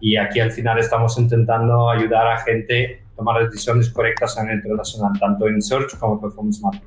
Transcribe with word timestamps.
y 0.00 0.16
aquí 0.16 0.40
al 0.40 0.52
final 0.52 0.78
estamos 0.78 1.18
intentando 1.18 1.90
ayudar 1.90 2.26
a 2.26 2.38
gente 2.38 3.02
a 3.12 3.16
tomar 3.16 3.44
decisiones 3.44 3.90
correctas 3.90 4.38
a 4.38 4.42
nivel 4.42 4.58
internacional, 4.58 5.12
tanto 5.20 5.46
en 5.46 5.60
Search 5.60 5.98
como 5.98 6.20
Performance 6.20 6.60
Marketing. 6.62 6.86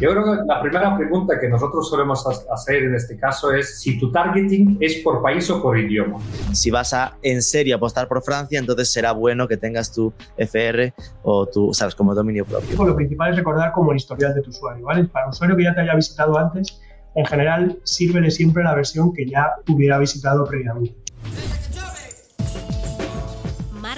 Yo 0.00 0.10
creo 0.10 0.24
que 0.24 0.44
la 0.46 0.60
primera 0.60 0.96
pregunta 0.96 1.38
que 1.40 1.48
nosotros 1.48 1.88
solemos 1.88 2.24
hacer 2.52 2.84
en 2.84 2.94
este 2.94 3.16
caso 3.16 3.52
es 3.52 3.80
si 3.80 3.98
tu 3.98 4.10
targeting 4.10 4.78
es 4.80 4.96
por 4.98 5.22
país 5.22 5.48
o 5.50 5.60
por 5.60 5.78
idioma. 5.78 6.18
Si 6.52 6.70
vas 6.70 6.92
a 6.92 7.16
en 7.22 7.42
serio 7.42 7.76
apostar 7.76 8.08
por 8.08 8.22
Francia, 8.22 8.58
entonces 8.58 8.92
será 8.92 9.12
bueno 9.12 9.48
que 9.48 9.56
tengas 9.56 9.92
tu 9.92 10.12
FR 10.36 10.94
o 11.22 11.46
tu, 11.46 11.72
sabes, 11.74 11.94
como 11.94 12.14
dominio 12.14 12.44
propio. 12.44 12.84
Lo 12.84 12.96
principal 12.96 13.30
es 13.30 13.36
recordar 13.36 13.72
como 13.72 13.92
el 13.92 13.96
historial 13.96 14.34
de 14.34 14.42
tu 14.42 14.50
usuario, 14.50 14.84
¿vale? 14.84 15.04
Para 15.04 15.26
un 15.26 15.30
usuario 15.30 15.56
que 15.56 15.64
ya 15.64 15.74
te 15.74 15.80
haya 15.80 15.94
visitado 15.94 16.38
antes, 16.38 16.80
en 17.14 17.26
general, 17.26 17.78
sírvele 17.84 18.30
siempre 18.30 18.64
la 18.64 18.74
versión 18.74 19.12
que 19.12 19.26
ya 19.26 19.52
hubiera 19.68 19.98
visitado 19.98 20.44
previamente. 20.44 20.94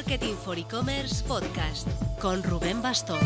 Marketing 0.06 0.34
for 0.34 0.58
E-Commerce 0.58 1.24
Podcast 1.24 1.88
con 2.20 2.42
Rubén 2.42 2.82
Bastón. 2.82 3.18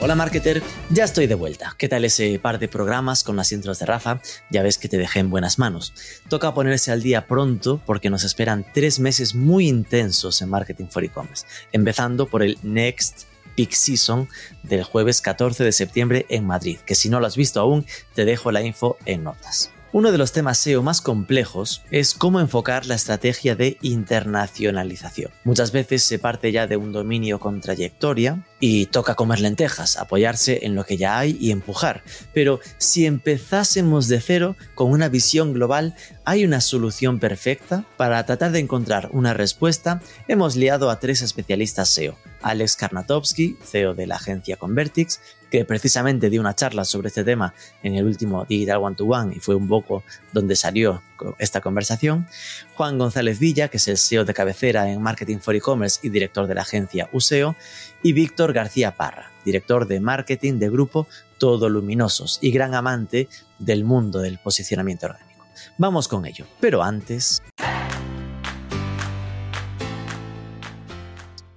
Hola 0.00 0.14
marketer, 0.14 0.62
ya 0.90 1.04
estoy 1.04 1.26
de 1.26 1.34
vuelta. 1.34 1.74
¿Qué 1.78 1.88
tal 1.88 2.04
ese 2.04 2.38
par 2.38 2.58
de 2.58 2.68
programas 2.68 3.24
con 3.24 3.36
las 3.36 3.52
intros 3.52 3.78
de 3.78 3.86
Rafa? 3.86 4.20
Ya 4.50 4.62
ves 4.62 4.76
que 4.76 4.90
te 4.90 4.98
dejé 4.98 5.20
en 5.20 5.30
buenas 5.30 5.58
manos. 5.58 5.94
Toca 6.28 6.52
ponerse 6.52 6.92
al 6.92 7.02
día 7.02 7.26
pronto 7.26 7.80
porque 7.86 8.10
nos 8.10 8.24
esperan 8.24 8.66
tres 8.74 9.00
meses 9.00 9.34
muy 9.34 9.66
intensos 9.66 10.42
en 10.42 10.50
Marketing 10.50 10.88
for 10.90 11.04
E-Commerce, 11.04 11.46
empezando 11.72 12.26
por 12.26 12.42
el 12.42 12.58
Next 12.62 13.22
Peak 13.56 13.72
Season 13.72 14.28
del 14.62 14.84
jueves 14.84 15.22
14 15.22 15.64
de 15.64 15.72
septiembre 15.72 16.26
en 16.28 16.46
Madrid, 16.46 16.76
que 16.84 16.96
si 16.96 17.08
no 17.08 17.18
lo 17.18 17.26
has 17.26 17.36
visto 17.36 17.60
aún, 17.60 17.86
te 18.14 18.26
dejo 18.26 18.52
la 18.52 18.60
info 18.60 18.98
en 19.06 19.24
notas. 19.24 19.73
Uno 19.94 20.10
de 20.10 20.18
los 20.18 20.32
temas 20.32 20.58
SEO 20.58 20.82
más 20.82 21.00
complejos 21.00 21.84
es 21.92 22.14
cómo 22.14 22.40
enfocar 22.40 22.84
la 22.84 22.96
estrategia 22.96 23.54
de 23.54 23.78
internacionalización. 23.80 25.30
Muchas 25.44 25.70
veces 25.70 26.02
se 26.02 26.18
parte 26.18 26.50
ya 26.50 26.66
de 26.66 26.76
un 26.76 26.90
dominio 26.90 27.38
con 27.38 27.60
trayectoria 27.60 28.44
y 28.66 28.86
toca 28.86 29.14
comer 29.14 29.40
lentejas, 29.40 29.98
apoyarse 29.98 30.60
en 30.62 30.74
lo 30.74 30.84
que 30.84 30.96
ya 30.96 31.18
hay 31.18 31.36
y 31.38 31.50
empujar. 31.50 32.02
Pero 32.32 32.60
si 32.78 33.04
empezásemos 33.04 34.08
de 34.08 34.22
cero 34.22 34.56
con 34.74 34.90
una 34.90 35.10
visión 35.10 35.52
global, 35.52 35.94
¿hay 36.24 36.46
una 36.46 36.62
solución 36.62 37.18
perfecta? 37.20 37.84
Para 37.98 38.24
tratar 38.24 38.52
de 38.52 38.60
encontrar 38.60 39.10
una 39.12 39.34
respuesta, 39.34 40.00
hemos 40.28 40.56
liado 40.56 40.88
a 40.88 40.98
tres 40.98 41.20
especialistas 41.20 41.90
SEO. 41.90 42.16
Alex 42.40 42.76
Karnatowski, 42.76 43.58
CEO 43.62 43.94
de 43.94 44.06
la 44.06 44.16
agencia 44.16 44.56
Convertix, 44.56 45.20
que 45.50 45.66
precisamente 45.66 46.30
dio 46.30 46.40
una 46.40 46.54
charla 46.54 46.86
sobre 46.86 47.08
este 47.08 47.22
tema 47.22 47.52
en 47.82 47.96
el 47.96 48.06
último 48.06 48.46
Digital 48.46 48.78
One 48.78 48.96
to 48.96 49.04
One 49.04 49.34
y 49.36 49.40
fue 49.40 49.56
un 49.56 49.68
poco 49.68 50.04
donde 50.32 50.56
salió 50.56 51.02
esta 51.38 51.60
conversación. 51.60 52.26
Juan 52.74 52.98
González 52.98 53.38
Villa, 53.38 53.68
que 53.68 53.78
es 53.78 53.88
el 53.88 53.98
CEO 53.98 54.24
de 54.24 54.34
cabecera 54.34 54.90
en 54.90 55.02
Marketing 55.02 55.38
for 55.38 55.54
E-Commerce 55.54 56.00
y 56.02 56.10
director 56.10 56.46
de 56.46 56.54
la 56.54 56.62
agencia 56.62 57.08
USEO. 57.12 57.56
Y 58.02 58.12
Víctor 58.12 58.52
García 58.52 58.96
Parra, 58.96 59.30
director 59.44 59.86
de 59.86 60.00
marketing 60.00 60.58
de 60.58 60.70
grupo 60.70 61.06
Todo 61.38 61.68
Luminosos 61.68 62.38
y 62.40 62.50
gran 62.50 62.74
amante 62.74 63.28
del 63.58 63.84
mundo 63.84 64.20
del 64.20 64.38
posicionamiento 64.38 65.06
orgánico. 65.06 65.46
Vamos 65.78 66.08
con 66.08 66.26
ello, 66.26 66.46
pero 66.60 66.82
antes... 66.82 67.42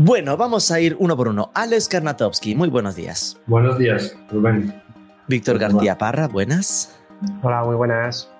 Bueno, 0.05 0.37
vamos 0.37 0.69
a 0.69 0.79
ir 0.79 0.95
uno 0.99 1.17
por 1.17 1.29
uno. 1.29 1.49
Alex 1.55 1.87
Karnatowski, 1.87 2.53
muy 2.53 2.69
buenos 2.69 2.95
días. 2.95 3.41
Buenos 3.47 3.79
días, 3.79 4.15
Rubén. 4.29 4.79
Víctor 5.27 5.57
García 5.57 5.97
Parra, 5.97 6.27
buenas. 6.27 6.95
Hola, 7.41 7.63
muy 7.63 7.73
buenas. 7.73 8.31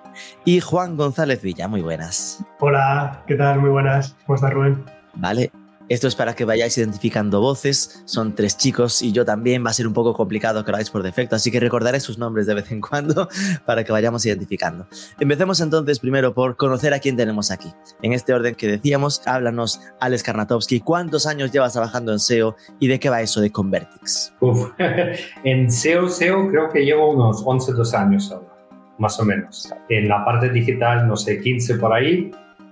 Y 0.44 0.60
Juan 0.60 0.96
González 0.96 1.42
Villa, 1.42 1.66
muy 1.66 1.82
buenas. 1.82 2.40
Hola, 2.60 3.24
¿qué 3.26 3.34
tal? 3.34 3.58
Muy 3.58 3.70
buenas. 3.70 4.14
¿Cómo 4.26 4.36
estás, 4.36 4.52
Rubén? 4.52 4.84
Vale, 5.14 5.50
esto 5.88 6.08
es 6.08 6.16
para 6.16 6.34
que 6.34 6.44
vayáis 6.44 6.76
identificando 6.78 7.40
voces. 7.40 8.02
Son 8.06 8.34
tres 8.34 8.56
chicos 8.56 9.02
y 9.02 9.12
yo 9.12 9.24
también. 9.24 9.64
Va 9.64 9.70
a 9.70 9.72
ser 9.72 9.86
un 9.86 9.92
poco 9.92 10.14
complicado 10.14 10.64
que 10.64 10.70
lo 10.72 10.76
hagáis 10.76 10.90
por 10.90 11.02
defecto, 11.02 11.36
así 11.36 11.50
que 11.50 11.60
recordaré 11.60 12.00
sus 12.00 12.18
nombres 12.18 12.46
de 12.46 12.54
vez 12.54 12.70
en 12.72 12.80
cuando 12.80 13.28
para 13.66 13.84
que 13.84 13.92
vayamos 13.92 14.26
identificando. 14.26 14.88
Empecemos 15.20 15.60
entonces 15.60 16.00
primero 16.00 16.34
por 16.34 16.56
conocer 16.56 16.92
a 16.92 16.98
quién 16.98 17.16
tenemos 17.16 17.50
aquí. 17.50 17.72
En 18.02 18.12
este 18.12 18.34
orden 18.34 18.54
que 18.56 18.66
decíamos, 18.66 19.22
háblanos 19.26 19.80
Alex 20.00 20.22
Karnatowski. 20.22 20.80
¿Cuántos 20.80 21.26
años 21.26 21.52
llevas 21.52 21.72
trabajando 21.72 22.12
en 22.12 22.18
SEO 22.18 22.56
y 22.80 22.88
de 22.88 22.98
qué 22.98 23.08
va 23.08 23.20
eso 23.22 23.40
de 23.40 23.50
Convertix? 23.50 24.32
En 25.44 25.70
SEO, 25.70 26.08
SEO 26.08 26.48
creo 26.48 26.68
que 26.70 26.84
llevo 26.84 27.12
unos 27.12 27.42
11, 27.44 27.72
12 27.72 27.96
años 27.96 28.32
ahora, 28.32 28.56
más 28.98 29.18
o 29.20 29.24
menos. 29.24 29.72
En 29.88 30.08
la 30.08 30.24
parte 30.24 30.50
digital, 30.50 31.06
no 31.06 31.16
sé, 31.16 31.40
15 31.40 31.76
por 31.76 31.92
ahí 31.92 32.30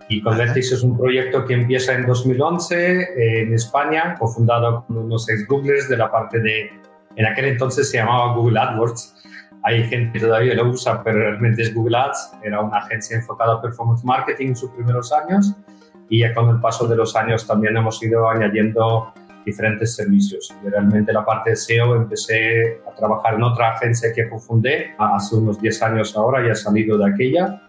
y 0.08 0.22
Convertix 0.22 0.72
es 0.72 0.82
un 0.82 0.96
proyecto 0.96 1.44
que 1.44 1.54
empieza 1.54 1.94
en 1.94 2.06
2011 2.06 3.00
eh, 3.00 3.42
en 3.42 3.54
España, 3.54 4.16
cofundado 4.18 4.84
con 4.86 4.98
unos 4.98 5.28
ex 5.28 5.46
Googlers 5.48 5.88
de 5.88 5.96
la 5.96 6.10
parte 6.10 6.40
de, 6.40 6.70
en 7.16 7.26
aquel 7.26 7.46
entonces 7.46 7.90
se 7.90 7.98
llamaba 7.98 8.34
Google 8.34 8.58
AdWords. 8.60 9.14
Hay 9.62 9.84
gente 9.84 10.18
que 10.18 10.26
todavía 10.26 10.54
lo 10.54 10.68
usa, 10.68 11.02
pero 11.02 11.20
realmente 11.20 11.62
es 11.62 11.74
Google 11.74 11.96
Ads. 11.96 12.32
Era 12.42 12.60
una 12.60 12.78
agencia 12.78 13.16
enfocada 13.16 13.54
a 13.54 13.62
performance 13.62 14.04
marketing 14.04 14.48
en 14.48 14.56
sus 14.56 14.70
primeros 14.72 15.10
años 15.10 15.54
y 16.10 16.20
ya 16.20 16.34
con 16.34 16.50
el 16.50 16.60
paso 16.60 16.86
de 16.86 16.96
los 16.96 17.16
años 17.16 17.46
también 17.46 17.74
hemos 17.74 18.02
ido 18.02 18.28
añadiendo 18.28 19.14
diferentes 19.46 19.96
servicios. 19.96 20.54
Y 20.62 20.68
realmente 20.68 21.14
la 21.14 21.24
parte 21.24 21.50
de 21.50 21.56
SEO 21.56 21.96
empecé 21.96 22.78
a 22.86 22.94
trabajar 22.94 23.34
en 23.34 23.42
otra 23.42 23.72
agencia 23.72 24.12
que 24.14 24.28
fundé 24.38 24.94
hace 24.98 25.36
unos 25.36 25.58
10 25.60 25.82
años 25.82 26.14
ahora, 26.14 26.44
ya 26.46 26.52
he 26.52 26.56
salido 26.56 26.98
de 26.98 27.10
aquella 27.10 27.62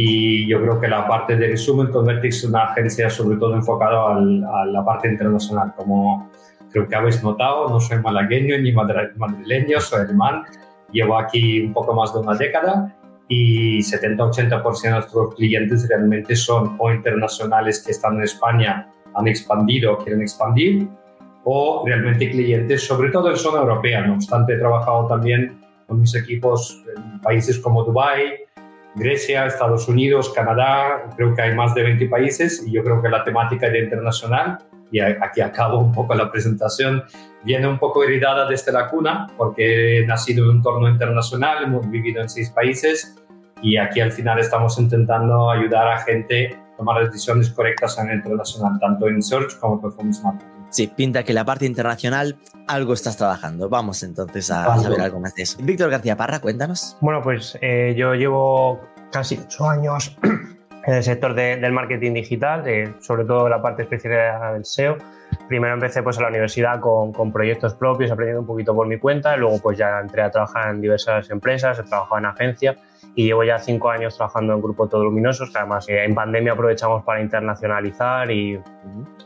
y 0.00 0.46
yo 0.46 0.62
creo 0.62 0.80
que 0.80 0.86
la 0.86 1.08
parte 1.08 1.34
de 1.34 1.48
resumen 1.48 1.88
Convertix 1.88 2.36
es 2.36 2.44
una 2.44 2.66
agencia 2.66 3.10
sobre 3.10 3.36
todo 3.36 3.56
enfocada 3.56 4.14
al, 4.14 4.44
a 4.44 4.64
la 4.66 4.84
parte 4.84 5.08
internacional. 5.08 5.72
Como 5.76 6.30
creo 6.70 6.86
que 6.86 6.94
habéis 6.94 7.20
notado, 7.24 7.68
no 7.68 7.80
soy 7.80 7.98
malagueño 7.98 8.56
ni 8.58 8.70
madrileño, 8.70 9.80
soy 9.80 10.02
alemán. 10.02 10.44
Llevo 10.92 11.18
aquí 11.18 11.62
un 11.62 11.72
poco 11.72 11.94
más 11.94 12.14
de 12.14 12.20
una 12.20 12.36
década 12.36 12.94
y 13.26 13.78
70-80% 13.80 14.82
de 14.82 14.90
nuestros 14.90 15.34
clientes 15.34 15.88
realmente 15.88 16.36
son 16.36 16.76
o 16.78 16.92
internacionales 16.92 17.82
que 17.84 17.90
están 17.90 18.18
en 18.18 18.22
España, 18.22 18.88
han 19.16 19.26
expandido 19.26 19.94
o 19.94 19.98
quieren 19.98 20.22
expandir, 20.22 20.86
o 21.42 21.82
realmente 21.84 22.30
clientes, 22.30 22.86
sobre 22.86 23.10
todo 23.10 23.30
en 23.30 23.36
zona 23.36 23.62
europea. 23.62 24.06
No 24.06 24.14
obstante, 24.14 24.52
he 24.52 24.58
trabajado 24.58 25.08
también 25.08 25.58
con 25.88 26.00
mis 26.00 26.14
equipos 26.14 26.84
en 26.96 27.20
países 27.20 27.58
como 27.58 27.82
Dubái, 27.82 28.46
Grecia, 28.98 29.46
Estados 29.46 29.88
Unidos, 29.88 30.32
Canadá, 30.34 31.10
creo 31.16 31.34
que 31.34 31.42
hay 31.42 31.54
más 31.54 31.74
de 31.74 31.84
20 31.84 32.06
países 32.08 32.64
y 32.66 32.72
yo 32.72 32.82
creo 32.82 33.00
que 33.00 33.08
la 33.08 33.24
temática 33.24 33.68
de 33.68 33.80
internacional, 33.80 34.58
y 34.90 35.00
aquí 35.00 35.40
acabo 35.40 35.78
un 35.78 35.92
poco 35.92 36.14
la 36.14 36.30
presentación, 36.30 37.04
viene 37.44 37.68
un 37.68 37.78
poco 37.78 38.02
heredada 38.02 38.48
desde 38.48 38.72
la 38.72 38.88
cuna 38.88 39.28
porque 39.36 39.98
he 39.98 40.06
nacido 40.06 40.44
en 40.44 40.50
un 40.50 40.56
entorno 40.56 40.88
internacional, 40.88 41.64
hemos 41.64 41.88
vivido 41.88 42.20
en 42.20 42.28
seis 42.28 42.50
países 42.50 43.16
y 43.62 43.76
aquí 43.76 44.00
al 44.00 44.12
final 44.12 44.38
estamos 44.38 44.78
intentando 44.78 45.50
ayudar 45.50 45.88
a 45.88 45.98
gente 45.98 46.54
a 46.54 46.76
tomar 46.76 47.04
decisiones 47.04 47.50
correctas 47.50 47.98
en 47.98 48.10
el 48.10 48.16
internacional, 48.16 48.78
tanto 48.80 49.08
en 49.08 49.22
search 49.22 49.58
como 49.58 49.80
performance 49.80 50.22
marketing. 50.22 50.57
Sí, 50.70 50.86
pinta 50.86 51.22
que 51.22 51.32
la 51.32 51.44
parte 51.44 51.66
internacional 51.66 52.36
algo 52.66 52.92
estás 52.92 53.16
trabajando. 53.16 53.68
Vamos 53.68 54.02
entonces 54.02 54.50
a 54.50 54.76
saber 54.78 55.00
algo 55.00 55.20
más 55.20 55.34
de 55.34 55.42
eso. 55.42 55.58
Víctor 55.62 55.90
García 55.90 56.16
Parra, 56.16 56.40
cuéntanos. 56.40 56.96
Bueno, 57.00 57.22
pues 57.22 57.58
eh, 57.62 57.94
yo 57.96 58.14
llevo 58.14 58.80
casi 59.10 59.38
ocho 59.42 59.68
años 59.68 60.16
en 60.22 60.94
el 60.94 61.02
sector 61.02 61.34
del 61.34 61.72
marketing 61.72 62.14
digital, 62.14 62.64
sobre 63.00 63.24
todo 63.24 63.48
la 63.48 63.62
parte 63.62 63.82
especializada 63.82 64.52
del 64.52 64.64
SEO. 64.64 64.98
Primero 65.48 65.74
empecé 65.74 66.02
pues 66.02 66.18
en 66.18 66.24
la 66.24 66.28
universidad 66.28 66.78
con, 66.78 67.12
con, 67.12 67.32
proyectos 67.32 67.74
propios, 67.74 68.10
aprendiendo 68.10 68.42
un 68.42 68.46
poquito 68.46 68.74
por 68.74 68.86
mi 68.86 68.98
cuenta, 68.98 69.34
y 69.34 69.40
luego 69.40 69.58
pues 69.62 69.78
ya 69.78 69.98
entré 69.98 70.22
a 70.22 70.30
trabajar 70.30 70.74
en 70.74 70.80
diversas 70.80 71.30
empresas, 71.30 71.78
he 71.78 71.82
trabajado 71.84 72.18
en 72.18 72.26
agencia 72.26 72.76
y 73.14 73.24
llevo 73.24 73.44
ya 73.44 73.58
cinco 73.58 73.90
años 73.90 74.16
trabajando 74.16 74.52
en 74.52 74.60
Grupo 74.60 74.88
Todo 74.88 75.04
Luminosos, 75.04 75.50
que 75.50 75.58
además 75.58 75.88
eh, 75.88 76.04
en 76.04 76.14
pandemia 76.14 76.52
aprovechamos 76.52 77.02
para 77.02 77.20
internacionalizar 77.20 78.30
y 78.30 78.60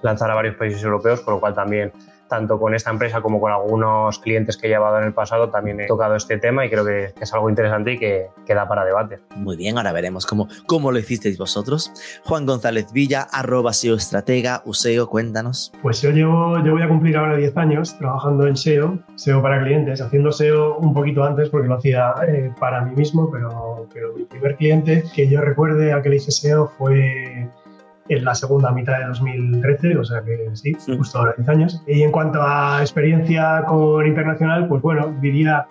lanzar 0.01 0.31
a 0.31 0.35
varios 0.35 0.55
países 0.55 0.83
europeos, 0.83 1.21
con 1.21 1.35
lo 1.35 1.41
cual 1.41 1.55
también 1.55 1.93
tanto 2.33 2.59
con 2.59 2.75
esta 2.75 2.91
empresa 2.91 3.21
como 3.21 3.39
con 3.39 3.53
algunos 3.53 4.19
clientes 4.19 4.57
que 4.57 4.67
he 4.67 4.71
llevado 4.71 4.97
en 4.97 5.05
el 5.05 5.13
pasado, 5.13 5.51
también 5.51 5.79
he 5.81 5.87
tocado 5.87 6.17
este 6.17 6.39
tema 6.39 6.65
y 6.65 6.71
creo 6.71 6.83
que, 6.83 7.13
es 7.21 7.35
algo 7.35 7.51
interesante 7.51 7.93
y 7.93 7.99
que, 7.99 8.31
da 8.55 8.67
para 8.67 8.87
debate. 8.87 9.21
Muy 9.37 9.55
bien, 9.55 9.77
ahora 9.77 9.93
veremos 9.93 10.25
cómo, 10.25 10.49
cómo 10.65 10.91
lo 10.93 10.99
hicisteis 10.99 11.37
vosotros. 11.37 11.93
Juan 12.25 12.47
González 12.47 12.91
Villa, 12.91 13.27
arroba 13.31 13.75
SEO 13.75 13.97
Estratega, 13.97 14.63
USEO, 14.65 15.09
cuéntanos. 15.09 15.73
Pues 15.83 16.01
yo 16.01 16.11
llevo, 16.11 16.59
yo 16.65 16.73
voy 16.73 16.83
a 16.83 16.89
cumplir 16.89 17.19
ahora 17.19 17.37
10 17.37 17.55
años 17.59 17.99
trabajando 17.99 18.47
en 18.47 18.57
SEO, 18.57 18.99
SEO 19.17 19.43
para 19.43 19.63
clientes, 19.63 20.01
haciendo 20.01 20.33
SEO 20.33 20.79
un 20.79 20.95
poquito 20.95 21.25
antes 21.25 21.51
porque 21.51 21.69
lo 21.69 21.75
hacía 21.75 22.15
eh, 22.27 22.51
para 22.59 22.81
mí 22.81 22.97
mismo, 22.97 23.31
pero, 23.31 23.87
pero 23.93 24.15
mi 24.15 24.25
primer 24.25 24.57
cliente 24.57 25.05
que 25.15 25.29
yo 25.29 25.43
recuerde 25.43 25.93
a 25.93 26.01
que 26.01 26.09
le 26.09 26.17
hice 26.17 26.31
SEO 26.31 26.73
fue 26.79 27.51
en 28.13 28.25
la 28.25 28.35
segunda 28.35 28.71
mitad 28.73 28.99
de 28.99 29.07
2013, 29.07 29.97
o 29.97 30.05
sea 30.05 30.23
que 30.23 30.51
sí, 30.55 30.73
justo 30.97 31.19
ahora 31.19 31.35
10 31.37 31.49
años. 31.49 31.83
Y 31.87 32.03
en 32.03 32.11
cuanto 32.11 32.43
a 32.43 32.81
experiencia 32.81 33.65
con 33.67 34.07
internacional, 34.07 34.69
pues 34.69 34.83
bueno, 34.83 35.15
diría 35.21 35.67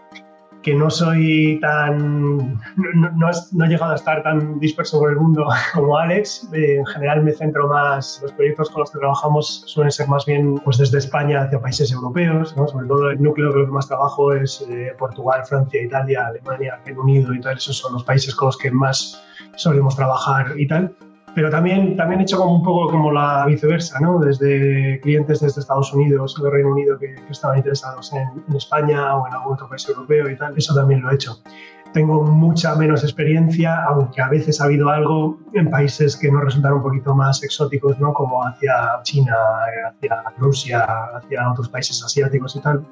que 0.62 0.76
no 0.76 0.90
soy 0.90 1.60
tan. 1.62 2.60
No, 2.76 3.30
he 3.30 3.68
llegado 3.68 3.92
a 3.92 3.96
estar 3.96 4.22
tan 4.24 4.60
disperso 4.60 5.00
por 5.00 5.12
el 5.12 5.18
mundo 5.18 5.48
como 5.74 5.98
Alex. 5.98 6.50
Eh, 6.54 6.76
en 6.78 6.86
general 6.86 7.24
me 7.24 7.32
centro 7.32 7.68
más. 7.68 8.20
Los 8.22 8.32
proyectos 8.34 8.70
con 8.70 8.82
los 8.82 8.92
que 8.92 9.00
trabajamos 9.00 9.64
suelen 9.66 9.92
ser 9.92 10.08
más 10.08 10.26
bien 10.26 10.56
pues 10.64 10.78
desde 10.78 11.00
España 11.00 11.42
hacia 11.42 11.60
países 11.60 11.92
europeos. 11.92 12.50
Sobre 12.50 12.88
todo 12.88 13.10
el 13.10 13.22
núcleo 13.22 13.52
que 13.54 13.66
más 13.72 13.88
trabajo 13.88 14.34
es 14.34 14.66
eh, 14.70 14.94
Portugal, 14.98 15.44
Francia, 15.46 15.82
Italia, 15.82 16.28
Alemania, 16.28 16.80
Reino 16.86 17.02
Unido 17.02 17.34
y 17.34 17.42
tal. 17.42 17.58
Esos 17.58 17.78
son 17.78 17.94
los 17.94 18.04
países 18.04 18.36
con 18.36 18.48
los 18.48 18.58
que 18.58 18.72
más 18.72 19.24
solemos 19.56 19.96
trabajar 19.96 20.54
y 20.58 20.68
tal 20.68 20.96
pero 21.33 21.50
también, 21.50 21.95
también 21.95 22.22
he 22.22 22.24
hecho 22.24 22.38
como 22.38 22.56
un 22.56 22.63
poco 22.63 22.92
como 22.92 23.12
la 23.12 23.45
viceversa, 23.45 24.00
¿no? 24.00 24.19
Desde 24.19 25.00
clientes 25.01 25.39
desde 25.39 25.62
Estados 25.62 25.94
Unidos 25.94 26.38
o 26.39 26.50
Reino 26.50 26.72
Unido 26.72 26.98
que, 26.98 27.16
estaban 27.30 27.57
interesados 27.57 28.12
en, 28.13 28.56
España 28.56 29.16
o 29.16 29.28
en 29.28 29.33
algún 29.33 29.54
otro 29.54 29.69
país 29.69 29.88
europeo 29.88 30.30
y 30.30 30.36
tal, 30.36 30.54
eso 30.57 30.75
también 30.75 31.01
lo 31.01 31.12
he 31.12 31.16
hecho. 31.16 31.38
Tengo 31.94 32.24
mucha 32.24 32.75
menos 32.75 33.04
experiencia, 33.04 33.83
aunque 33.83 34.22
a 34.22 34.30
veces 34.30 34.62
ha 34.62 34.66
habido 34.66 34.89
algo 34.89 35.39
en 35.54 35.69
países 35.69 36.16
que 36.16 36.31
nos 36.31 36.44
resultan 36.45 36.74
un 36.74 36.81
poquito 36.81 37.13
más 37.13 37.44
exóticos, 37.44 38.00
¿no? 38.00 38.13
Como 38.13 38.45
hacia 38.45 39.01
China, 39.04 39.36
hacia 39.89 40.24
Rusia, 40.38 40.86
hacia 41.16 41.51
otros 41.51 41.68
países 41.68 42.01
asiáticos 42.04 42.56
y 42.56 42.62
tal. 42.62 42.86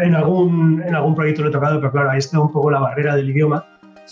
En 0.00 0.14
algún, 0.14 0.82
en 0.86 0.94
algún 0.94 1.14
proyecto 1.14 1.42
lo 1.42 1.48
he 1.48 1.52
tocado, 1.52 1.78
pero 1.78 1.92
claro, 1.92 2.10
ahí 2.10 2.18
está 2.18 2.40
un 2.40 2.50
poco 2.50 2.70
la 2.70 2.80
barrera 2.80 3.16
del 3.16 3.28
idioma 3.28 3.64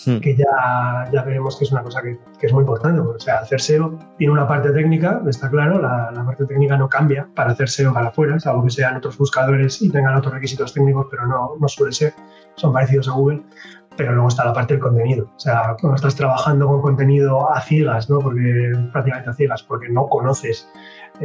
Hmm. 0.05 0.19
que 0.19 0.35
ya, 0.35 1.09
ya 1.11 1.23
veremos 1.23 1.57
que 1.57 1.63
es 1.63 1.71
una 1.71 1.81
cosa 1.81 2.01
que, 2.03 2.19
que, 2.39 2.45
es 2.45 2.53
muy 2.53 2.61
importante. 2.61 2.99
o 2.99 3.19
sea, 3.19 3.39
hacer 3.39 3.59
SEO 3.59 3.97
tiene 4.17 4.31
una 4.31 4.47
parte 4.47 4.71
técnica, 4.71 5.21
está 5.27 5.49
claro, 5.49 5.81
la, 5.81 6.11
la, 6.13 6.25
parte 6.25 6.45
técnica 6.45 6.77
no 6.77 6.87
cambia 6.87 7.27
para 7.33 7.51
hacer 7.51 7.67
SEO 7.67 7.93
para 7.93 8.09
afuera, 8.09 8.39
salvo 8.39 8.63
que 8.63 8.69
sean 8.69 8.97
otros 8.97 9.17
buscadores 9.17 9.81
y 9.81 9.89
tengan 9.89 10.15
otros 10.15 10.33
requisitos 10.33 10.73
técnicos, 10.73 11.07
pero 11.09 11.25
no, 11.25 11.55
no 11.59 11.67
suele 11.67 11.93
ser, 11.93 12.13
son 12.55 12.73
parecidos 12.73 13.07
a 13.07 13.13
Google. 13.13 13.41
Pero 13.95 14.11
luego 14.11 14.27
está 14.27 14.45
la 14.45 14.53
parte 14.53 14.75
del 14.75 14.83
contenido. 14.83 15.31
O 15.35 15.39
sea, 15.39 15.75
cuando 15.81 15.95
estás 15.95 16.15
trabajando 16.15 16.67
con 16.67 16.83
contenido 16.83 17.51
a 17.51 17.59
ciegas, 17.61 18.07
¿no? 18.11 18.19
porque 18.19 18.71
prácticamente 18.91 19.31
a 19.31 19.33
ciegas, 19.33 19.63
porque 19.63 19.89
no 19.89 20.07
conoces 20.07 20.69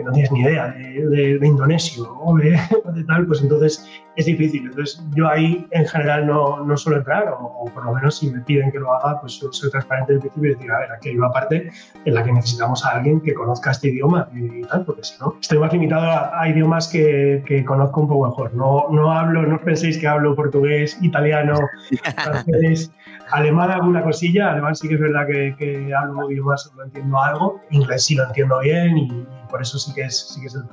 no 0.01 0.13
tienes 0.13 0.33
ni 0.33 0.41
idea 0.41 0.69
de, 0.69 1.39
de, 1.39 1.47
indonesio 1.47 2.17
o 2.25 2.37
de, 2.37 2.59
tal, 3.07 3.27
pues 3.27 3.43
entonces 3.43 3.87
es 4.17 4.27
difícil. 4.27 4.67
Entonces 4.67 5.03
yo 5.15 5.29
ahí 5.29 5.67
en 5.71 5.87
general 5.87 6.27
no, 6.27 6.65
no 6.65 6.77
suelo 6.77 6.99
entrar, 6.99 7.35
o, 7.39 7.65
por 7.73 7.85
lo 7.85 7.95
menos 7.95 8.19
si 8.19 8.31
me 8.31 8.41
piden 8.41 8.71
que 8.71 8.79
lo 8.79 8.93
haga, 8.93 9.21
pues 9.21 9.35
suelo 9.35 9.53
ser 9.53 9.71
transparente 9.71 10.15
desde 10.15 10.27
el 10.27 10.33
principio 10.33 10.51
y 10.51 10.55
decir, 10.55 10.73
a 10.73 10.79
ver, 10.81 10.93
aquí 10.93 11.09
hay 11.11 11.17
una 11.17 11.31
parte 11.31 11.71
en 12.05 12.15
la 12.15 12.23
que 12.25 12.33
necesitamos 12.33 12.85
a 12.85 12.91
alguien 12.91 13.21
que 13.21 13.35
conozca 13.35 13.71
este 13.71 13.89
idioma 13.89 14.29
y, 14.35 14.63
tal, 14.63 14.85
porque 14.85 15.05
si 15.05 15.15
no, 15.21 15.37
estoy 15.41 15.59
más 15.59 15.73
limitado 15.73 16.03
a, 16.35 16.49
idiomas 16.49 16.89
que, 16.89 17.43
que, 17.47 17.65
conozco 17.65 18.03
un 18.03 18.09
poco 18.09 18.29
mejor. 18.29 18.55
No, 18.55 18.87
no 18.91 19.13
hablo, 19.13 19.43
no 19.43 19.61
penséis 19.61 19.99
que 19.99 20.07
hablo 20.07 20.35
portugués, 20.35 20.99
italiano, 21.01 21.55
francés, 22.23 22.93
alemán 23.31 23.71
alguna 23.71 24.03
cosilla, 24.03 24.51
alemán 24.51 24.75
sí 24.75 24.89
que 24.89 24.95
es 24.95 25.01
verdad 25.01 25.27
que, 25.27 25.55
que 25.59 25.95
hablo 25.95 26.31
idiomas, 26.31 26.71
lo 26.77 26.85
entiendo 26.85 27.21
algo, 27.21 27.61
inglés 27.71 28.05
sí 28.05 28.15
lo 28.15 28.25
entiendo 28.25 28.59
bien 28.61 28.99
y 28.99 29.27
por 29.53 29.63
eso 29.63 29.79
sí 29.79 29.93
que 29.95 30.03
es, 30.03 30.29
sí 30.29 30.41
que 30.41 30.47
es 30.47 30.55
el, 30.55 30.65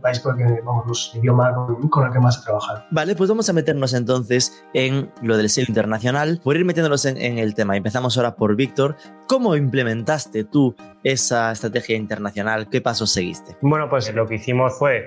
país, 0.00 0.20
con 0.20 0.38
el 0.38 0.54
que, 0.54 0.60
vamos, 0.60 0.86
los 0.86 1.14
idiomas 1.16 1.54
con, 1.90 2.06
el 2.06 2.12
que 2.12 2.20
más 2.20 2.38
he 2.38 2.44
trabajado. 2.44 2.84
Vale, 2.90 3.16
pues 3.16 3.28
vamos 3.28 3.48
a 3.48 3.52
meternos 3.52 3.94
entonces 3.94 4.64
en 4.72 5.10
lo 5.20 5.36
del 5.36 5.48
SEO 5.48 5.64
internacional, 5.66 6.40
por 6.42 6.56
ir 6.56 6.64
metiéndonos 6.64 7.04
en, 7.04 7.38
el 7.38 7.54
tema. 7.54 7.76
Empezamos 7.76 8.16
ahora 8.16 8.36
por 8.36 8.54
Víctor. 8.54 8.96
¿Cómo 9.26 9.56
implementaste 9.56 10.44
tú 10.44 10.76
esa 11.02 11.50
estrategia 11.50 11.96
internacional? 11.96 12.68
¿Qué 12.70 12.80
pasos 12.80 13.12
seguiste? 13.12 13.56
Bueno, 13.60 13.88
pues 13.88 14.14
lo 14.14 14.26
que 14.26 14.36
hicimos 14.36 14.78
fue 14.78 15.06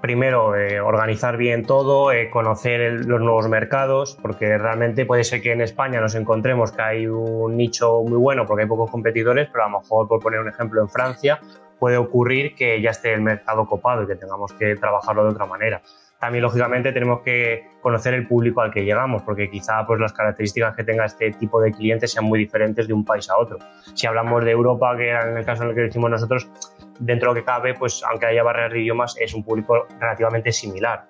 primero 0.00 0.56
eh, 0.56 0.80
organizar 0.80 1.36
bien 1.36 1.66
todo, 1.66 2.12
eh, 2.12 2.30
conocer 2.30 3.04
los 3.04 3.20
nuevos 3.20 3.48
mercados, 3.48 4.16
porque 4.22 4.56
realmente 4.56 5.04
puede 5.04 5.24
ser 5.24 5.42
que 5.42 5.52
en 5.52 5.60
España 5.60 6.00
nos 6.00 6.14
encontremos 6.14 6.72
que 6.72 6.82
hay 6.82 7.06
un 7.06 7.56
nicho 7.56 8.02
muy 8.04 8.16
bueno 8.16 8.46
porque 8.46 8.62
hay 8.62 8.68
pocos 8.68 8.90
competidores, 8.90 9.48
pero 9.52 9.64
a 9.64 9.68
lo 9.68 9.80
mejor, 9.80 10.08
por 10.08 10.20
poner 10.20 10.40
un 10.40 10.48
ejemplo, 10.48 10.80
en 10.80 10.88
Francia 10.88 11.40
puede 11.78 11.96
ocurrir 11.96 12.54
que 12.54 12.80
ya 12.82 12.90
esté 12.90 13.12
el 13.12 13.20
mercado 13.20 13.66
copado 13.66 14.02
y 14.02 14.06
que 14.06 14.16
tengamos 14.16 14.52
que 14.54 14.74
trabajarlo 14.76 15.24
de 15.24 15.30
otra 15.30 15.46
manera. 15.46 15.82
También, 16.18 16.42
lógicamente, 16.42 16.92
tenemos 16.92 17.20
que 17.20 17.68
conocer 17.80 18.14
el 18.14 18.26
público 18.26 18.60
al 18.60 18.72
que 18.72 18.84
llegamos, 18.84 19.22
porque 19.22 19.48
quizá 19.48 19.86
pues, 19.86 20.00
las 20.00 20.12
características 20.12 20.74
que 20.74 20.82
tenga 20.82 21.04
este 21.04 21.30
tipo 21.32 21.60
de 21.60 21.70
clientes 21.70 22.10
sean 22.10 22.24
muy 22.24 22.40
diferentes 22.40 22.88
de 22.88 22.92
un 22.92 23.04
país 23.04 23.30
a 23.30 23.38
otro. 23.38 23.58
Si 23.94 24.06
hablamos 24.06 24.44
de 24.44 24.50
Europa, 24.50 24.96
que 24.96 25.08
era 25.08 25.30
en 25.30 25.36
el 25.36 25.44
caso 25.44 25.62
en 25.62 25.70
el 25.70 25.74
que 25.76 25.82
decimos 25.82 26.10
nosotros, 26.10 26.50
dentro 26.98 27.32
de 27.32 27.34
lo 27.34 27.40
que 27.40 27.44
cabe, 27.44 27.74
pues 27.74 28.02
aunque 28.02 28.26
haya 28.26 28.42
barreras 28.42 28.72
de 28.72 28.80
idiomas, 28.80 29.16
es 29.20 29.32
un 29.32 29.44
público 29.44 29.86
relativamente 30.00 30.50
similar. 30.50 31.06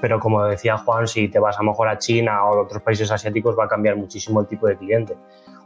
Pero 0.00 0.18
como 0.18 0.44
decía 0.44 0.76
Juan, 0.76 1.06
si 1.06 1.28
te 1.28 1.38
vas 1.38 1.58
a 1.58 1.62
lo 1.62 1.70
mejor 1.70 1.88
a 1.88 1.96
China 1.96 2.44
o 2.44 2.54
a 2.54 2.62
otros 2.62 2.82
países 2.82 3.10
asiáticos, 3.10 3.56
va 3.58 3.64
a 3.64 3.68
cambiar 3.68 3.96
muchísimo 3.96 4.40
el 4.40 4.48
tipo 4.48 4.66
de 4.66 4.76
cliente. 4.76 5.16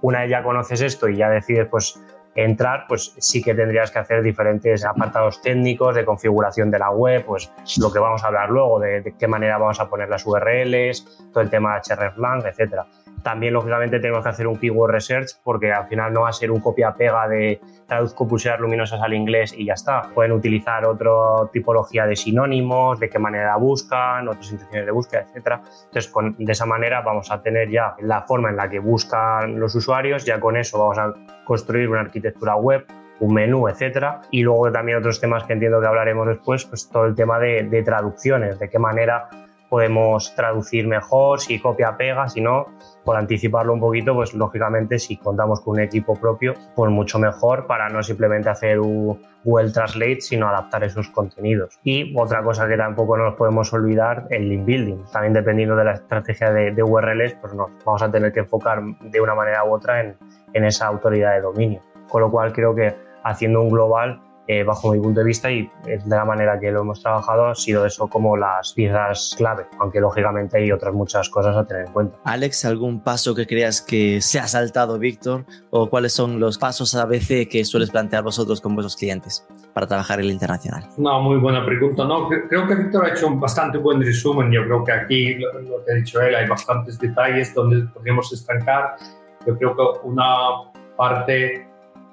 Una 0.03 0.21
vez 0.21 0.31
ya 0.31 0.43
conoces 0.43 0.83
esto 0.83 1.09
y 1.09 1.17
ya 1.17 1.31
decides, 1.31 1.67
pues 1.69 1.99
entrar, 2.37 2.85
pues 2.87 3.15
sí 3.19 3.43
que 3.43 3.55
tendrías 3.55 3.91
que 3.91 3.99
hacer 3.99 4.23
diferentes 4.23 4.85
apartados 4.85 5.41
técnicos 5.43 5.95
de 5.95 6.05
configuración 6.05 6.71
de 6.71 6.79
la 6.79 6.91
web, 6.91 7.25
pues 7.25 7.51
lo 7.79 7.93
que 7.93 7.99
vamos 7.99 8.23
a 8.23 8.29
hablar 8.29 8.51
luego, 8.51 8.79
de, 8.79 9.15
qué 9.19 9.27
manera 9.27 9.59
vamos 9.59 9.81
a 9.81 9.89
poner 9.89 10.09
las 10.09 10.27
URLs, 10.27 11.31
todo 11.33 11.43
el 11.43 11.51
tema 11.51 11.75
de 11.75 11.95
hreflang, 11.95 12.45
etcétera. 12.47 12.87
También, 13.23 13.55
lógicamente, 13.55 13.99
tenemos 13.99 14.23
que 14.23 14.29
hacer 14.29 14.47
un 14.47 14.57
keyword 14.57 14.93
research 14.93 15.31
porque 15.43 15.73
al 15.73 15.87
final 15.87 16.13
no 16.13 16.23
va 16.23 16.29
a 16.29 16.33
ser 16.33 16.51
un 16.51 16.61
copia-pega 16.61 17.29
de 17.29 17.61
traduzco 17.87 18.27
pulseras 18.27 18.61
luminosas 18.61 19.01
al 19.01 19.15
inglés 19.15 19.55
y 19.57 19.67
ya 19.67 19.75
está. 19.75 20.03
Pueden 20.15 20.33
utilizar 20.33 20.85
otra 20.85 21.11
tipología 21.53 22.07
de 22.07 22.17
sinónimos, 22.17 23.01
de 23.01 23.09
qué 23.09 23.19
manera 23.19 23.57
buscan, 23.57 24.29
otras 24.29 24.53
intenciones 24.53 24.87
de 24.87 24.93
búsqueda, 24.93 25.27
etc. 25.35 25.61
Entonces, 25.87 26.13
de 26.39 26.53
esa 26.53 26.67
manera 26.67 27.01
vamos 27.01 27.31
a 27.31 27.43
tener 27.43 27.71
ya 27.71 27.97
la 28.01 28.23
forma 28.23 28.51
en 28.51 28.57
la 28.57 28.69
que 28.69 28.79
buscan 28.79 29.59
los 29.59 29.75
usuarios, 29.75 30.25
ya 30.25 30.41
con 30.41 30.57
eso 30.57 30.79
vamos 30.79 30.99
a 30.99 31.15
construir 31.45 31.89
una 31.89 32.01
arquitectura 32.01 32.57
web 32.57 32.87
un 33.19 33.35
menú, 33.35 33.69
etcétera. 33.69 34.21
Y 34.31 34.43
luego 34.43 34.71
también 34.71 34.99
otros 34.99 35.21
temas 35.21 35.45
que 35.45 35.55
entiendo 35.55 35.81
que 35.81 35.87
hablaremos 35.87 36.27
después, 36.27 36.65
pues 36.67 36.89
todo 36.91 37.07
el 37.07 37.15
tema 37.15 37.39
de, 37.39 37.63
de 37.63 37.83
traducciones, 37.83 38.59
de 38.59 38.69
qué 38.69 38.79
manera 38.79 39.29
podemos 39.69 40.35
traducir 40.35 40.87
mejor, 40.87 41.41
si 41.41 41.59
copia 41.59 41.97
pega, 41.97 42.29
si 42.29 42.41
no, 42.41 42.67
por 43.07 43.17
anticiparlo 43.17 43.73
un 43.73 43.79
poquito, 43.79 44.15
pues 44.15 44.35
lógicamente 44.35 44.99
si 44.99 45.17
contamos 45.17 45.61
con 45.61 45.75
un 45.75 45.81
equipo 45.81 46.17
propio, 46.17 46.55
pues 46.75 46.91
mucho 46.91 47.21
mejor 47.21 47.69
para 47.69 47.89
no 47.89 48.03
simplemente 48.03 48.49
hacer 48.51 48.81
un 48.81 49.23
Google 49.45 49.71
Translate, 49.71 50.21
sino 50.21 50.49
adaptar 50.49 50.83
esos 50.83 51.09
contenidos. 51.11 51.79
Y 51.85 52.13
otra 52.19 52.43
cosa 52.43 52.67
que 52.67 52.77
tampoco 52.77 53.17
nos 53.17 53.37
podemos 53.37 53.73
olvidar, 53.73 54.27
el 54.31 54.49
link 54.49 54.65
building. 54.65 55.05
También 55.13 55.33
dependiendo 55.33 55.77
de 55.77 55.85
la 55.85 55.93
estrategia 55.93 56.51
de, 56.51 56.83
URLs, 56.83 57.35
pues 57.35 57.55
nos 57.55 57.71
vamos 57.85 58.03
a 58.03 58.11
tener 58.11 58.33
que 58.33 58.41
enfocar 58.41 58.83
de 58.83 59.21
una 59.21 59.37
manera 59.37 59.65
u 59.65 59.73
otra 59.73 60.01
en 60.01 60.65
esa 60.65 60.89
autoridad 60.89 61.35
de 61.35 61.43
dominio. 61.43 61.81
Con 62.09 62.23
lo 62.23 62.31
cual 62.33 62.53
creo 62.53 62.75
que 62.75 62.93
haciendo 63.23 63.61
un 63.61 63.71
global 63.71 64.21
eh, 64.49 64.63
bajo 64.63 64.93
mi 64.93 65.01
punto 65.01 65.21
de 65.21 65.27
vista 65.27 65.51
y 65.51 65.71
de 65.85 66.01
la 66.07 66.25
manera 66.25 66.59
que 66.61 66.71
lo 66.71 66.81
hemos 66.83 67.03
trabajado 67.03 67.47
ha 67.47 67.55
sido 67.55 67.85
eso 67.85 68.07
como 68.09 68.37
las 68.37 68.73
piezas 68.73 69.35
clave, 69.37 69.67
aunque 69.81 70.01
lógicamente 70.01 70.59
hay 70.59 70.71
otras 70.71 70.95
muchas 70.95 71.29
cosas 71.29 71.57
a 71.57 71.67
tener 71.67 71.87
en 71.87 71.93
cuenta. 71.93 72.19
Alex, 72.25 72.65
¿algún 72.65 73.01
paso 73.01 73.35
que 73.35 73.47
creas 73.47 73.81
que 73.81 74.21
se 74.21 74.39
ha 74.39 74.47
saltado 74.47 74.99
Víctor 74.99 75.45
o 75.71 75.91
cuáles 75.91 76.13
son 76.13 76.39
los 76.39 76.59
pasos 76.59 76.95
a 76.95 77.07
veces 77.07 77.49
que 77.49 77.65
sueles 77.65 77.91
plantear 77.91 78.23
vosotros 78.23 78.61
con 78.61 78.75
vuestros 78.75 78.97
clientes 78.97 79.47
para 79.73 79.87
trabajar 79.87 80.21
en 80.21 80.27
el 80.27 80.33
internacional? 80.33 80.89
No, 80.97 81.21
muy 81.21 81.39
buena 81.39 81.65
pregunta. 81.65 82.05
No, 82.05 82.29
creo 82.29 82.67
que 82.67 82.75
Víctor 82.75 83.07
ha 83.07 83.09
hecho 83.11 83.27
un 83.27 83.41
bastante 83.41 83.79
buen 83.79 84.01
resumen. 84.01 84.51
Yo 84.53 84.65
creo 84.65 84.85
que 84.85 84.93
aquí, 84.93 85.35
lo, 85.35 85.61
lo 85.61 85.85
que 85.85 85.93
ha 85.93 85.95
dicho 85.97 86.21
él, 86.21 86.35
hay 86.35 86.47
bastantes 86.47 86.99
detalles 86.99 87.53
donde 87.55 87.87
podríamos 87.93 88.33
estancar. 88.33 88.97
Yo 89.47 89.57
creo 89.59 89.77
que 89.77 89.83
una 90.05 90.25
parte 90.97 91.69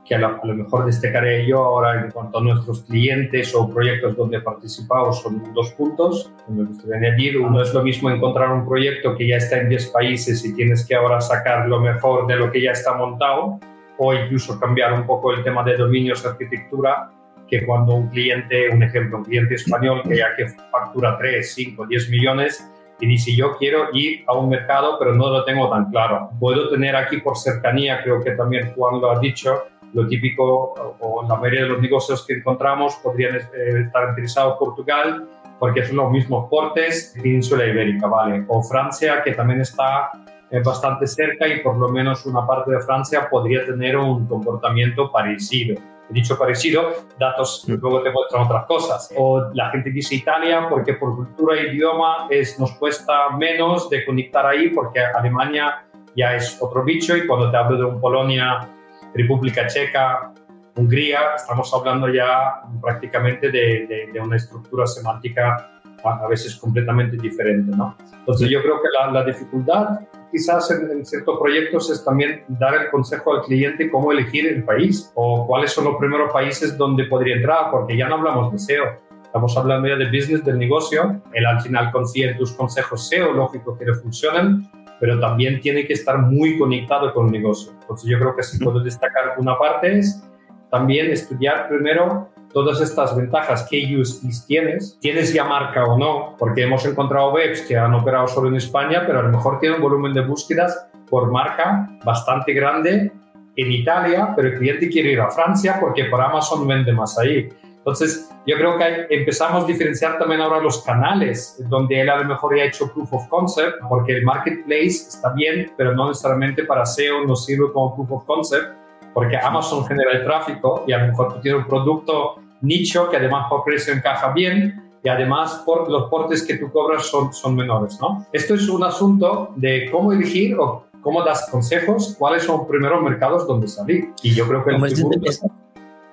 que 0.06 0.16
a 0.16 0.20
lo, 0.20 0.38
mejor 0.44 0.86
destacaré 0.86 1.46
yo 1.48 1.64
ahora 1.64 2.02
en 2.04 2.12
cuanto 2.12 2.40
a 2.40 2.42
nuestros 2.42 2.82
clientes 2.84 3.56
o 3.56 3.70
proyectos 3.70 4.18
donde 4.18 4.38
he 4.38 4.42
participado 4.42 5.14
son 5.14 5.54
dos 5.54 5.72
puntos 5.72 6.32
que 6.46 6.52
me 6.52 6.66
gustaría 6.66 7.10
añadir. 7.10 7.38
Uno 7.38 7.62
es 7.62 7.74
lo 7.74 7.84
mismo 7.84 8.10
encontrar 8.10 8.52
un 8.52 8.68
proyecto 8.68 9.16
que 9.16 9.28
ya 9.28 9.38
está 9.38 9.60
en 9.60 9.70
10 9.70 9.88
países 9.92 10.44
y 10.46 10.54
tienes 10.54 10.86
que 10.86 10.96
ahora 10.96 11.22
sacar 11.22 11.68
lo 11.68 11.80
mejor 11.80 12.28
de 12.28 12.36
lo 12.36 12.52
que 12.52 12.62
ya 12.62 12.72
está 12.72 12.96
montado 12.96 13.60
o 13.98 14.14
incluso 14.14 14.60
cambiar 14.60 14.94
un 14.94 15.06
poco 15.06 15.32
el 15.32 15.44
tema 15.44 15.64
de 15.64 15.78
dominios, 15.78 16.26
arquitectura, 16.26 17.12
que 17.48 17.66
cuando 17.66 17.94
un 17.94 18.10
cliente, 18.10 18.70
un 18.70 18.84
ejemplo, 18.84 19.20
un 19.20 19.24
cliente 19.24 19.56
español 19.56 20.02
que 20.04 20.18
ya 20.18 20.36
que 20.36 20.48
factura 20.72 21.18
3, 21.18 21.54
5, 21.54 21.86
10 21.86 22.10
millones, 22.10 22.70
y 23.00 23.08
dice 23.08 23.36
yo 23.36 23.58
quiero 23.58 23.90
ir 23.94 24.24
a 24.28 24.34
un 24.34 24.50
mercado 24.50 24.98
pero 24.98 25.14
no 25.14 25.30
lo 25.30 25.44
tengo 25.44 25.70
tan 25.70 25.90
claro. 25.92 26.30
Puedo 26.40 26.70
tener 26.70 26.96
aquí 26.96 27.18
por 27.18 27.38
cercanía, 27.38 28.02
creo 28.04 28.24
que 28.24 28.32
también 28.32 28.72
Juan 28.74 29.02
lo 29.02 29.12
ha 29.12 29.20
dicho, 29.20 29.64
lo 29.94 30.08
típico 30.08 30.74
o 31.00 31.26
la 31.28 31.36
mayoría 31.36 31.64
de 31.64 31.70
los 31.70 31.82
negocios 31.82 32.26
que 32.26 32.34
encontramos 32.34 32.96
podrían 32.96 33.36
eh, 33.36 33.42
estar 33.86 34.10
interesados 34.10 34.58
Portugal 34.58 35.28
porque 35.60 35.86
son 35.86 35.98
los 35.98 36.12
mismos 36.12 36.50
portes, 36.50 37.14
Península 37.16 37.66
Ibérica, 37.66 38.08
¿vale? 38.08 38.44
O 38.48 38.62
Francia 38.64 39.22
que 39.24 39.34
también 39.34 39.62
está 39.62 40.12
eh, 40.50 40.62
bastante 40.64 41.08
cerca 41.08 41.48
y 41.48 41.62
por 41.62 41.78
lo 41.78 41.90
menos 41.90 42.26
una 42.26 42.46
parte 42.46 42.72
de 42.72 42.82
Francia 42.82 43.30
podría 43.30 43.66
tener 43.66 43.96
un 43.98 44.28
comportamiento 44.28 45.12
parecido 45.12 45.80
dicho 46.10 46.38
parecido, 46.38 46.92
datos 47.20 47.66
luego 47.68 48.02
te 48.02 48.12
muestran 48.12 48.44
otras 48.44 48.66
cosas. 48.66 49.14
O 49.18 49.50
la 49.54 49.70
gente 49.72 49.90
dice 49.90 50.16
Italia 50.16 50.68
porque 50.70 50.94
por 50.94 51.16
cultura 51.16 51.56
e 51.56 51.74
idioma 51.74 52.28
es, 52.30 52.60
nos 52.60 52.74
cuesta 52.74 53.30
menos 53.38 53.90
de 53.90 54.06
conectar 54.06 54.46
ahí 54.46 54.70
porque 54.70 55.00
Alemania 55.00 55.86
ya 56.16 56.36
es 56.36 56.62
otro 56.62 56.84
bicho 56.84 57.18
y 57.18 57.26
cuando 57.26 57.50
te 57.50 57.58
hablo 57.58 57.78
de 57.78 57.86
un 57.86 58.00
Polonia, 58.00 58.70
República 59.14 59.68
Checa, 59.68 60.34
Hungría, 60.76 61.36
estamos 61.36 61.72
hablando 61.74 62.10
ya 62.10 62.62
prácticamente 62.82 63.52
de, 63.52 64.10
de, 64.12 64.20
una 64.20 64.38
estructura 64.38 64.88
semántica 64.88 65.82
a 66.04 66.28
veces 66.28 66.56
completamente 66.56 67.16
diferente. 67.18 67.76
¿no? 67.76 67.96
Entonces 68.12 68.50
yo 68.50 68.62
creo 68.62 68.82
que 68.82 68.88
la, 69.00 69.12
la 69.12 69.24
dificultad 69.24 70.00
quizás 70.34 70.72
en, 70.72 71.06
ciertos 71.06 71.40
proyectos 71.40 71.92
es 71.92 72.04
también 72.04 72.44
dar 72.48 72.74
el 72.74 72.90
consejo 72.90 73.36
al 73.36 73.42
cliente 73.44 73.90
cómo 73.90 74.12
elegir 74.12 74.48
el 74.48 74.64
país 74.64 75.12
o 75.14 75.46
cuáles 75.46 75.72
son 75.72 75.86
los 75.86 75.98
primeros 75.98 76.34
países 76.34 76.76
donde 76.76 77.06
podría 77.06 77.36
entrar, 77.36 77.70
porque 77.70 77.96
ya 77.96 78.10
no 78.10 78.16
hablamos 78.16 78.52
de 78.52 78.58
SEO, 78.58 78.84
estamos 79.22 79.56
hablando 79.56 79.88
ya 79.88 79.96
de 79.96 80.06
business, 80.06 80.44
del 80.44 80.58
negocio. 80.58 81.22
Él 81.34 81.46
al 81.46 81.62
final 81.62 81.92
en 82.16 82.38
tus 82.38 82.52
consejos 82.54 83.08
SEO, 83.08 83.32
lógico 83.32 83.78
que 83.78 83.86
le 83.86 83.94
funcionan, 83.94 84.70
pero 85.04 85.20
también 85.20 85.60
tiene 85.60 85.86
que 85.86 85.92
estar 85.92 86.18
muy 86.18 86.58
conectado 86.58 87.14
con 87.14 87.26
el 87.26 87.34
negocio. 87.34 87.74
Entonces 87.82 88.10
yo 88.10 88.18
creo 88.18 88.34
que 88.38 88.42
si 88.42 88.58
puedo 88.58 88.80
destacar 88.80 89.34
una 89.38 89.58
parte 89.58 90.00
es 90.00 90.24
también 90.72 91.12
estudiar 91.12 91.68
primero 91.68 92.30
todas 92.54 92.80
estas 92.80 93.14
ventajas, 93.14 93.68
qué 93.70 93.98
USPs 93.98 94.46
tienes, 94.48 94.98
tienes 95.02 95.34
ya 95.34 95.44
marca 95.44 95.84
o 95.84 95.98
no, 95.98 96.38
porque 96.40 96.64
hemos 96.64 96.86
encontrado 96.86 97.34
webs 97.34 97.64
que 97.64 97.76
han 97.76 97.94
operado 97.94 98.30
solo 98.30 98.48
en 98.48 98.56
España, 98.56 99.04
pero 99.06 99.20
a 99.20 99.24
lo 99.24 99.30
mejor 99.30 99.60
tienen 99.60 99.76
un 99.76 99.84
volumen 99.84 100.14
de 100.14 100.22
búsquedas 100.22 100.88
por 101.10 101.30
marca 101.30 101.90
bastante 102.06 102.54
grande 102.54 103.12
en 103.58 103.72
Italia, 103.74 104.32
pero 104.34 104.48
el 104.48 104.58
cliente 104.58 104.88
quiere 104.88 105.12
ir 105.12 105.20
a 105.20 105.30
Francia 105.30 105.80
porque 105.82 106.06
por 106.06 106.22
Amazon 106.22 106.66
vende 106.66 106.94
más 106.94 107.20
ahí. 107.20 107.50
Entonces, 107.86 108.30
yo 108.48 108.56
creo 108.56 108.78
que 108.78 109.08
empezamos 109.10 109.66
a 109.66 109.68
diferenciar 109.68 110.18
también 110.18 110.40
ahora 110.40 110.62
los 110.62 110.82
canales, 110.84 111.62
donde 111.68 112.00
él 112.00 112.10
a 112.10 112.16
lo 112.16 112.24
mejor 112.24 112.56
ya 112.56 112.64
ha 112.64 112.68
hecho 112.68 112.90
proof 112.94 113.12
of 113.12 113.28
concept, 113.28 113.76
porque 113.90 114.14
el 114.14 114.24
marketplace 114.24 115.10
está 115.10 115.34
bien, 115.34 115.70
pero 115.76 115.94
no 115.94 116.08
necesariamente 116.08 116.64
para 116.64 116.86
SEO 116.86 117.26
nos 117.26 117.46
sirve 117.46 117.74
como 117.74 117.94
proof 117.94 118.12
of 118.12 118.26
concept, 118.26 118.68
porque 119.14 119.36
Amazon 119.36 119.86
genera 119.86 120.12
el 120.14 120.24
tráfico 120.24 120.86
y 120.88 120.94
a 120.94 121.00
lo 121.00 121.08
mejor 121.08 121.34
tú 121.34 121.42
tienes 121.42 121.62
un 121.62 121.68
producto 121.68 122.36
nicho 122.62 123.10
que 123.10 123.18
además 123.18 123.48
por 123.50 123.66
precio 123.66 123.94
encaja 123.94 124.32
bien 124.32 124.82
y 125.04 125.10
además 125.10 125.62
por 125.66 125.92
los 125.92 126.10
portes 126.10 126.42
que 126.48 126.58
tú 126.58 126.72
cobras 126.72 127.06
son, 127.06 127.34
son 127.34 127.54
menores, 127.54 128.00
¿no? 128.00 128.26
Esto 128.32 128.56
es 128.56 128.70
un 128.70 128.86
asunto 128.86 129.52
de 129.58 129.90
cómo 129.92 130.14
elegir 130.14 130.58
o 130.58 130.86
cómo 131.02 131.22
das 131.22 131.50
consejos, 131.52 132.16
cuáles 132.18 132.44
son 132.44 132.60
los 132.60 132.68
primeros 132.68 133.04
mercados 133.04 133.46
donde 133.46 133.68
salir. 133.68 134.14
Y 134.24 134.34
yo 134.34 134.48
creo 134.48 134.64
que 134.64 134.72
el 134.72 134.80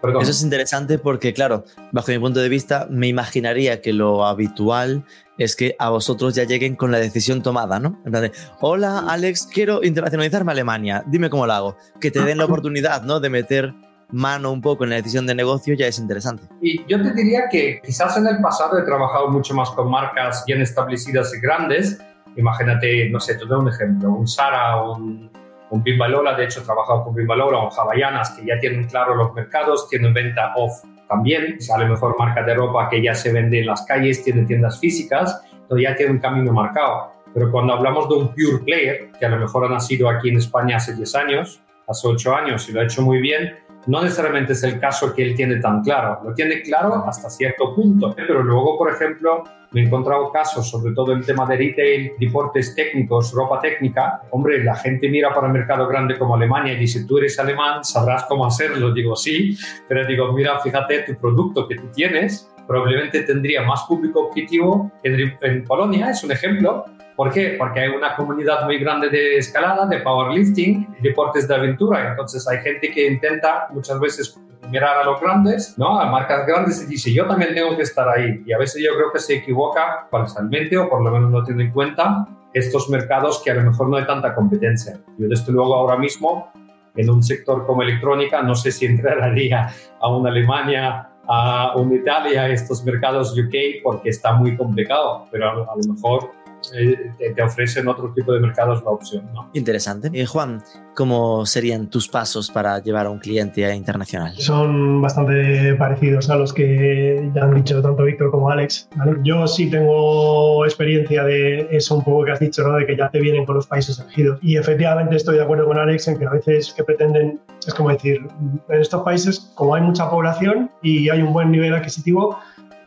Eso 0.03 0.31
es 0.31 0.43
interesante 0.43 0.99
porque, 0.99 1.35
claro, 1.35 1.65
bajo 1.93 2.11
mi 2.11 2.19
punto 2.19 2.41
de 2.41 2.49
vista, 2.49 2.87
me 2.91 3.07
imaginaría 3.07 3.83
que 3.83 3.93
lo 3.93 4.25
habitual 4.25 5.05
es 5.37 5.57
que 5.57 5.77
a 5.79 5.91
vosotros 5.91 6.35
ya 6.35 6.45
lleguen 6.45 6.77
con 6.77 6.91
la 6.91 6.99
decisión 6.99 7.43
tomada, 7.43 7.79
¿no? 7.79 8.01
En 8.05 8.11
plan 8.11 8.23
de, 8.25 8.33
hola 8.61 9.05
Alex, 9.09 9.49
quiero 9.53 9.83
internacionalizarme 9.83 10.51
a 10.51 10.55
Alemania, 10.55 11.05
dime 11.07 11.31
cómo 11.31 11.47
lo 11.47 11.53
hago. 11.53 11.77
Que 12.01 12.11
te 12.11 12.23
den 12.23 12.39
la 12.39 12.45
oportunidad, 12.47 13.03
¿no? 13.03 13.21
De 13.21 13.31
meter 13.31 13.75
mano 14.13 14.51
un 14.51 14.61
poco 14.61 14.85
en 14.85 14.91
la 14.91 14.97
decisión 14.97 15.27
de 15.27 15.35
negocio 15.35 15.75
ya 15.75 15.87
es 15.87 15.99
interesante. 15.99 16.45
Y 16.61 16.85
yo 16.87 17.01
te 17.03 17.13
diría 17.13 17.43
que 17.51 17.81
quizás 17.85 18.17
en 18.17 18.27
el 18.27 18.41
pasado 18.41 18.79
he 18.79 18.83
trabajado 18.83 19.29
mucho 19.29 19.55
más 19.55 19.71
con 19.71 19.91
marcas 19.91 20.45
bien 20.47 20.61
establecidas 20.61 21.33
y 21.35 21.41
grandes. 21.41 22.01
Imagínate, 22.37 23.09
no 23.11 23.21
sé, 23.21 23.35
te 23.35 23.45
doy 23.45 23.61
un 23.61 23.69
ejemplo, 23.69 24.11
un 24.11 24.27
Sara, 24.27 24.83
un, 24.83 25.31
un 25.71 25.83
Bimbalola, 25.83 26.35
de 26.35 26.45
hecho 26.45 26.61
he 26.61 26.65
trabajado 26.65 27.05
con 27.05 27.15
Bimbalola 27.15 27.59
o 27.59 27.81
Havaianas 27.81 28.31
que 28.31 28.47
ya 28.47 28.59
tienen 28.59 28.85
claro 28.85 29.15
los 29.15 29.33
mercados, 29.35 29.89
tienen 29.89 30.13
venta 30.13 30.53
off 30.57 30.83
también, 31.09 31.59
a 31.73 31.79
lo 31.79 31.89
mejor 31.89 32.17
marca 32.19 32.43
de 32.43 32.55
ropa 32.55 32.89
que 32.89 33.03
ya 33.03 33.15
se 33.15 33.33
vende 33.33 33.61
en 33.61 33.67
las 33.67 33.83
calles, 33.87 34.23
tienen 34.23 34.47
tiendas 34.47 34.79
físicas, 34.79 35.43
entonces 35.53 35.89
ya 35.89 35.97
tiene 35.97 36.13
un 36.13 36.19
camino 36.19 36.53
marcado. 36.53 37.13
Pero 37.33 37.51
cuando 37.51 37.75
hablamos 37.75 38.09
de 38.09 38.15
un 38.17 38.29
pure 38.29 38.65
player, 38.65 39.11
que 39.19 39.27
a 39.27 39.29
lo 39.29 39.39
mejor 39.39 39.65
ha 39.65 39.69
nacido 39.69 40.09
aquí 40.09 40.31
en 40.31 40.39
España 40.39 40.77
hace 40.77 40.95
10 40.95 41.15
años, 41.15 41.63
hace 41.87 42.09
8 42.09 42.35
años 42.35 42.69
y 42.69 42.73
lo 42.73 42.81
ha 42.81 42.85
hecho 42.85 43.03
muy 43.03 43.21
bien, 43.21 43.57
no 43.87 44.03
necesariamente 44.03 44.53
es 44.53 44.63
el 44.63 44.79
caso 44.79 45.15
que 45.15 45.23
él 45.23 45.35
tiene 45.35 45.57
tan 45.57 45.83
claro. 45.83 46.21
Lo 46.25 46.35
tiene 46.35 46.63
claro 46.63 47.05
hasta 47.07 47.31
cierto 47.31 47.75
punto, 47.75 48.15
pero 48.15 48.43
luego, 48.43 48.77
por 48.77 48.93
ejemplo, 48.93 49.45
me 49.73 49.83
he 49.83 49.85
encontrado 49.85 50.31
casos, 50.33 50.69
sobre 50.69 50.93
todo 50.95 51.13
en 51.13 51.23
tema 51.23 51.47
de 51.47 51.57
retail, 51.57 52.13
deportes 52.19 52.75
técnicos, 52.75 53.33
ropa 53.33 53.61
técnica. 53.61 54.23
Hombre, 54.31 54.65
la 54.65 54.75
gente 54.75 55.09
mira 55.09 55.33
para 55.33 55.47
un 55.47 55.53
mercado 55.53 55.87
grande 55.87 56.19
como 56.19 56.35
Alemania 56.35 56.73
y 56.73 56.77
dice, 56.77 57.05
tú 57.07 57.19
eres 57.19 57.39
alemán, 57.39 57.85
sabrás 57.85 58.25
cómo 58.25 58.47
hacerlo. 58.47 58.93
Digo, 58.93 59.15
sí, 59.15 59.57
pero 59.89 60.07
digo, 60.07 60.33
mira, 60.33 60.59
fíjate, 60.61 61.03
tu 61.03 61.15
producto 61.17 61.69
que 61.69 61.77
tú 61.77 61.89
tienes 61.95 62.49
probablemente 62.67 63.23
tendría 63.23 63.63
más 63.63 63.83
público 63.89 64.29
objetivo 64.29 64.93
en, 65.03 65.37
en 65.41 65.65
Polonia, 65.65 66.11
es 66.11 66.23
un 66.23 66.31
ejemplo, 66.31 66.85
¿Por 67.21 67.35
qué? 67.35 67.57
Porque 67.59 67.81
hay 67.81 67.89
una 67.91 68.17
comunidad 68.17 68.65
muy 68.65 68.79
grande 68.79 69.11
de 69.11 69.37
escalada, 69.37 69.85
de 69.85 69.99
powerlifting, 69.99 70.97
deportes 71.03 71.47
de 71.47 71.55
aventura. 71.55 72.13
Entonces 72.13 72.49
hay 72.49 72.61
gente 72.61 72.91
que 72.91 73.07
intenta 73.09 73.69
muchas 73.75 74.01
veces 74.01 74.41
mirar 74.71 74.99
a 74.99 75.05
los 75.05 75.21
grandes, 75.21 75.77
¿no? 75.79 76.01
A 76.01 76.07
marcas 76.11 76.47
grandes 76.47 76.83
y 76.83 76.87
dice, 76.87 77.13
yo 77.13 77.27
también 77.27 77.55
tengo 77.55 77.77
que 77.77 77.83
estar 77.83 78.09
ahí. 78.09 78.43
Y 78.47 78.53
a 78.53 78.59
veces 78.59 78.83
yo 78.83 78.95
creo 78.97 79.13
que 79.13 79.19
se 79.19 79.37
equivoca 79.37 80.09
parcialmente 80.11 80.79
o 80.79 80.89
por 80.89 81.03
lo 81.03 81.11
menos 81.11 81.31
no 81.31 81.45
tiene 81.45 81.65
en 81.65 81.73
cuenta 81.73 82.27
estos 82.53 82.89
mercados 82.91 83.43
que 83.45 83.51
a 83.51 83.55
lo 83.55 83.63
mejor 83.63 83.89
no 83.89 83.97
hay 83.97 84.07
tanta 84.07 84.35
competencia. 84.35 85.01
Yo 85.19 85.29
desde 85.29 85.53
luego 85.53 85.75
ahora 85.75 85.97
mismo 85.97 86.53
en 86.97 87.11
un 87.11 87.23
sector 87.23 87.67
como 87.67 87.83
electrónica 87.83 88.43
no 88.43 88.55
sé 88.55 88.73
si 88.73 88.87
entraría 88.87 89.71
a 90.01 90.09
una 90.09 90.31
Alemania, 90.31 91.09
a 91.29 91.77
una 91.77 91.95
Italia, 91.95 92.43
a 92.43 92.49
estos 92.49 92.85
mercados 92.85 93.37
UK 93.39 93.83
porque 93.83 94.11
está 94.11 94.33
muy 94.33 94.57
complicado, 94.57 95.27
pero 95.31 95.71
a 95.71 95.77
lo 95.77 95.95
mejor 95.95 96.31
eh, 96.75 97.13
te, 97.35 97.43
ofrecen 97.43 97.89
otro 97.89 98.13
tipo 98.15 98.33
de 98.33 98.41
mercados 98.41 98.83
la 98.83 98.91
opción. 98.91 99.31
¿no? 99.33 99.51
Interesante. 99.55 100.11
Eh, 100.13 100.27
Juan, 100.27 100.63
¿cómo 100.95 101.47
serían 101.47 101.89
tus 101.89 102.09
pasos 102.09 102.51
para 102.51 102.79
llevar 102.81 103.07
a 103.07 103.11
un 103.11 103.19
cliente 103.19 103.75
internacional? 103.75 104.35
Son 104.37 105.01
bastante 105.01 105.75
parecidos 105.75 106.31
a 106.31 106.37
los 106.37 106.53
que 106.53 107.31
ya 107.35 107.43
han 107.43 107.55
dicho 107.55 107.81
tanto 107.83 108.05
Víctor 108.05 108.31
como 108.31 108.51
Alex. 108.51 108.89
Yo 109.23 109.47
sí 109.47 109.71
tengo 109.71 110.65
experiencia 110.65 111.25
de 111.25 111.69
eso 111.71 111.97
un 111.97 112.05
poco 112.05 112.25
que 112.25 112.33
has 112.33 112.41
dicho, 112.41 112.63
¿no? 112.67 112.77
de 112.77 112.87
que 112.87 112.97
ya 112.97 113.11
te 113.11 113.21
vienen 113.21 113.45
con 113.45 113.57
los 113.57 113.67
países 113.67 113.99
elegidos. 113.99 114.39
Y 114.43 114.57
efectivamente 114.57 115.17
estoy 115.17 115.37
de 115.37 115.43
acuerdo 115.43 115.67
con 115.67 115.79
Alex 115.79 116.09
en 116.09 116.19
que 116.19 116.27
a 116.27 116.31
veces 116.31 116.73
que 116.73 116.85
pretenden, 116.85 117.41
es 117.67 117.75
como 117.75 117.91
decir, 117.91 118.27
en 118.69 118.81
estos 118.81 119.03
países, 119.03 119.51
como 119.55 119.75
hay 119.75 119.83
mucha 119.83 120.09
población 120.11 120.71
y 120.83 121.09
hay 121.09 121.23
un 121.23 121.33
buen 121.33 121.51
nivel 121.51 121.75
adquisitivo, 121.75 122.39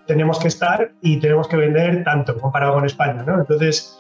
tenemos 0.07 0.39
que 0.39 0.47
estar 0.47 0.91
y 1.01 1.19
tenemos 1.19 1.47
que 1.47 1.57
vender 1.57 2.03
tanto 2.03 2.37
comparado 2.37 2.73
con 2.73 2.85
España, 2.85 3.23
¿no? 3.23 3.39
Entonces, 3.39 3.97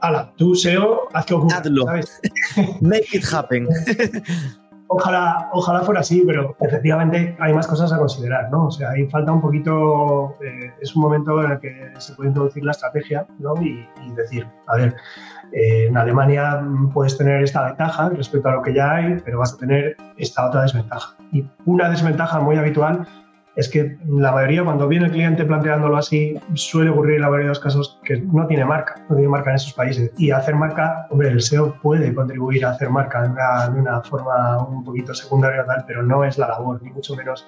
ala, 0.00 0.32
tú 0.36 0.54
SEO, 0.54 1.08
haz 1.12 1.26
que 1.26 1.34
ocurra, 1.34 1.62
¿sabes? 1.84 2.20
Make 2.80 3.08
it 3.12 3.24
happen. 3.32 3.68
Ojalá, 4.92 5.48
ojalá 5.52 5.82
fuera 5.82 6.00
así, 6.00 6.24
pero 6.26 6.56
efectivamente 6.58 7.36
hay 7.38 7.54
más 7.54 7.68
cosas 7.68 7.92
a 7.92 7.96
considerar, 7.96 8.50
¿no? 8.50 8.66
O 8.66 8.70
sea, 8.72 8.90
ahí 8.90 9.06
falta 9.06 9.30
un 9.30 9.40
poquito, 9.40 10.36
eh, 10.42 10.72
es 10.80 10.96
un 10.96 11.02
momento 11.02 11.44
en 11.44 11.52
el 11.52 11.60
que 11.60 11.92
se 11.98 12.12
puede 12.14 12.30
introducir 12.30 12.64
la 12.64 12.72
estrategia, 12.72 13.24
¿no? 13.38 13.54
Y, 13.62 13.86
decir, 14.16 14.48
a 14.66 14.74
ver, 14.74 14.96
eh, 15.52 15.86
en 15.86 15.96
Alemania 15.96 16.60
puedes 16.92 17.16
tener 17.16 17.44
esta 17.44 17.66
ventaja 17.66 18.08
respecto 18.08 18.48
a 18.48 18.54
lo 18.54 18.62
que 18.62 18.74
ya 18.74 18.94
hay, 18.96 19.16
pero 19.24 19.38
vas 19.38 19.54
a 19.54 19.58
tener 19.58 19.96
esta 20.16 20.48
otra 20.48 20.62
desventaja. 20.62 21.14
Y 21.30 21.46
una 21.66 21.88
desventaja 21.88 22.40
muy 22.40 22.56
habitual 22.56 23.06
es 23.60 23.68
que 23.68 23.98
la 24.08 24.32
mayoría, 24.32 24.64
cuando 24.64 24.88
viene 24.88 25.06
el 25.06 25.12
cliente 25.12 25.44
planteándolo 25.44 25.98
así, 25.98 26.34
suele 26.54 26.90
ocurrir 26.90 27.16
en 27.16 27.20
la 27.22 27.28
mayoría 27.28 27.44
de 27.44 27.50
los 27.50 27.60
casos 27.60 28.00
que 28.04 28.16
no 28.16 28.46
tiene 28.46 28.64
marca, 28.64 28.94
no 29.10 29.16
tiene 29.16 29.28
marca 29.28 29.50
en 29.50 29.56
esos 29.56 29.74
países. 29.74 30.10
Y 30.16 30.30
hacer 30.30 30.54
marca, 30.54 31.06
hombre, 31.10 31.28
el 31.28 31.42
SEO 31.42 31.74
puede 31.82 32.14
contribuir 32.14 32.64
a 32.64 32.70
hacer 32.70 32.88
marca 32.88 33.22
de 33.22 33.80
una, 33.80 34.00
forma 34.00 34.66
un 34.66 34.82
poquito 34.82 35.14
secundaria 35.14 35.64
tal, 35.66 35.84
pero 35.86 36.02
no 36.02 36.24
es 36.24 36.38
la 36.38 36.48
labor, 36.48 36.82
ni 36.82 36.90
mucho 36.90 37.14
menos 37.14 37.46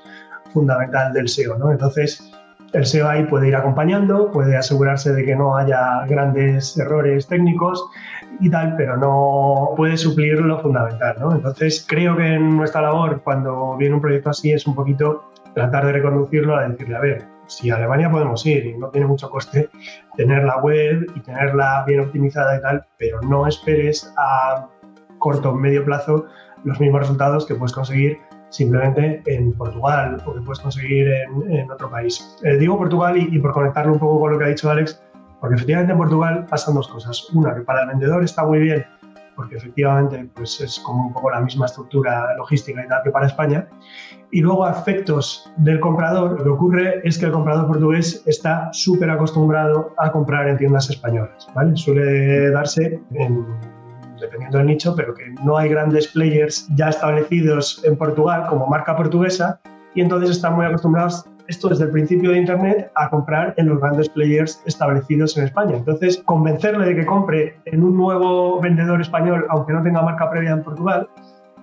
fundamental 0.53 1.15
del 1.15 1.29
SEO, 1.29 1.57
¿no? 1.57 1.73
Entonces, 1.73 2.31
el 2.75 2.85
SEO 2.85 3.09
ahí 3.09 3.25
puede 3.25 3.49
ir 3.49 3.57
acompañando, 3.57 4.31
puede 4.31 4.55
asegurarse 4.55 5.15
de 5.15 5.25
que 5.25 5.35
no 5.35 5.57
haya 5.57 6.05
grandes 6.07 6.77
errores 6.77 7.27
técnicos 7.27 7.83
y 8.39 8.51
tal, 8.51 8.77
pero 8.77 8.99
no 8.99 9.71
puede 9.79 9.97
suplir 9.97 10.41
lo 10.41 10.61
fundamental, 10.61 11.17
¿no? 11.19 11.33
Entonces, 11.33 11.87
creo 11.89 12.17
que 12.19 12.35
en 12.35 12.55
nuestra 12.55 12.83
labor, 12.83 13.23
cuando 13.23 13.79
viene 13.79 13.95
un 13.95 14.03
proyecto 14.03 14.29
así, 14.29 14.53
es 14.53 14.67
un 14.67 14.75
poquito 14.75 15.32
tratar 15.55 15.87
de 15.87 15.93
reconducirlo 15.93 16.57
a 16.57 16.69
decirle, 16.69 16.97
a 16.97 17.01
ver, 17.01 17.25
si 17.47 17.71
a 17.71 17.77
Alemania 17.77 18.11
podemos 18.11 18.45
ir 18.47 18.67
y 18.67 18.79
no 18.79 18.89
tiene 18.89 19.07
mucho 19.07 19.29
coste 19.29 19.69
tener 20.17 20.45
la 20.45 20.59
web 20.59 21.07
y 21.15 21.21
tenerla 21.21 21.85
bien 21.87 22.01
optimizada 22.01 22.57
y 22.57 22.63
tal, 22.63 22.85
pero 22.99 23.21
no 23.23 23.47
esperes 23.47 24.13
a 24.17 24.69
corto 25.19 25.51
o 25.51 25.55
medio 25.55 25.85
plazo 25.85 26.27
los 26.65 26.81
mismos 26.81 27.01
resultados 27.01 27.47
que 27.47 27.55
puedes 27.55 27.73
conseguir 27.73 28.19
simplemente 28.51 29.23
en 29.27 29.53
Portugal 29.53 30.23
o 30.27 30.35
que 30.35 30.41
puedes 30.41 30.61
conseguir 30.61 31.09
en, 31.09 31.71
otro 31.71 31.91
país. 31.91 32.37
Eh, 32.45 32.57
digo 32.59 32.77
Portugal 32.79 33.17
y, 33.17 33.39
por 33.39 33.53
conectarlo 33.53 33.95
un 33.95 33.99
poco 33.99 34.21
con 34.21 34.33
lo 34.33 34.39
que 34.39 34.45
ha 34.45 34.49
dicho 34.49 34.71
Alex, 34.71 35.03
porque 35.41 35.57
efectivamente 35.57 35.93
en 35.93 35.99
Portugal 35.99 36.47
pasan 36.49 36.75
dos 36.75 36.89
cosas. 36.89 37.29
Una, 37.33 37.55
que 37.55 37.63
para 37.63 37.83
el 37.83 37.89
vendedor 37.89 38.23
está 38.23 38.45
muy 38.45 38.61
bien, 38.61 38.85
porque 39.35 39.57
efectivamente 39.57 40.29
pues 40.35 40.61
es 40.61 40.79
como 40.81 41.07
un 41.07 41.13
poco 41.13 41.31
la 41.31 41.41
misma 41.41 41.67
estructura 41.67 42.35
logística 42.37 42.85
y 42.85 42.89
tal 42.89 43.03
que 43.03 43.11
para 43.11 43.27
España. 43.27 43.67
Y 44.33 44.41
luego 44.41 44.65
a 44.65 44.73
efectos 44.73 45.53
del 45.59 45.79
comprador, 45.79 46.39
lo 46.39 46.45
que 46.45 46.49
ocurre 46.49 47.01
es 47.05 47.19
que 47.19 47.27
el 47.27 47.33
comprador 47.33 47.67
portugués 47.67 48.23
está 48.27 48.71
súper 48.73 49.11
acostumbrado 49.11 49.95
a 49.99 50.11
comprar 50.11 50.49
en 50.49 50.57
tiendas 50.57 50.89
españolas. 50.89 51.47
¿vale? 51.55 51.77
Suele 51.77 52.51
darse 52.51 52.99
en 53.13 53.47
dependiendo 54.19 54.59
del 54.59 54.69
nicho, 54.69 54.95
pero 54.97 55.15
que 55.15 55.35
no 55.45 55.59
hay 55.59 55.69
grandes 55.69 56.09
players 56.09 56.67
ya 56.77 56.89
establecidos 56.89 57.83
en 57.85 57.97
Portugal 57.97 58.47
como 58.49 58.67
marca 58.69 58.97
portuguesa 58.97 59.61
y 59.95 60.01
entonces 60.01 60.31
están 60.31 60.55
muy 60.55 60.65
acostumbrados 60.65 61.27
esto 61.49 61.69
desde 61.69 61.85
el 61.85 61.91
principio 61.91 62.31
de 62.31 62.39
Internet 62.39 62.91
a 62.95 63.11
comprar 63.11 63.53
en 63.59 63.69
los 63.69 63.81
grandes 63.81 64.09
players 64.09 64.63
establecidos 64.65 65.37
en 65.37 65.45
España. 65.45 65.77
Entonces, 65.77 66.23
convencerle 66.25 66.87
de 66.87 66.97
que 66.97 67.05
compre 67.05 67.59
en 67.67 67.83
un 67.83 67.97
nuevo 67.97 68.61
vendedor 68.61 69.01
español, 69.01 69.45
aunque 69.51 69.73
no 69.73 69.83
tenga 69.83 70.03
marca 70.03 70.31
previa 70.31 70.53
en 70.53 70.63
Portugal, 70.63 71.09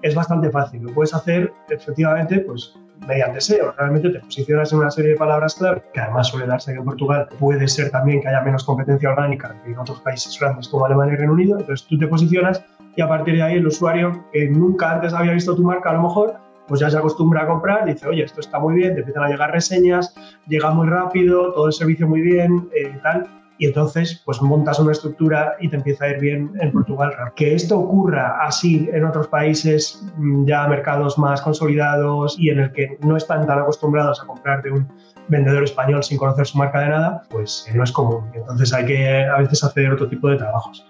es 0.02 0.16
bastante 0.16 0.50
fácil. 0.50 0.84
Lo 0.84 0.94
puedes 0.94 1.14
hacer 1.14 1.54
efectivamente 1.70 2.40
pues, 2.40 2.76
mediante 3.08 3.42
SEO. 3.42 3.74
Realmente 3.78 4.10
te 4.10 4.20
posicionas 4.20 4.72
en 4.72 4.80
una 4.80 4.92
serie 4.92 5.12
de 5.12 5.18
palabras 5.18 5.56
clave, 5.56 5.84
que 5.94 6.00
además 6.00 6.28
suele 6.28 6.48
darse 6.48 6.74
que 6.74 6.80
en 6.80 6.86
Portugal 6.86 7.28
puede 7.40 7.68
ser 7.68 7.92
también 7.92 8.22
que 8.22 8.28
haya 8.28 8.42
menos 8.42 8.64
competencia 8.64 9.10
orgánica 9.10 9.56
que 9.64 9.72
en 9.72 9.80
otros 9.80 10.02
países 10.02 10.38
grandes 10.40 10.68
como 10.68 10.86
Alemania 10.86 11.14
y 11.14 11.18
Reino 11.18 11.34
Unido. 11.34 11.60
Entonces 11.60 11.88
tú 11.88 11.98
te 11.98 12.08
posicionas 12.08 12.64
y 12.96 13.02
a 13.02 13.08
partir 13.08 13.36
de 13.36 13.44
ahí 13.44 13.56
el 13.56 13.68
usuario 13.68 14.26
que 14.32 14.50
nunca 14.50 14.92
antes 14.92 15.14
había 15.14 15.34
visto 15.34 15.56
tu 15.56 15.64
marca 15.64 15.92
a 15.92 15.94
lo 15.94 16.04
mejor 16.04 16.50
pues 16.70 16.82
ya 16.82 16.90
se 16.90 16.98
acostumbra 16.98 17.42
a 17.42 17.48
comprar, 17.48 17.86
dice, 17.86 18.08
oye, 18.08 18.24
esto 18.24 18.42
está 18.42 18.60
muy 18.60 18.76
bien, 18.76 18.94
te 18.94 19.00
empiezan 19.00 19.24
a 19.24 19.28
llegar 19.28 19.52
reseñas, 19.52 20.14
llega 20.48 20.70
muy 20.70 20.88
rápido, 20.88 21.52
todo 21.52 21.66
el 21.66 21.74
servicio 21.74 22.08
muy 22.08 22.22
bien, 22.22 22.70
eh, 22.76 22.96
tal, 23.02 23.28
y 23.60 23.68
entonces 23.68 24.22
pues 24.26 24.42
montas 24.42 24.80
una 24.80 24.94
estructura 24.94 25.58
y 25.60 25.68
te 25.68 25.76
empieza 25.76 26.06
a 26.06 26.10
ir 26.12 26.20
bien 26.20 26.52
en 26.62 26.72
Portugal. 26.72 27.12
Que 27.36 27.54
esto 27.54 27.78
ocurra 27.78 28.40
así 28.42 28.90
en 28.92 29.04
otros 29.04 29.28
países 29.28 30.02
mm, 30.18 30.46
ya 30.46 30.66
mercados 30.68 31.20
más 31.20 31.42
consolidados 31.42 32.40
y 32.40 32.50
en 32.50 32.60
el 32.60 32.72
que 32.72 32.98
no 33.02 33.18
están 33.18 33.46
tan 33.46 33.60
acostumbrados 33.60 34.24
a 34.24 34.26
comprar 34.26 34.64
de 34.64 34.72
un 34.72 34.88
vendedor 35.28 35.64
español 35.64 36.02
sin 36.04 36.18
conocer 36.18 36.48
su 36.48 36.58
marca 36.58 36.80
de 36.80 36.90
nada, 36.90 37.22
pues 37.30 37.68
eh, 37.70 37.76
no 37.76 37.84
es 37.84 37.92
común. 37.92 38.32
Entonces 38.34 38.74
hay 38.74 38.86
que 38.86 39.26
a 39.26 39.38
veces 39.38 39.62
hacer 39.64 39.92
otro 39.92 40.08
tipo 40.08 40.30
de 40.30 40.38
trabajos. 40.38 40.86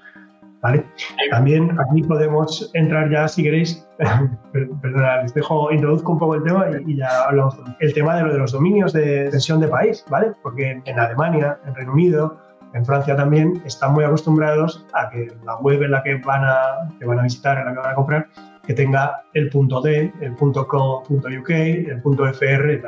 ¿Vale? 0.62 0.86
También 1.32 1.78
aquí 1.80 2.04
podemos 2.04 2.70
entrar 2.74 3.10
ya, 3.10 3.30
si 3.30 3.44
queréis, 3.44 3.88
perdona, 4.82 5.22
les 5.22 5.34
dejo, 5.34 5.72
introduzco 5.72 6.12
un 6.12 6.20
poco 6.20 6.36
el 6.36 6.44
tema 6.44 6.66
y, 6.86 6.98
ya 6.98 7.08
hablamos. 7.28 7.58
El 7.80 7.94
tema 7.94 8.18
de 8.18 8.24
lo 8.24 8.34
de 8.34 8.40
los 8.40 8.52
dominios 8.52 8.92
de 8.92 9.22
extensión 9.22 9.62
de 9.62 9.70
país, 9.70 10.04
¿vale? 10.10 10.34
Porque 10.44 10.82
en 10.84 11.00
Alemania, 11.00 11.58
en 11.66 11.76
Reino 11.76 11.94
Unido, 11.94 12.38
en 12.74 12.86
Francia 12.86 13.16
también 13.16 13.62
están 13.66 13.94
muy 13.94 14.04
acostumbrados 14.04 14.86
a 14.94 15.10
que 15.10 15.32
la 15.46 15.56
web 15.58 15.82
en 15.84 15.92
la 15.92 16.04
que 16.04 16.16
van 16.16 16.44
a, 16.44 16.90
que 17.00 17.06
van 17.06 17.20
a 17.20 17.24
visitar, 17.24 17.58
en 17.58 17.66
la 17.66 17.74
que 17.74 17.80
van 17.80 17.92
a 17.92 17.96
comprar, 17.96 18.28
que 18.66 18.74
tenga 18.74 19.24
el 19.34 19.50
punto 19.50 19.82
.d, 19.82 20.14
el 20.22 20.36
punto 20.36 20.68
.co, 20.68 21.04
.uk, 21.10 21.50
el 21.50 22.02
punto 22.02 22.26
.fr. 22.26 22.80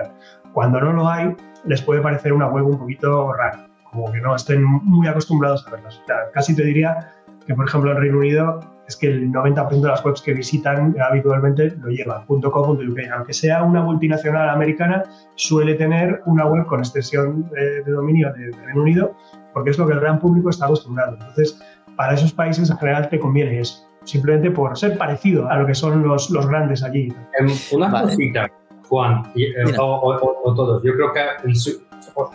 Cuando 0.54 0.80
no 0.80 0.94
lo 0.94 1.10
hay, 1.10 1.36
les 1.66 1.82
puede 1.82 2.02
parecer 2.02 2.34
una 2.34 2.48
web 2.48 2.68
un 2.68 2.78
poquito 2.78 3.34
rara, 3.34 3.68
como 3.90 4.12
que 4.12 4.22
no 4.22 4.36
estén 4.36 4.64
muy 4.64 5.08
acostumbrados 5.08 5.66
a 5.68 5.72
verlas. 5.72 6.02
casi 6.34 6.56
te 6.56 6.64
diría 6.64 7.12
que, 7.48 7.56
por 7.56 7.68
ejemplo, 7.68 7.92
en 7.92 7.98
Reino 7.98 8.20
Unido 8.20 8.60
es 8.88 8.96
que 8.98 9.08
el 9.08 9.32
90% 9.32 9.82
de 9.82 9.88
las 9.88 10.04
webs 10.06 10.22
que 10.22 10.34
visitan 10.34 10.96
habitualmente 11.02 11.72
lo 11.78 11.90
llevan 11.90 12.26
.co.uk. 12.28 13.00
Aunque 13.16 13.34
sea 13.34 13.64
una 13.64 13.82
multinacional 13.82 14.50
americana, 14.50 15.04
suele 15.36 15.76
tener 15.76 16.22
una 16.26 16.46
web 16.46 16.66
con 16.66 16.80
extensión 16.80 17.50
de, 17.50 17.84
de 17.84 17.92
dominio 17.92 18.32
de, 18.34 18.48
de 18.48 18.66
Reino 18.66 18.82
Unido 18.82 19.16
porque 19.54 19.72
es 19.72 19.78
lo 19.78 19.88
que 19.88 19.94
el 19.94 20.00
gran 20.00 20.20
público 20.20 20.50
está 20.50 20.66
acostumbrado. 20.66 21.14
Entonces, 21.14 21.62
para 21.96 22.14
esos 22.14 22.34
países 22.34 22.70
en 22.70 22.78
general 22.78 23.10
te 23.10 23.20
conviene 23.20 23.60
eso, 23.60 23.88
simplemente 24.04 24.52
por 24.52 24.78
ser 24.78 24.98
parecido 24.98 25.50
a 25.50 25.58
lo 25.58 25.68
que 25.68 25.76
son 25.76 26.04
los, 26.04 26.30
los 26.30 26.48
grandes 26.48 26.84
allí. 26.84 27.14
Em, 27.38 27.50
una 27.74 28.02
cosita, 28.02 28.52
Juan, 28.88 29.24
eh, 29.36 29.54
o, 29.80 30.54
todos. 30.56 30.84
Yo 30.84 30.94
creo 30.94 31.14
que 31.14 31.20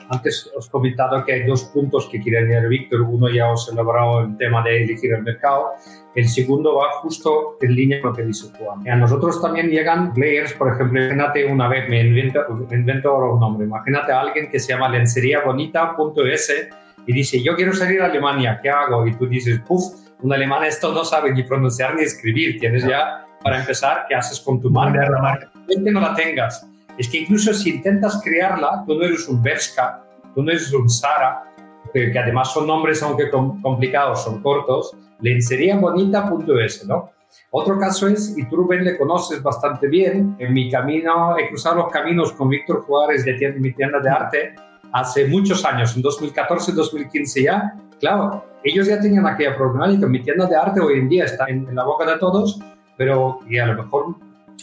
antes 0.09 0.51
os 0.57 0.69
he 0.69 0.71
comentado 0.71 1.25
que 1.25 1.33
hay 1.33 1.47
dos 1.47 1.65
puntos 1.65 2.09
que 2.11 2.21
quiere 2.21 2.39
añadir 2.39 2.69
Víctor. 2.69 3.03
Uno 3.03 3.29
ya 3.29 3.51
os 3.51 3.69
he 3.69 3.73
elaborado 3.73 4.21
el 4.21 4.37
tema 4.37 4.63
de 4.63 4.85
elegir 4.85 5.13
el 5.13 5.23
mercado. 5.23 5.73
El 6.15 6.29
segundo 6.29 6.77
va 6.77 6.93
justo 7.03 7.57
en 7.61 7.75
línea 7.75 8.01
con 8.01 8.11
lo 8.11 8.17
que 8.17 8.25
dice 8.25 8.49
Juan. 8.59 8.89
A 8.89 8.97
nosotros 8.97 9.41
también 9.43 9.69
llegan 9.69 10.15
players, 10.15 10.53
por 10.55 10.73
ejemplo, 10.73 11.01
imagínate 11.01 11.45
una 11.45 11.69
vez, 11.69 11.89
me 11.89 12.01
invento, 12.01 12.41
me 12.49 12.77
invento 12.77 13.11
ahora 13.11 13.33
un 13.33 13.41
nombre, 13.41 13.67
imagínate 13.67 14.13
a 14.13 14.21
alguien 14.21 14.51
que 14.51 14.59
se 14.59 14.73
llama 14.73 14.89
lenceriabonita.es 14.89 16.69
y 17.07 17.13
dice, 17.13 17.43
yo 17.43 17.55
quiero 17.55 17.73
salir 17.73 18.03
a 18.03 18.07
Alemania, 18.07 18.59
¿qué 18.63 18.69
hago? 18.69 19.07
Y 19.07 19.15
tú 19.15 19.27
dices, 19.27 19.61
puff, 19.61 19.85
un 20.23 20.33
alemán 20.33 20.65
esto 20.65 20.93
no 20.93 21.05
sabe 21.05 21.33
ni 21.33 21.43
pronunciar 21.43 21.95
ni 21.95 22.03
escribir, 22.03 22.59
tienes 22.59 22.85
ya, 22.85 23.27
para 23.43 23.61
empezar, 23.61 24.07
¿qué 24.09 24.15
haces 24.15 24.41
con 24.41 24.61
tu 24.61 24.71
marca? 24.71 25.09
La 25.09 25.21
marca. 25.21 25.53
Que 25.69 25.91
no 25.91 26.01
la 26.01 26.15
tengas. 26.15 26.67
Es 26.99 27.09
que 27.09 27.19
incluso 27.19 27.53
si 27.55 27.71
intentas 27.71 28.21
crearla, 28.25 28.83
tú 28.87 28.95
no 28.95 29.05
eres 29.05 29.29
un 29.29 29.43
Bershka, 29.43 30.03
tú 30.35 30.43
no 30.43 30.51
eres 30.51 30.73
un 30.73 30.89
Sara, 30.89 31.45
que, 31.93 32.19
además 32.19 32.53
son 32.53 32.67
nombres, 32.67 33.03
aunque 33.03 33.31
complicados, 33.31 34.25
son 34.25 34.43
cortos, 34.43 34.97
lenseriabonita.es, 35.21 36.87
¿no? 36.87 37.11
Otro 37.51 37.79
caso 37.79 38.09
es, 38.09 38.37
y 38.37 38.49
tú 38.49 38.57
Rubén 38.57 38.85
le 38.85 38.97
conoces 38.97 39.43
bastante 39.43 39.89
bien, 39.89 40.37
en 40.39 40.53
mi 40.53 40.71
camino, 40.71 41.37
he 41.39 41.49
cruzado 41.49 41.77
los 41.77 41.93
caminos 41.93 42.33
con 42.33 42.49
Víctor 42.49 42.83
Juárez 42.83 43.25
de 43.25 43.53
mi 43.59 43.73
tienda 43.73 44.01
de 44.01 44.11
arte, 44.11 44.55
hace 44.97 45.27
muchos 45.27 45.65
años, 45.65 45.95
en 45.95 46.03
2014, 46.03 46.73
2015 46.73 47.43
ya, 47.43 47.75
claro, 48.01 48.45
ellos 48.65 48.87
ya 48.87 48.99
tenían 48.99 49.27
aquella 49.27 49.55
problemática. 49.55 50.07
Mi 50.07 50.23
tienda 50.23 50.47
de 50.47 50.57
arte 50.57 50.81
hoy 50.81 51.01
en 51.01 51.09
día 51.09 51.25
está 51.25 51.47
en, 51.49 51.75
la 51.75 51.85
boca 51.85 52.11
de 52.11 52.19
todos, 52.19 52.59
pero 52.97 53.41
y 53.47 53.59
a 53.59 53.67
lo 53.67 53.83
mejor 53.83 54.17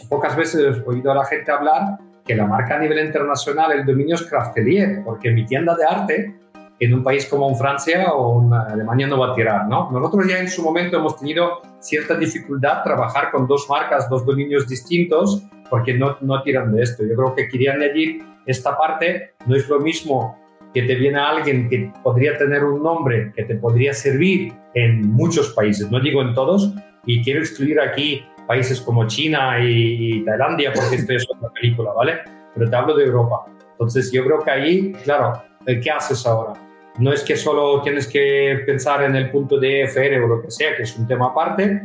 pocas 0.09 0.35
veces 0.35 0.77
he 0.77 0.89
oído 0.89 1.11
a 1.11 1.15
la 1.15 1.25
gente 1.25 1.51
hablar 1.51 1.99
que 2.25 2.35
la 2.35 2.47
marca 2.47 2.75
a 2.75 2.79
nivel 2.79 3.05
internacional, 3.05 3.73
el 3.73 3.85
dominio 3.85 4.15
es 4.15 4.23
Craftelier, 4.23 5.03
porque 5.03 5.29
mi 5.29 5.45
tienda 5.45 5.75
de 5.75 5.85
arte 5.85 6.35
en 6.79 6.93
un 6.93 7.03
país 7.03 7.27
como 7.27 7.53
Francia 7.55 8.11
o 8.13 8.51
Alemania 8.53 9.07
no 9.07 9.19
va 9.19 9.33
a 9.33 9.35
tirar, 9.35 9.67
¿no? 9.67 9.91
Nosotros 9.91 10.27
ya 10.27 10.39
en 10.39 10.49
su 10.49 10.63
momento 10.63 10.97
hemos 10.97 11.19
tenido 11.19 11.61
cierta 11.79 12.15
dificultad 12.15 12.83
trabajar 12.83 13.29
con 13.29 13.45
dos 13.45 13.67
marcas, 13.69 14.09
dos 14.09 14.25
dominios 14.25 14.67
distintos, 14.67 15.43
porque 15.69 15.93
no, 15.93 16.17
no 16.21 16.41
tiran 16.41 16.73
de 16.73 16.81
esto. 16.81 17.03
Yo 17.03 17.15
creo 17.15 17.35
que 17.35 17.47
querían 17.47 17.81
añadir 17.81 18.32
esta 18.45 18.77
parte 18.77 19.33
no 19.45 19.55
es 19.55 19.67
lo 19.69 19.79
mismo 19.79 20.37
que 20.73 20.83
te 20.83 20.95
viene 20.95 21.19
alguien 21.19 21.69
que 21.69 21.91
podría 22.03 22.37
tener 22.37 22.63
un 22.63 22.81
nombre 22.81 23.31
que 23.35 23.43
te 23.43 23.55
podría 23.55 23.93
servir 23.93 24.53
en 24.73 25.11
muchos 25.11 25.53
países, 25.53 25.89
no 25.91 25.99
digo 25.99 26.21
en 26.21 26.33
todos, 26.33 26.73
y 27.05 27.23
quiero 27.23 27.41
excluir 27.41 27.79
aquí 27.79 28.25
países 28.47 28.81
como 28.81 29.07
China 29.07 29.57
y, 29.61 30.23
Tailandia 30.25 30.73
porque 30.73 30.95
esto 30.95 31.13
es 31.13 31.25
otra 31.29 31.49
película, 31.49 31.91
¿vale? 31.93 32.19
Pero 32.55 32.69
te 32.69 32.75
hablo 32.75 32.95
de 32.95 33.05
Europa. 33.05 33.45
Entonces 33.71 34.11
yo 34.11 34.25
creo 34.25 34.39
que 34.39 34.51
ahí, 34.51 34.91
claro, 35.03 35.41
¿qué 35.65 35.91
haces 35.91 36.25
ahora? 36.25 36.53
No 36.99 37.11
es 37.11 37.23
que 37.23 37.35
solo 37.35 37.81
tienes 37.81 38.07
que 38.07 38.63
pensar 38.65 39.03
en 39.03 39.15
el 39.15 39.31
punto 39.31 39.59
de 39.59 39.83
FR 39.83 40.23
o 40.23 40.27
lo 40.27 40.41
que 40.41 40.51
sea, 40.51 40.75
que 40.75 40.83
es 40.83 40.97
un 40.97 41.07
tema 41.07 41.27
aparte, 41.27 41.81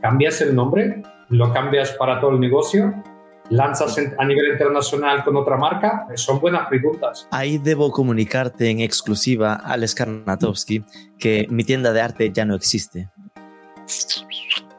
cambias 0.00 0.40
el 0.40 0.54
nombre, 0.54 1.02
lo 1.30 1.52
cambias 1.52 1.92
para 1.92 2.20
todo 2.20 2.32
el 2.32 2.40
negocio 2.40 2.94
lanzas 3.50 3.96
a 4.18 4.24
nivel 4.24 4.52
internacional 4.52 5.24
con 5.24 5.36
otra 5.36 5.56
marca? 5.56 6.06
Son 6.14 6.40
buenas 6.40 6.68
preguntas. 6.68 7.28
Ahí 7.30 7.58
debo 7.58 7.90
comunicarte 7.90 8.70
en 8.70 8.80
exclusiva, 8.80 9.54
Alex 9.54 9.94
Karnatowski, 9.94 10.84
que 11.18 11.46
mi 11.50 11.64
tienda 11.64 11.92
de 11.92 12.00
arte 12.00 12.32
ya 12.32 12.44
no 12.44 12.54
existe. 12.54 13.08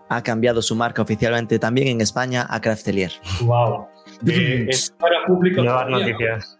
Ha 0.10 0.24
cambiado 0.24 0.62
su 0.62 0.76
marca 0.76 1.02
oficialmente 1.02 1.60
también 1.60 1.88
en 1.88 2.02
España 2.02 2.46
a 2.50 2.62
Craftelier. 2.62 3.12
¡Wow! 3.42 3.88
es 4.26 4.94
para 5.00 5.26
público. 5.26 5.62
Nuevas 5.62 5.90
noticias. 5.90 6.58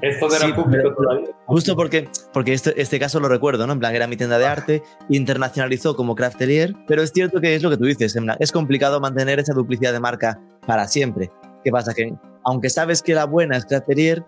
Esto 0.00 0.28
de 0.28 0.38
la 0.38 0.54
público 0.54 0.94
todavía. 0.94 1.28
Justo 1.46 1.76
porque, 1.76 2.08
porque 2.32 2.52
este, 2.52 2.80
este 2.80 2.98
caso 2.98 3.20
lo 3.20 3.28
recuerdo, 3.28 3.66
¿no? 3.66 3.74
En 3.74 3.78
plan, 3.78 3.94
era 3.94 4.06
mi 4.06 4.16
tienda 4.16 4.38
de 4.38 4.46
arte, 4.46 4.82
internacionalizó 5.08 5.94
como 5.94 6.14
Craftelier, 6.14 6.74
pero 6.86 7.02
es 7.02 7.10
cierto 7.12 7.40
que 7.40 7.54
es 7.54 7.62
lo 7.62 7.70
que 7.70 7.76
tú 7.76 7.84
dices, 7.84 8.16
en 8.16 8.24
plan, 8.24 8.36
es 8.40 8.50
complicado 8.50 9.00
mantener 9.00 9.38
esa 9.40 9.52
duplicidad 9.52 9.92
de 9.92 10.00
marca 10.00 10.40
para 10.66 10.88
siempre. 10.88 11.30
¿Qué 11.62 11.70
pasa? 11.70 11.94
Que 11.94 12.12
aunque 12.44 12.70
sabes 12.70 13.02
que 13.02 13.14
la 13.14 13.24
buena 13.24 13.56
es 13.56 13.64
Craftelier, 13.64 14.24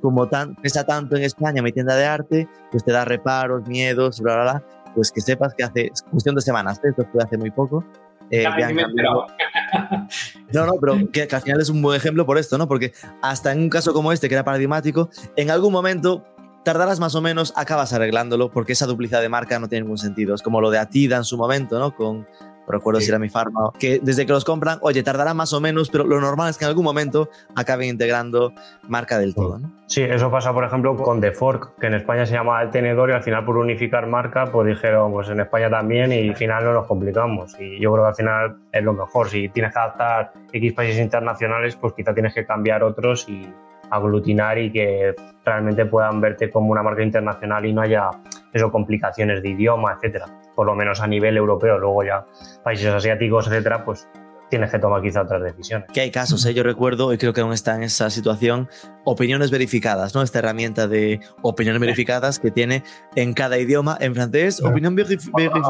como 0.00 0.28
tan, 0.28 0.54
pesa 0.56 0.84
tanto 0.84 1.16
en 1.16 1.22
España 1.22 1.62
mi 1.62 1.72
tienda 1.72 1.94
de 1.94 2.06
arte, 2.06 2.48
pues 2.70 2.84
te 2.84 2.92
da 2.92 3.04
reparos, 3.04 3.66
miedos, 3.68 4.20
bla, 4.20 4.34
bla, 4.34 4.42
bla, 4.42 4.64
pues 4.94 5.12
que 5.12 5.20
sepas 5.20 5.54
que 5.54 5.62
hace 5.62 5.90
cuestión 6.10 6.34
de 6.34 6.40
semanas, 6.40 6.80
esto 6.82 7.06
fue 7.12 7.22
hace 7.22 7.36
muy 7.36 7.50
poco, 7.50 7.84
eh, 8.30 8.44
no, 10.52 10.66
no, 10.66 10.72
pero 10.80 10.96
que, 11.12 11.26
que, 11.26 11.36
al 11.36 11.42
final 11.42 11.60
es 11.60 11.68
un 11.68 11.82
buen 11.82 11.96
ejemplo 11.96 12.24
por 12.24 12.38
esto, 12.38 12.56
¿no? 12.58 12.68
Porque 12.68 12.92
hasta 13.22 13.50
en 13.52 13.58
un 13.60 13.68
caso 13.68 13.92
como 13.92 14.12
este, 14.12 14.28
que 14.28 14.36
era 14.36 14.44
paradigmático, 14.44 15.10
en 15.36 15.50
algún 15.50 15.72
momento 15.72 16.24
tardarás 16.64 17.00
más 17.00 17.16
o 17.16 17.20
menos, 17.20 17.52
acabas 17.56 17.92
arreglándolo, 17.92 18.50
porque 18.50 18.74
esa 18.74 18.86
duplicidad 18.86 19.20
de 19.20 19.28
marca 19.28 19.58
no 19.58 19.68
tiene 19.68 19.82
ningún 19.82 19.98
sentido. 19.98 20.34
Es 20.34 20.42
como 20.42 20.60
lo 20.60 20.70
de 20.70 20.78
Atida 20.78 21.16
en 21.16 21.24
su 21.24 21.36
momento, 21.36 21.78
¿no? 21.78 21.94
Con, 21.94 22.26
recuerdo 22.70 23.00
si 23.00 23.08
era 23.08 23.18
mi 23.18 23.28
farma, 23.28 23.70
que 23.78 24.00
desde 24.02 24.26
que 24.26 24.32
los 24.32 24.44
compran, 24.44 24.78
oye, 24.82 25.02
tardará 25.02 25.34
más 25.34 25.52
o 25.52 25.60
menos, 25.60 25.90
pero 25.90 26.04
lo 26.04 26.20
normal 26.20 26.50
es 26.50 26.58
que 26.58 26.64
en 26.64 26.70
algún 26.70 26.84
momento 26.84 27.28
acaben 27.54 27.88
integrando 27.88 28.52
marca 28.88 29.18
del 29.18 29.34
todo. 29.34 29.58
¿no? 29.58 29.70
Sí, 29.86 30.02
eso 30.02 30.30
pasa, 30.30 30.52
por 30.52 30.64
ejemplo, 30.64 30.96
con 30.96 31.20
The 31.20 31.32
Fork, 31.32 31.78
que 31.80 31.88
en 31.88 31.94
España 31.94 32.24
se 32.24 32.34
llama 32.34 32.62
El 32.62 32.70
Tenedor 32.70 33.10
y 33.10 33.12
al 33.12 33.22
final 33.22 33.44
por 33.44 33.56
unificar 33.56 34.06
marca, 34.06 34.46
pues 34.46 34.68
dijeron, 34.68 35.12
pues 35.12 35.28
en 35.28 35.40
España 35.40 35.68
también 35.68 36.12
y 36.12 36.28
al 36.28 36.36
final 36.36 36.64
no 36.64 36.72
nos 36.72 36.86
complicamos. 36.86 37.56
Y 37.58 37.80
yo 37.80 37.92
creo 37.92 38.04
que 38.04 38.08
al 38.08 38.14
final 38.14 38.56
es 38.72 38.84
lo 38.84 38.92
mejor. 38.92 39.28
Si 39.28 39.48
tienes 39.48 39.72
que 39.72 39.78
adaptar 39.78 40.32
X 40.52 40.72
países 40.72 41.00
internacionales, 41.00 41.76
pues 41.76 41.92
quizá 41.94 42.14
tienes 42.14 42.34
que 42.34 42.46
cambiar 42.46 42.82
otros 42.82 43.28
y 43.28 43.52
aglutinar 43.90 44.58
y 44.58 44.70
que 44.70 45.14
realmente 45.44 45.84
puedan 45.86 46.20
verte 46.20 46.50
como 46.50 46.70
una 46.70 46.82
marca 46.82 47.02
internacional 47.02 47.66
y 47.66 47.72
no 47.72 47.82
haya 47.82 48.10
eso, 48.52 48.70
complicaciones 48.70 49.42
de 49.42 49.48
idioma, 49.48 49.94
etcétera 49.94 50.26
por 50.60 50.66
lo 50.66 50.74
menos 50.74 51.00
a 51.00 51.06
nivel 51.06 51.38
europeo. 51.38 51.78
Luego 51.78 52.04
ya 52.04 52.26
países 52.62 52.92
asiáticos, 52.92 53.46
etcétera, 53.46 53.82
pues 53.82 54.06
tienes 54.50 54.70
que 54.70 54.78
tomar 54.78 55.00
quizá 55.00 55.22
otras 55.22 55.42
decisiones. 55.42 55.88
Que 55.90 56.02
hay 56.02 56.10
casos, 56.10 56.44
¿eh? 56.44 56.52
yo 56.52 56.62
recuerdo, 56.62 57.14
y 57.14 57.16
creo 57.16 57.32
que 57.32 57.40
aún 57.40 57.54
está 57.54 57.76
en 57.76 57.82
esa 57.82 58.10
situación, 58.10 58.68
opiniones 59.04 59.50
verificadas, 59.50 60.14
¿no? 60.14 60.20
Esta 60.20 60.40
herramienta 60.40 60.86
de 60.86 61.20
opiniones 61.40 61.80
verificadas 61.80 62.38
que 62.38 62.50
tiene 62.50 62.84
en 63.16 63.32
cada 63.32 63.56
idioma, 63.56 63.96
en 64.02 64.14
francés, 64.14 64.62
opinión 64.62 64.94
verificada, 64.94 65.62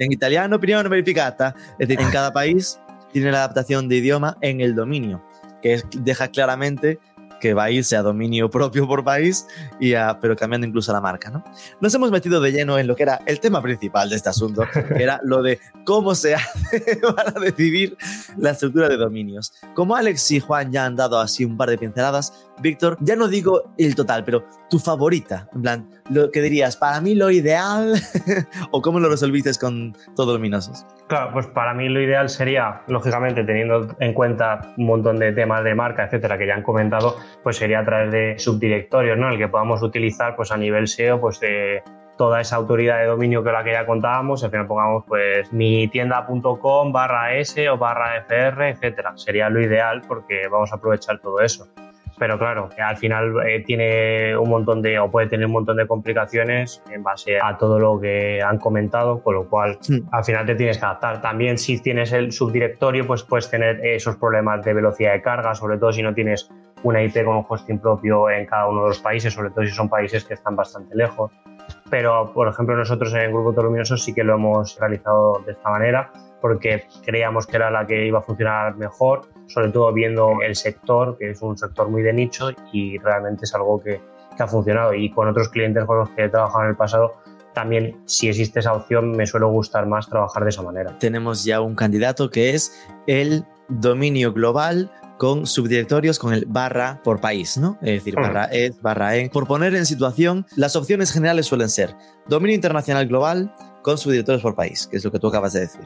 en 0.00 0.12
italiano, 0.12 0.56
opinión 0.56 0.90
verificada. 0.90 1.54
Es 1.78 1.86
decir, 1.86 2.04
en 2.04 2.10
cada 2.10 2.32
país 2.32 2.80
tiene 3.12 3.30
la 3.30 3.38
adaptación 3.38 3.88
de 3.88 3.98
idioma 3.98 4.36
en 4.40 4.60
el 4.60 4.74
dominio, 4.74 5.22
que 5.62 5.80
deja 5.98 6.26
claramente 6.26 6.98
que 7.40 7.54
va 7.54 7.64
a 7.64 7.70
irse 7.70 7.96
a 7.96 8.02
dominio 8.02 8.50
propio 8.54 8.86
por 8.86 9.04
país, 9.04 9.46
y 9.80 9.94
a, 9.94 10.18
pero 10.20 10.36
cambiando 10.36 10.66
incluso 10.66 10.92
la 10.92 11.00
marca. 11.00 11.30
¿no? 11.30 11.44
Nos 11.80 11.94
hemos 11.94 12.10
metido 12.10 12.40
de 12.40 12.52
lleno 12.52 12.78
en 12.78 12.86
lo 12.86 12.96
que 12.96 13.02
era 13.02 13.20
el 13.26 13.40
tema 13.40 13.62
principal 13.62 14.10
de 14.10 14.16
este 14.16 14.28
asunto, 14.28 14.64
que 14.72 15.02
era 15.02 15.20
lo 15.24 15.42
de 15.42 15.60
cómo 15.84 16.14
se 16.14 16.34
hace 16.36 17.00
para 17.14 17.32
decidir 17.32 17.96
la 18.36 18.50
estructura 18.50 18.88
de 18.88 18.96
dominios. 18.96 19.52
Como 19.74 19.96
Alex 19.96 20.30
y 20.30 20.40
Juan 20.40 20.72
ya 20.72 20.84
han 20.84 20.96
dado 20.96 21.20
así 21.20 21.44
un 21.44 21.56
par 21.56 21.70
de 21.70 21.78
pinceladas, 21.78 22.32
Víctor, 22.60 22.96
ya 23.00 23.16
no 23.16 23.28
digo 23.28 23.72
el 23.78 23.94
total, 23.94 24.24
pero 24.24 24.44
tu 24.70 24.78
favorita, 24.78 25.48
en 25.54 25.62
plan, 25.62 25.90
lo 26.10 26.30
que 26.30 26.40
dirías, 26.40 26.76
para 26.76 27.00
mí 27.00 27.14
lo 27.14 27.30
ideal, 27.30 27.94
o 28.70 28.80
cómo 28.80 29.00
lo 29.00 29.08
resolviste 29.08 29.50
con 29.60 29.94
todos 30.14 30.34
luminosos. 30.34 30.86
Claro, 31.08 31.30
pues 31.32 31.46
para 31.48 31.74
mí 31.74 31.88
lo 31.88 32.00
ideal 32.00 32.28
sería, 32.28 32.82
lógicamente, 32.86 33.44
teniendo 33.44 33.94
en 34.00 34.14
cuenta 34.14 34.72
un 34.76 34.86
montón 34.86 35.18
de 35.18 35.32
temas 35.32 35.64
de 35.64 35.74
marca, 35.74 36.04
etcétera, 36.04 36.38
que 36.38 36.46
ya 36.46 36.54
han 36.54 36.62
comentado, 36.62 37.16
pues 37.42 37.56
sería 37.56 37.80
a 37.80 37.84
través 37.84 38.12
de 38.12 38.38
subdirectorios, 38.38 39.18
¿no? 39.18 39.30
El 39.30 39.38
que 39.38 39.48
podamos 39.48 39.82
utilizar, 39.82 40.36
pues 40.36 40.50
a 40.50 40.56
nivel 40.56 40.88
SEO, 40.88 41.20
pues 41.20 41.40
de 41.40 41.82
toda 42.16 42.40
esa 42.40 42.56
autoridad 42.56 42.98
de 42.98 43.06
dominio 43.06 43.42
que 43.42 43.50
la 43.50 43.64
que 43.64 43.72
ya 43.72 43.86
contábamos, 43.86 44.44
al 44.44 44.50
final 44.50 44.66
pongamos 44.66 45.04
pues 45.06 45.52
mi 45.52 45.88
tienda.com 45.88 46.92
barra 46.92 47.34
S 47.34 47.68
o 47.68 47.76
barra 47.76 48.18
FR, 48.18 48.70
etcétera. 48.70 49.12
Sería 49.16 49.50
lo 49.50 49.60
ideal 49.60 50.02
porque 50.06 50.46
vamos 50.48 50.72
a 50.72 50.76
aprovechar 50.76 51.18
todo 51.18 51.40
eso 51.40 51.68
pero 52.18 52.38
claro, 52.38 52.68
al 52.78 52.96
final 52.96 53.34
eh, 53.46 53.62
tiene 53.64 54.36
un 54.36 54.48
montón 54.48 54.82
de, 54.82 54.98
o 54.98 55.10
puede 55.10 55.28
tener 55.28 55.46
un 55.46 55.52
montón 55.52 55.76
de 55.76 55.86
complicaciones 55.86 56.82
en 56.90 57.02
base 57.02 57.38
a 57.40 57.56
todo 57.58 57.78
lo 57.78 58.00
que 58.00 58.40
han 58.42 58.58
comentado, 58.58 59.22
con 59.22 59.34
lo 59.34 59.48
cual 59.48 59.78
al 60.12 60.24
final 60.24 60.46
te 60.46 60.54
tienes 60.54 60.78
que 60.78 60.84
adaptar. 60.84 61.20
También 61.20 61.58
si 61.58 61.80
tienes 61.80 62.12
el 62.12 62.32
subdirectorio, 62.32 63.06
pues 63.06 63.22
puedes 63.22 63.50
tener 63.50 63.84
esos 63.84 64.16
problemas 64.16 64.64
de 64.64 64.74
velocidad 64.74 65.12
de 65.12 65.22
carga, 65.22 65.54
sobre 65.54 65.78
todo 65.78 65.92
si 65.92 66.02
no 66.02 66.14
tienes 66.14 66.50
una 66.82 67.02
IP 67.02 67.24
con 67.24 67.36
un 67.36 67.46
hosting 67.48 67.78
propio 67.78 68.30
en 68.30 68.46
cada 68.46 68.68
uno 68.68 68.82
de 68.82 68.88
los 68.88 69.00
países, 69.00 69.32
sobre 69.32 69.50
todo 69.50 69.64
si 69.64 69.72
son 69.72 69.88
países 69.88 70.24
que 70.24 70.34
están 70.34 70.54
bastante 70.54 70.94
lejos. 70.94 71.32
Pero, 71.90 72.32
por 72.32 72.48
ejemplo, 72.48 72.76
nosotros 72.76 73.12
en 73.14 73.20
el 73.20 73.32
Grupo 73.32 73.54
Toruminoso 73.54 73.96
sí 73.96 74.12
que 74.14 74.22
lo 74.22 74.34
hemos 74.34 74.78
realizado 74.78 75.42
de 75.46 75.52
esta 75.52 75.70
manera 75.70 76.12
porque 76.44 76.84
creíamos 77.02 77.46
que 77.46 77.56
era 77.56 77.70
la 77.70 77.86
que 77.86 78.06
iba 78.06 78.18
a 78.18 78.22
funcionar 78.22 78.76
mejor, 78.76 79.22
sobre 79.46 79.70
todo 79.70 79.92
viendo 79.92 80.42
el 80.44 80.56
sector, 80.56 81.16
que 81.18 81.30
es 81.30 81.42
un 81.42 81.56
sector 81.56 81.88
muy 81.88 82.02
de 82.02 82.12
nicho 82.12 82.50
y 82.72 82.98
realmente 82.98 83.44
es 83.44 83.54
algo 83.54 83.82
que, 83.82 84.00
que 84.36 84.42
ha 84.42 84.46
funcionado. 84.46 84.94
Y 84.94 85.10
con 85.10 85.28
otros 85.28 85.48
clientes 85.48 85.84
con 85.84 85.98
los 85.98 86.10
que 86.10 86.24
he 86.24 86.28
trabajado 86.28 86.64
en 86.64 86.70
el 86.70 86.76
pasado, 86.76 87.14
también 87.54 88.02
si 88.04 88.28
existe 88.28 88.60
esa 88.60 88.74
opción 88.74 89.12
me 89.12 89.26
suele 89.26 89.46
gustar 89.46 89.86
más 89.86 90.08
trabajar 90.08 90.42
de 90.44 90.50
esa 90.50 90.62
manera. 90.62 90.98
Tenemos 90.98 91.44
ya 91.44 91.60
un 91.60 91.74
candidato 91.74 92.30
que 92.30 92.50
es 92.50 92.84
el 93.06 93.44
dominio 93.68 94.32
global 94.32 94.90
con 95.18 95.46
subdirectorios 95.46 96.18
con 96.18 96.34
el 96.34 96.44
barra 96.46 97.00
por 97.04 97.20
país, 97.20 97.56
¿no? 97.56 97.78
Es 97.80 97.92
decir, 97.92 98.16
barra 98.16 98.46
es, 98.46 98.80
barra 98.82 99.16
en. 99.16 99.30
Por 99.30 99.46
poner 99.46 99.74
en 99.74 99.86
situación, 99.86 100.44
las 100.56 100.76
opciones 100.76 101.12
generales 101.12 101.46
suelen 101.46 101.68
ser 101.68 101.94
dominio 102.26 102.54
internacional 102.54 103.06
global 103.06 103.54
con 103.82 103.96
subdirectorios 103.96 104.42
por 104.42 104.56
país, 104.56 104.86
que 104.86 104.96
es 104.96 105.04
lo 105.04 105.12
que 105.12 105.18
tú 105.18 105.28
acabas 105.28 105.52
de 105.52 105.60
decir. 105.60 105.84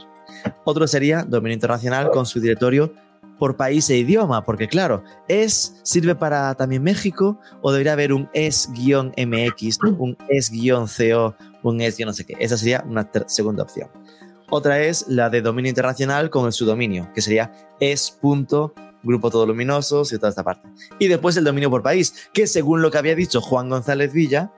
Otro 0.64 0.86
sería 0.86 1.24
dominio 1.24 1.54
internacional 1.54 2.10
con 2.10 2.26
su 2.26 2.40
directorio 2.40 2.92
por 3.38 3.57
país 3.57 3.88
e 3.90 3.96
idioma, 3.96 4.44
porque 4.44 4.68
claro, 4.68 5.03
es 5.29 5.81
sirve 5.83 6.14
para 6.14 6.55
también 6.55 6.83
México 6.83 7.38
o 7.62 7.72
debería 7.72 7.92
haber 7.92 8.12
un 8.12 8.29
es-mx, 8.33 9.79
un 9.98 10.16
es-co, 10.29 11.37
un 11.62 11.81
es 11.81 11.98
yo 11.98 12.07
no 12.07 12.12
sé 12.12 12.24
qué. 12.24 12.37
Esa 12.38 12.57
sería 12.57 12.85
una 12.87 13.09
segunda 13.27 13.62
opción. 13.62 13.88
Otra 14.51 14.81
es 14.81 15.07
la 15.09 15.29
de 15.29 15.42
dominio 15.42 15.68
internacional 15.68 16.31
con 16.31 16.46
el 16.46 16.53
subdominio, 16.53 17.12
que 17.14 17.20
sería 17.20 17.53
es. 17.81 18.18
Grupo 19.03 19.31
Todo 19.31 19.46
Luminosos 19.46 20.12
y 20.12 20.16
toda 20.16 20.31
esta 20.31 20.42
parte. 20.42 20.68
Y 20.98 21.07
después 21.07 21.37
el 21.37 21.44
dominio 21.44 21.70
por 21.70 21.83
país, 21.83 22.29
que 22.33 22.46
según 22.46 22.83
lo 22.83 22.90
que 22.90 22.98
había 22.98 23.14
dicho 23.14 23.40
Juan 23.40 23.68
González 23.68 24.12
Villa, 24.12 24.51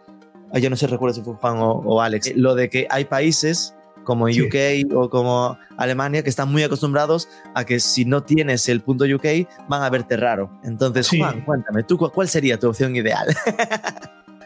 yo 0.55 0.71
no 0.71 0.77
sé, 0.77 0.87
recuerdo 0.87 1.14
si 1.14 1.23
fue 1.23 1.35
Juan 1.35 1.59
o, 1.59 1.73
o 1.73 2.01
Alex, 2.01 2.35
lo 2.37 2.55
de 2.55 2.71
que 2.71 2.87
hay 2.90 3.05
países 3.05 3.75
como 4.11 4.25
UK 4.25 4.92
o 4.92 5.09
como 5.09 5.57
Alemania, 5.77 6.25
que 6.25 6.31
están 6.31 6.51
muy 6.51 6.64
acostumbrados 6.64 7.29
a 7.55 7.64
que 7.64 7.79
si 7.79 8.05
no 8.05 8.25
tienes 8.25 8.68
el 8.68 8.81
punto 8.81 9.05
UK, 9.05 9.46
van 9.68 9.85
a 9.85 9.88
verte 9.88 10.16
raro. 10.16 10.51
Entonces, 10.64 11.09
Juan, 11.16 11.42
cuéntame, 11.42 11.85
¿tú 11.85 11.96
cuál 11.96 12.29
sería 12.29 12.59
tu 12.59 12.68
opción 12.68 12.96
ideal? 12.96 13.29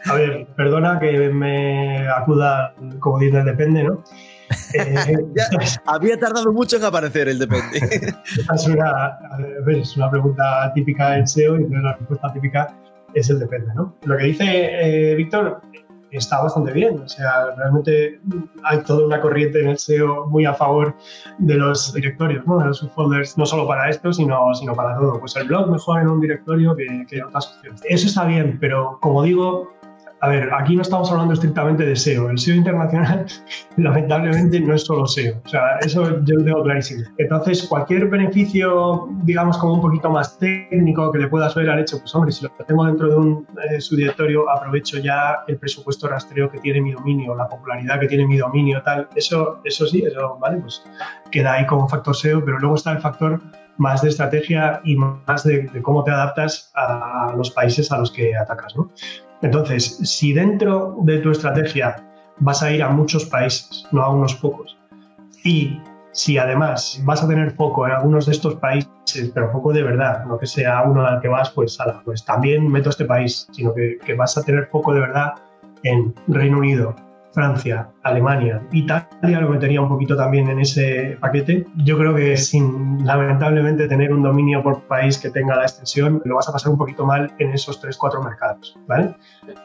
a 0.05 0.13
ver, 0.13 0.45
perdona 0.55 0.99
que 0.99 1.29
me 1.29 2.07
acuda, 2.07 2.75
como 2.99 3.17
dice, 3.17 3.41
depende, 3.41 3.83
¿no? 3.83 4.03
Eh, 4.75 5.17
había 5.87 6.19
tardado 6.19 6.53
mucho 6.53 6.77
en 6.77 6.83
aparecer 6.83 7.27
el 7.29 7.39
depende. 7.39 7.79
es, 8.53 8.67
una, 8.67 9.17
es 9.67 9.97
una 9.97 10.11
pregunta 10.11 10.71
típica 10.75 11.17
en 11.17 11.27
SEO 11.27 11.59
y 11.59 11.67
la 11.67 11.93
respuesta 11.93 12.31
típica 12.31 12.75
es 13.15 13.27
el 13.31 13.39
depende, 13.39 13.73
¿no? 13.73 13.95
Lo 14.03 14.15
que 14.15 14.25
dice 14.25 14.45
eh, 14.45 15.15
Víctor 15.15 15.61
está 16.11 16.41
bastante 16.41 16.71
bien. 16.71 16.99
O 16.99 17.07
sea, 17.07 17.55
realmente 17.55 18.19
hay 18.63 18.79
toda 18.83 19.05
una 19.05 19.21
corriente 19.21 19.61
en 19.61 19.69
el 19.69 19.77
SEO 19.77 20.27
muy 20.27 20.45
a 20.45 20.53
favor 20.53 20.95
de 21.37 21.55
los 21.55 21.93
directorios, 21.93 22.45
¿no? 22.45 22.57
de 22.59 22.65
los 22.65 22.77
subfolders, 22.77 23.37
no 23.37 23.45
solo 23.45 23.67
para 23.67 23.89
esto, 23.89 24.13
sino, 24.13 24.53
sino 24.55 24.73
para 24.75 24.97
todo. 24.97 25.19
Pues 25.19 25.35
el 25.35 25.47
blog 25.47 25.69
mejor 25.69 26.01
en 26.01 26.09
un 26.09 26.21
directorio 26.21 26.75
que, 26.75 27.05
que 27.09 27.23
otras 27.23 27.55
opciones. 27.55 27.81
Eso 27.85 28.07
está 28.07 28.25
bien, 28.25 28.57
pero 28.59 28.97
como 29.01 29.23
digo, 29.23 29.74
a 30.25 30.29
ver, 30.29 30.49
aquí 30.55 30.75
no 30.75 30.81
estamos 30.81 31.11
hablando 31.11 31.35
estrictamente 31.35 31.85
de 31.85 31.95
SEO. 31.95 32.31
El 32.31 32.39
SEO 32.39 32.55
internacional, 32.55 33.27
lamentablemente, 33.77 34.59
no 34.59 34.73
es 34.73 34.81
solo 34.81 35.05
SEO. 35.05 35.39
O 35.45 35.47
sea, 35.47 35.77
eso 35.81 36.19
yo 36.23 36.35
lo 36.37 36.43
tengo 36.43 36.63
clarísimo. 36.63 37.03
Entonces, 37.19 37.67
cualquier 37.67 38.09
beneficio, 38.09 39.07
digamos, 39.23 39.55
como 39.59 39.75
un 39.75 39.81
poquito 39.81 40.09
más 40.09 40.39
técnico 40.39 41.11
que 41.11 41.19
le 41.19 41.27
puedas 41.27 41.53
ver 41.53 41.69
al 41.69 41.79
hecho, 41.79 41.99
pues 41.99 42.15
hombre, 42.15 42.31
si 42.31 42.43
lo 42.43 42.49
tengo 42.65 42.85
dentro 42.85 43.07
de 43.07 43.15
un 43.15 43.47
eh, 43.69 43.79
subdirectorio, 43.79 44.49
aprovecho 44.49 44.97
ya 44.97 45.43
el 45.47 45.57
presupuesto 45.57 46.07
rastreo 46.07 46.49
que 46.49 46.59
tiene 46.59 46.81
mi 46.81 46.93
dominio, 46.93 47.35
la 47.35 47.47
popularidad 47.47 47.99
que 47.99 48.07
tiene 48.07 48.25
mi 48.25 48.37
dominio, 48.37 48.81
tal. 48.81 49.07
Eso, 49.15 49.59
eso 49.63 49.85
sí, 49.85 50.03
eso, 50.07 50.39
vale, 50.39 50.57
pues 50.57 50.83
queda 51.29 51.53
ahí 51.53 51.67
como 51.67 51.87
factor 51.87 52.15
SEO, 52.15 52.43
pero 52.43 52.57
luego 52.57 52.75
está 52.75 52.93
el 52.93 52.99
factor 52.99 53.39
más 53.77 54.01
de 54.01 54.09
estrategia 54.09 54.81
y 54.83 54.95
más 54.95 55.43
de, 55.43 55.63
de, 55.63 55.81
cómo 55.83 56.03
te 56.03 56.09
adaptas 56.09 56.71
a 56.75 57.33
los 57.37 57.51
países 57.51 57.91
a 57.91 57.99
los 57.99 58.09
que 58.09 58.35
atacas. 58.35 58.75
¿no? 58.75 58.89
Entonces, 59.41 59.97
si 60.03 60.33
dentro 60.33 60.95
de 61.01 61.19
tu 61.19 61.31
estrategia 61.31 61.95
vas 62.37 62.63
a 62.63 62.71
ir 62.71 62.83
a 62.83 62.89
muchos 62.89 63.25
países, 63.25 63.85
no 63.91 64.01
a 64.01 64.09
unos 64.09 64.35
pocos, 64.35 64.77
y 65.43 65.79
si 66.11 66.37
además 66.37 67.01
vas 67.03 67.23
a 67.23 67.27
tener 67.27 67.51
foco 67.51 67.85
en 67.85 67.93
algunos 67.93 68.25
de 68.25 68.31
estos 68.31 68.55
países 68.55 68.89
pero 69.33 69.51
foco 69.51 69.71
de 69.71 69.83
verdad, 69.83 70.25
no 70.25 70.37
que 70.37 70.47
sea 70.47 70.83
uno 70.83 71.05
al 71.05 71.21
que 71.21 71.27
vas, 71.27 71.49
pues, 71.51 71.77
pues 72.03 72.25
también 72.25 72.67
meto 72.67 72.89
este 72.89 73.05
país, 73.05 73.47
sino 73.51 73.73
que, 73.73 73.97
que 74.03 74.13
vas 74.13 74.37
a 74.37 74.43
tener 74.43 74.67
foco 74.67 74.93
de 74.93 75.01
verdad 75.01 75.33
en 75.83 76.13
Reino 76.27 76.57
Unido, 76.57 76.95
Francia, 77.35 77.89
Alemania, 78.03 78.61
Italia 78.71 79.41
lo 79.41 79.49
metería 79.49 79.81
un 79.81 79.89
poquito 79.89 80.15
también 80.15 80.49
en 80.49 80.59
ese 80.59 81.17
paquete. 81.19 81.67
Yo 81.83 81.97
creo 81.97 82.15
que 82.15 82.37
sin 82.37 83.05
lamentablemente 83.05 83.89
tener 83.89 84.13
un 84.13 84.23
dominio 84.23 84.63
por 84.63 84.81
país 84.87 85.17
que 85.19 85.29
tenga 85.29 85.57
la 85.57 85.63
extensión, 85.63 86.21
lo 86.23 86.35
vas 86.35 86.47
a 86.47 86.53
pasar 86.53 86.71
un 86.71 86.77
poquito 86.77 87.05
mal 87.05 87.31
en 87.37 87.51
esos 87.51 87.83
3-4 87.83 88.23
mercados, 88.23 88.79
¿vale? 88.87 89.15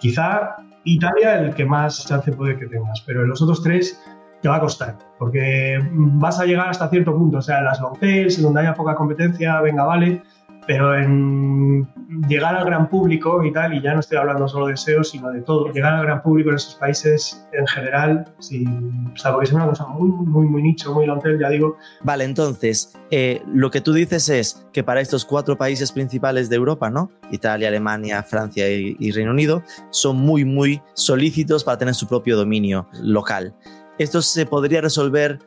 Quizá 0.00 0.56
Italia 0.84 1.38
el 1.38 1.54
que 1.54 1.64
más 1.64 2.04
chance 2.06 2.32
puede 2.32 2.58
que 2.58 2.66
tengas, 2.66 3.02
pero 3.06 3.22
en 3.22 3.28
los 3.28 3.40
otros 3.40 3.62
tres 3.62 4.02
te 4.42 4.48
va 4.48 4.56
a 4.56 4.60
costar, 4.60 4.96
porque 5.18 5.78
vas 5.92 6.40
a 6.40 6.46
llegar 6.46 6.70
hasta 6.70 6.88
cierto 6.88 7.14
punto, 7.14 7.38
o 7.38 7.42
sea, 7.42 7.60
las 7.60 7.80
long 7.80 7.98
tails, 7.98 8.42
donde 8.42 8.62
haya 8.62 8.74
poca 8.74 8.94
competencia, 8.94 9.60
venga, 9.60 9.84
vale, 9.84 10.22
pero 10.70 10.96
en 10.96 11.84
llegar 12.28 12.54
al 12.54 12.64
gran 12.64 12.88
público 12.88 13.42
y 13.42 13.52
tal, 13.52 13.74
y 13.74 13.82
ya 13.82 13.92
no 13.92 13.98
estoy 13.98 14.18
hablando 14.18 14.46
solo 14.46 14.68
de 14.68 14.76
SEO, 14.76 15.02
sino 15.02 15.32
de 15.32 15.40
todo, 15.40 15.72
llegar 15.72 15.94
al 15.94 16.04
gran 16.04 16.22
público 16.22 16.50
en 16.50 16.54
esos 16.54 16.76
países 16.76 17.44
en 17.52 17.66
general, 17.66 18.32
si, 18.38 18.64
o 19.12 19.16
sea, 19.16 19.32
porque 19.32 19.48
es 19.48 19.52
una 19.52 19.66
cosa 19.66 19.88
muy, 19.88 20.08
muy, 20.08 20.46
muy 20.46 20.62
nicho, 20.62 20.94
muy 20.94 21.06
long 21.06 21.20
ya 21.40 21.48
digo. 21.48 21.76
Vale, 22.04 22.22
entonces, 22.22 22.96
eh, 23.10 23.42
lo 23.52 23.72
que 23.72 23.80
tú 23.80 23.92
dices 23.92 24.28
es 24.28 24.64
que 24.72 24.84
para 24.84 25.00
estos 25.00 25.24
cuatro 25.24 25.58
países 25.58 25.90
principales 25.90 26.48
de 26.48 26.54
Europa, 26.54 26.88
¿no? 26.88 27.10
Italia, 27.32 27.66
Alemania, 27.66 28.22
Francia 28.22 28.70
y, 28.70 28.94
y 29.00 29.10
Reino 29.10 29.32
Unido, 29.32 29.64
son 29.90 30.18
muy, 30.18 30.44
muy 30.44 30.80
solícitos 30.94 31.64
para 31.64 31.78
tener 31.78 31.96
su 31.96 32.06
propio 32.06 32.36
dominio 32.36 32.86
local. 33.02 33.56
Esto 33.98 34.22
se 34.22 34.46
podría 34.46 34.80
resolver, 34.82 35.40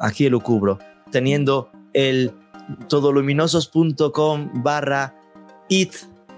aquí 0.00 0.28
lo 0.28 0.40
cubro, 0.40 0.78
teniendo 1.10 1.70
el 1.94 2.34
todoluminosos.com 2.88 4.62
barra 4.62 5.14
it 5.68 5.94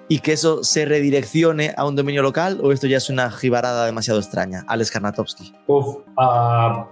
y 0.08 0.20
que 0.20 0.32
eso 0.32 0.64
se 0.64 0.86
redireccione 0.86 1.74
a 1.76 1.86
un 1.86 1.94
dominio 1.94 2.22
local 2.22 2.58
o 2.62 2.72
esto 2.72 2.86
ya 2.86 2.96
es 2.96 3.10
una 3.10 3.30
jibarada 3.30 3.84
demasiado 3.84 4.18
extraña? 4.18 4.64
Alex 4.66 4.90
Karnatovsky. 4.90 5.52
Uf, 5.66 5.96
uh, 6.16 6.86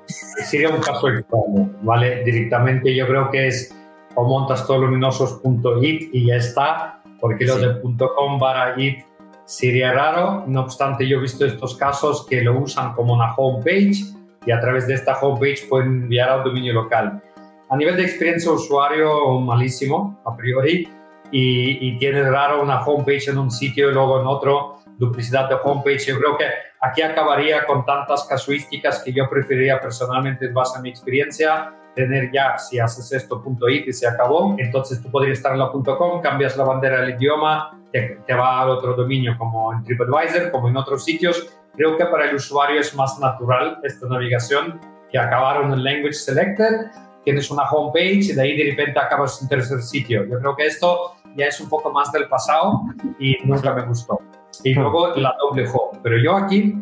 sería 0.45 0.69
un 0.69 0.81
caso 0.81 1.09
extraño, 1.09 1.71
¿vale? 1.83 2.23
Directamente 2.25 2.95
yo 2.95 3.07
creo 3.07 3.31
que 3.31 3.49
es 3.49 3.75
o 4.15 4.25
montas 4.25 4.67
todoluminosos.it 4.67 6.11
y 6.13 6.27
ya 6.27 6.37
está, 6.37 7.03
porque 7.21 7.45
lo 7.45 7.57
de 7.59 7.81
.com 7.81 8.39
barra 8.39 8.81
it 8.81 9.05
sería 9.47 9.93
raro, 9.93 10.45
no 10.47 10.63
obstante 10.63 11.07
yo 11.07 11.19
he 11.19 11.21
visto 11.21 11.47
estos 11.47 11.77
casos 11.77 12.27
que 12.27 12.43
lo 12.43 12.59
usan 12.59 12.95
como 12.95 13.15
una 13.15 13.35
homepage 13.35 14.05
y 14.45 14.51
a 14.51 14.61
través 14.61 14.87
de 14.87 14.95
esta 14.95 15.19
homepage 15.21 15.67
pueden 15.69 16.03
enviar 16.03 16.29
al 16.29 16.45
dominio 16.45 16.73
local. 16.73 17.23
A 17.69 17.77
nivel 17.77 17.97
de 17.97 18.05
experiencia 18.05 18.53
usuario, 18.53 19.41
malísimo 19.41 20.21
a 20.25 20.37
priori 20.37 20.89
y, 21.33 21.89
y 21.89 21.99
tiene 21.99 22.23
raro 22.23 22.63
una 22.63 22.85
homepage 22.85 23.29
en 23.31 23.39
un 23.39 23.51
sitio 23.51 23.91
y 23.91 23.93
luego 23.93 24.21
en 24.21 24.27
otro, 24.27 24.77
duplicidad 24.99 25.49
de 25.49 25.57
homepage. 25.63 26.07
Yo 26.07 26.19
creo 26.19 26.37
que 26.37 26.45
aquí 26.81 27.03
acabaría 27.03 27.67
con 27.67 27.85
tantas 27.85 28.25
casuísticas 28.25 29.03
que 29.03 29.13
yo 29.13 29.29
preferiría 29.29 29.81
personalmente, 29.81 30.47
en 30.47 30.55
base 30.55 30.79
a 30.79 30.81
mi 30.81 30.91
experiencia, 30.91 31.75
tener 31.97 32.31
ya, 32.31 32.57
si 32.57 32.79
haces 32.79 33.11
esto 33.13 33.43
.it 33.69 33.89
y 33.89 33.93
se 33.93 34.07
acabó, 34.07 34.55
entonces 34.59 35.03
tú 35.03 35.11
podrías 35.11 35.39
estar 35.39 35.53
en 35.53 35.59
la 35.59 35.71
.com, 35.71 36.21
cambias 36.21 36.57
la 36.57 36.65
bandera 36.65 37.01
del 37.01 37.17
idioma, 37.17 37.77
te, 37.91 38.21
te 38.27 38.35
va 38.35 38.63
al 38.63 38.71
otro 38.71 38.95
dominio 38.95 39.35
como 39.39 39.73
en 39.73 39.83
TripAdvisor, 39.83 40.51
como 40.53 40.69
en 40.69 40.77
otros 40.77 41.05
sitios. 41.05 41.49
Creo 41.75 41.97
que 41.97 42.05
para 42.05 42.29
el 42.29 42.37
usuario 42.37 42.81
es 42.81 42.95
más 42.95 43.19
natural 43.19 43.81
esta 43.83 44.07
navegación 44.07 44.79
que 45.11 45.19
acabar 45.19 45.63
en 45.63 45.83
Language 45.83 46.13
Selector 46.13 46.91
tienes 47.27 47.51
una 47.51 47.65
homepage 47.65 48.31
y 48.31 48.33
de 48.35 48.41
ahí 48.41 48.57
de 48.57 48.71
repente 48.71 49.01
acabas 49.01 49.43
en 49.43 49.49
tercer 49.49 49.83
sitio. 49.83 50.25
Yo 50.27 50.39
creo 50.39 50.55
que 50.55 50.67
esto 50.67 51.17
ya 51.37 51.47
es 51.47 51.61
un 51.61 51.69
poco 51.69 51.91
más 51.91 52.13
del 52.13 52.29
pasado 52.29 52.83
y 53.19 53.37
nunca 53.45 53.75
me 53.75 53.83
gustó. 53.83 54.21
Y 54.63 54.75
luego 54.75 55.09
la 55.17 55.35
doble 55.41 55.69
home. 55.69 55.99
Pero 56.05 56.19
yo 56.23 56.37
aquí 56.37 56.77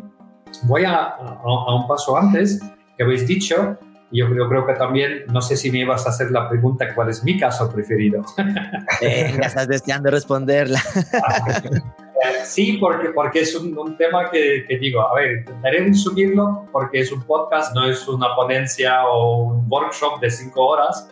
voy 0.65 0.85
a, 0.85 1.15
a, 1.15 1.75
un 1.75 1.87
paso 1.87 2.15
antes 2.15 2.61
que 2.95 3.03
habéis 3.03 3.25
dicho. 3.27 3.75
Yo, 4.11 4.29
yo 4.35 4.47
creo 4.47 4.67
que 4.67 4.73
también, 4.73 5.23
no 5.33 5.41
sé 5.41 5.57
si 5.57 5.71
me 5.71 5.79
ibas 5.79 6.05
a 6.05 6.09
hacer 6.09 6.29
la 6.29 6.47
pregunta, 6.47 6.93
¿cuál 6.93 7.09
es 7.09 7.23
mi 7.23 7.39
caso 7.39 7.69
preferido? 7.71 8.23
Eh, 9.01 9.33
ya 9.35 9.47
estás 9.47 9.67
deseando 9.67 10.11
responderla. 10.11 10.79
Sí, 12.43 12.77
porque, 12.79 13.09
porque 13.09 13.41
es 13.41 13.55
un, 13.55 13.77
un 13.77 13.97
tema 13.97 14.29
que, 14.29 14.65
que, 14.67 14.77
digo, 14.77 15.01
a 15.01 15.15
ver, 15.15 15.39
intentaré 15.39 15.93
subirlo 15.93 16.67
porque 16.71 16.99
es 16.99 17.11
un 17.11 17.23
podcast, 17.23 17.75
no 17.75 17.85
es 17.85 18.07
una 18.07 18.35
ponencia 18.35 19.05
o 19.07 19.43
un 19.43 19.65
workshop 19.69 20.19
de 20.19 20.29
cinco 20.29 20.67
horas. 20.67 21.09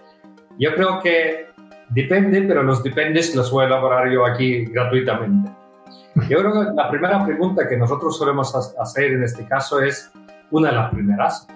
Yo 0.60 0.74
creo 0.76 1.02
que 1.02 1.48
depende, 1.90 2.42
pero 2.44 2.64
los 2.64 2.84
dependes 2.84 3.36
los 3.36 3.52
voy 3.52 3.64
a 3.64 3.68
elaborar 3.68 4.12
yo 4.12 4.26
aquí 4.26 4.66
gratuitamente. 4.66 5.52
Yo 6.30 6.40
creo 6.40 6.52
que 6.52 6.74
la 6.76 6.90
primera 6.90 7.26
pregunta 7.26 7.68
que 7.68 7.76
nosotros 7.76 8.18
solemos 8.18 8.54
hacer 8.56 9.14
en 9.14 9.24
este 9.24 9.46
caso 9.48 9.82
es, 9.82 10.12
una 10.52 10.70
de 10.70 10.76
las 10.76 10.94
primeras, 10.94 11.48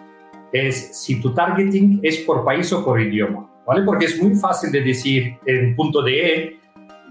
es 0.51 1.03
si 1.03 1.21
tu 1.21 1.33
targeting 1.33 1.99
es 2.01 2.17
por 2.19 2.43
país 2.43 2.71
o 2.73 2.83
por 2.83 2.99
idioma, 2.99 3.47
¿vale? 3.65 3.83
Porque 3.83 4.05
es 4.05 4.21
muy 4.21 4.35
fácil 4.35 4.71
de 4.71 4.81
decir 4.81 5.37
en 5.45 5.75
punto 5.75 6.01
de 6.01 6.59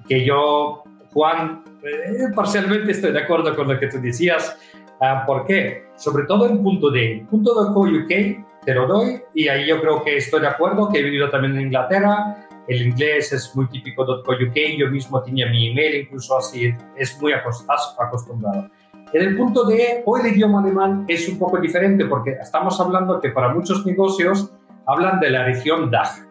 que 0.08 0.24
yo, 0.24 0.82
Juan, 1.12 1.62
eh, 1.86 2.32
parcialmente 2.34 2.92
estoy 2.92 3.12
de 3.12 3.20
acuerdo 3.20 3.54
con 3.54 3.68
lo 3.68 3.78
que 3.78 3.88
tú 3.88 4.00
decías. 4.00 4.58
Uh, 5.00 5.26
¿Por 5.26 5.44
qué? 5.44 5.84
Sobre 5.96 6.24
todo 6.24 6.46
en 6.48 6.62
punto 6.62 6.90
D. 6.90 7.26
Punto 7.30 7.52
de 7.54 7.98
UK 7.98 8.64
te 8.64 8.74
lo 8.74 8.86
doy 8.86 9.22
y 9.34 9.48
ahí 9.48 9.66
yo 9.66 9.80
creo 9.80 10.02
que 10.02 10.16
estoy 10.16 10.40
de 10.40 10.48
acuerdo, 10.48 10.88
que 10.90 10.98
he 10.98 11.02
vivido 11.02 11.30
también 11.30 11.56
en 11.56 11.66
Inglaterra. 11.66 12.46
El 12.66 12.82
inglés 12.82 13.32
es 13.32 13.54
muy 13.54 13.68
típico 13.68 14.04
de 14.04 14.22
.co 14.24 14.32
UK, 14.32 14.76
yo 14.76 14.90
mismo 14.90 15.22
tenía 15.22 15.48
mi 15.48 15.70
email, 15.70 16.02
incluso 16.02 16.36
así 16.36 16.74
es 16.96 17.20
muy 17.20 17.32
acostumbrado. 17.32 18.68
En 19.12 19.22
el 19.22 19.36
punto 19.36 19.64
D, 19.64 20.02
hoy 20.04 20.20
el 20.22 20.34
idioma 20.34 20.60
alemán 20.60 21.04
es 21.06 21.28
un 21.28 21.38
poco 21.38 21.58
diferente 21.58 22.06
porque 22.06 22.32
estamos 22.40 22.80
hablando 22.80 23.20
que 23.20 23.30
para 23.30 23.54
muchos 23.54 23.86
negocios 23.86 24.52
hablan 24.86 25.20
de 25.20 25.30
la 25.30 25.44
región 25.44 25.90
DACH. 25.90 26.26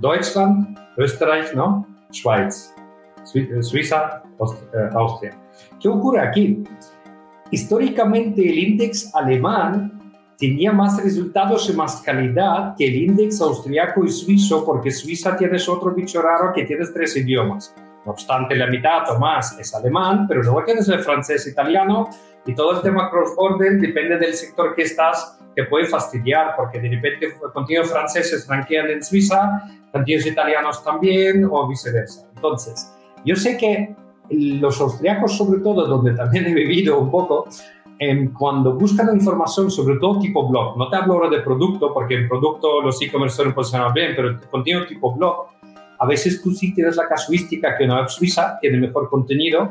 Deutschland, 0.00 0.76
Österreich, 0.96 1.54
¿no? 1.54 1.86
Schweiz. 2.12 2.74
Suiza, 3.60 4.22
eh, 4.24 4.27
Austria. 4.38 5.38
¿Qué 5.80 5.88
ocurre 5.88 6.20
aquí? 6.20 6.64
Históricamente 7.50 8.48
el 8.48 8.58
índice 8.58 9.10
alemán 9.14 9.98
tenía 10.38 10.70
más 10.70 11.02
resultados 11.02 11.68
y 11.68 11.72
más 11.72 12.00
calidad 12.02 12.74
que 12.76 12.86
el 12.86 12.96
índice 12.96 13.42
austriaco 13.42 14.04
y 14.04 14.10
suizo 14.10 14.64
porque 14.64 14.90
Suiza 14.90 15.36
tienes 15.36 15.68
otro 15.68 15.92
bicho 15.92 16.22
raro 16.22 16.52
que 16.54 16.64
tienes 16.64 16.92
tres 16.94 17.16
idiomas. 17.16 17.74
No 18.06 18.12
obstante, 18.12 18.54
la 18.54 18.68
mitad 18.68 19.10
o 19.10 19.18
más 19.18 19.58
es 19.58 19.74
alemán, 19.74 20.26
pero 20.28 20.42
luego 20.42 20.64
tienes 20.64 20.88
el 20.88 21.00
francés, 21.00 21.46
italiano 21.46 22.08
y 22.46 22.54
todo 22.54 22.76
el 22.76 22.82
tema 22.82 23.10
cross-border 23.10 23.80
depende 23.80 24.16
del 24.16 24.34
sector 24.34 24.74
que 24.74 24.82
estás, 24.82 25.38
que 25.54 25.64
puede 25.64 25.86
fastidiar 25.86 26.54
porque 26.56 26.80
de 26.80 26.88
repente 26.88 27.34
contenidos 27.52 27.90
franceses 27.90 28.46
franquean 28.46 28.88
en 28.90 29.02
Suiza, 29.02 29.64
contenidos 29.90 30.26
italianos 30.26 30.84
también 30.84 31.46
o 31.50 31.66
viceversa. 31.66 32.28
Entonces, 32.36 32.94
yo 33.24 33.34
sé 33.34 33.56
que 33.56 33.94
los 34.30 34.80
austriacos, 34.80 35.36
sobre 35.36 35.60
todo, 35.60 35.86
donde 35.86 36.12
también 36.12 36.46
he 36.46 36.54
vivido 36.54 36.98
un 36.98 37.10
poco, 37.10 37.48
eh, 37.98 38.30
cuando 38.38 38.74
buscan 38.74 39.14
información, 39.14 39.70
sobre 39.70 39.96
todo 39.98 40.20
tipo 40.20 40.48
blog, 40.48 40.76
no 40.76 40.88
te 40.88 40.96
hablo 40.96 41.14
ahora 41.14 41.30
de 41.30 41.40
producto, 41.40 41.92
porque 41.92 42.14
en 42.14 42.28
producto 42.28 42.80
los 42.80 43.00
e-commerce 43.02 43.36
suelen 43.36 43.54
posicionar 43.54 43.92
bien, 43.92 44.12
pero 44.14 44.38
contenido 44.50 44.86
tipo 44.86 45.14
blog, 45.14 45.48
a 45.98 46.06
veces 46.06 46.40
tú 46.42 46.52
sí 46.52 46.72
tienes 46.74 46.96
la 46.96 47.08
casuística 47.08 47.76
que 47.76 47.84
una 47.84 48.00
web 48.00 48.08
suiza 48.08 48.58
tiene 48.60 48.78
mejor 48.78 49.10
contenido 49.10 49.70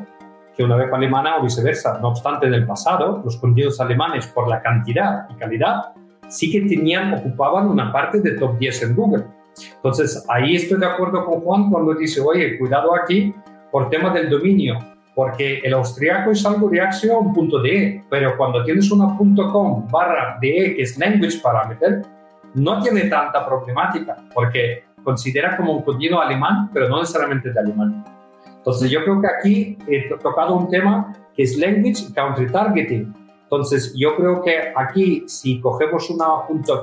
que 0.56 0.64
una 0.64 0.76
web 0.76 0.94
alemana 0.94 1.38
o 1.38 1.44
viceversa. 1.44 2.00
No 2.00 2.10
obstante, 2.10 2.48
en 2.48 2.56
el 2.56 2.66
pasado, 2.66 3.22
los 3.24 3.38
contenidos 3.38 3.80
alemanes, 3.80 4.28
por 4.28 4.50
la 4.50 4.62
cantidad 4.62 5.28
y 5.30 5.36
calidad, 5.36 5.94
sí 6.28 6.52
que 6.52 6.62
tenían, 6.62 7.14
ocupaban 7.14 7.68
una 7.68 7.94
parte 7.94 8.20
de 8.20 8.32
top 8.32 8.58
10 8.58 8.84
en 8.84 8.96
Google. 8.96 9.24
Entonces, 9.76 10.26
ahí 10.28 10.56
estoy 10.56 10.80
de 10.80 10.86
acuerdo 10.86 11.24
con 11.26 11.42
Juan 11.42 11.70
cuando 11.70 11.94
dice, 11.94 12.22
oye, 12.22 12.58
cuidado 12.58 12.94
aquí 12.96 13.34
por 13.72 13.90
tema 13.90 14.12
del 14.12 14.30
dominio, 14.30 14.80
porque 15.16 15.60
el 15.64 15.74
austriaco 15.74 16.32
es 16.32 16.46
algo 16.46 16.70
reacción 16.70 17.16
a 17.16 17.20
un 17.20 17.34
punto 17.34 17.60
de, 17.60 18.04
pero 18.10 18.38
cuando 18.38 18.64
tienes 18.64 18.92
una 18.92 19.18
.com 19.18 19.88
barra 19.90 20.38
de, 20.40 20.76
que 20.76 20.82
es 20.82 20.98
language 20.98 21.40
parameter, 21.42 22.04
no 22.54 22.82
tiene 22.82 23.06
tanta 23.06 23.46
problemática, 23.46 24.16
porque 24.34 24.84
considera 25.04 25.58
como 25.58 25.74
un 25.74 25.84
contenido 25.84 26.22
alemán, 26.22 26.70
pero 26.74 26.90
no 26.90 27.00
necesariamente 27.00 27.52
de 27.52 27.60
alemán. 27.60 28.04
Entonces, 28.58 28.92
yo 28.92 29.04
creo 29.04 29.22
que 29.22 29.28
aquí 29.28 29.78
he 29.88 30.10
tocado 30.18 30.56
un 30.56 30.70
tema 30.70 31.14
que 31.36 31.44
es 31.44 31.58
language 31.58 32.14
country 32.14 32.52
targeting. 32.52 33.14
Entonces, 33.44 33.94
yo 33.96 34.16
creo 34.18 34.42
que 34.42 34.74
aquí, 34.76 35.24
si 35.26 35.62
cogemos 35.62 36.10
una 36.10 36.26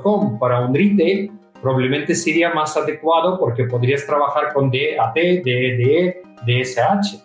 .com 0.01 0.39
para 0.39 0.65
un 0.65 0.73
retail, 0.73 1.31
probablemente 1.61 2.15
sería 2.15 2.53
más 2.53 2.75
adecuado 2.75 3.39
porque 3.39 3.65
podrías 3.65 4.05
trabajar 4.05 4.51
con 4.53 4.71
DAT, 4.71 5.13
DE, 5.13 6.23
DSH. 6.45 7.23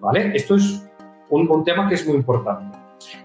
¿Vale? 0.00 0.32
Esto 0.34 0.56
es 0.56 0.88
un, 1.30 1.64
tema 1.64 1.88
que 1.88 1.94
es 1.94 2.06
muy 2.06 2.16
importante. 2.16 2.78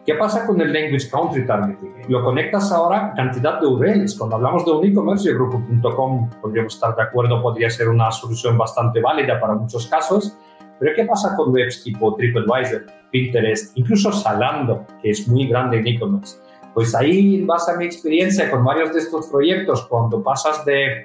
¿Qué 0.06 0.16
pasa 0.16 0.46
con 0.46 0.60
el 0.62 0.72
Language 0.74 1.10
Country 1.10 1.46
Targeting? 1.46 1.94
Lo 2.10 2.24
conectas 2.24 2.72
ahora 2.72 3.08
a 3.08 3.14
cantidad 3.14 3.60
de 3.60 3.68
URLs. 3.68 4.18
Cuando 4.18 4.36
hablamos 4.36 4.66
de 4.66 4.72
un 4.72 4.86
e-commerce, 4.86 5.30
el 5.30 5.36
grupo.com 5.36 6.30
podríamos 6.42 6.74
estar 6.74 6.96
de 6.96 7.04
acuerdo, 7.04 7.42
podría 7.42 7.70
ser 7.70 7.90
una 7.90 8.12
solución 8.12 8.58
bastante 8.58 9.00
válida 9.02 9.40
para 9.40 9.54
muchos 9.54 9.88
casos. 9.88 10.38
Pero 10.80 10.94
¿qué 10.96 11.06
pasa 11.06 11.36
con 11.36 11.54
webs 11.54 11.84
tipo 11.84 12.16
TripAdvisor, 12.16 12.86
Pinterest, 13.12 13.78
incluso 13.78 14.12
Salando, 14.12 14.86
que 15.02 15.12
es 15.12 15.28
muy 15.28 15.48
grande 15.48 15.78
en 15.78 15.88
e-commerce? 15.88 16.38
Pues 16.74 16.96
ahí, 16.96 17.36
en 17.36 17.48
a 17.52 17.78
mi 17.78 17.86
experiencia 17.86 18.50
con 18.50 18.64
varios 18.64 18.94
de 18.94 19.00
estos 19.00 19.28
proyectos, 19.28 19.86
cuando 19.88 20.24
pasas 20.24 20.66
de 20.66 21.04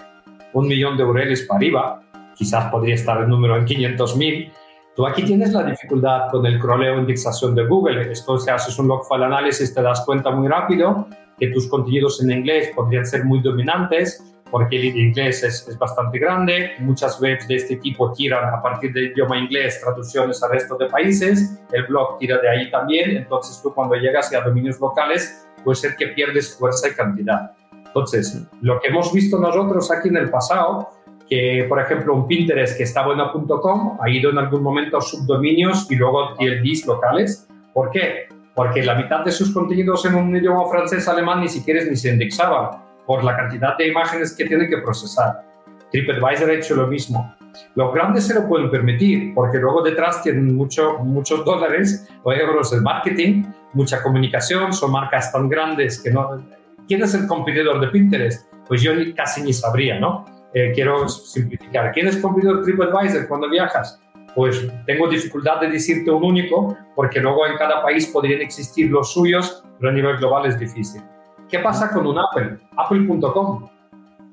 un 0.53 0.69
millón 0.69 0.97
de 0.97 1.05
URLs 1.05 1.43
para 1.43 1.59
arriba, 1.59 2.03
quizás 2.37 2.71
podría 2.71 2.95
estar 2.95 3.21
el 3.23 3.29
número 3.29 3.57
en 3.57 3.65
500.000, 3.65 4.53
Tú 4.97 5.07
aquí 5.07 5.25
tienes 5.25 5.53
la 5.53 5.63
dificultad 5.63 6.31
con 6.31 6.47
el 6.47 6.59
crawleo 6.59 6.99
indexación 6.99 7.55
de 7.55 7.67
Google. 7.67 8.15
Si 8.15 8.51
haces 8.51 8.79
un 8.79 8.89
logfile 8.89 9.27
análisis 9.27 9.75
te 9.75 9.83
das 9.83 10.03
cuenta 10.07 10.31
muy 10.31 10.49
rápido 10.49 11.07
que 11.39 11.49
tus 11.49 11.69
contenidos 11.69 12.23
en 12.23 12.31
inglés 12.31 12.71
podrían 12.75 13.05
ser 13.05 13.27
muy 13.27 13.43
dominantes 13.43 14.25
porque 14.51 14.77
el 14.77 14.97
inglés 14.97 15.43
es, 15.43 15.69
es, 15.69 15.79
bastante 15.79 16.19
grande. 16.19 16.71
Muchas 16.79 17.21
webs 17.21 17.47
de 17.47 17.57
este 17.57 17.77
tipo 17.77 18.11
tiran 18.13 18.55
a 18.55 18.63
partir 18.63 18.91
del 18.95 19.13
idioma 19.13 19.37
inglés 19.37 19.79
traducciones 19.83 20.43
al 20.43 20.53
resto 20.53 20.79
de 20.79 20.87
países. 20.87 21.61
El 21.73 21.85
blog 21.89 22.17
tira 22.19 22.39
de 22.39 22.49
ahí 22.49 22.71
también. 22.71 23.19
Entonces 23.19 23.61
tú 23.63 23.75
cuando 23.75 23.97
llegas 23.97 24.33
a 24.33 24.41
dominios 24.41 24.81
locales 24.81 25.47
puede 25.63 25.77
ser 25.77 25.97
que 25.97 26.07
pierdes 26.09 26.57
fuerza 26.57 26.89
y 26.89 26.93
cantidad. 26.93 27.51
Entonces, 27.85 28.47
lo 28.63 28.81
que 28.81 28.89
hemos 28.89 29.13
visto 29.13 29.39
nosotros 29.39 29.91
aquí 29.91 30.09
en 30.09 30.17
el 30.17 30.31
pasado 30.31 30.96
que, 31.29 31.67
por 31.69 31.81
ejemplo, 31.81 32.15
un 32.15 32.27
Pinterest 32.27 32.77
que 32.77 32.85
estaba 32.85 33.13
en 33.13 33.47
.com 33.47 33.99
ha 34.01 34.09
ido 34.09 34.31
en 34.31 34.39
algún 34.39 34.63
momento 34.63 34.99
a 34.99 35.01
subdominios 35.01 35.91
y 35.91 35.97
luego 35.97 36.35
TLDs 36.35 36.87
locales. 36.87 37.49
¿Por 37.73 37.91
qué? 37.91 38.29
Porque 38.55 38.83
la 38.83 38.95
mitad 38.95 39.25
de 39.25 39.33
sus 39.33 39.53
contenidos 39.53 40.05
en 40.07 40.15
un 40.15 40.35
idioma 40.35 40.67
francés, 40.71 41.07
alemán, 41.09 41.41
ni 41.41 41.49
siquiera 41.49 41.85
ni 41.85 41.97
se 41.97 42.11
indexaban 42.11 42.83
por 43.07 43.23
la 43.23 43.37
cantidad 43.37 43.77
de 43.77 43.89
imágenes 43.89 44.35
que 44.37 44.45
tiene 44.45 44.69
que 44.69 44.79
procesar. 44.79 45.45
TripAdvisor 45.93 46.51
ha 46.51 46.55
hecho 46.55 46.75
lo 46.75 46.87
mismo. 46.87 47.35
Los 47.75 47.95
grandes 47.95 48.27
se 48.27 48.35
lo 48.35 48.49
pueden 48.49 48.71
permitir 48.71 49.35
porque 49.35 49.59
luego 49.59 49.83
detrás 49.83 50.23
tienen 50.23 50.55
mucho, 50.55 50.99
muchos 50.99 51.45
dólares 51.45 52.09
o 52.23 52.33
euros 52.33 52.71
de 52.71 52.81
marketing, 52.81 53.45
mucha 53.73 54.03
comunicación, 54.03 54.73
son 54.73 54.93
marcas 54.93 55.33
tan 55.33 55.49
grandes 55.49 56.01
que 56.01 56.11
no... 56.11 56.43
¿Quién 56.89 57.03
es 57.03 57.15
el 57.15 57.27
competidor 57.27 57.81
de 57.81 57.89
Pinterest? 57.89 58.49
Pues 58.69 58.81
yo 58.81 58.93
casi 59.17 59.43
ni 59.43 59.53
sabría, 59.53 59.99
¿no? 59.99 60.25
Eh, 60.57 60.73
quiero 60.75 61.07
simplificar. 61.07 61.93
¿Quién 61.93 62.07
es 62.07 62.17
competidor 62.17 62.63
TripAdvisor 62.63 63.29
cuando 63.29 63.47
viajas? 63.51 64.01
Pues 64.35 64.67
tengo 64.87 65.07
dificultad 65.07 65.61
de 65.61 65.69
decirte 65.69 66.11
un 66.11 66.25
único, 66.25 66.75
porque 66.95 67.21
luego 67.21 67.47
en 67.47 67.59
cada 67.59 67.83
país 67.83 68.07
podrían 68.07 68.41
existir 68.41 68.91
los 68.91 69.13
suyos, 69.13 69.63
pero 69.79 69.91
a 69.91 69.95
nivel 69.95 70.17
global 70.17 70.47
es 70.47 70.59
difícil. 70.59 71.03
¿Qué 71.51 71.59
pasa 71.59 71.91
con 71.91 72.07
un 72.07 72.19
Apple? 72.19 72.59
Apple.com. 72.75 73.69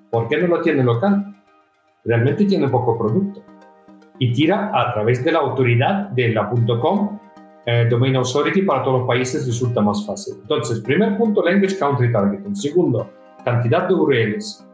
¿Por 0.10 0.30
qué 0.30 0.38
no 0.38 0.48
lo 0.48 0.62
tiene 0.62 0.82
local? 0.82 1.36
Realmente 2.06 2.46
tiene 2.46 2.70
poco 2.70 2.98
producto. 2.98 3.44
Y 4.18 4.32
tira 4.32 4.72
a 4.74 4.94
través 4.94 5.26
de 5.26 5.32
la 5.34 5.40
autoridad 5.40 6.08
de 6.12 6.30
la 6.30 6.50
.com, 6.80 7.20
eh, 7.66 7.86
Domain 7.90 8.16
Authority, 8.16 8.62
para 8.62 8.82
todos 8.82 9.00
los 9.00 9.08
países 9.10 9.46
resulta 9.46 9.82
más 9.82 10.08
fácil. 10.08 10.36
Entonces, 10.42 10.80
primer 10.80 11.18
punto, 11.18 11.44
Language 11.44 11.78
Country 11.78 12.14
Targeting. 12.14 12.56
Segundo, 12.56 13.12
cantidad 13.44 13.90
de 13.90 13.94
URLs. 13.94 14.66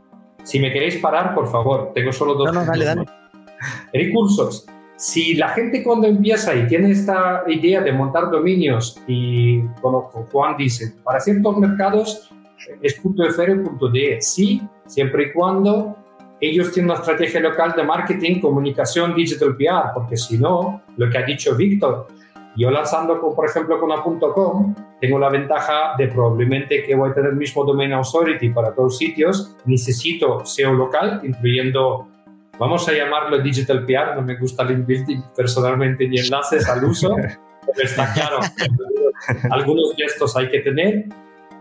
Si 0.43 0.59
me 0.59 0.71
queréis 0.71 0.97
parar, 0.97 1.35
por 1.35 1.47
favor, 1.47 1.91
tengo 1.93 2.11
solo 2.11 2.33
dos. 2.33 2.53
No, 2.53 2.61
no, 2.61 2.65
dale, 2.65 2.85
dale. 2.85 3.05
Recursos. 3.93 4.65
Si 4.97 5.35
la 5.35 5.49
gente 5.49 5.81
cuando 5.83 6.07
empieza 6.07 6.53
y 6.55 6.67
tiene 6.67 6.91
esta 6.91 7.43
idea 7.47 7.81
de 7.81 7.93
montar 7.93 8.29
dominios 8.29 8.99
y 9.07 9.61
como 9.81 10.01
Juan 10.31 10.57
dice, 10.57 10.93
para 11.03 11.21
ciertos 11.21 11.57
mercados 11.57 12.29
es 12.81 12.99
.fr 12.99 13.49
y 13.49 13.99
.de, 13.99 14.21
sí, 14.21 14.61
siempre 14.85 15.23
y 15.23 15.31
cuando 15.31 15.95
ellos 16.41 16.71
tienen 16.71 16.91
una 16.91 16.99
estrategia 16.99 17.39
local 17.39 17.73
de 17.75 17.83
marketing, 17.83 18.39
comunicación, 18.39 19.15
digital 19.15 19.55
PR, 19.55 19.93
porque 19.93 20.17
si 20.17 20.37
no, 20.37 20.81
lo 20.97 21.09
que 21.09 21.17
ha 21.17 21.23
dicho 21.23 21.55
Víctor, 21.55 22.07
yo 22.59 22.69
lanzando, 22.69 23.19
por 23.21 23.45
ejemplo, 23.47 23.79
con 23.79 24.19
.com, 24.19 24.75
tengo 24.99 25.17
la 25.17 25.29
ventaja 25.29 25.93
de 25.97 26.09
probablemente 26.09 26.83
que 26.83 26.93
voy 26.93 27.09
a 27.09 27.13
tener 27.13 27.31
el 27.31 27.37
mismo 27.37 27.63
domain 27.63 27.93
authority 27.93 28.49
para 28.49 28.75
todos 28.75 28.97
sitios. 28.97 29.55
Necesito 29.63 30.45
SEO 30.45 30.73
local, 30.73 31.21
incluyendo, 31.23 32.09
vamos 32.59 32.85
a 32.89 32.91
llamarlo 32.91 33.39
digital 33.39 33.85
PR, 33.85 34.13
no 34.15 34.23
me 34.23 34.35
gusta 34.35 34.63
el 34.63 34.83
building 34.83 35.21
personalmente 35.33 36.05
ni 36.05 36.19
enlaces 36.19 36.67
al 36.67 36.83
uso, 36.83 37.15
pero 37.75 37.87
está 37.87 38.11
claro, 38.13 38.39
algunos 39.51 39.93
gestos 39.95 40.35
hay 40.35 40.49
que 40.49 40.59
tener. 40.59 41.05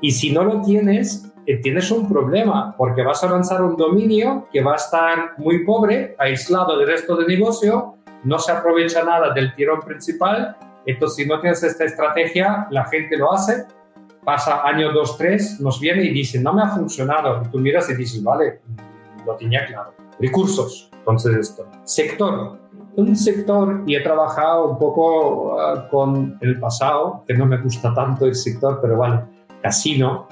Y 0.01 0.11
si 0.11 0.33
no 0.33 0.43
lo 0.43 0.63
tienes, 0.63 1.33
eh, 1.47 1.59
tienes 1.59 1.93
un 1.93 2.09
problema, 2.09 2.75
porque 2.77 3.03
vas 3.03 3.23
a 3.23 3.31
lanzar 3.31 3.63
un 3.63 3.77
dominio 3.77 4.49
que 4.51 4.63
va 4.63 4.73
a 4.73 4.77
estar 4.77 5.35
muy 5.39 5.65
pobre, 5.65 6.17
aislado 6.19 6.77
del 6.77 6.89
resto 6.89 7.15
del 7.15 7.29
negocio, 7.29 7.95
no 8.25 8.39
se 8.41 8.51
aprovecha 8.51 9.05
nada 9.05 9.33
del 9.33 9.55
tirón 9.55 9.81
principal 9.81 10.57
entonces, 10.87 11.17
si 11.17 11.27
no 11.27 11.41
tienes 11.41 11.63
esta 11.63 11.85
estrategia, 11.85 12.67
la 12.71 12.87
gente 12.87 13.17
lo 13.17 13.33
hace, 13.33 13.67
pasa 14.25 14.63
año, 14.67 14.93
dos, 14.93 15.17
tres, 15.17 15.61
nos 15.61 15.81
viene 15.81 16.05
y 16.05 16.11
dice, 16.11 16.41
no 16.41 16.53
me 16.53 16.63
ha 16.63 16.69
funcionado. 16.69 17.43
Y 17.45 17.49
tú 17.49 17.59
miras 17.59 17.89
y 17.91 17.95
dices, 17.95 18.23
vale, 18.23 18.61
lo 19.27 19.37
tenía 19.37 19.65
claro. 19.67 19.95
Recursos, 20.21 20.91
entonces 20.93 21.37
esto. 21.37 21.67
Sector. 21.85 22.59
Un 22.97 23.15
sector, 23.15 23.85
y 23.87 23.95
he 23.95 24.01
trabajado 24.01 24.73
un 24.73 24.79
poco 24.79 25.61
ah, 25.61 25.89
con 25.89 26.37
el 26.41 26.59
pasado, 26.59 27.23
que 27.29 27.35
no 27.35 27.47
me 27.47 27.57
gusta 27.59 27.95
tanto 27.95 28.27
el 28.27 28.35
sector, 28.35 28.81
pero 28.83 28.99
vale, 28.99 29.23
casino, 29.63 30.27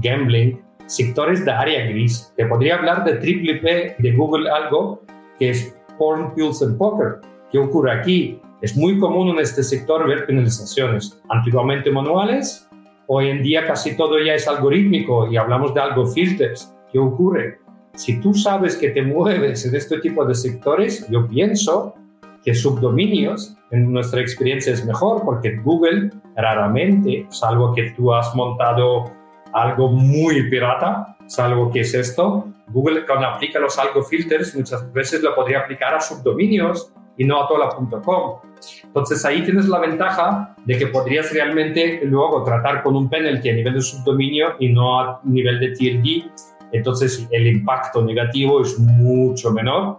gambling, 0.00 0.62
sectores 0.86 1.44
de 1.44 1.50
área 1.50 1.86
gris. 1.86 2.32
Te 2.36 2.46
podría 2.46 2.76
hablar 2.76 3.04
de 3.04 3.14
triple 3.14 3.56
P 3.56 3.96
de 3.98 4.12
Google 4.12 4.48
algo, 4.48 5.02
que 5.38 5.50
es 5.50 5.76
Porn, 5.98 6.34
Pills 6.34 6.62
and 6.62 6.78
Poker. 6.78 7.20
¿Qué 7.50 7.58
ocurre 7.58 7.92
aquí? 7.92 8.40
Es 8.64 8.74
muy 8.78 8.98
común 8.98 9.28
en 9.28 9.40
este 9.40 9.62
sector 9.62 10.08
ver 10.08 10.24
penalizaciones, 10.24 11.20
antiguamente 11.28 11.90
manuales, 11.90 12.66
hoy 13.08 13.28
en 13.28 13.42
día 13.42 13.66
casi 13.66 13.94
todo 13.94 14.18
ya 14.18 14.32
es 14.32 14.48
algorítmico 14.48 15.30
y 15.30 15.36
hablamos 15.36 15.74
de 15.74 15.82
algo 15.82 16.06
filters. 16.06 16.74
¿Qué 16.90 16.98
ocurre? 16.98 17.58
Si 17.92 18.22
tú 18.22 18.32
sabes 18.32 18.78
que 18.78 18.88
te 18.88 19.02
mueves 19.02 19.66
en 19.66 19.74
este 19.74 19.98
tipo 19.98 20.24
de 20.24 20.34
sectores, 20.34 21.06
yo 21.10 21.28
pienso 21.28 21.94
que 22.42 22.54
subdominios, 22.54 23.54
en 23.70 23.92
nuestra 23.92 24.22
experiencia, 24.22 24.72
es 24.72 24.86
mejor 24.86 25.20
porque 25.26 25.58
Google 25.58 26.08
raramente, 26.34 27.26
salvo 27.28 27.74
que 27.74 27.90
tú 27.90 28.14
has 28.14 28.34
montado 28.34 29.12
algo 29.52 29.90
muy 29.90 30.48
pirata, 30.48 31.18
salvo 31.26 31.70
que 31.70 31.80
es 31.80 31.92
esto, 31.92 32.48
Google 32.68 33.04
cuando 33.04 33.26
aplica 33.26 33.58
los 33.58 33.78
algo 33.78 34.02
filters 34.02 34.56
muchas 34.56 34.90
veces 34.90 35.22
lo 35.22 35.34
podría 35.34 35.58
aplicar 35.58 35.94
a 35.94 36.00
subdominios 36.00 36.94
y 37.18 37.24
no 37.24 37.42
a 37.42 37.46
tola.com. 37.46 38.53
Entonces 38.94 39.24
ahí 39.24 39.42
tienes 39.42 39.66
la 39.66 39.80
ventaja 39.80 40.54
de 40.64 40.78
que 40.78 40.86
podrías 40.86 41.32
realmente 41.32 42.02
luego 42.04 42.44
tratar 42.44 42.80
con 42.84 42.94
un 42.94 43.10
penalty 43.10 43.50
a 43.50 43.54
nivel 43.54 43.74
de 43.74 43.80
subdominio 43.80 44.54
y 44.60 44.68
no 44.68 45.00
a 45.00 45.20
nivel 45.24 45.58
de 45.58 45.72
TLD. 45.72 46.30
Entonces 46.70 47.26
el 47.32 47.48
impacto 47.48 48.04
negativo 48.04 48.62
es 48.62 48.78
mucho 48.78 49.50
menor 49.50 49.98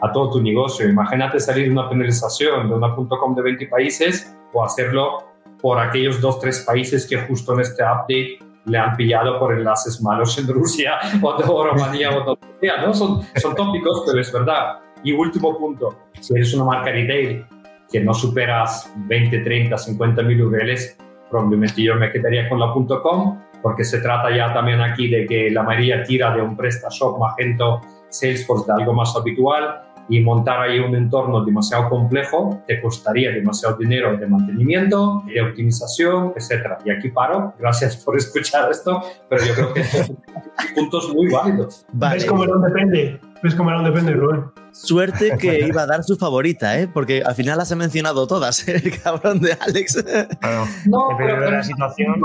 a 0.00 0.10
todo 0.10 0.30
tu 0.30 0.42
negocio. 0.42 0.88
Imagínate 0.88 1.38
salir 1.38 1.66
de 1.66 1.70
una 1.70 1.88
penalización 1.88 2.68
de 2.68 2.74
una 2.74 2.96
.com 2.96 3.32
de 3.36 3.42
20 3.42 3.68
países 3.68 4.36
o 4.52 4.64
hacerlo 4.64 5.18
por 5.60 5.78
aquellos 5.78 6.20
dos, 6.20 6.40
tres 6.40 6.64
países 6.66 7.06
que 7.06 7.18
justo 7.18 7.54
en 7.54 7.60
este 7.60 7.84
update 7.84 8.40
le 8.64 8.76
han 8.76 8.96
pillado 8.96 9.38
por 9.38 9.54
enlaces 9.54 10.02
malos 10.02 10.36
en 10.36 10.48
Rusia 10.48 10.94
o 11.22 11.64
Rumanía 11.64 12.10
o 12.10 12.36
¿no? 12.84 12.92
Son, 12.92 13.20
son 13.36 13.54
tópicos, 13.54 14.02
pero 14.04 14.20
es 14.20 14.32
verdad. 14.32 14.80
Y 15.04 15.12
último 15.12 15.56
punto, 15.56 15.96
si 16.18 16.34
eres 16.34 16.52
una 16.54 16.64
marca 16.64 16.90
retail 16.90 17.46
que 17.92 18.00
no 18.00 18.14
superas 18.14 18.92
20, 18.96 19.40
30, 19.40 19.76
50 19.76 20.22
mil 20.22 20.42
URLs, 20.42 20.96
probablemente 21.30 21.82
yo 21.82 21.94
me 21.96 22.10
quedaría 22.10 22.48
con 22.48 22.58
la 22.58 22.72
.com 22.72 23.38
porque 23.62 23.84
se 23.84 24.00
trata 24.00 24.34
ya 24.34 24.52
también 24.52 24.80
aquí 24.80 25.08
de 25.08 25.26
que 25.26 25.50
la 25.50 25.62
mayoría 25.62 26.02
tira 26.02 26.34
de 26.34 26.42
un 26.42 26.56
PrestaShop, 26.56 27.18
Magento, 27.18 27.80
Salesforce, 28.08 28.66
de 28.66 28.80
algo 28.80 28.92
más 28.92 29.14
habitual 29.16 29.82
y 30.08 30.20
montar 30.20 30.60
ahí 30.60 30.80
un 30.80 30.94
entorno 30.96 31.44
demasiado 31.44 31.88
complejo 31.88 32.62
te 32.66 32.80
costaría 32.80 33.30
demasiado 33.30 33.76
dinero 33.76 34.16
de 34.16 34.26
mantenimiento, 34.26 35.22
de 35.26 35.40
optimización, 35.40 36.32
etc. 36.36 36.78
Y 36.84 36.90
aquí 36.90 37.08
paro. 37.08 37.54
Gracias 37.58 37.96
por 37.96 38.16
escuchar 38.16 38.70
esto, 38.70 39.00
pero 39.28 39.44
yo 39.44 39.54
creo 39.54 39.72
que 39.72 39.84
son 39.84 40.18
puntos 40.74 41.14
muy 41.14 41.30
válidos. 41.30 41.86
Vale. 41.92 42.16
¿Ves 42.16 42.26
cómo 42.26 42.44
no 42.44 42.58
depende? 42.58 43.20
¿Ves 43.42 43.54
cómo 43.54 43.70
no 43.70 43.82
depende, 43.82 44.12
Rubén? 44.12 44.61
Suerte 44.72 45.36
que 45.38 45.60
iba 45.66 45.82
a 45.82 45.86
dar 45.86 46.02
su 46.02 46.16
favorita, 46.16 46.78
¿eh? 46.78 46.88
porque 46.88 47.22
al 47.22 47.34
final 47.34 47.58
las 47.58 47.70
he 47.70 47.76
mencionado 47.76 48.26
todas, 48.26 48.66
el 48.68 48.98
cabrón 49.00 49.40
de 49.40 49.52
Alex. 49.52 50.04
no, 50.86 51.08
pero, 51.16 51.50
la, 51.50 51.62
situación. 51.62 52.20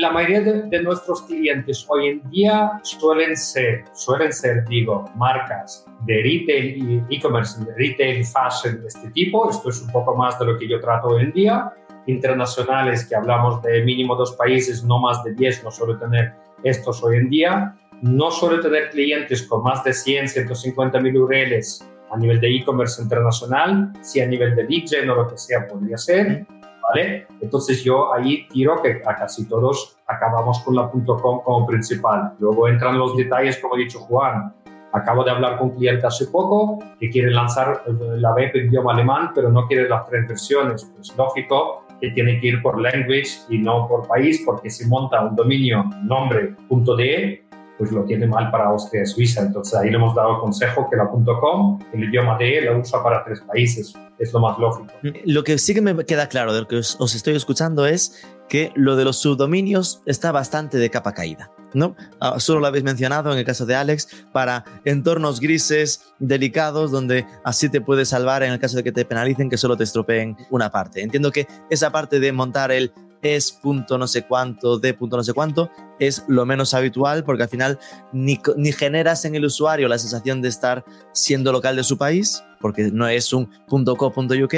La, 0.00 0.10
mayoría 0.10 0.40
de, 0.42 0.82
nuestros 0.82 1.22
clientes 1.22 1.84
hoy 1.88 2.08
en 2.08 2.30
día 2.30 2.72
suelen 2.82 3.36
ser, 3.36 3.84
suelen 3.92 4.32
ser, 4.32 4.64
digo, 4.66 5.04
marcas 5.16 5.86
de 6.04 6.22
retail 6.22 7.04
y 7.08 7.16
e-commerce, 7.16 7.60
retail, 7.76 8.24
fashion 8.24 8.82
de 8.82 8.88
este 8.88 9.10
tipo. 9.10 9.50
Esto 9.50 9.70
es 9.70 9.80
un 9.80 9.90
poco 9.90 10.14
más 10.14 10.38
de 10.38 10.46
lo 10.46 10.58
que 10.58 10.68
yo 10.68 10.80
trato 10.80 11.08
hoy 11.08 11.24
en 11.24 11.32
día. 11.32 11.72
internacionales 12.08 13.04
que 13.04 13.16
hablamos 13.16 13.60
de 13.62 13.82
mínimo 13.82 14.14
dos 14.14 14.36
países, 14.36 14.84
no 14.84 15.00
más 15.00 15.24
de 15.24 15.34
10, 15.34 15.64
no 15.64 15.72
suele 15.72 15.98
tener 15.98 16.34
estos 16.62 17.02
hoy 17.02 17.16
en 17.16 17.30
día. 17.30 17.74
No 18.02 18.30
suele 18.30 18.62
tener 18.62 18.90
clientes 18.90 19.42
con 19.46 19.62
más 19.62 19.82
de 19.84 19.92
100, 19.92 20.28
150 20.28 21.00
mil 21.00 21.16
URLs 21.16 21.86
a 22.10 22.16
nivel 22.16 22.40
de 22.40 22.56
e-commerce 22.56 23.02
internacional, 23.02 23.92
si 24.00 24.20
a 24.20 24.26
nivel 24.26 24.54
de 24.54 24.64
lead 24.64 25.10
o 25.10 25.14
lo 25.14 25.28
que 25.28 25.36
sea 25.36 25.66
podría 25.66 25.96
ser, 25.96 26.46
¿vale? 26.88 27.26
Entonces 27.40 27.82
yo 27.82 28.12
ahí 28.14 28.46
tiro 28.48 28.80
que 28.82 29.00
casi 29.00 29.48
todos 29.48 29.96
acabamos 30.06 30.60
con 30.60 30.76
la 30.76 30.88
.com 30.88 31.40
como 31.42 31.66
principal. 31.66 32.34
Luego 32.38 32.68
entran 32.68 32.98
los 32.98 33.16
detalles, 33.16 33.58
como 33.58 33.74
ha 33.74 33.78
dicho 33.78 33.98
Juan. 34.00 34.54
Acabo 34.92 35.24
de 35.24 35.30
hablar 35.30 35.58
con 35.58 35.70
un 35.70 35.76
cliente 35.76 36.06
hace 36.06 36.26
poco 36.26 36.78
que 36.98 37.10
quiere 37.10 37.30
lanzar 37.30 37.82
la 37.86 38.32
web 38.34 38.50
en 38.54 38.66
idioma 38.66 38.92
alemán, 38.92 39.32
pero 39.34 39.50
no 39.50 39.66
quiere 39.66 39.88
las 39.88 40.06
tres 40.08 40.28
versiones. 40.28 40.90
Pues 40.94 41.14
lógico 41.16 41.84
que 42.00 42.10
tiene 42.10 42.40
que 42.40 42.48
ir 42.48 42.62
por 42.62 42.80
language 42.80 43.28
y 43.48 43.58
no 43.58 43.88
por 43.88 44.06
país, 44.06 44.42
porque 44.44 44.70
si 44.70 44.86
monta 44.86 45.22
un 45.22 45.34
dominio 45.34 45.84
nombre.de, 46.02 47.45
pues 47.78 47.92
lo 47.92 48.04
tiene 48.04 48.26
mal 48.26 48.50
para 48.50 48.66
Austria 48.66 49.02
y 49.02 49.06
Suiza. 49.06 49.42
Entonces 49.42 49.74
ahí 49.74 49.90
le 49.90 49.96
hemos 49.96 50.14
dado 50.14 50.34
el 50.34 50.40
consejo 50.40 50.88
que 50.90 50.96
la 50.96 51.08
.com, 51.08 51.78
el 51.92 52.04
idioma 52.04 52.38
de 52.38 52.62
la 52.62 52.76
usa 52.76 53.02
para 53.02 53.24
tres 53.24 53.40
países. 53.40 53.94
Es 54.18 54.32
lo 54.32 54.40
más 54.40 54.58
lógico. 54.58 54.92
Lo 55.24 55.44
que 55.44 55.58
sí 55.58 55.74
que 55.74 55.82
me 55.82 56.04
queda 56.04 56.28
claro 56.28 56.54
de 56.54 56.60
lo 56.60 56.68
que 56.68 56.76
os, 56.76 57.14
estoy 57.14 57.36
escuchando 57.36 57.86
es 57.86 58.24
que 58.48 58.72
lo 58.74 58.96
de 58.96 59.04
los 59.04 59.18
subdominios 59.18 60.02
está 60.06 60.32
bastante 60.32 60.78
de 60.78 60.90
capa 60.90 61.12
caída. 61.12 61.50
¿no? 61.74 61.94
Ah, 62.20 62.40
solo 62.40 62.60
lo 62.60 62.68
habéis 62.68 62.84
mencionado 62.84 63.30
en 63.32 63.38
el 63.38 63.44
caso 63.44 63.66
de 63.66 63.74
Alex 63.74 64.08
para 64.32 64.64
entornos 64.84 65.40
grises, 65.40 66.14
delicados, 66.18 66.90
donde 66.90 67.26
así 67.44 67.68
te 67.68 67.82
puedes 67.82 68.08
salvar 68.08 68.42
en 68.42 68.52
el 68.52 68.58
caso 68.58 68.78
de 68.78 68.84
que 68.84 68.92
te 68.92 69.04
penalicen, 69.04 69.50
que 69.50 69.58
solo 69.58 69.76
te 69.76 69.84
estropeen 69.84 70.36
una 70.48 70.70
parte. 70.70 71.02
Entiendo 71.02 71.30
que 71.32 71.46
esa 71.68 71.90
parte 71.90 72.18
de 72.18 72.32
montar 72.32 72.72
el 72.72 72.92
es 73.34 73.52
punto 73.52 73.98
no 73.98 74.06
sé 74.06 74.22
cuánto, 74.22 74.78
de 74.78 74.94
punto 74.94 75.16
no 75.16 75.24
sé 75.24 75.32
cuánto, 75.32 75.70
es 75.98 76.24
lo 76.28 76.46
menos 76.46 76.74
habitual 76.74 77.24
porque 77.24 77.42
al 77.44 77.48
final 77.48 77.78
ni, 78.12 78.38
ni, 78.56 78.72
generas 78.72 79.24
en 79.24 79.34
el 79.34 79.44
usuario 79.44 79.88
la 79.88 79.98
sensación 79.98 80.42
de 80.42 80.48
estar 80.48 80.84
siendo 81.12 81.52
local 81.52 81.76
de 81.76 81.84
su 81.84 81.98
país, 81.98 82.42
porque 82.60 82.90
no 82.92 83.08
es 83.08 83.32
un 83.32 83.50
.co.uk, 83.68 84.54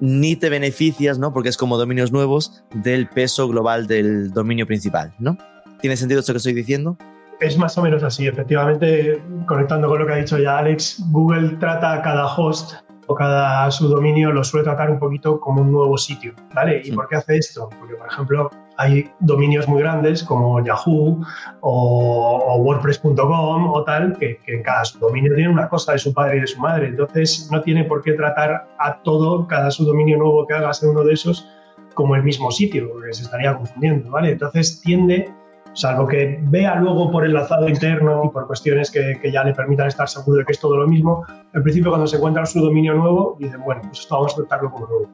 ni 0.00 0.36
te 0.36 0.48
beneficias, 0.48 1.18
¿no? 1.18 1.32
Porque 1.32 1.48
es 1.48 1.56
como 1.56 1.76
dominios 1.76 2.12
nuevos 2.12 2.64
del 2.74 3.08
peso 3.08 3.48
global 3.48 3.86
del 3.86 4.30
dominio 4.30 4.66
principal, 4.66 5.14
¿no? 5.18 5.36
¿Tiene 5.80 5.96
sentido 5.96 6.20
esto 6.20 6.32
que 6.32 6.38
estoy 6.38 6.54
diciendo? 6.54 6.96
Es 7.40 7.58
más 7.58 7.76
o 7.76 7.82
menos 7.82 8.02
así. 8.02 8.26
Efectivamente, 8.26 9.22
conectando 9.46 9.88
con 9.88 9.98
lo 9.98 10.06
que 10.06 10.12
ha 10.12 10.16
dicho 10.16 10.38
ya 10.38 10.58
Alex, 10.58 11.02
Google 11.10 11.56
trata 11.58 11.94
a 11.94 12.02
cada 12.02 12.26
host 12.26 12.74
o 13.06 13.14
cada 13.14 13.70
subdominio 13.70 14.32
lo 14.32 14.44
suele 14.44 14.64
tratar 14.64 14.90
un 14.90 14.98
poquito 14.98 15.40
como 15.40 15.62
un 15.62 15.72
nuevo 15.72 15.96
sitio, 15.98 16.34
¿vale? 16.54 16.82
¿Y 16.84 16.92
por 16.92 17.08
qué 17.08 17.16
hace 17.16 17.36
esto? 17.36 17.68
Porque, 17.78 17.94
por 17.94 18.08
ejemplo, 18.08 18.50
hay 18.76 19.10
dominios 19.20 19.68
muy 19.68 19.80
grandes 19.82 20.22
como 20.22 20.64
Yahoo 20.64 21.20
o, 21.60 22.56
WordPress.com 22.58 23.72
o 23.72 23.84
tal, 23.84 24.16
que, 24.18 24.38
que, 24.38 24.62
cada 24.62 24.84
subdominio 24.84 25.34
tiene 25.34 25.50
una 25.50 25.68
cosa 25.68 25.92
de 25.92 25.98
su 25.98 26.12
padre 26.12 26.38
y 26.38 26.40
de 26.40 26.46
su 26.46 26.60
madre. 26.60 26.88
Entonces, 26.88 27.48
no 27.50 27.60
tiene 27.60 27.84
por 27.84 28.02
qué 28.02 28.12
tratar 28.12 28.68
a 28.78 29.02
todo, 29.02 29.46
cada 29.46 29.70
subdominio 29.70 30.18
nuevo 30.18 30.46
que 30.46 30.54
hagas 30.54 30.82
en 30.82 30.90
uno 30.90 31.04
de 31.04 31.14
esos, 31.14 31.48
como 31.94 32.16
el 32.16 32.22
mismo 32.22 32.50
sitio, 32.50 32.90
porque 32.90 33.12
se 33.12 33.22
estaría 33.22 33.54
confundiendo, 33.54 34.10
¿vale? 34.10 34.32
Entonces, 34.32 34.80
tiende 34.80 35.32
salvo 35.74 36.06
que 36.06 36.38
vea 36.42 36.76
luego 36.76 37.10
por 37.10 37.24
el 37.24 37.34
lanzado 37.34 37.68
interno 37.68 38.22
y 38.24 38.28
por 38.30 38.46
cuestiones 38.46 38.90
que, 38.90 39.18
ya 39.30 39.44
le 39.44 39.52
permitan 39.52 39.88
estar 39.88 40.08
seguro 40.08 40.38
de 40.38 40.44
que 40.44 40.52
es 40.52 40.60
todo 40.60 40.76
lo 40.76 40.86
mismo, 40.88 41.24
al 41.52 41.62
principio 41.62 41.90
cuando 41.90 42.06
se 42.06 42.16
encuentra 42.16 42.46
su 42.46 42.60
dominio 42.60 42.94
nuevo, 42.94 43.36
dicen, 43.38 43.60
bueno, 43.62 43.82
pues 43.82 44.00
esto 44.00 44.14
vamos 44.14 44.32
a 44.32 44.36
tratarlo 44.36 44.70
como 44.70 44.86
nuevo. 44.86 45.10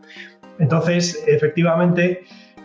Entonces, 0.59 1.25
efectivamente, 1.27 2.21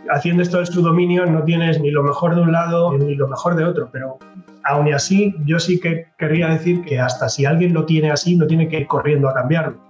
haciendo 0.10 0.44
esto 0.44 0.58
del 0.58 0.68
subdominio 0.68 1.26
no 1.26 1.44
tienes 1.44 1.80
ni 1.80 1.90
lo 1.92 2.04
mejor 2.04 2.36
de 2.36 2.42
un 2.42 2.52
lado 2.52 2.98
ni 2.98 3.16
lo 3.16 3.28
mejor 3.28 3.56
de 3.56 3.64
otro, 3.64 3.90
pero 3.92 4.20
aún 4.64 4.94
así 4.94 5.34
yo 5.46 5.60
sí 5.60 5.80
que 5.80 6.08
querría 6.18 6.50
decir 6.50 6.84
que 6.84 7.00
hasta 7.00 7.30
si 7.30 7.46
alguien 7.46 7.74
lo 7.74 7.86
tiene 7.86 8.12
así, 8.12 8.36
no 8.36 8.46
tiene 8.46 8.68
que 8.68 8.80
ir 8.80 8.88
corriendo 8.88 9.30
a 9.30 9.34
cambiarlo. 9.34 9.86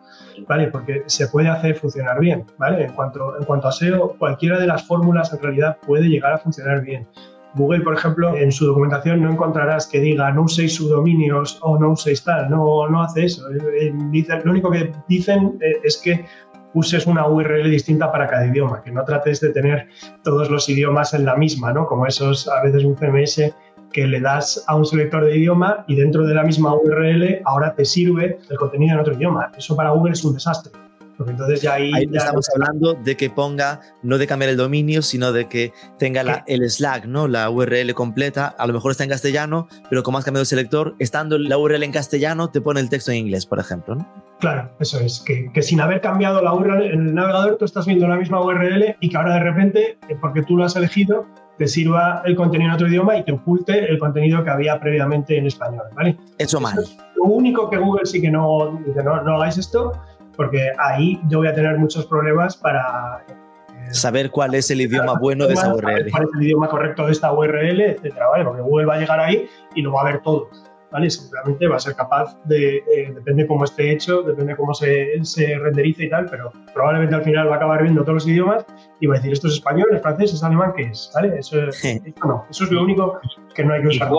¿Vale? 0.49 0.67
Porque 0.67 1.03
se 1.05 1.27
puede 1.27 1.47
hacer 1.47 1.75
funcionar 1.75 2.19
bien, 2.19 2.45
¿vale? 2.57 2.83
En 2.83 2.91
cuanto, 2.91 3.37
en 3.39 3.45
cuanto 3.45 3.69
a 3.69 3.71
SEO, 3.71 4.17
cualquiera 4.19 4.59
de 4.59 4.67
las 4.67 4.83
fórmulas 4.85 5.31
en 5.31 5.41
realidad 5.41 5.77
puede 5.85 6.09
llegar 6.09 6.33
a 6.33 6.37
funcionar 6.37 6.81
bien. 6.81 7.07
Google, 7.55 7.81
por 7.81 7.95
ejemplo, 7.95 8.35
en 8.35 8.51
su 8.51 8.65
documentación 8.65 9.21
no 9.21 9.31
encontrarás 9.31 9.87
que 9.87 9.99
diga 9.99 10.31
no 10.31 10.43
uséis 10.43 10.75
subdominios 10.75 11.57
o 11.61 11.79
no 11.79 11.91
uséis 11.91 12.23
tal, 12.23 12.49
no, 12.49 12.87
no 12.89 13.01
hace 13.01 13.25
eso. 13.25 13.49
Eh, 13.49 13.93
eh, 14.13 14.41
lo 14.43 14.51
único 14.51 14.69
que 14.69 14.91
dicen 15.07 15.57
eh, 15.61 15.79
es 15.83 15.97
que 15.97 16.25
uses 16.73 17.07
una 17.07 17.27
URL 17.27 17.69
distinta 17.69 18.11
para 18.11 18.27
cada 18.27 18.45
idioma, 18.45 18.81
que 18.83 18.91
no 18.91 19.03
trates 19.05 19.39
de 19.39 19.51
tener 19.51 19.87
todos 20.23 20.49
los 20.49 20.67
idiomas 20.67 21.13
en 21.13 21.23
la 21.23 21.37
misma, 21.37 21.71
¿no? 21.71 21.87
Como 21.87 22.05
esos, 22.05 22.49
a 22.49 22.61
veces 22.63 22.83
un 22.83 22.95
CMS 22.95 23.55
que 23.93 24.05
le 24.05 24.19
das 24.19 24.61
a 24.67 24.75
un 24.75 24.85
selector 24.85 25.23
de 25.23 25.37
idioma 25.37 25.85
y 25.87 25.95
dentro 25.95 26.25
de 26.25 26.33
la 26.33 26.43
misma 26.43 26.75
URL 26.75 27.41
ahora 27.45 27.73
te 27.73 27.85
sirve 27.85 28.39
el 28.49 28.57
contenido 28.57 28.95
en 28.95 28.99
otro 28.99 29.13
idioma. 29.13 29.51
Eso 29.57 29.75
para 29.77 29.91
Google 29.91 30.11
es 30.11 30.25
un 30.25 30.33
desastre 30.33 30.84
entonces 31.19 31.61
ya 31.61 31.73
ahí, 31.75 31.91
estamos 32.11 32.47
hablando 32.53 32.93
de 32.93 33.15
que 33.15 33.29
ponga, 33.29 33.79
no 34.03 34.17
de 34.17 34.27
cambiar 34.27 34.49
el 34.49 34.57
dominio, 34.57 35.01
sino 35.01 35.31
de 35.31 35.47
que 35.47 35.71
tenga 35.97 36.23
la, 36.23 36.43
el 36.47 36.69
Slack, 36.69 37.05
¿no? 37.05 37.27
La 37.27 37.49
URL 37.49 37.93
completa. 37.93 38.47
A 38.47 38.67
lo 38.67 38.73
mejor 38.73 38.91
está 38.91 39.03
en 39.03 39.09
castellano, 39.09 39.67
pero 39.89 40.03
como 40.03 40.17
has 40.17 40.25
cambiado 40.25 40.41
el 40.41 40.47
selector, 40.47 40.95
estando 40.99 41.37
la 41.37 41.57
URL 41.57 41.83
en 41.83 41.91
castellano, 41.91 42.49
te 42.49 42.61
pone 42.61 42.79
el 42.79 42.89
texto 42.89 43.11
en 43.11 43.17
inglés, 43.17 43.45
por 43.45 43.59
ejemplo, 43.59 43.95
¿no? 43.95 44.25
Claro, 44.39 44.69
eso 44.79 44.99
es. 44.99 45.21
Que, 45.21 45.49
que 45.53 45.61
sin 45.61 45.79
haber 45.79 46.01
cambiado 46.01 46.41
la 46.41 46.53
URL 46.53 46.83
en 46.83 47.07
el 47.07 47.13
navegador, 47.13 47.57
tú 47.57 47.65
estás 47.65 47.85
viendo 47.85 48.07
la 48.07 48.17
misma 48.17 48.43
URL 48.43 48.95
y 48.99 49.09
que 49.09 49.17
ahora 49.17 49.35
de 49.35 49.39
repente, 49.39 49.97
eh, 50.09 50.17
porque 50.19 50.43
tú 50.43 50.57
lo 50.57 50.65
has 50.65 50.75
elegido, 50.75 51.25
te 51.57 51.67
sirva 51.67 52.21
el 52.25 52.35
contenido 52.35 52.69
en 52.69 52.75
otro 52.75 52.87
idioma 52.87 53.17
y 53.17 53.23
te 53.23 53.31
oculte 53.31 53.89
el 53.89 53.97
contenido 53.97 54.43
que 54.43 54.49
había 54.49 54.79
previamente 54.79 55.37
en 55.37 55.47
español, 55.47 55.85
¿vale? 55.93 56.17
Eso 56.37 56.59
mal. 56.59 56.75
lo 57.15 57.23
único 57.23 57.69
que 57.69 57.77
Google 57.77 58.05
sí 58.05 58.21
que 58.21 58.29
no 58.29 58.81
dice, 58.85 59.03
no, 59.03 59.21
no 59.21 59.37
hagáis 59.37 59.57
esto, 59.57 59.93
porque 60.35 60.69
ahí 60.77 61.19
yo 61.27 61.39
voy 61.39 61.47
a 61.47 61.53
tener 61.53 61.77
muchos 61.77 62.05
problemas 62.05 62.55
para 62.57 63.23
eh, 63.27 63.93
saber 63.93 64.31
cuál 64.31 64.55
es 64.55 64.69
el 64.71 64.81
idioma 64.81 65.13
bueno 65.19 65.47
de 65.47 65.53
esa 65.53 65.73
URL. 65.73 66.11
Cuál 66.11 66.23
es 66.23 66.29
el 66.35 66.43
idioma 66.43 66.67
correcto 66.69 67.05
de 67.05 67.11
esta 67.11 67.31
URL, 67.31 67.81
etcétera, 67.81 68.27
¿vale? 68.27 68.43
Porque 68.43 68.61
Google 68.61 68.85
va 68.85 68.95
a 68.95 68.99
llegar 68.99 69.19
ahí 69.19 69.47
y 69.75 69.81
lo 69.81 69.93
va 69.93 70.01
a 70.01 70.05
ver 70.05 70.21
todo, 70.21 70.49
¿vale? 70.91 71.09
Seguramente 71.09 71.67
va 71.67 71.77
a 71.77 71.79
ser 71.79 71.95
capaz 71.95 72.37
de, 72.45 72.77
eh, 72.77 73.11
depende 73.13 73.47
cómo 73.47 73.63
esté 73.63 73.91
hecho, 73.91 74.21
depende 74.23 74.55
cómo 74.55 74.73
se, 74.73 75.23
se, 75.23 75.57
renderice 75.57 76.05
y 76.05 76.09
tal, 76.09 76.25
pero 76.29 76.51
probablemente 76.73 77.15
al 77.15 77.23
final 77.23 77.49
va 77.49 77.53
a 77.53 77.57
acabar 77.57 77.81
viendo 77.83 78.01
todos 78.01 78.15
los 78.15 78.27
idiomas 78.27 78.65
y 78.99 79.07
va 79.07 79.15
a 79.15 79.17
decir, 79.17 79.33
esto 79.33 79.47
es 79.47 79.55
español, 79.55 79.87
es 79.93 80.01
francés, 80.01 80.33
es 80.33 80.43
alemán, 80.43 80.73
¿qué 80.75 80.83
es? 80.83 81.11
¿Vale? 81.13 81.37
Eso, 81.39 81.57
no, 82.25 82.45
eso 82.49 82.63
es 82.63 82.71
lo 82.71 82.81
único 82.81 83.19
que 83.53 83.63
no 83.63 83.73
hay 83.73 83.81
que 83.81 83.89
usar. 83.89 84.11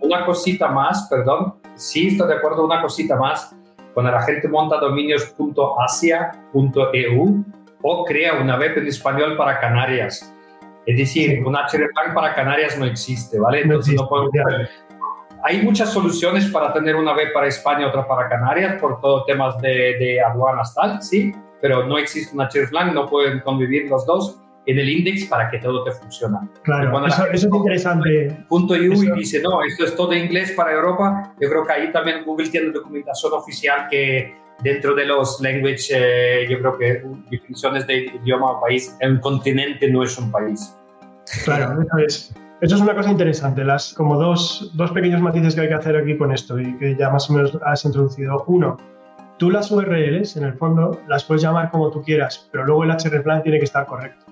una 0.00 0.24
cosita 0.24 0.68
más, 0.68 1.08
perdón, 1.08 1.54
sí 1.74 2.08
estoy 2.08 2.28
de 2.28 2.34
acuerdo, 2.34 2.64
una 2.64 2.80
cosita 2.80 3.16
más 3.16 3.54
cuando 3.94 4.12
la 4.12 4.22
gente 4.22 4.48
monta 4.48 4.78
dominios.asia.eu 4.78 7.44
o 7.82 8.04
crea 8.04 8.40
una 8.40 8.58
web 8.58 8.78
en 8.78 8.88
español 8.88 9.36
para 9.36 9.60
Canarias. 9.60 10.34
Es 10.86 10.98
decir, 10.98 11.42
un 11.44 11.54
hreflang 11.54 12.12
para 12.12 12.34
Canarias 12.34 12.76
no 12.78 12.84
existe, 12.84 13.38
¿vale? 13.38 13.62
Entonces 13.62 13.94
no, 13.94 14.08
Hay 15.42 15.62
muchas 15.62 15.90
soluciones 15.90 16.46
para 16.46 16.72
tener 16.72 16.96
una 16.96 17.14
web 17.14 17.32
para 17.32 17.46
España, 17.46 17.86
otra 17.86 18.06
para 18.06 18.28
Canarias, 18.28 18.80
por 18.80 19.00
todo 19.00 19.24
temas 19.24 19.58
de, 19.60 19.96
de 19.98 20.20
aduanas, 20.20 20.74
tal, 20.74 21.02
sí, 21.02 21.32
pero 21.60 21.86
no 21.86 21.96
existe 21.96 22.36
un 22.36 22.46
hreflang, 22.46 22.92
no 22.92 23.06
pueden 23.06 23.40
convivir 23.40 23.88
los 23.88 24.04
dos 24.04 24.43
en 24.66 24.78
el 24.78 24.88
index 24.88 25.26
para 25.26 25.50
que 25.50 25.58
todo 25.58 25.84
te 25.84 25.92
funcione. 25.92 26.38
Claro, 26.62 27.06
eso, 27.06 27.26
es 27.30 27.44
interesante. 27.44 28.44
Punto 28.48 28.76
y 28.76 28.88
dice, 29.16 29.42
no, 29.42 29.62
esto 29.62 29.84
es 29.84 29.94
todo 29.94 30.14
inglés 30.14 30.52
para 30.52 30.72
Europa. 30.72 31.34
Yo 31.40 31.48
creo 31.48 31.64
que 31.64 31.72
ahí 31.72 31.92
también 31.92 32.24
Google 32.24 32.48
tiene 32.48 32.70
documentación 32.70 33.32
oficial 33.32 33.86
que 33.90 34.34
dentro 34.62 34.94
de 34.94 35.04
los 35.04 35.40
language, 35.40 35.88
eh, 35.90 36.46
yo 36.48 36.58
creo 36.58 36.78
que 36.78 37.02
definiciones 37.30 37.86
de 37.86 38.04
idioma 38.22 38.52
o 38.52 38.60
país, 38.60 38.96
un 39.02 39.18
continente 39.18 39.90
no 39.90 40.02
es 40.02 40.16
un 40.18 40.30
país. 40.30 40.76
Claro, 41.44 41.80
eso 41.80 41.98
es. 41.98 42.34
Eso 42.60 42.76
es 42.76 42.80
una 42.80 42.94
cosa 42.94 43.10
interesante, 43.10 43.62
las, 43.62 43.92
como 43.92 44.16
dos, 44.16 44.70
dos 44.74 44.90
pequeños 44.92 45.20
matices 45.20 45.54
que 45.54 45.62
hay 45.62 45.68
que 45.68 45.74
hacer 45.74 45.96
aquí 45.96 46.16
con 46.16 46.32
esto 46.32 46.58
y 46.58 46.78
que 46.78 46.96
ya 46.96 47.10
más 47.10 47.28
o 47.28 47.34
menos 47.34 47.58
has 47.62 47.84
introducido. 47.84 48.42
Uno, 48.46 48.78
tú 49.38 49.50
las 49.50 49.70
URLs, 49.70 50.36
en 50.36 50.44
el 50.44 50.54
fondo, 50.54 50.98
las 51.06 51.24
puedes 51.24 51.42
llamar 51.42 51.70
como 51.70 51.90
tú 51.90 52.02
quieras, 52.02 52.48
pero 52.50 52.64
luego 52.64 52.84
el 52.84 52.90
hreflang 52.90 53.42
tiene 53.42 53.58
que 53.58 53.64
estar 53.64 53.84
correcto. 53.84 54.23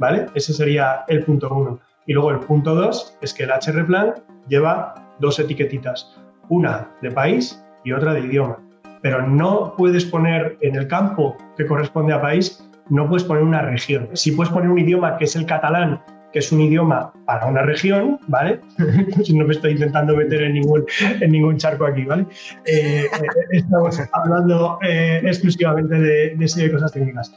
¿Vale? 0.00 0.26
Ese 0.34 0.52
sería 0.52 1.04
el 1.06 1.22
punto 1.22 1.54
uno. 1.54 1.78
Y 2.06 2.14
luego 2.14 2.30
el 2.32 2.40
punto 2.40 2.74
dos 2.74 3.16
es 3.20 3.32
que 3.34 3.44
el 3.44 3.50
hreflang 3.50 4.14
lleva 4.48 4.94
dos 5.20 5.38
etiquetitas, 5.38 6.16
una 6.48 6.88
de 7.02 7.12
país 7.12 7.62
y 7.84 7.92
otra 7.92 8.14
de 8.14 8.20
idioma. 8.20 8.58
Pero 9.02 9.26
no 9.26 9.74
puedes 9.76 10.04
poner 10.06 10.56
en 10.62 10.74
el 10.74 10.88
campo 10.88 11.36
que 11.56 11.66
corresponde 11.66 12.14
a 12.14 12.20
país, 12.20 12.66
no 12.88 13.08
puedes 13.08 13.24
poner 13.24 13.42
una 13.42 13.62
región. 13.62 14.08
Si 14.14 14.32
puedes 14.32 14.52
poner 14.52 14.70
un 14.70 14.78
idioma 14.78 15.18
que 15.18 15.24
es 15.24 15.36
el 15.36 15.46
catalán, 15.46 16.02
que 16.32 16.38
es 16.38 16.50
un 16.50 16.60
idioma 16.62 17.12
para 17.26 17.46
una 17.46 17.62
región, 17.62 18.18
¿vale? 18.26 18.60
no 19.34 19.44
me 19.44 19.52
estoy 19.52 19.72
intentando 19.72 20.16
meter 20.16 20.42
en 20.42 20.54
ningún, 20.54 20.86
en 21.20 21.30
ningún 21.30 21.58
charco 21.58 21.84
aquí, 21.84 22.04
¿vale? 22.04 22.26
Eh, 22.64 23.04
eh, 23.04 23.08
estamos 23.52 24.00
hablando 24.12 24.78
eh, 24.82 25.20
exclusivamente 25.24 25.94
de, 25.98 26.36
de 26.36 26.72
cosas 26.72 26.92
técnicas 26.92 27.32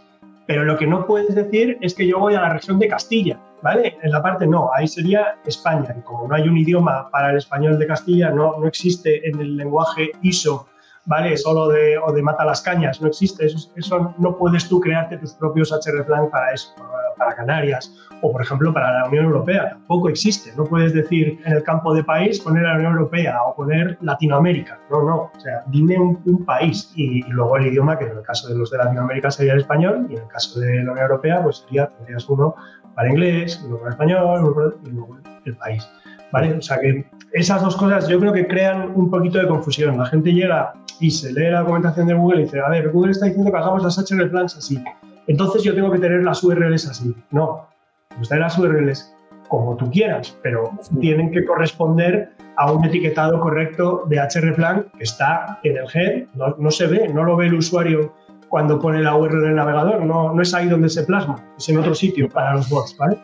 Pero 0.45 0.65
lo 0.65 0.77
que 0.77 0.87
no 0.87 1.05
puedes 1.05 1.33
decir 1.33 1.77
es 1.81 1.93
que 1.93 2.07
yo 2.07 2.19
voy 2.19 2.35
a 2.35 2.41
la 2.41 2.53
región 2.53 2.79
de 2.79 2.87
Castilla, 2.87 3.39
¿vale? 3.61 3.97
En 4.01 4.11
la 4.11 4.21
parte 4.21 4.45
no, 4.45 4.69
ahí 4.73 4.87
sería 4.87 5.37
España. 5.45 5.95
Y 5.97 6.01
como 6.01 6.27
no 6.27 6.35
hay 6.35 6.47
un 6.47 6.57
idioma 6.57 7.09
para 7.09 7.31
el 7.31 7.37
español 7.37 7.79
de 7.79 7.87
Castilla, 7.87 8.29
no, 8.29 8.59
no 8.59 8.67
existe 8.67 9.27
en 9.27 9.39
el 9.39 9.55
lenguaje 9.55 10.11
ISO 10.21 10.67
¿vale? 11.05 11.37
Solo 11.37 11.67
de, 11.67 11.97
o 11.97 12.11
de 12.11 12.21
mata 12.21 12.45
las 12.45 12.61
cañas, 12.61 13.01
no 13.01 13.07
existe. 13.07 13.45
Eso, 13.45 13.71
eso 13.75 14.15
no 14.17 14.37
puedes 14.37 14.67
tú 14.67 14.79
crearte 14.79 15.17
tus 15.17 15.33
propios 15.33 15.71
HR 15.71 16.05
plan 16.05 16.29
para 16.29 16.53
eso, 16.53 16.73
para 17.17 17.35
Canarias 17.35 17.93
o, 18.21 18.31
por 18.31 18.41
ejemplo, 18.41 18.73
para 18.73 18.99
la 18.99 19.07
Unión 19.07 19.25
Europea. 19.25 19.71
Tampoco 19.71 20.09
existe. 20.09 20.53
No 20.55 20.63
puedes 20.63 20.93
decir 20.93 21.39
en 21.45 21.53
el 21.53 21.63
campo 21.63 21.93
de 21.93 22.03
país 22.03 22.39
poner 22.39 22.63
la 22.63 22.75
Unión 22.75 22.93
Europea 22.93 23.41
o 23.43 23.55
poner 23.55 23.97
Latinoamérica. 24.01 24.79
No, 24.89 25.03
no. 25.03 25.31
O 25.35 25.39
sea, 25.39 25.63
dime 25.67 25.97
un, 25.99 26.45
país 26.45 26.91
y, 26.95 27.21
luego 27.23 27.57
el 27.57 27.67
idioma, 27.67 27.97
que 27.97 28.05
en 28.05 28.17
el 28.17 28.23
caso 28.23 28.47
de 28.49 28.55
los 28.55 28.69
de 28.71 28.77
Latinoamérica 28.77 29.31
sería 29.31 29.53
el 29.53 29.59
español 29.59 30.07
y 30.09 30.15
en 30.15 30.23
el 30.23 30.27
caso 30.27 30.59
de 30.59 30.83
la 30.83 30.91
Unión 30.91 31.05
Europea, 31.05 31.41
pues 31.41 31.57
sería, 31.57 31.87
tendrías 31.87 32.27
uno 32.27 32.55
para 32.95 33.09
inglés, 33.09 33.61
uno 33.65 33.77
para 33.77 33.91
español 33.91 34.79
y 34.85 34.89
luego 34.89 35.17
el 35.45 35.55
país. 35.57 35.87
¿Vale? 36.33 36.55
O 36.55 36.61
sea 36.63 36.79
que 36.79 37.05
esas 37.31 37.61
dos 37.61 37.77
cosas 37.77 38.07
yo 38.07 38.19
creo 38.19 38.33
que 38.33 38.47
crean 38.47 38.91
un 38.95 39.11
poquito 39.11 39.37
de 39.37 39.47
confusión. 39.47 39.99
La 39.99 40.07
gente 40.07 40.33
llega 40.33 40.73
y 40.99 41.11
se 41.11 41.31
lee 41.31 41.51
la 41.51 41.59
documentación 41.59 42.07
de 42.07 42.15
Google 42.15 42.41
y 42.41 42.43
dice, 42.45 42.59
a 42.59 42.69
ver, 42.69 42.89
Google 42.89 43.11
está 43.11 43.27
diciendo 43.27 43.51
que 43.51 43.57
hagamos 43.57 43.83
las 43.83 43.99
HR 43.99 44.31
plans 44.31 44.57
así. 44.57 44.83
Entonces 45.27 45.61
yo 45.61 45.75
tengo 45.75 45.91
que 45.91 45.99
tener 45.99 46.23
las 46.23 46.43
URLs 46.43 46.87
así. 46.89 47.15
No, 47.29 47.67
pues 48.15 48.29
tener 48.29 48.41
las 48.41 48.57
URLs 48.57 49.13
como 49.47 49.77
tú 49.77 49.91
quieras, 49.91 50.35
pero 50.41 50.71
tienen 50.99 51.31
que 51.31 51.45
corresponder 51.45 52.31
a 52.57 52.71
un 52.71 52.83
etiquetado 52.83 53.39
correcto 53.39 54.03
de 54.09 54.17
HR 54.17 54.55
plan 54.55 54.87
que 54.97 55.03
está 55.03 55.59
en 55.63 55.77
el 55.77 55.85
head, 55.93 56.23
no, 56.33 56.55
no 56.57 56.71
se 56.71 56.87
ve, 56.87 57.09
no 57.09 57.23
lo 57.23 57.35
ve 57.35 57.45
el 57.45 57.53
usuario 57.53 58.11
cuando 58.49 58.79
pone 58.79 59.03
la 59.03 59.15
URL 59.15 59.43
en 59.43 59.49
el 59.49 59.55
navegador, 59.55 60.03
no, 60.03 60.33
no 60.33 60.41
es 60.41 60.51
ahí 60.55 60.67
donde 60.67 60.89
se 60.89 61.03
plasma, 61.03 61.35
es 61.57 61.69
en 61.69 61.77
otro 61.77 61.93
sitio 61.93 62.27
para 62.27 62.55
los 62.55 62.69
bots, 62.69 62.95
¿vale? 62.97 63.19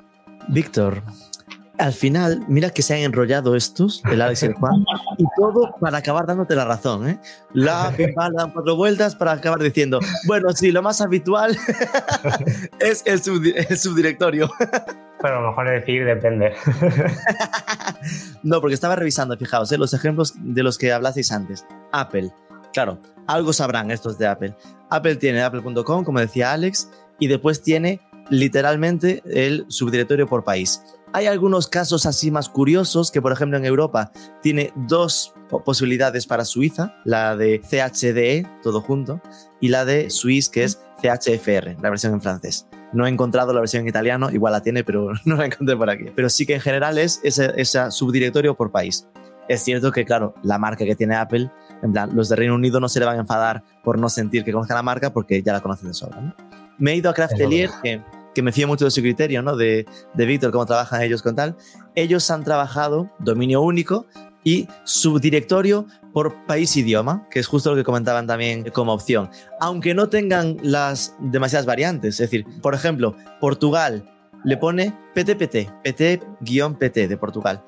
Víctor, 0.49 1.01
al 1.80 1.93
final, 1.93 2.43
mira 2.47 2.69
que 2.71 2.82
se 2.82 2.93
han 2.93 2.99
enrollado 2.99 3.55
estos, 3.55 4.03
el 4.11 4.21
Alex 4.21 4.43
y 4.43 4.45
el 4.47 4.53
Juan, 4.53 4.86
y 5.17 5.23
todo 5.38 5.73
para 5.80 5.99
acabar 5.99 6.25
dándote 6.27 6.53
la 6.55 6.65
razón. 6.65 7.07
¿eh? 7.07 7.19
La 7.53 7.93
pipa 7.97 8.30
dan 8.36 8.51
cuatro 8.51 8.75
vueltas 8.75 9.15
para 9.15 9.32
acabar 9.32 9.59
diciendo, 9.59 9.99
bueno, 10.27 10.51
sí, 10.51 10.71
lo 10.71 10.82
más 10.82 10.99
habitual 10.99 11.57
es 12.80 13.03
el, 13.05 13.21
subdirectorio. 13.21 14.49
Pero 15.21 15.38
a 15.38 15.41
lo 15.41 15.49
mejor 15.49 15.69
decir 15.69 16.05
depende. 16.05 16.53
no, 18.43 18.61
porque 18.61 18.73
estaba 18.73 18.95
revisando, 18.95 19.38
fijaos, 19.38 19.71
¿eh? 19.71 19.77
los 19.77 19.93
ejemplos 19.93 20.34
de 20.38 20.63
los 20.63 20.77
que 20.77 20.91
hablasteis 20.91 21.32
antes. 21.32 21.65
Apple, 21.91 22.32
claro, 22.73 22.99
algo 23.27 23.53
sabrán 23.53 23.91
estos 23.91 24.17
de 24.17 24.27
Apple. 24.27 24.55
Apple 24.89 25.15
tiene 25.15 25.41
apple.com, 25.41 26.03
como 26.03 26.19
decía 26.19 26.53
Alex, 26.53 26.89
y 27.19 27.27
después 27.27 27.61
tiene 27.61 28.01
literalmente 28.30 29.21
el 29.25 29.65
subdirectorio 29.67 30.27
por 30.27 30.43
país. 30.43 30.82
Hay 31.12 31.26
algunos 31.26 31.68
casos 31.68 32.05
así 32.05 32.30
más 32.30 32.49
curiosos 32.49 33.10
que, 33.10 33.22
por 33.22 33.32
ejemplo, 33.32 33.57
en 33.57 33.66
Europa 33.66 34.12
tiene 34.43 34.72
dos 34.76 35.34
posibilidades 35.66 36.28
para 36.28 36.45
Suiza, 36.45 36.93
la 37.03 37.36
de 37.36 37.60
CHDE, 37.60 38.47
todo 38.62 38.82
junto, 38.82 39.20
y 39.60 39.70
la 39.70 39.86
de 39.86 40.12
Swiss, 40.12 40.49
que 40.49 40.64
es 40.66 40.80
CHFR, 41.01 41.78
la 41.82 41.89
versión 41.89 42.14
en 42.14 42.22
francés. 42.22 42.68
No 42.93 43.07
he 43.07 43.10
encontrado 43.10 43.53
la 43.53 43.60
versión 43.60 43.82
en 43.82 43.89
italiano, 43.89 44.30
igual 44.30 44.53
la 44.53 44.62
tiene, 44.62 44.84
pero 44.84 45.12
no 45.26 45.36
la 45.36 45.47
encontré 45.47 45.76
por 45.76 45.89
aquí. 45.89 46.05
Pero 46.16 46.30
sí 46.30 46.45
que 46.45 46.55
en 46.55 46.62
general 46.62 46.99
es 46.99 47.20
ese, 47.24 47.91
subdirectorio 47.91 48.55
por 48.55 48.72
país. 48.72 49.07
Es 49.47 49.64
cierto 49.64 49.91
que, 49.91 50.05
claro, 50.05 50.36
la 50.43 50.60
marca 50.60 50.86
que 50.86 50.95
tiene 50.95 51.16
Apple, 51.16 51.49
en 51.82 51.91
plan, 51.91 52.12
los 52.16 52.30
de 52.30 52.36
Reino 52.36 52.53
Unido 52.53 52.80
no 52.80 52.88
se 52.88 52.99
le 52.99 53.07
van 53.07 53.18
a 53.18 53.22
enfadar 53.22 53.64
por 53.84 53.97
no 53.97 54.10
sentir 54.10 54.43
que 54.43 54.51
conozcan 54.51 54.76
la 54.76 54.84
marca 54.84 55.12
porque 55.12 55.41
ya 55.41 55.53
la 55.53 55.62
conocen 55.62 55.88
de 55.88 55.95
sobra. 55.95 56.36
Me 56.78 56.91
he 56.91 56.95
ido 56.97 57.10
a 57.10 57.16
Craftelier, 57.16 57.72
que 57.82 57.99
que 58.34 58.41
me 58.41 58.51
fío 58.51 58.67
mucho 58.67 58.86
de 58.86 58.91
su 58.91 59.01
criterio, 59.01 59.41
¿no? 59.41 59.55
De, 59.55 59.86
de 60.13 60.25
Víctor, 60.25 60.51
cómo 60.51 60.65
trabajan 60.65 61.01
ellos 61.01 61.21
con 61.21 61.36
tal. 61.36 61.55
Ellos 61.95 62.30
han 62.32 62.43
trabajado 62.43 63.09
dominio 63.19 63.61
único 63.61 64.05
y 64.43 64.67
subdirectorio 64.84 65.86
por 66.13 66.45
país 66.45 66.75
idioma, 66.77 67.27
que 67.30 67.39
es 67.39 67.47
justo 67.47 67.71
lo 67.71 67.75
que 67.75 67.84
comentaban 67.84 68.27
también 68.27 68.69
como 68.71 68.93
opción. 68.93 69.30
Aunque 69.59 69.93
no 69.93 70.09
tengan 70.09 70.57
las 70.61 71.15
demasiadas 71.19 71.65
variantes, 71.65 72.15
es 72.15 72.30
decir, 72.30 72.45
por 72.61 72.73
ejemplo, 72.73 73.15
Portugal 73.39 74.09
le 74.43 74.57
pone 74.57 74.95
PTPT, 75.13 75.71
PT-PT 75.84 77.07
de 77.07 77.17
Portugal. 77.17 77.63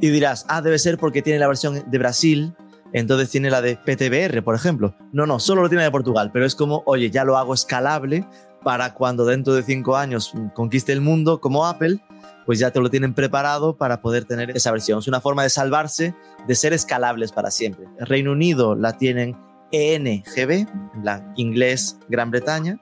Y 0.00 0.08
dirás, 0.10 0.46
ah, 0.48 0.62
debe 0.62 0.78
ser 0.78 0.96
porque 0.96 1.22
tiene 1.22 1.38
la 1.38 1.48
versión 1.48 1.82
de 1.86 1.98
Brasil, 1.98 2.54
entonces 2.92 3.30
tiene 3.30 3.50
la 3.50 3.60
de 3.60 3.76
PTBR, 3.76 4.42
por 4.42 4.54
ejemplo. 4.54 4.94
No, 5.12 5.26
no, 5.26 5.38
solo 5.38 5.62
lo 5.62 5.68
tiene 5.68 5.84
de 5.84 5.90
Portugal, 5.90 6.30
pero 6.32 6.46
es 6.46 6.54
como, 6.54 6.82
oye, 6.86 7.10
ya 7.10 7.24
lo 7.24 7.36
hago 7.36 7.52
escalable 7.52 8.26
para 8.62 8.94
cuando 8.94 9.24
dentro 9.24 9.54
de 9.54 9.62
cinco 9.62 9.96
años 9.96 10.32
conquiste 10.54 10.92
el 10.92 11.00
mundo 11.00 11.40
como 11.40 11.66
Apple, 11.66 12.00
pues 12.46 12.58
ya 12.58 12.70
te 12.70 12.80
lo 12.80 12.90
tienen 12.90 13.14
preparado 13.14 13.76
para 13.76 14.00
poder 14.00 14.24
tener 14.24 14.50
esa 14.50 14.70
versión. 14.70 14.98
Es 14.98 15.08
una 15.08 15.20
forma 15.20 15.42
de 15.42 15.50
salvarse 15.50 16.14
de 16.46 16.54
ser 16.54 16.72
escalables 16.72 17.32
para 17.32 17.50
siempre. 17.50 17.86
El 17.98 18.06
Reino 18.06 18.32
Unido 18.32 18.74
la 18.74 18.96
tienen 18.96 19.36
ENGB, 19.70 20.66
la 21.02 21.32
inglés 21.36 21.98
Gran 22.08 22.30
Bretaña. 22.30 22.78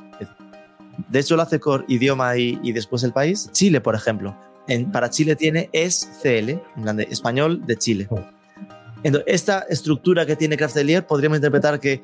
De 1.09 1.19
hecho 1.21 1.37
lo 1.37 1.43
hace 1.43 1.59
por 1.59 1.85
idioma 1.89 2.37
y, 2.37 2.73
después 2.73 3.03
el 3.05 3.13
país. 3.13 3.51
Chile, 3.53 3.81
por 3.81 3.95
ejemplo. 3.95 4.37
En, 4.67 4.93
para 4.93 5.11
Chile 5.11 5.37
tiene 5.37 5.71
ESCL, 5.73 6.51
en 6.51 6.83
plan 6.83 6.97
de 6.97 7.05
español 7.05 7.65
de 7.67 7.77
Chile. 7.77 8.07
Oh. 8.11 8.21
Entonces, 9.03 9.33
esta 9.33 9.61
estructura 9.69 10.27
que 10.27 10.37
tiene 10.37 10.57
Craftelier 10.57 11.07
podríamos 11.07 11.39
interpretar 11.39 11.81
que 11.81 12.03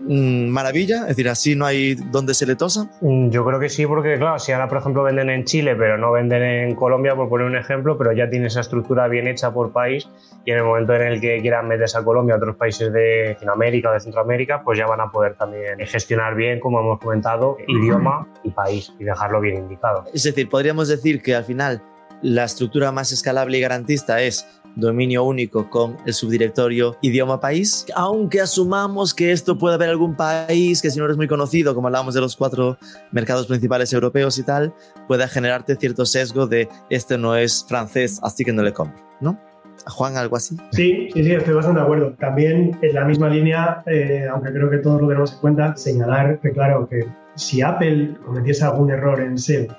maravilla? 0.00 1.02
Es 1.02 1.08
decir, 1.08 1.28
así 1.28 1.54
no 1.54 1.66
hay 1.66 1.94
donde 1.94 2.34
se 2.34 2.46
le 2.46 2.56
tosa. 2.56 2.88
Mm, 3.00 3.30
yo 3.30 3.44
creo 3.44 3.60
que 3.60 3.68
sí, 3.68 3.86
porque 3.86 4.16
claro, 4.18 4.38
si 4.38 4.52
ahora 4.52 4.68
por 4.68 4.78
ejemplo 4.78 5.02
venden 5.02 5.30
en 5.30 5.44
Chile, 5.44 5.74
pero 5.76 5.98
no 5.98 6.12
venden 6.12 6.42
en 6.42 6.74
Colombia, 6.74 7.14
por 7.14 7.28
poner 7.28 7.46
un 7.46 7.56
ejemplo, 7.56 7.96
pero 7.96 8.12
ya 8.12 8.28
tiene 8.28 8.46
esa 8.46 8.60
estructura 8.60 9.08
bien 9.08 9.26
hecha 9.26 9.52
por 9.52 9.72
país 9.72 10.08
y 10.44 10.50
en 10.50 10.58
el 10.58 10.64
momento 10.64 10.94
en 10.94 11.02
el 11.02 11.20
que 11.20 11.40
quieran 11.40 11.68
meterse 11.68 11.98
a 11.98 12.04
Colombia, 12.04 12.34
a 12.34 12.38
otros 12.38 12.56
países 12.56 12.92
de 12.92 13.30
Latinoamérica 13.34 13.90
o 13.90 13.92
de 13.92 14.00
Centroamérica, 14.00 14.62
pues 14.64 14.78
ya 14.78 14.86
van 14.86 15.00
a 15.00 15.10
poder 15.10 15.34
también 15.34 15.78
gestionar 15.80 16.34
bien, 16.34 16.60
como 16.60 16.80
hemos 16.80 16.98
comentado, 16.98 17.56
idioma 17.68 18.26
y 18.42 18.50
país 18.50 18.92
y 18.98 19.04
dejarlo 19.04 19.40
bien 19.40 19.56
indicado. 19.56 20.04
Es 20.12 20.24
decir, 20.24 20.48
podríamos 20.48 20.88
decir 20.88 21.22
que 21.22 21.34
al 21.34 21.44
final 21.44 21.82
la 22.22 22.44
estructura 22.44 22.92
más 22.92 23.12
escalable 23.12 23.58
y 23.58 23.60
garantista 23.60 24.22
es 24.22 24.46
dominio 24.76 25.24
único 25.24 25.68
con 25.70 25.96
el 26.06 26.14
subdirectorio 26.14 26.96
idioma 27.02 27.40
país, 27.40 27.86
aunque 27.94 28.40
asumamos 28.40 29.14
que 29.14 29.32
esto 29.32 29.58
puede 29.58 29.74
haber 29.74 29.90
algún 29.90 30.16
país 30.16 30.80
que 30.82 30.90
si 30.90 30.98
no 30.98 31.04
eres 31.04 31.16
muy 31.16 31.28
conocido, 31.28 31.74
como 31.74 31.88
hablábamos 31.88 32.14
de 32.14 32.20
los 32.20 32.36
cuatro 32.36 32.78
mercados 33.10 33.46
principales 33.46 33.92
europeos 33.92 34.38
y 34.38 34.42
tal, 34.42 34.74
pueda 35.08 35.28
generarte 35.28 35.76
cierto 35.76 36.06
sesgo 36.06 36.46
de 36.46 36.68
este 36.90 37.18
no 37.18 37.36
es 37.36 37.64
francés, 37.68 38.20
así 38.22 38.44
que 38.44 38.52
no 38.52 38.62
le 38.62 38.72
compro, 38.72 39.02
¿no? 39.20 39.38
Juan, 39.86 40.16
algo 40.16 40.36
así. 40.36 40.56
Sí, 40.70 41.08
sí, 41.12 41.24
sí, 41.24 41.32
estoy 41.32 41.54
bastante 41.54 41.80
de 41.80 41.84
acuerdo. 41.84 42.12
También 42.12 42.78
en 42.82 42.94
la 42.94 43.04
misma 43.04 43.28
línea, 43.28 43.82
eh, 43.86 44.26
aunque 44.30 44.52
creo 44.52 44.70
que 44.70 44.78
todos 44.78 45.00
lo 45.00 45.08
tenemos 45.08 45.32
en 45.32 45.38
cuenta, 45.40 45.76
señalar 45.76 46.38
que 46.40 46.52
claro, 46.52 46.88
que 46.88 47.06
si 47.34 47.62
Apple 47.62 48.16
cometiese 48.24 48.64
algún 48.64 48.90
error 48.90 49.20
en 49.20 49.38
SEO, 49.38 49.74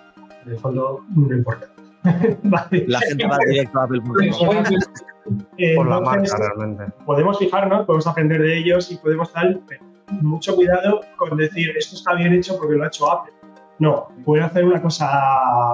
en 0.45 0.51
el 0.51 0.57
fondo 0.57 1.05
no 1.15 1.33
importa 1.33 1.72
La 2.43 2.99
gente 2.99 3.27
va 3.27 3.37
directo 3.47 3.79
a 3.79 3.83
Apple.com. 3.83 5.75
Por 5.75 5.87
la 5.87 6.01
marca, 6.01 6.35
realmente. 6.37 6.83
Podemos 7.05 7.39
fijarnos, 7.39 7.85
podemos 7.85 8.07
aprender 8.07 8.41
de 8.41 8.57
ellos 8.57 8.91
y 8.91 8.97
podemos 8.97 9.31
tal, 9.31 9.61
pero 9.67 9.83
mucho 10.21 10.55
cuidado 10.55 11.01
con 11.17 11.37
decir 11.37 11.71
esto 11.77 11.95
está 11.95 12.13
bien 12.15 12.33
hecho 12.33 12.57
porque 12.57 12.75
lo 12.75 12.83
ha 12.83 12.87
hecho 12.87 13.09
Apple. 13.09 13.33
No, 13.79 14.09
puede 14.25 14.43
hacer 14.43 14.65
una 14.65 14.81
cosa 14.81 15.09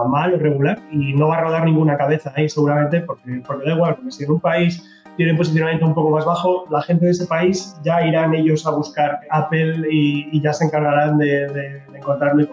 mal 0.07 0.33
o 0.33 0.37
regular 0.37 0.79
y 0.91 1.13
no 1.13 1.27
va 1.29 1.37
a 1.37 1.41
rodar 1.41 1.65
ninguna 1.65 1.97
cabeza 1.97 2.31
ahí 2.35 2.47
seguramente 2.47 3.01
porque, 3.01 3.41
porque 3.45 3.65
da 3.67 3.75
igual, 3.75 3.95
porque 3.95 4.11
si 4.11 4.23
en 4.23 4.31
un 4.31 4.39
país 4.39 4.83
tiene 5.17 5.33
un 5.33 5.37
posicionamiento 5.37 5.85
un 5.85 5.93
poco 5.93 6.11
más 6.11 6.25
bajo, 6.25 6.65
la 6.69 6.81
gente 6.83 7.05
de 7.05 7.11
ese 7.11 7.25
país 7.25 7.75
ya 7.83 8.05
irán 8.05 8.33
ellos 8.33 8.65
a 8.65 8.71
buscar 8.71 9.19
Apple 9.31 9.85
y, 9.91 10.41
ya 10.41 10.53
se 10.53 10.65
encargarán 10.65 11.17
de, 11.17 11.25
de, 11.25 11.83
de 11.91 11.97
encontrarlo 11.97 12.43
y 12.43 12.45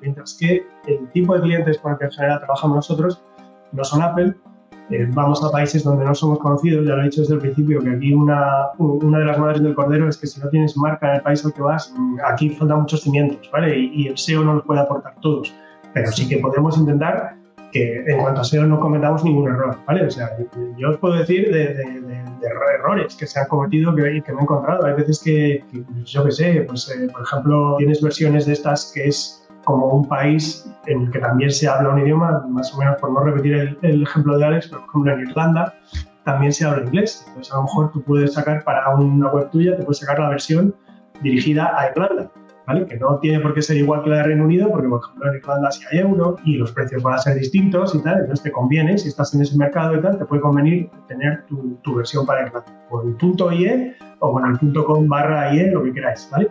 Mientras 0.00 0.36
que 0.38 0.66
el 0.86 1.08
tipo 1.12 1.34
de 1.34 1.42
clientes 1.42 1.78
con 1.78 1.92
el 1.92 1.98
que 1.98 2.04
en 2.06 2.10
general 2.10 2.38
trabajamos 2.38 2.76
nosotros 2.76 3.22
no 3.72 3.84
son 3.84 4.02
Apple, 4.02 4.34
eh, 4.90 5.06
vamos 5.10 5.42
a 5.44 5.50
países 5.52 5.84
donde 5.84 6.04
no 6.04 6.14
somos 6.14 6.40
conocidos, 6.40 6.84
ya 6.84 6.96
lo 6.96 7.02
he 7.02 7.04
dicho 7.04 7.20
desde 7.20 7.34
el 7.34 7.40
principio, 7.40 7.80
que 7.80 7.90
aquí 7.90 8.12
una, 8.12 8.70
una 8.78 9.18
de 9.20 9.24
las 9.24 9.38
madres 9.38 9.62
del 9.62 9.74
cordero 9.74 10.08
es 10.08 10.16
que 10.16 10.26
si 10.26 10.40
no 10.40 10.48
tienes 10.48 10.76
marca 10.76 11.10
en 11.10 11.16
el 11.16 11.22
país 11.22 11.44
al 11.44 11.52
que 11.52 11.62
vas, 11.62 11.94
aquí 12.26 12.50
faltan 12.50 12.80
muchos 12.80 13.02
cimientos, 13.02 13.48
¿vale? 13.52 13.78
Y, 13.78 14.08
el 14.08 14.18
SEO 14.18 14.42
no 14.42 14.54
los 14.54 14.64
puede 14.64 14.80
aportar 14.80 15.14
todos, 15.20 15.54
pero 15.94 16.10
sí 16.10 16.28
que 16.28 16.38
podemos 16.38 16.76
intentar 16.76 17.36
que 17.70 18.02
en 18.04 18.18
cuanto 18.18 18.40
a 18.40 18.44
SEO 18.44 18.66
no 18.66 18.80
cometamos 18.80 19.22
ningún 19.22 19.48
error, 19.48 19.78
¿vale? 19.86 20.06
O 20.06 20.10
sea, 20.10 20.36
yo 20.76 20.90
os 20.90 20.96
puedo 20.96 21.14
decir 21.14 21.52
de, 21.52 21.76
errores 22.74 23.14
que 23.14 23.26
se 23.26 23.38
han 23.38 23.46
cometido 23.46 23.94
que, 23.94 24.22
que 24.24 24.32
me 24.32 24.40
he 24.40 24.42
encontrado. 24.42 24.86
Hay 24.86 24.94
veces 24.94 25.20
que, 25.22 25.62
yo 26.04 26.24
qué 26.24 26.32
sé, 26.32 26.64
pues 26.66 26.90
eh, 26.90 27.06
por 27.12 27.22
ejemplo, 27.22 27.76
tienes 27.78 28.02
versiones 28.02 28.46
de 28.46 28.54
estas 28.54 28.90
que 28.92 29.06
es 29.08 29.39
como 29.70 29.86
un 29.86 30.08
país 30.08 30.70
en 30.86 31.02
el 31.02 31.10
que 31.10 31.18
también 31.18 31.50
se 31.50 31.68
habla 31.68 31.90
un 31.90 32.00
idioma, 32.00 32.44
más 32.48 32.72
o 32.74 32.78
menos 32.78 32.96
por 33.00 33.12
no 33.12 33.20
repetir 33.20 33.78
el, 33.82 34.02
ejemplo 34.02 34.38
de 34.38 34.44
Alex, 34.44 34.68
pero 34.68 34.80
por 34.80 34.90
ejemplo 34.90 35.12
en 35.12 35.20
Irlanda 35.28 35.74
también 36.24 36.52
se 36.52 36.66
habla 36.66 36.84
inglés. 36.84 37.24
Entonces 37.28 37.52
a 37.52 37.56
lo 37.56 37.62
mejor 37.62 37.92
tú 37.92 38.02
puedes 38.02 38.34
sacar 38.34 38.62
para 38.64 38.88
una 38.94 39.28
web 39.28 39.50
tuya, 39.50 39.76
te 39.76 39.82
puedes 39.82 39.98
sacar 39.98 40.18
la 40.18 40.30
versión 40.30 40.74
dirigida 41.22 41.72
a 41.78 41.90
Irlanda. 41.90 42.30
¿vale? 42.66 42.86
Que 42.86 42.96
no 42.98 43.18
tiene 43.18 43.40
por 43.40 43.54
qué 43.54 43.62
ser 43.62 43.76
igual 43.78 44.02
que 44.02 44.10
la 44.10 44.16
de 44.16 44.22
Reino 44.24 44.44
Unido, 44.44 44.70
porque 44.70 44.88
por 44.88 45.00
ejemplo 45.02 45.30
en 45.30 45.36
Irlanda 45.38 45.70
sí 45.70 45.82
hay 45.90 45.98
euro 45.98 46.36
y 46.44 46.56
los 46.56 46.72
precios 46.72 47.02
van 47.02 47.14
a 47.14 47.18
ser 47.18 47.36
distintos 47.36 47.94
y 47.94 48.02
tal, 48.02 48.20
entonces 48.20 48.42
te 48.44 48.52
conviene, 48.52 48.96
si 48.96 49.08
estás 49.08 49.34
en 49.34 49.42
ese 49.42 49.56
mercado 49.56 49.96
y 49.96 50.00
tal, 50.00 50.18
te 50.18 50.24
puede 50.24 50.42
convenir 50.42 50.90
tener 51.08 51.44
tu, 51.46 51.76
tu 51.82 51.96
versión 51.96 52.26
para 52.26 52.46
Irlanda, 52.46 52.86
con 52.88 53.08
el 53.08 53.14
punto 53.14 53.50
IE 53.50 53.96
o 54.20 54.32
con 54.32 54.46
el 54.46 54.58
punto 54.58 54.84
com 54.84 55.08
barra 55.08 55.52
IE, 55.54 55.70
lo 55.72 55.82
que 55.82 55.92
queráis, 55.92 56.28
¿vale? 56.30 56.50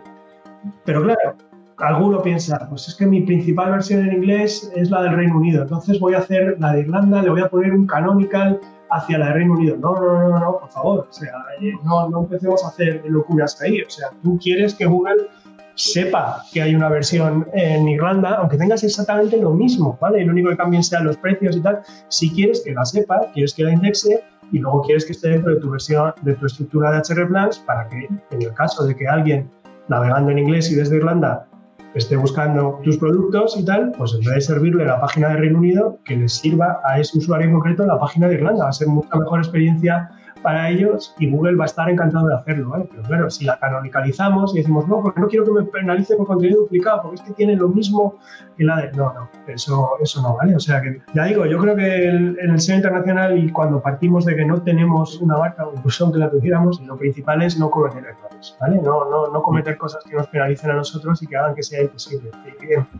Pero 0.84 1.02
claro, 1.02 1.36
alguno 1.80 2.22
piensa, 2.22 2.66
pues 2.68 2.88
es 2.88 2.94
que 2.94 3.06
mi 3.06 3.22
principal 3.22 3.72
versión 3.72 4.06
en 4.06 4.14
inglés 4.14 4.70
es 4.76 4.90
la 4.90 5.02
del 5.02 5.16
Reino 5.16 5.36
Unido, 5.36 5.62
entonces 5.62 5.98
voy 5.98 6.14
a 6.14 6.18
hacer 6.18 6.56
la 6.58 6.72
de 6.72 6.80
Irlanda, 6.80 7.22
le 7.22 7.30
voy 7.30 7.40
a 7.40 7.48
poner 7.48 7.72
un 7.72 7.86
canonical 7.86 8.60
hacia 8.90 9.18
la 9.18 9.26
de 9.26 9.32
Reino 9.34 9.54
Unido. 9.54 9.76
No, 9.76 9.94
no, 9.94 10.28
no, 10.28 10.38
no, 10.38 10.58
por 10.58 10.70
favor, 10.70 11.06
o 11.08 11.12
sea, 11.12 11.32
eh, 11.60 11.72
no, 11.84 12.08
no 12.08 12.20
empecemos 12.20 12.64
a 12.64 12.68
hacer 12.68 13.02
locuras 13.06 13.60
ahí, 13.62 13.80
o 13.80 13.90
sea, 13.90 14.08
tú 14.22 14.38
quieres 14.42 14.74
que 14.74 14.86
Google 14.86 15.28
sepa 15.74 16.42
que 16.52 16.60
hay 16.60 16.74
una 16.74 16.88
versión 16.88 17.46
en 17.54 17.88
Irlanda, 17.88 18.36
aunque 18.36 18.58
tengas 18.58 18.84
exactamente 18.84 19.38
lo 19.38 19.50
mismo, 19.52 19.96
¿vale? 20.00 20.20
Y 20.20 20.24
lo 20.24 20.32
único 20.32 20.50
que 20.50 20.56
cambien 20.56 20.82
sean 20.82 21.04
los 21.04 21.16
precios 21.16 21.56
y 21.56 21.60
tal, 21.60 21.80
si 22.08 22.30
quieres 22.30 22.62
que 22.64 22.72
la 22.72 22.84
sepa, 22.84 23.30
quieres 23.32 23.54
que 23.54 23.64
la 23.64 23.72
indexe 23.72 24.22
y 24.52 24.58
luego 24.58 24.82
quieres 24.82 25.06
que 25.06 25.12
esté 25.12 25.30
dentro 25.30 25.54
de 25.54 25.60
tu 25.60 25.70
versión, 25.70 26.12
de 26.22 26.34
tu 26.34 26.46
estructura 26.46 26.90
de 26.90 26.98
HR 26.98 27.28
Plans 27.28 27.58
para 27.60 27.88
que 27.88 28.08
en 28.30 28.42
el 28.42 28.52
caso 28.52 28.84
de 28.84 28.94
que 28.94 29.06
alguien 29.06 29.48
navegando 29.88 30.30
en 30.30 30.38
inglés 30.38 30.70
y 30.70 30.74
desde 30.74 30.96
Irlanda 30.96 31.46
esté 31.94 32.16
buscando 32.16 32.80
tus 32.84 32.98
productos 32.98 33.56
y 33.58 33.64
tal, 33.64 33.92
pues 33.96 34.14
en 34.14 34.20
vez 34.20 34.34
de 34.34 34.40
servirle 34.40 34.84
la 34.84 35.00
página 35.00 35.28
de 35.30 35.36
Reino 35.36 35.58
Unido, 35.58 35.98
que 36.04 36.16
les 36.16 36.34
sirva 36.34 36.80
a 36.84 37.00
ese 37.00 37.18
usuario 37.18 37.48
en 37.48 37.54
concreto 37.54 37.84
la 37.86 37.98
página 37.98 38.28
de 38.28 38.34
Irlanda. 38.34 38.64
Va 38.64 38.70
a 38.70 38.72
ser 38.72 38.88
mucha 38.88 39.16
mejor 39.16 39.40
experiencia 39.40 40.10
para 40.42 40.70
ellos 40.70 41.14
y 41.18 41.30
Google 41.30 41.56
va 41.56 41.64
a 41.64 41.66
estar 41.66 41.88
encantado 41.88 42.28
de 42.28 42.34
hacerlo, 42.34 42.70
¿vale? 42.70 42.88
Pero 42.90 43.02
claro, 43.02 43.30
si 43.30 43.44
la 43.44 43.58
canonicalizamos 43.58 44.54
y 44.54 44.58
decimos, 44.58 44.86
no, 44.88 45.02
porque 45.02 45.20
no 45.20 45.28
quiero 45.28 45.44
que 45.44 45.52
me 45.52 45.62
penalice 45.64 46.16
por 46.16 46.26
contenido 46.26 46.62
duplicado, 46.62 47.02
porque 47.02 47.16
es 47.16 47.22
que 47.22 47.32
tiene 47.32 47.56
lo 47.56 47.68
mismo 47.68 48.18
que 48.56 48.64
la 48.64 48.76
de... 48.76 48.92
No, 48.92 49.12
no, 49.12 49.28
eso, 49.46 49.90
eso 50.00 50.22
no, 50.22 50.36
¿vale? 50.36 50.54
O 50.56 50.60
sea 50.60 50.80
que, 50.80 51.00
ya 51.14 51.24
digo, 51.24 51.46
yo 51.46 51.58
creo 51.58 51.76
que 51.76 52.08
el, 52.08 52.38
en 52.40 52.50
el 52.50 52.60
SEO 52.60 52.76
internacional 52.76 53.38
y 53.38 53.50
cuando 53.50 53.80
partimos 53.80 54.24
de 54.24 54.36
que 54.36 54.44
no 54.44 54.62
tenemos 54.62 55.20
una 55.20 55.36
marca 55.36 55.66
o 55.66 55.74
incluso 55.74 56.04
aunque 56.04 56.18
la 56.18 56.30
tuviéramos, 56.30 56.80
lo 56.80 56.96
principal 56.96 57.42
es 57.42 57.58
no 57.58 57.70
cometer 57.70 58.04
errores, 58.04 58.56
¿vale? 58.60 58.80
No, 58.82 59.08
no, 59.10 59.28
no 59.28 59.42
cometer 59.42 59.76
cosas 59.76 60.02
que 60.04 60.14
nos 60.14 60.26
penalicen 60.28 60.70
a 60.70 60.74
nosotros 60.74 61.22
y 61.22 61.26
que 61.26 61.36
hagan 61.36 61.54
que 61.54 61.62
sea 61.62 61.82
imposible. 61.82 62.30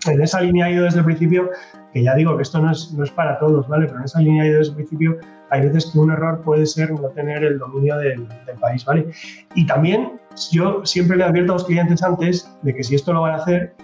En 0.07 0.20
esa 0.20 0.41
línea 0.41 0.68
he 0.68 0.74
ido 0.74 0.84
desde 0.84 0.99
el 0.99 1.05
principio, 1.05 1.51
que 1.93 2.03
ya 2.03 2.14
digo 2.14 2.36
que 2.36 2.43
esto 2.43 2.61
no 2.61 2.70
es, 2.70 2.93
no 2.93 3.05
es 3.05 3.11
para 3.11 3.38
todos, 3.38 3.68
¿vale? 3.68 3.86
Pero 3.86 3.99
en 3.99 4.05
esa 4.05 4.20
línea 4.20 4.45
he 4.45 4.49
ido 4.49 4.59
desde 4.59 4.70
el 4.70 4.76
principio 4.76 5.18
hay 5.51 5.62
veces 5.62 5.90
que 5.92 5.98
un 5.98 6.11
error 6.11 6.40
puede 6.42 6.66
ser 6.66 6.92
no 6.92 7.09
tener 7.09 7.44
el 7.44 7.59
dominio 7.59 7.96
del, 7.98 8.26
del, 8.28 8.59
país, 8.61 8.84
¿vale? 8.84 9.11
Y 9.55 9.66
también 9.66 10.20
yo 10.53 10.84
siempre 10.84 11.16
le 11.16 11.24
advierto 11.24 11.53
a 11.53 11.57
los 11.57 11.64
clientes 11.64 12.03
antes 12.03 12.51
de 12.62 12.74
que 12.74 12.82
si 12.82 12.94
esto 12.94 13.12
lo 13.12 13.22
van 13.22 13.32
a 13.32 13.36
hacer, 13.36 13.74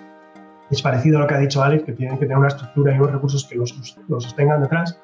es 0.70 0.82
parecido 0.82 1.18
a 1.18 1.22
lo 1.22 1.26
que 1.26 1.34
ha 1.34 1.38
dicho 1.38 1.62
Alex, 1.62 1.84
que 1.84 1.92
tienen 1.92 2.16
que 2.16 2.26
tener 2.26 2.38
una 2.38 2.48
estructura 2.48 2.94
y 2.94 2.98
unos 2.98 3.12
recursos 3.12 3.44
que 3.44 3.56
los, 3.56 3.98
los 4.08 4.24
sostengan 4.24 4.62
detrás, 4.62 4.98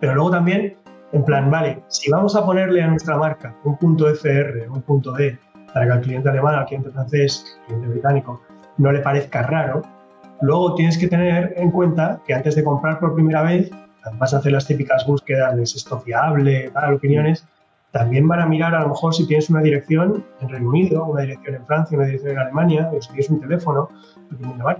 pero 0.00 0.14
luego 0.14 0.30
también, 0.30 0.76
en 1.12 1.24
plan, 1.24 1.50
vale, 1.50 1.82
si 1.88 2.10
vamos 2.10 2.34
a 2.36 2.44
ponerle 2.44 2.82
a 2.82 2.88
nuestra 2.88 3.16
marca 3.16 3.54
un 3.64 3.76
punto 3.78 4.08
FR, 4.08 4.68
un 4.68 4.82
punto 4.82 5.12
D, 5.12 5.38
para 5.72 5.86
que 5.86 5.92
al 5.92 6.00
cliente 6.00 6.28
alemán, 6.28 6.54
al 6.54 6.66
cliente 6.66 6.90
francés, 6.90 7.58
al 7.60 7.66
cliente 7.66 7.88
británico, 7.88 8.40
no 8.78 8.92
le 8.92 9.00
parezca 9.00 9.42
raro, 9.42 9.82
luego 10.40 10.74
tienes 10.74 10.98
que 10.98 11.08
tener 11.08 11.54
en 11.56 11.70
cuenta 11.70 12.20
que 12.26 12.34
antes 12.34 12.56
de 12.56 12.64
comprar 12.64 12.98
por 12.98 13.14
primera 13.14 13.42
vez 13.42 13.70
vas 14.14 14.34
a 14.34 14.38
hacer 14.38 14.52
las 14.52 14.66
típicas 14.66 15.06
búsquedas 15.06 15.56
de 15.56 15.62
es 15.62 15.74
esto 15.76 16.00
fiable, 16.00 16.70
para 16.72 16.94
opiniones, 16.94 17.46
también 17.94 18.26
van 18.26 18.40
a 18.40 18.46
mirar 18.46 18.74
a 18.74 18.80
lo 18.80 18.88
mejor 18.88 19.14
si 19.14 19.24
tienes 19.24 19.48
una 19.50 19.62
dirección 19.62 20.24
en 20.40 20.48
Reino 20.48 20.68
Unido, 20.68 21.04
una 21.04 21.20
dirección 21.22 21.54
en 21.54 21.64
Francia, 21.64 21.96
una 21.96 22.06
dirección 22.08 22.32
en 22.32 22.38
Alemania, 22.40 22.90
o 22.92 23.00
si 23.00 23.06
tienes 23.10 23.30
un 23.30 23.40
teléfono. 23.40 23.88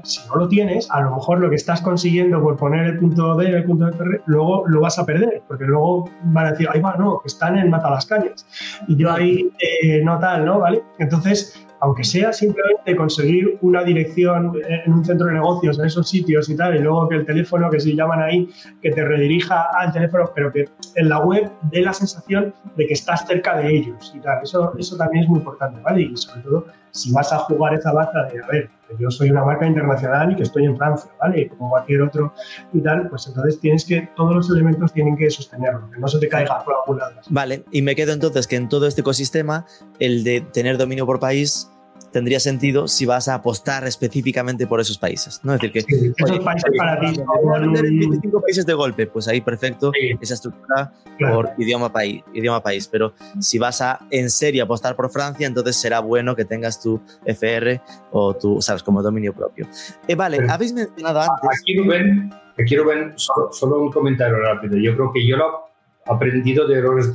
Si 0.03 0.29
no 0.29 0.35
lo 0.35 0.49
tienes, 0.49 0.91
a 0.91 1.01
lo 1.01 1.15
mejor 1.15 1.39
lo 1.39 1.49
que 1.49 1.55
estás 1.55 1.81
consiguiendo 1.81 2.43
por 2.43 2.57
poner 2.57 2.87
el 2.87 2.99
punto 2.99 3.37
D, 3.37 3.47
el 3.51 3.63
punto 3.63 3.87
FR, 3.87 4.23
luego 4.27 4.67
lo 4.67 4.81
vas 4.81 4.99
a 4.99 5.07
perder, 5.07 5.45
porque 5.47 5.65
luego 5.65 6.11
van 6.25 6.47
a 6.47 6.51
decir, 6.51 6.67
ahí 6.73 6.81
va, 6.81 6.97
no, 6.97 7.23
están 7.25 7.57
en 7.57 7.71
Matalascañas. 7.71 8.49
Y 8.89 8.97
yo 8.97 9.13
ahí 9.13 9.49
eh, 9.61 10.03
no 10.03 10.19
tal, 10.19 10.45
¿no? 10.45 10.59
¿Vale? 10.59 10.83
Entonces, 10.99 11.64
aunque 11.85 12.03
sea 12.03 12.33
simplemente 12.33 12.97
conseguir 12.97 13.59
una 13.61 13.85
dirección 13.85 14.53
en 14.67 14.91
un 14.91 15.05
centro 15.05 15.27
de 15.27 15.35
negocios 15.35 15.79
en 15.79 15.85
esos 15.85 16.09
sitios 16.09 16.49
y 16.49 16.57
tal, 16.57 16.75
y 16.77 16.79
luego 16.79 17.07
que 17.11 17.17
el 17.17 17.27
teléfono 17.27 17.69
que 17.69 17.79
se 17.79 17.95
llaman 17.95 18.23
ahí, 18.23 18.49
que 18.81 18.91
te 18.91 19.05
redirija 19.05 19.67
al 19.79 19.93
teléfono, 19.93 20.33
pero 20.35 20.51
que 20.51 20.65
en 20.95 21.09
la 21.11 21.19
web 21.19 21.53
dé 21.71 21.83
la 21.83 21.93
sensación 21.93 22.55
de 22.77 22.87
que 22.87 22.95
estás 22.95 23.27
cerca 23.27 23.59
de 23.59 23.77
ellos 23.77 24.13
y 24.15 24.21
tal. 24.21 24.39
Eso, 24.43 24.73
eso 24.79 24.97
también 24.97 25.25
es 25.25 25.29
muy 25.29 25.41
importante, 25.41 25.79
¿vale? 25.83 26.01
Y 26.01 26.17
sobre 26.17 26.41
todo, 26.41 26.67
si 26.93 27.13
vas 27.13 27.31
a 27.35 27.41
jugar 27.41 27.75
esa 27.75 27.93
baza 27.93 28.23
de, 28.33 28.43
a 28.43 28.47
ver, 28.47 28.71
yo 28.99 29.11
soy 29.11 29.31
una 29.31 29.45
marca 29.45 29.67
internacional 29.67 30.33
y 30.33 30.37
que 30.37 30.45
estoy 30.45 30.65
en 30.65 30.79
Francia, 30.79 31.11
¿vale? 31.21 31.43
Y 31.43 31.49
como 31.49 31.69
cualquier 31.69 32.01
otro 32.01 32.33
y 32.73 32.81
tal, 32.81 33.11
pues 33.11 33.27
entonces 33.27 33.61
tienes 33.61 33.85
que, 33.85 34.09
todos 34.17 34.35
los 34.35 34.51
elementos 34.51 34.91
tienen 34.95 35.17
que 35.19 35.29
sostenerlo, 35.29 35.91
que 35.91 36.01
no 36.01 36.09
se 36.09 36.19
te 36.19 36.29
caiga 36.29 36.65
por 36.65 36.75
algún 36.75 36.99
lado. 36.99 37.17
Vale, 37.29 37.65
y 37.71 37.83
me 37.83 37.95
quedo 37.95 38.13
entonces 38.13 38.47
que 38.47 38.57
en 38.57 38.71
todo 38.71 38.87
este 38.87 39.03
ecosistema, 39.03 39.67
el 39.99 40.25
de 40.25 40.41
tener 40.41 40.79
dominio 40.79 41.05
por 41.05 41.21
país 41.21 41.71
tendría 42.15 42.39
sentido 42.39 42.87
si 42.87 43.07
vas 43.07 43.27
a 43.27 43.35
apostar 43.35 43.85
específicamente 43.89 44.69
por 44.69 44.81
esos 44.81 44.97
países. 44.97 45.41
¿no? 45.43 45.55
Es 45.55 45.61
decir, 45.61 45.73
que 45.73 45.81
sí, 45.81 46.13
esos 46.17 46.39
países 46.45 46.71
para 46.79 47.01
ti. 47.01 47.21
vender 47.61 47.83
25 47.83 48.41
países 48.41 48.65
de 48.65 48.73
golpe, 48.73 49.09
pues 49.09 49.27
ahí 49.27 49.41
perfecto, 49.41 49.91
sí. 49.93 50.17
esa 50.21 50.35
estructura 50.35 50.93
claro. 51.19 51.35
por 51.35 51.51
idioma 51.59 51.93
país, 51.93 52.23
idioma 52.33 52.63
país. 52.63 52.87
Pero 52.87 53.15
si 53.41 53.59
vas 53.59 53.81
a 53.81 53.99
en 54.13 54.31
serio 54.31 54.63
apostar 54.63 54.95
por 54.95 55.11
Francia, 55.11 55.45
entonces 55.45 55.75
será 55.75 55.99
bueno 55.99 56.37
que 56.37 56.45
tengas 56.45 56.81
tu 56.81 57.01
FR 57.25 57.81
o 58.13 58.33
tu, 58.35 58.63
sabes, 58.63 58.85
como 58.85 59.03
dominio 59.03 59.33
propio. 59.35 59.67
Eh, 60.07 60.15
vale, 60.15 60.37
sí. 60.37 60.45
habéis 60.49 60.73
mencionado 60.73 61.21
antes. 61.21 61.61
Aquí 61.61 61.77
Rubén, 61.77 62.33
aquí 62.57 62.77
Rubén 62.77 63.15
solo, 63.17 63.53
solo 63.53 63.81
un 63.83 63.91
comentario 63.91 64.37
rápido. 64.39 64.77
Yo 64.77 64.95
creo 64.95 65.13
que 65.13 65.27
yo 65.27 65.37
lo 65.37 65.65
he 66.07 66.13
aprendido 66.15 66.69
de 66.69 66.79
errores 66.79 67.13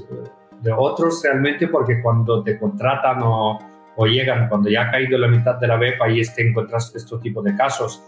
de 0.62 0.74
otros 0.74 1.22
realmente 1.24 1.70
porque 1.70 2.02
cuando 2.02 2.44
te 2.44 2.60
contratan 2.60 3.20
o 3.24 3.69
o 3.96 4.06
llegan 4.06 4.48
cuando 4.48 4.70
ya 4.70 4.84
ha 4.84 4.92
caído 4.92 5.18
la 5.18 5.28
mitad 5.28 5.56
de 5.56 5.68
la 5.68 5.78
web, 5.78 5.96
ahí 6.02 6.20
es 6.22 6.30
que 6.32 6.48
encuentras 6.48 6.94
este 6.96 7.18
tipo 7.20 7.42
de 7.42 7.56
casos. 7.56 8.02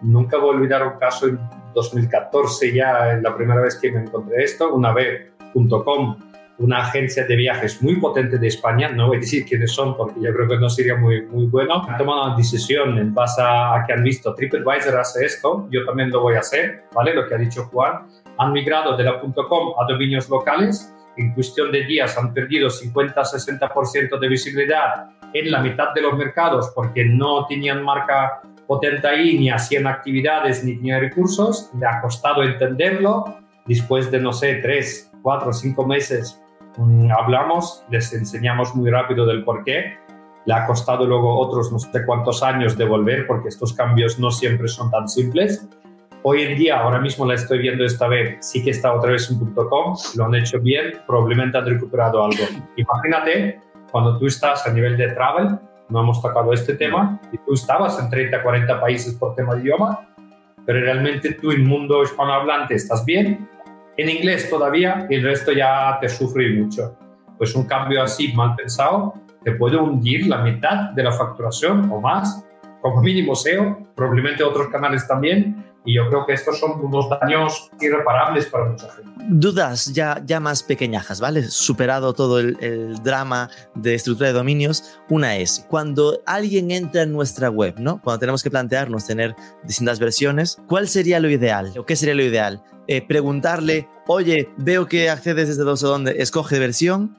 Nunca 0.00 0.36
voy 0.38 0.54
a 0.54 0.58
olvidar 0.58 0.86
un 0.86 0.98
caso 0.98 1.26
en 1.26 1.38
2014, 1.74 2.72
ya 2.72 3.18
la 3.20 3.36
primera 3.36 3.60
vez 3.60 3.76
que 3.80 3.90
me 3.90 4.00
encontré 4.00 4.44
esto, 4.44 4.72
una 4.72 4.92
web.com, 4.92 6.16
una 6.58 6.78
agencia 6.78 7.24
de 7.24 7.36
viajes 7.36 7.80
muy 7.82 7.96
potente 7.96 8.38
de 8.38 8.48
España, 8.48 8.88
no 8.90 9.06
voy 9.06 9.18
a 9.18 9.20
decir 9.20 9.44
quiénes 9.46 9.72
son 9.72 9.96
porque 9.96 10.20
yo 10.20 10.32
creo 10.32 10.48
que 10.48 10.58
no 10.58 10.68
sería 10.68 10.96
muy, 10.96 11.22
muy 11.26 11.46
bueno, 11.46 11.82
han 11.88 11.96
tomado 11.96 12.26
una 12.26 12.36
decisión 12.36 12.98
en 12.98 13.14
base 13.14 13.40
a 13.42 13.84
que 13.86 13.92
han 13.92 14.02
visto. 14.02 14.34
TripAdvisor 14.34 14.98
hace 14.98 15.24
esto, 15.24 15.68
yo 15.70 15.84
también 15.84 16.10
lo 16.10 16.20
voy 16.20 16.34
a 16.34 16.40
hacer, 16.40 16.84
¿vale? 16.92 17.14
Lo 17.14 17.28
que 17.28 17.34
ha 17.34 17.38
dicho 17.38 17.64
Juan, 17.66 18.06
han 18.38 18.52
migrado 18.52 18.96
de 18.96 19.04
la 19.04 19.20
.com 19.20 19.74
a 19.80 19.86
dominios 19.90 20.28
locales, 20.28 20.92
en 21.16 21.32
cuestión 21.34 21.70
de 21.72 21.84
días 21.84 22.16
han 22.16 22.32
perdido 22.32 22.68
50-60% 22.68 24.18
de 24.18 24.28
visibilidad 24.28 25.10
en 25.34 25.50
la 25.50 25.60
mitad 25.60 25.92
de 25.94 26.02
los 26.02 26.16
mercados 26.16 26.72
porque 26.74 27.04
no 27.04 27.46
tenían 27.46 27.82
marca 27.82 28.40
potente 28.66 29.08
ahí, 29.08 29.38
ni 29.38 29.50
hacían 29.50 29.86
actividades, 29.86 30.62
ni 30.64 30.76
tenían 30.76 31.00
recursos. 31.00 31.70
Le 31.78 31.86
ha 31.86 32.00
costado 32.00 32.42
entenderlo. 32.42 33.24
Después 33.66 34.10
de, 34.10 34.20
no 34.20 34.32
sé, 34.32 34.56
tres, 34.56 35.10
cuatro, 35.22 35.52
cinco 35.52 35.86
meses 35.86 36.40
mmm, 36.76 37.10
hablamos, 37.10 37.84
les 37.90 38.12
enseñamos 38.12 38.74
muy 38.74 38.90
rápido 38.90 39.26
del 39.26 39.44
por 39.44 39.64
qué. 39.64 39.96
Le 40.46 40.54
ha 40.54 40.66
costado 40.66 41.06
luego 41.06 41.38
otros 41.38 41.70
no 41.72 41.78
sé 41.78 42.04
cuántos 42.06 42.42
años 42.42 42.76
de 42.78 42.84
volver 42.84 43.26
porque 43.26 43.48
estos 43.48 43.74
cambios 43.74 44.18
no 44.18 44.30
siempre 44.30 44.68
son 44.68 44.90
tan 44.90 45.08
simples. 45.08 45.68
Hoy 46.22 46.42
en 46.42 46.58
día, 46.58 46.80
ahora 46.80 47.00
mismo 47.00 47.24
la 47.26 47.34
estoy 47.34 47.58
viendo 47.58 47.84
esta 47.84 48.08
vez, 48.08 48.38
sí 48.40 48.62
que 48.62 48.70
está 48.70 48.92
otra 48.92 49.12
vez 49.12 49.30
en 49.30 49.38
.com, 49.54 49.96
lo 50.16 50.24
han 50.24 50.34
hecho 50.34 50.58
bien, 50.58 50.94
probablemente 51.06 51.58
han 51.58 51.66
recuperado 51.66 52.24
algo. 52.24 52.44
Imagínate 52.76 53.60
cuando 53.90 54.18
tú 54.18 54.26
estás 54.26 54.66
a 54.66 54.72
nivel 54.72 54.96
de 54.96 55.08
travel, 55.12 55.58
no 55.88 56.00
hemos 56.00 56.20
tocado 56.20 56.52
este 56.52 56.74
tema, 56.74 57.20
y 57.32 57.38
tú 57.38 57.54
estabas 57.54 57.98
en 57.98 58.10
30, 58.10 58.42
40 58.42 58.80
países 58.80 59.14
por 59.14 59.34
tema 59.34 59.54
de 59.54 59.62
idioma, 59.62 60.06
pero 60.66 60.80
realmente 60.80 61.32
tú 61.32 61.50
en 61.50 61.66
mundo 61.66 62.02
hispanohablante 62.02 62.74
estás 62.74 63.04
bien, 63.04 63.48
en 63.96 64.08
inglés 64.08 64.50
todavía, 64.50 65.06
y 65.08 65.14
el 65.16 65.22
resto 65.22 65.52
ya 65.52 65.98
te 66.00 66.08
sufre 66.08 66.50
mucho. 66.50 66.96
Pues 67.36 67.54
un 67.54 67.64
cambio 67.64 68.02
así 68.02 68.32
mal 68.34 68.54
pensado 68.54 69.14
te 69.42 69.52
puede 69.52 69.76
hundir 69.76 70.26
la 70.26 70.38
mitad 70.38 70.90
de 70.90 71.02
la 71.02 71.12
facturación 71.12 71.90
o 71.90 72.00
más, 72.00 72.44
como 72.82 73.00
mínimo 73.00 73.34
SEO, 73.34 73.78
probablemente 73.94 74.44
otros 74.44 74.68
canales 74.68 75.06
también, 75.06 75.64
y 75.88 75.94
yo 75.94 76.06
creo 76.10 76.26
que 76.26 76.34
estos 76.34 76.58
son 76.58 76.84
unos 76.84 77.08
daños 77.08 77.70
irreparables 77.80 78.44
para 78.44 78.66
mucha 78.66 78.90
gente. 78.90 79.10
Dudas 79.26 79.86
ya, 79.94 80.22
ya 80.26 80.38
más 80.38 80.62
pequeñajas, 80.62 81.18
¿vale? 81.18 81.44
Superado 81.44 82.12
todo 82.12 82.40
el, 82.40 82.58
el, 82.60 83.02
drama 83.02 83.48
de 83.74 83.94
estructura 83.94 84.28
de 84.28 84.34
dominios, 84.34 85.00
una 85.08 85.38
es 85.38 85.64
cuando 85.70 86.20
alguien 86.26 86.72
entra 86.72 87.04
en 87.04 87.12
nuestra 87.12 87.48
web, 87.48 87.76
¿no? 87.78 88.02
Cuando 88.02 88.20
tenemos 88.20 88.42
que 88.42 88.50
plantearnos 88.50 89.06
tener 89.06 89.34
distintas 89.64 89.98
versiones, 89.98 90.58
¿cuál 90.66 90.88
sería 90.88 91.20
lo 91.20 91.30
ideal? 91.30 91.72
¿O 91.78 91.86
qué 91.86 91.96
sería 91.96 92.14
lo 92.14 92.22
ideal? 92.22 92.62
Eh, 92.86 93.00
preguntarle, 93.00 93.88
oye, 94.08 94.50
veo 94.58 94.84
que 94.88 95.08
accedes 95.08 95.48
desde 95.48 95.64
no 95.64 95.74
sé 95.78 95.86
dónde, 95.86 96.16
escoge 96.18 96.58
versión, 96.58 97.16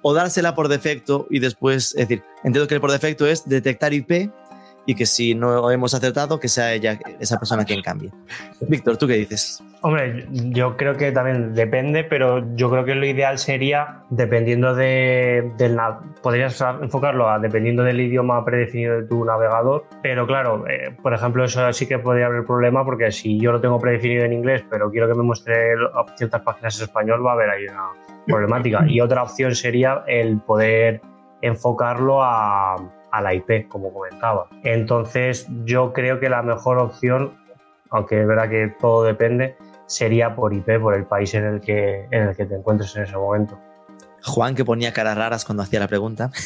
o 0.00 0.14
dársela 0.14 0.54
por 0.54 0.68
defecto 0.68 1.26
y 1.28 1.40
después, 1.40 1.94
es 1.96 2.08
decir, 2.08 2.22
entiendo 2.44 2.66
que 2.66 2.76
el 2.76 2.80
por 2.80 2.92
defecto 2.92 3.26
es 3.26 3.46
detectar 3.46 3.92
IP 3.92 4.30
y 4.86 4.94
que 4.94 5.04
si 5.04 5.34
no 5.34 5.70
hemos 5.70 5.94
acertado, 5.94 6.38
que 6.38 6.48
sea 6.48 6.72
ella, 6.72 6.98
esa 7.18 7.38
persona 7.38 7.64
quien 7.64 7.82
cambie. 7.82 8.10
Víctor, 8.60 8.96
¿tú 8.96 9.06
qué 9.06 9.14
dices? 9.14 9.62
Hombre, 9.82 10.26
yo 10.30 10.76
creo 10.76 10.96
que 10.96 11.12
también 11.12 11.54
depende, 11.54 12.04
pero 12.04 12.54
yo 12.54 12.70
creo 12.70 12.84
que 12.84 12.94
lo 12.94 13.04
ideal 13.04 13.38
sería, 13.38 14.02
dependiendo 14.10 14.74
de, 14.74 15.52
del... 15.58 15.76
Podrías 16.22 16.60
enfocarlo 16.80 17.28
a 17.28 17.38
dependiendo 17.38 17.82
del 17.82 18.00
idioma 18.00 18.44
predefinido 18.44 18.96
de 18.96 19.02
tu 19.06 19.24
navegador, 19.24 19.86
pero 20.02 20.26
claro, 20.26 20.66
eh, 20.68 20.96
por 21.02 21.12
ejemplo, 21.12 21.44
eso 21.44 21.72
sí 21.72 21.86
que 21.86 21.98
podría 21.98 22.26
haber 22.26 22.44
problema 22.44 22.84
porque 22.84 23.10
si 23.12 23.38
yo 23.38 23.52
lo 23.52 23.60
tengo 23.60 23.78
predefinido 23.78 24.24
en 24.24 24.32
inglés, 24.32 24.64
pero 24.70 24.90
quiero 24.90 25.08
que 25.08 25.14
me 25.14 25.22
muestre 25.22 25.74
ciertas 26.16 26.42
páginas 26.42 26.78
en 26.78 26.84
español, 26.84 27.24
va 27.24 27.32
a 27.32 27.34
haber 27.34 27.50
ahí 27.50 27.64
una 27.64 27.90
problemática. 28.26 28.84
Y 28.86 29.00
otra 29.00 29.22
opción 29.22 29.54
sería 29.54 30.04
el 30.06 30.40
poder 30.40 31.00
enfocarlo 31.42 32.22
a, 32.22 32.76
a 33.16 33.20
la 33.20 33.34
IP, 33.34 33.68
como 33.68 33.92
comentaba. 33.92 34.46
Entonces, 34.62 35.46
yo 35.64 35.92
creo 35.92 36.20
que 36.20 36.28
la 36.28 36.42
mejor 36.42 36.78
opción, 36.78 37.32
aunque 37.90 38.20
es 38.20 38.26
verdad 38.26 38.48
que 38.48 38.74
todo 38.80 39.04
depende, 39.04 39.56
sería 39.86 40.34
por 40.34 40.52
IP, 40.52 40.80
por 40.80 40.94
el 40.94 41.04
país 41.04 41.34
en 41.34 41.44
el 41.44 41.60
que, 41.60 42.06
en 42.10 42.28
el 42.28 42.36
que 42.36 42.46
te 42.46 42.54
encuentres 42.54 42.94
en 42.96 43.04
ese 43.04 43.16
momento. 43.16 43.58
Juan, 44.24 44.54
que 44.54 44.64
ponía 44.64 44.92
caras 44.92 45.16
raras 45.16 45.44
cuando 45.44 45.62
hacía 45.62 45.80
la 45.80 45.88
pregunta. 45.88 46.30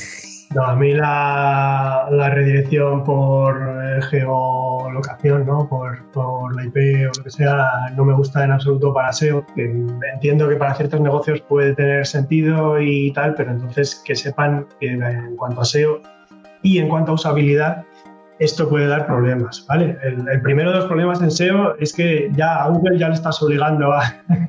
No, 0.52 0.64
a 0.64 0.74
mí 0.74 0.92
la, 0.94 2.08
redirección 2.10 3.04
por 3.04 3.56
eh, 3.56 4.02
geolocación, 4.02 5.46
¿no? 5.46 5.68
Por, 5.68 6.10
por, 6.10 6.56
la 6.56 6.64
IP 6.64 7.08
o 7.08 7.12
lo 7.16 7.22
que 7.22 7.30
sea, 7.30 7.68
no 7.94 8.04
me 8.04 8.14
gusta 8.14 8.44
en 8.44 8.50
absoluto 8.50 8.92
para 8.92 9.12
SEO. 9.12 9.46
Entiendo 9.56 10.48
que 10.48 10.56
para 10.56 10.74
ciertos 10.74 11.00
negocios 11.00 11.40
puede 11.42 11.76
tener 11.76 12.04
sentido 12.04 12.80
y 12.80 13.12
tal, 13.12 13.34
pero 13.34 13.52
entonces 13.52 14.02
que 14.04 14.16
sepan 14.16 14.66
que 14.80 14.88
en 14.88 15.36
cuanto 15.36 15.60
a 15.60 15.64
SEO 15.64 16.02
y 16.62 16.78
en 16.78 16.88
cuanto 16.88 17.12
a 17.12 17.14
usabilidad, 17.14 17.84
esto 18.40 18.68
puede 18.68 18.86
dar 18.86 19.06
problemas, 19.06 19.66
¿vale? 19.68 19.98
El, 20.02 20.40
primero 20.40 20.70
de 20.70 20.78
los 20.78 20.86
problemas 20.86 21.20
en 21.20 21.30
SEO 21.30 21.76
es 21.78 21.92
que 21.92 22.30
ya 22.32 22.64
a 22.64 22.68
Google 22.68 22.98
ya 22.98 23.08
le 23.08 23.14
estás 23.14 23.42
obligando 23.42 23.92
a, 23.92 24.02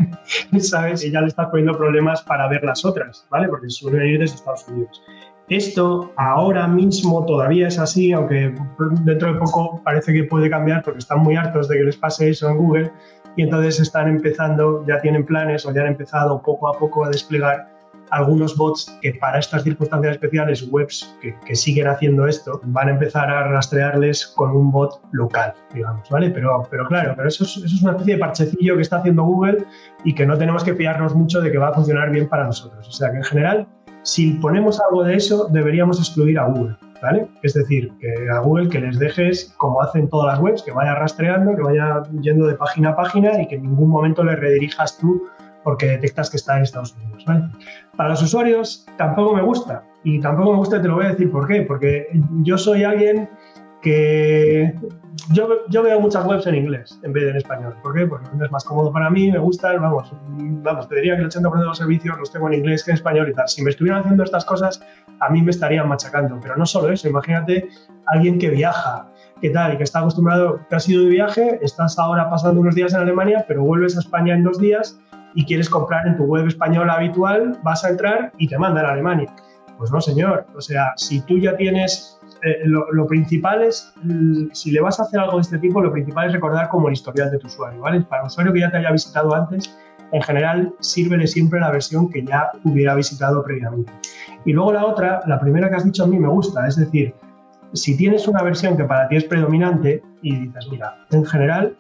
¿sabes? 0.60 1.04
Y 1.04 1.12
ya 1.12 1.22
le 1.22 1.28
estás 1.28 1.48
poniendo 1.48 1.78
problemas 1.78 2.22
para 2.22 2.48
ver 2.48 2.64
las 2.64 2.86
otras, 2.86 3.28
¿vale? 3.30 3.50
Porque 3.50 3.70
suelen 3.70 4.08
ir 4.08 4.20
desde 4.20 4.36
Estados 4.36 4.66
Unidos. 4.70 5.02
Esto 5.50 6.14
ahora 6.16 6.66
mismo 6.70 7.26
todavía 7.26 7.68
es 7.68 7.78
así, 7.78 8.14
aunque 8.14 8.56
dentro 9.04 9.34
de 9.34 9.40
poco 9.40 9.82
parece 9.84 10.14
que 10.14 10.24
puede 10.24 10.50
cambiar 10.50 10.82
porque 10.84 11.00
están 11.00 11.20
muy 11.20 11.36
hartos 11.36 11.68
de 11.68 11.78
que 11.78 11.84
les 11.84 11.98
pase 11.98 12.30
eso 12.30 12.48
en 12.50 12.58
Google 12.58 12.92
y 13.36 13.44
entonces 13.44 13.82
están 13.82 14.08
empezando, 14.08 14.86
ya 14.88 15.02
tienen 15.02 15.26
planes 15.26 15.66
o 15.66 15.74
ya 15.74 15.82
han 15.82 15.88
empezado 15.88 16.42
poco 16.42 16.70
a 16.70 16.80
poco 16.80 17.04
a 17.04 17.10
desplegar 17.10 17.68
algunos 18.12 18.56
bots 18.56 18.98
que 19.02 19.14
para 19.14 19.40
estas 19.40 19.64
circunstancias 19.64 20.14
especiales, 20.14 20.68
webs 20.70 21.16
que, 21.22 21.56
siguen 21.56 21.88
haciendo 21.88 22.28
esto, 22.28 22.62
van 22.66 22.90
a 22.90 22.92
empezar 22.92 23.30
a 23.30 23.48
rastrearles 23.48 24.28
con 24.28 24.52
un 24.52 24.72
bot 24.72 25.02
local, 25.12 25.54
digamos, 25.74 26.10
¿vale? 26.10 26.30
Pero, 26.30 26.64
pero 26.70 26.88
claro, 26.88 27.14
pero 27.16 27.28
eso 27.28 27.44
es, 27.44 27.58
eso 27.58 27.66
es 27.66 27.82
una 27.82 27.92
especie 27.92 28.16
de 28.16 28.20
parchecillo 28.20 28.76
que 28.76 28.82
está 28.82 28.98
haciendo 28.98 29.24
Google 29.24 29.66
y 30.04 30.14
que 30.14 30.26
no 30.26 30.38
tenemos 30.38 30.64
que 30.64 30.76
fiarnos 30.76 31.16
mucho 31.16 31.42
de 31.42 31.52
que 31.52 31.58
va 31.58 31.70
a 31.70 31.74
funcionar 31.74 32.12
bien 32.12 32.28
para 32.28 32.46
nosotros. 32.46 32.88
O 32.88 32.92
sea 32.92 33.12
que 33.12 33.18
en 33.18 33.24
general, 33.24 33.68
si 34.04 34.32
ponemos 34.36 34.80
algo 34.82 35.04
de 35.04 35.16
eso, 35.16 35.48
deberíamos 35.50 36.00
excluir 36.00 36.40
a 36.40 36.46
Google. 36.46 36.76
¿Vale? 37.02 37.28
Es 37.42 37.56
decir, 37.56 37.92
que 38.00 38.30
a 38.32 38.38
Google 38.42 38.70
que 38.70 38.80
les 38.80 39.00
dejes, 39.00 39.56
como 39.58 39.82
hacen 39.82 40.08
todas 40.08 40.34
las 40.34 40.40
webs, 40.40 40.62
que 40.62 40.72
vaya 40.72 40.94
rastreando, 40.94 41.56
que 41.56 41.64
vaya 41.64 42.04
yendo 42.22 42.46
de 42.46 42.54
página 42.54 42.90
a 42.90 42.96
página 42.96 43.42
y 43.42 43.48
que 43.48 43.56
en 43.56 43.64
ningún 43.64 43.90
momento 43.90 44.24
le 44.24 44.36
redirijas 44.36 45.00
tú 45.00 45.24
porque 45.64 45.88
detectas 45.88 46.30
que 46.30 46.38
está 46.38 46.58
en 46.58 46.64
Estados 46.64 46.96
Unidos. 46.96 47.24
¿vale? 47.26 47.50
Para 47.96 48.10
los 48.10 48.22
usuarios 48.22 48.86
tampoco 48.98 49.36
me 49.36 49.42
gusta 49.42 49.84
y 50.04 50.20
tampoco 50.20 50.52
me 50.52 50.58
gusta, 50.58 50.82
te 50.82 50.88
lo 50.88 50.96
voy 50.96 51.06
a 51.06 51.10
decir 51.10 51.32
por 51.32 51.48
qué, 51.48 51.62
porque 51.62 52.08
yo 52.42 52.58
soy 52.58 52.84
alguien 52.84 53.30
que 53.82 54.76
yo, 55.32 55.68
yo 55.70 55.84
veo 55.84 56.00
muchas 56.00 56.26
webs 56.26 56.48
en 56.48 56.56
inglés 56.56 57.00
en 57.04 57.14
vez 57.14 57.24
de 57.24 57.30
en 57.32 57.38
español. 57.38 57.76
¿Por 57.82 57.94
qué? 57.94 58.06
Porque 58.06 58.28
es 58.44 58.52
más 58.52 58.64
cómodo 58.64 58.92
para 58.92 59.10
mí, 59.10 59.32
me 59.32 59.40
gusta, 59.40 59.74
vamos, 59.78 60.14
vamos, 60.28 60.88
te 60.88 60.96
diría 60.96 61.16
que 61.16 61.24
el 61.24 61.30
80% 61.30 61.60
de 61.60 61.66
los 61.66 61.78
servicios 61.78 62.18
los 62.18 62.32
tengo 62.32 62.48
en 62.48 62.56
inglés 62.56 62.84
que 62.84 62.92
en 62.92 62.96
español 62.96 63.30
y 63.30 63.34
tal. 63.34 63.48
Si 63.48 63.64
me 63.64 63.72
estuvieran 63.72 64.02
haciendo 64.02 64.24
estas 64.24 64.46
cosas, 64.46 64.82
a 65.20 65.30
mí 65.30 65.42
me 65.42 65.52
estarían 65.52 65.88
machacando. 65.88 66.40
Pero 66.42 66.56
no 66.56 66.66
solo 66.66 66.92
eso, 66.92 67.10
imagínate 67.10 67.68
alguien 68.08 68.40
que 68.40 68.50
viaja, 68.50 69.10
¿qué 69.42 69.50
tal? 69.50 69.74
Y 69.74 69.78
que 69.78 69.84
está 69.84 70.00
acostumbrado, 70.00 70.62
que 70.70 70.76
has 70.76 70.88
ido 70.88 71.04
de 71.04 71.10
viaje, 71.10 71.60
estás 71.62 71.98
ahora 72.00 72.30
pasando 72.30 72.62
unos 72.62 72.76
días 72.76 72.94
en 72.94 73.02
Alemania, 73.02 73.46
pero 73.48 73.64
vuelves 73.64 73.98
a 73.98 74.00
España 74.00 74.34
en 74.34 74.44
dos 74.44 74.60
días 74.60 75.00
y 75.34 75.46
quieres 75.46 75.70
comprar 75.70 76.08
en 76.08 76.18
tu 76.18 76.24
web 76.24 76.48
española 76.48 76.94
habitual, 76.94 77.58
vas 77.64 77.84
a 77.86 77.90
entrar 77.90 78.32
y 78.38 78.48
te 78.48 78.58
mandan 78.58 78.86
a 78.86 78.90
Alemania. 78.90 79.34
Pues 79.78 79.92
no, 79.92 80.00
señor. 80.02 80.46
O 80.56 80.62
sea, 80.62 80.94
si 80.96 81.22
tú 81.22 81.40
ya 81.40 81.56
tienes 81.58 82.20
eh, 82.44 82.62
lo, 82.66 83.08
principal 83.08 83.62
es, 83.62 83.94
si 84.54 84.72
le 84.72 84.82
vas 84.82 85.00
a 85.00 85.04
hacer 85.04 85.20
algo 85.20 85.38
de 85.38 85.42
este 85.42 85.60
tipo, 85.60 85.82
lo 85.82 85.92
principal 85.92 86.28
es 86.28 86.34
recordar 86.34 86.70
como 86.70 86.88
el 86.88 86.94
historial 86.94 87.30
de 87.30 87.38
tu 87.38 87.48
usuario, 87.48 87.82
¿vale? 87.82 88.02
Para 88.02 88.24
un 88.24 88.28
usuario 88.28 88.52
que 88.52 88.62
ya 88.62 88.72
te 88.72 88.78
haya 88.78 88.92
visitado 88.92 89.34
antes, 89.36 89.76
en 90.12 90.22
general, 90.22 90.74
sírvele 90.80 91.28
siempre 91.28 91.60
la 91.60 91.72
versión 91.72 92.10
que 92.10 92.24
ya 92.26 92.50
hubiera 92.64 92.96
visitado 92.96 93.44
previamente. 93.44 93.94
Y 94.46 94.54
luego 94.54 94.74
la 94.74 94.86
otra, 94.86 95.22
la 95.28 95.40
primera 95.40 95.70
que 95.70 95.76
has 95.76 95.86
dicho 95.86 96.04
a 96.04 96.08
mí 96.08 96.20
me 96.20 96.28
gusta, 96.28 96.68
es 96.68 96.76
decir, 96.76 97.14
si 97.74 97.96
tienes 97.96 98.28
una 98.28 98.42
versión 98.42 98.76
que 98.76 98.84
para 98.84 99.08
ti 99.08 99.18
es 99.18 99.24
predominante 99.24 100.04
y 100.22 100.36
dices, 100.48 100.68
mira, 100.70 100.96
en 101.12 101.26
general 101.26 101.78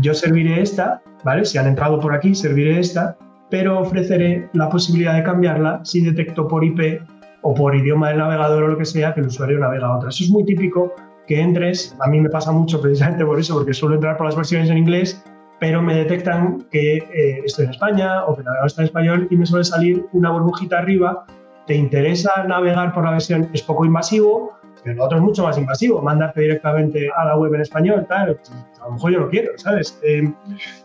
yo 0.00 0.14
serviré 0.14 0.62
esta, 0.62 1.02
¿vale? 1.24 1.44
Si 1.44 1.58
han 1.58 1.66
entrado 1.66 2.00
por 2.00 2.14
aquí, 2.14 2.34
serviré 2.34 2.78
esta, 2.78 3.16
pero 3.50 3.80
ofreceré 3.80 4.48
la 4.54 4.68
posibilidad 4.68 5.14
de 5.14 5.22
cambiarla 5.22 5.80
si 5.84 6.00
detecto 6.00 6.48
por 6.48 6.64
IP 6.64 7.02
o 7.42 7.54
por 7.54 7.74
idioma 7.74 8.08
del 8.08 8.18
navegador 8.18 8.64
o 8.64 8.68
lo 8.68 8.78
que 8.78 8.84
sea 8.84 9.12
que 9.14 9.20
el 9.20 9.26
usuario 9.26 9.58
navega 9.58 9.88
a 9.88 9.96
otra. 9.96 10.08
Eso 10.08 10.24
es 10.24 10.30
muy 10.30 10.44
típico 10.44 10.94
que 11.26 11.40
entres, 11.40 11.96
a 12.00 12.08
mí 12.08 12.20
me 12.20 12.28
pasa 12.28 12.52
mucho 12.52 12.80
precisamente 12.80 13.24
por 13.24 13.38
eso, 13.38 13.54
porque 13.54 13.72
suelo 13.72 13.96
entrar 13.96 14.16
por 14.16 14.26
las 14.26 14.36
versiones 14.36 14.70
en 14.70 14.78
inglés, 14.78 15.22
pero 15.60 15.80
me 15.80 15.94
detectan 15.94 16.66
que 16.70 16.96
eh, 16.96 17.42
estoy 17.44 17.66
en 17.66 17.70
España 17.70 18.24
o 18.24 18.34
que 18.34 18.40
el 18.40 18.46
navegador 18.46 18.66
está 18.66 18.82
en 18.82 18.86
español 18.86 19.28
y 19.30 19.36
me 19.36 19.46
suele 19.46 19.64
salir 19.64 20.06
una 20.12 20.30
burbujita 20.30 20.78
arriba. 20.78 21.24
¿Te 21.66 21.74
interesa 21.76 22.44
navegar 22.48 22.92
por 22.92 23.04
la 23.04 23.12
versión? 23.12 23.48
Es 23.52 23.62
poco 23.62 23.84
invasivo, 23.84 24.52
pero 24.82 24.96
lo 24.96 25.04
otro 25.04 25.18
es 25.18 25.24
mucho 25.24 25.44
más 25.44 25.58
invasivo, 25.58 26.02
mandarte 26.02 26.40
directamente 26.40 27.08
a 27.16 27.24
la 27.24 27.36
web 27.36 27.54
en 27.54 27.60
español, 27.60 28.06
tal, 28.08 28.40
a 28.80 28.86
lo 28.86 28.92
mejor 28.92 29.12
yo 29.12 29.20
lo 29.20 29.30
quiero, 29.30 29.52
¿sabes? 29.56 29.98
Eh, 30.02 30.32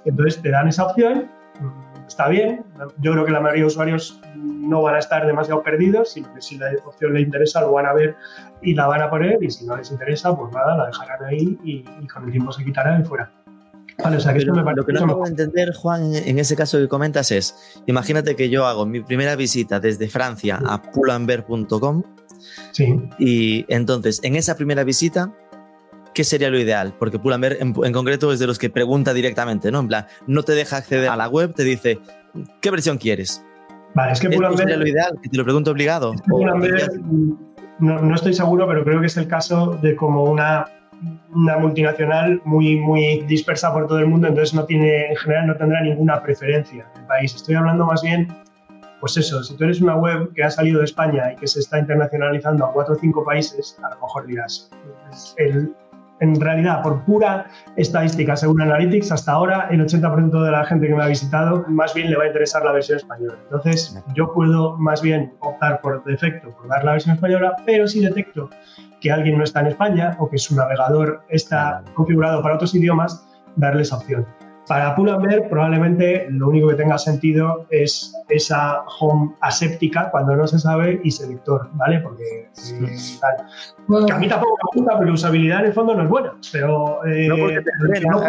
entonces 0.05 0.41
te 0.41 0.49
dan 0.49 0.67
esa 0.67 0.85
opción, 0.85 1.29
está 2.07 2.27
bien, 2.27 2.63
yo 2.99 3.11
creo 3.13 3.25
que 3.25 3.31
la 3.31 3.41
mayoría 3.41 3.63
de 3.63 3.67
usuarios 3.67 4.21
no 4.35 4.81
van 4.81 4.95
a 4.95 4.99
estar 4.99 5.25
demasiado 5.25 5.63
perdidos, 5.63 6.11
sino 6.11 6.33
que 6.33 6.41
si 6.41 6.57
la 6.57 6.71
opción 6.85 7.13
les 7.13 7.23
interesa 7.23 7.61
lo 7.61 7.71
van 7.71 7.85
a 7.85 7.93
ver 7.93 8.15
y 8.61 8.75
la 8.75 8.87
van 8.87 9.01
a 9.01 9.09
poner, 9.09 9.41
y 9.41 9.49
si 9.49 9.65
no 9.65 9.75
les 9.77 9.91
interesa, 9.91 10.35
pues 10.35 10.53
nada, 10.53 10.77
la 10.77 10.87
dejarán 10.87 11.25
ahí 11.25 11.57
y, 11.63 11.83
con 12.07 12.25
el 12.25 12.31
tiempo 12.31 12.51
se 12.51 12.63
quitarán 12.63 13.01
y 13.01 13.05
fuera. 13.05 13.31
Vale, 14.03 14.17
o 14.17 14.19
sea, 14.19 14.31
que 14.31 14.45
me 14.45 14.75
lo 14.75 14.85
que 14.85 14.93
no 14.93 15.07
puedo 15.07 15.25
entender, 15.25 15.73
Juan, 15.73 16.13
en 16.13 16.37
ese 16.37 16.55
caso 16.55 16.77
que 16.77 16.87
comentas 16.87 17.31
es, 17.31 17.81
imagínate 17.87 18.35
que 18.35 18.47
yo 18.47 18.67
hago 18.67 18.85
mi 18.85 19.01
primera 19.01 19.35
visita 19.35 19.79
desde 19.79 20.07
Francia 20.07 20.59
a 20.63 20.81
y 23.19 23.65
entonces, 23.67 24.19
en 24.23 24.35
esa 24.35 24.55
primera 24.55 24.83
visita, 24.83 25.33
¿qué 26.13 26.23
sería 26.23 26.49
lo 26.49 26.59
ideal? 26.59 26.93
Porque 26.97 27.19
Pull&Bear 27.19 27.57
en, 27.59 27.73
concreto 27.73 28.31
es 28.31 28.39
de 28.39 28.47
los 28.47 28.57
que 28.57 28.69
pregunta 28.69 29.13
directamente, 29.13 29.71
¿no? 29.71 29.79
En 29.79 29.87
plan, 29.87 30.05
no 30.25 30.43
te 30.43 30.53
deja 30.53 30.77
acceder 30.77 31.09
a 31.09 31.15
la 31.15 31.27
web, 31.27 31.53
te 31.53 31.63
dice, 31.63 31.99
¿qué 32.61 32.71
versión 32.71 32.97
quieres? 32.97 33.43
Vale, 33.93 34.13
es 34.13 34.19
que 34.19 34.29
Pull&Bear... 34.29 34.57
sería 34.57 34.77
lo 34.77 34.87
ideal? 34.87 35.19
¿Que 35.21 35.29
te 35.29 35.37
lo 35.37 35.43
pregunto 35.43 35.71
obligado? 35.71 36.13
no, 37.79 38.01
no, 38.01 38.15
estoy 38.15 38.33
seguro, 38.33 38.67
pero 38.67 38.83
creo 38.83 38.99
que 38.99 39.07
es 39.07 39.17
el 39.17 39.27
caso 39.27 39.77
de 39.81 39.95
como 39.95 40.23
una, 40.23 40.65
una 41.33 41.57
multinacional 41.57 42.41
muy, 42.45 42.77
muy 42.77 43.23
dispersa 43.27 43.71
por 43.71 43.87
todo 43.87 43.99
el 43.99 44.07
mundo, 44.07 44.27
entonces 44.27 44.55
no 44.55 44.65
tiene, 44.65 45.09
en 45.09 45.15
general 45.17 45.47
no 45.47 45.55
tendrá 45.55 45.81
ninguna 45.81 46.21
preferencia 46.23 46.87
en 46.95 47.01
el 47.01 47.07
país. 47.07 47.35
Estoy 47.35 47.55
hablando 47.55 47.85
más 47.85 48.01
bien 48.01 48.27
pues 48.99 49.17
eso, 49.17 49.43
si 49.43 49.55
tú 49.55 49.63
eres 49.63 49.81
una 49.81 49.95
web 49.95 50.33
que 50.33 50.43
ha 50.43 50.49
salido 50.49 50.79
de 50.79 50.85
España 50.85 51.33
y 51.33 51.35
que 51.35 51.47
se 51.47 51.59
está 51.59 51.79
internacionalizando 51.79 52.65
a 52.65 52.73
cuatro 52.73 52.95
o 52.95 52.97
cinco 52.97 53.23
países, 53.23 53.77
a 53.83 53.93
lo 53.93 54.01
mejor 54.01 54.25
dirás, 54.25 54.69
en 56.19 56.41
realidad, 56.41 56.81
por 56.81 57.03
pura 57.05 57.47
estadística, 57.75 58.35
según 58.35 58.61
Analytics, 58.61 59.11
hasta 59.11 59.33
ahora 59.33 59.67
el 59.69 59.81
80% 59.85 60.43
de 60.43 60.51
la 60.51 60.65
gente 60.65 60.87
que 60.87 60.95
me 60.95 61.03
ha 61.03 61.07
visitado 61.07 61.63
más 61.67 61.93
bien 61.93 62.09
le 62.09 62.17
va 62.17 62.23
a 62.23 62.27
interesar 62.27 62.63
la 62.63 62.71
versión 62.71 62.97
española. 62.97 63.35
Entonces, 63.43 63.95
yo 64.15 64.33
puedo 64.33 64.77
más 64.77 65.01
bien 65.01 65.33
optar 65.41 65.79
por 65.81 66.03
defecto 66.05 66.49
por 66.55 66.67
dar 66.69 66.83
la 66.83 66.93
versión 66.93 67.15
española, 67.15 67.55
pero 67.65 67.87
si 67.87 68.03
detecto 68.03 68.49
que 68.99 69.11
alguien 69.11 69.37
no 69.37 69.43
está 69.43 69.59
en 69.59 69.67
España 69.67 70.15
o 70.17 70.27
que 70.27 70.39
su 70.39 70.55
navegador 70.55 71.21
está 71.29 71.83
configurado 71.93 72.41
para 72.41 72.55
otros 72.55 72.73
idiomas, 72.73 73.27
darle 73.55 73.83
esa 73.83 73.97
opción. 73.97 74.25
Para 74.67 74.95
Pull&Bear 74.95 75.49
probablemente 75.49 76.27
lo 76.29 76.49
único 76.49 76.67
que 76.67 76.75
tenga 76.75 76.97
sentido 76.97 77.65
es 77.69 78.13
esa 78.27 78.83
home 78.99 79.33
aséptica 79.41 80.11
cuando 80.11 80.35
no 80.35 80.45
se 80.45 80.59
sabe 80.59 80.99
y 81.03 81.11
selector, 81.11 81.69
¿vale? 81.73 82.01
Porque 82.01 82.49
que 82.53 84.11
a 84.11 84.17
mí 84.17 84.27
tampoco 84.27 84.57
me 84.73 84.81
gusta, 84.81 84.99
pero 84.99 85.13
usabilidad 85.13 85.61
en 85.61 85.65
el 85.67 85.73
fondo 85.73 85.95
no 85.95 86.03
es 86.03 86.09
buena. 86.09 86.33
Pero, 86.51 86.99
no 87.03 87.37
porque 87.37 87.61
te, 87.61 88.01
no, 88.01 88.21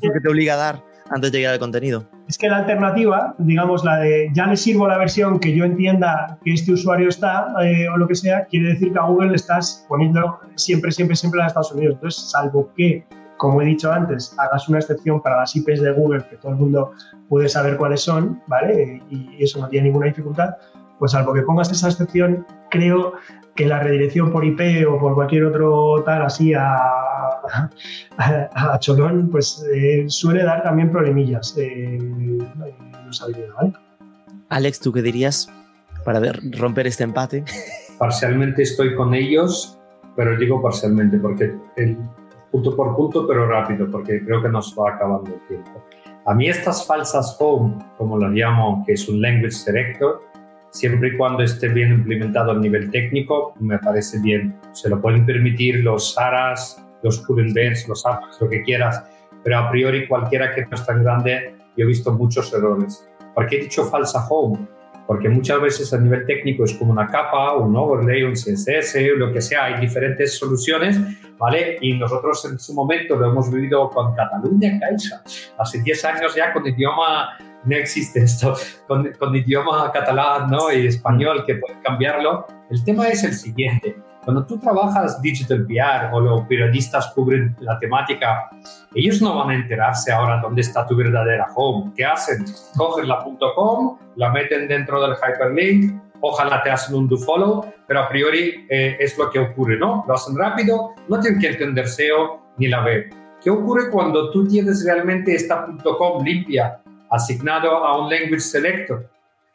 que 0.00 0.20
te 0.20 0.28
obliga 0.28 0.54
a 0.54 0.56
dar 0.56 0.92
antes 1.10 1.30
de 1.30 1.38
llegar 1.38 1.54
al 1.54 1.60
contenido. 1.60 2.04
Es 2.28 2.38
que 2.38 2.48
la 2.48 2.58
alternativa, 2.58 3.34
digamos, 3.38 3.84
la 3.84 3.98
de 3.98 4.30
ya 4.32 4.46
le 4.46 4.56
sirvo 4.56 4.88
la 4.88 4.96
versión 4.96 5.38
que 5.38 5.54
yo 5.54 5.64
entienda 5.64 6.38
que 6.42 6.54
este 6.54 6.72
usuario 6.72 7.08
está 7.08 7.48
eh, 7.62 7.88
o 7.88 7.98
lo 7.98 8.08
que 8.08 8.14
sea, 8.14 8.46
quiere 8.46 8.70
decir 8.70 8.92
que 8.92 8.98
a 8.98 9.02
Google 9.02 9.30
le 9.30 9.36
estás 9.36 9.84
poniendo 9.88 10.40
siempre, 10.54 10.90
siempre, 10.90 11.16
siempre 11.16 11.42
a 11.42 11.46
Estados 11.46 11.72
Unidos. 11.72 11.94
Entonces, 11.96 12.30
salvo 12.30 12.72
que, 12.74 13.04
como 13.42 13.60
he 13.60 13.64
dicho 13.64 13.90
antes, 13.90 14.36
hagas 14.38 14.68
una 14.68 14.78
excepción 14.78 15.20
para 15.20 15.38
las 15.38 15.56
IPs 15.56 15.82
de 15.82 15.90
Google, 15.90 16.24
que 16.30 16.36
todo 16.36 16.52
el 16.52 16.58
mundo 16.58 16.92
puede 17.28 17.48
saber 17.48 17.76
cuáles 17.76 18.00
son, 18.00 18.40
¿vale? 18.46 19.02
Y 19.10 19.42
eso 19.42 19.58
no 19.58 19.66
tiene 19.66 19.88
ninguna 19.88 20.06
dificultad, 20.06 20.50
pues 21.00 21.10
salvo 21.10 21.34
que 21.34 21.42
pongas 21.42 21.68
esa 21.72 21.88
excepción, 21.88 22.46
creo 22.70 23.14
que 23.56 23.66
la 23.66 23.80
redirección 23.80 24.30
por 24.30 24.44
IP 24.44 24.86
o 24.88 24.96
por 25.00 25.16
cualquier 25.16 25.46
otro 25.46 26.04
tal 26.04 26.22
así 26.22 26.54
a, 26.54 26.76
a, 28.54 28.78
Cholón, 28.78 29.28
pues 29.28 29.66
eh, 29.74 30.04
suele 30.06 30.44
dar 30.44 30.62
también 30.62 30.92
problemillas 30.92 31.58
eh, 31.58 31.96
en 31.96 33.08
usabilidad, 33.08 33.54
¿vale? 33.56 33.72
Alex, 34.50 34.78
¿tú 34.78 34.92
qué 34.92 35.02
dirías 35.02 35.50
para 36.04 36.20
romper 36.52 36.86
este 36.86 37.02
empate? 37.02 37.42
Parcialmente 37.98 38.62
estoy 38.62 38.94
con 38.94 39.14
ellos, 39.14 39.80
pero 40.14 40.36
digo 40.36 40.62
parcialmente 40.62 41.18
porque 41.18 41.52
el 41.76 41.98
punto 42.52 42.76
por 42.76 42.94
punto, 42.94 43.26
pero 43.26 43.48
rápido, 43.48 43.90
porque 43.90 44.24
creo 44.24 44.42
que 44.42 44.48
nos 44.48 44.76
va 44.78 44.90
acabando 44.90 45.34
el 45.34 45.40
tiempo. 45.48 45.82
A 46.26 46.34
mí 46.34 46.48
estas 46.48 46.86
falsas 46.86 47.36
home, 47.40 47.78
como 47.98 48.16
lo 48.16 48.28
llamo, 48.28 48.84
que 48.86 48.92
es 48.92 49.08
un 49.08 49.20
language 49.20 49.52
selector, 49.52 50.22
siempre 50.70 51.08
y 51.08 51.16
cuando 51.16 51.42
esté 51.42 51.68
bien 51.68 51.92
implementado 51.92 52.52
a 52.52 52.54
nivel 52.54 52.90
técnico, 52.90 53.54
me 53.58 53.78
parece 53.78 54.20
bien. 54.20 54.54
Se 54.72 54.88
lo 54.88 55.00
pueden 55.00 55.26
permitir 55.26 55.82
los 55.82 56.14
SARAS, 56.14 56.84
los 57.02 57.26
current 57.26 57.56
los 57.88 58.06
apps, 58.06 58.38
lo 58.40 58.48
que 58.48 58.62
quieras, 58.62 59.02
pero 59.42 59.58
a 59.58 59.70
priori 59.70 60.06
cualquiera 60.06 60.54
que 60.54 60.62
no 60.62 60.76
es 60.76 60.86
tan 60.86 61.02
grande, 61.02 61.56
yo 61.76 61.84
he 61.84 61.88
visto 61.88 62.12
muchos 62.12 62.52
errores. 62.52 63.08
¿Por 63.34 63.46
qué 63.46 63.56
he 63.56 63.62
dicho 63.62 63.84
falsa 63.84 64.24
home? 64.28 64.58
Porque 65.06 65.28
muchas 65.28 65.60
veces 65.60 65.92
a 65.92 65.98
nivel 65.98 66.24
técnico 66.26 66.64
es 66.64 66.74
como 66.74 66.92
una 66.92 67.06
capa, 67.08 67.56
un 67.56 67.76
overlay, 67.76 68.22
un 68.22 68.34
CSS, 68.34 68.96
lo 69.16 69.32
que 69.32 69.40
sea, 69.40 69.64
hay 69.64 69.80
diferentes 69.80 70.38
soluciones, 70.38 70.98
¿vale? 71.38 71.76
Y 71.80 71.94
nosotros 71.94 72.44
en 72.44 72.58
su 72.58 72.72
momento 72.74 73.16
lo 73.16 73.30
hemos 73.30 73.52
vivido 73.52 73.90
con 73.90 74.14
Cataluña, 74.14 74.78
Caixa, 74.80 75.22
hace 75.58 75.82
10 75.82 76.04
años 76.04 76.34
ya 76.34 76.52
con 76.52 76.66
idioma 76.66 77.36
no 77.64 77.76
existe 77.76 78.22
esto 78.22 78.56
con, 78.88 79.12
con, 79.12 79.34
idioma 79.36 79.90
catalán 79.92 80.50
¿no? 80.50 80.72
y 80.72 80.86
español 80.88 81.44
que 81.46 81.56
puede 81.56 81.80
cambiarlo. 81.80 82.46
El 82.70 82.82
tema 82.84 83.08
es 83.08 83.22
el 83.24 83.34
siguiente. 83.34 83.96
Cuando 84.24 84.46
tú 84.46 84.56
trabajas 84.56 85.20
digital 85.20 85.66
PR 85.66 86.14
o 86.14 86.20
los 86.20 86.42
periodistas 86.42 87.12
cubren 87.12 87.56
la 87.58 87.76
temática, 87.80 88.50
ellos 88.94 89.20
no 89.20 89.36
van 89.36 89.50
a 89.50 89.54
enterarse 89.54 90.12
ahora 90.12 90.40
dónde 90.40 90.60
está 90.60 90.86
tu 90.86 90.94
verdadera 90.94 91.48
home. 91.56 91.92
¿Qué 91.96 92.04
hacen? 92.04 92.44
Cogen 92.76 93.08
la 93.08 93.24
.com, 93.56 93.98
la 94.14 94.30
meten 94.30 94.68
dentro 94.68 95.02
del 95.02 95.16
hyperlink, 95.16 96.00
ojalá 96.20 96.62
te 96.62 96.70
hacen 96.70 96.94
un 96.94 97.08
do 97.08 97.16
follow, 97.16 97.66
pero 97.88 98.00
a 98.00 98.08
priori 98.08 98.64
eh, 98.70 98.96
es 99.00 99.18
lo 99.18 99.28
que 99.28 99.40
ocurre, 99.40 99.76
¿no? 99.76 100.04
Lo 100.06 100.14
hacen 100.14 100.38
rápido, 100.38 100.90
no 101.08 101.18
tienen 101.18 101.40
que 101.40 101.48
entender 101.48 101.88
SEO 101.88 102.42
ni 102.58 102.68
la 102.68 102.84
web. 102.84 103.12
¿Qué 103.42 103.50
ocurre 103.50 103.90
cuando 103.90 104.30
tú 104.30 104.46
tienes 104.46 104.84
realmente 104.84 105.34
esta 105.34 105.66
.com 105.98 106.24
limpia, 106.24 106.80
asignado 107.10 107.84
a 107.84 108.00
un 108.00 108.08
language 108.08 108.38
selector? 108.38 109.10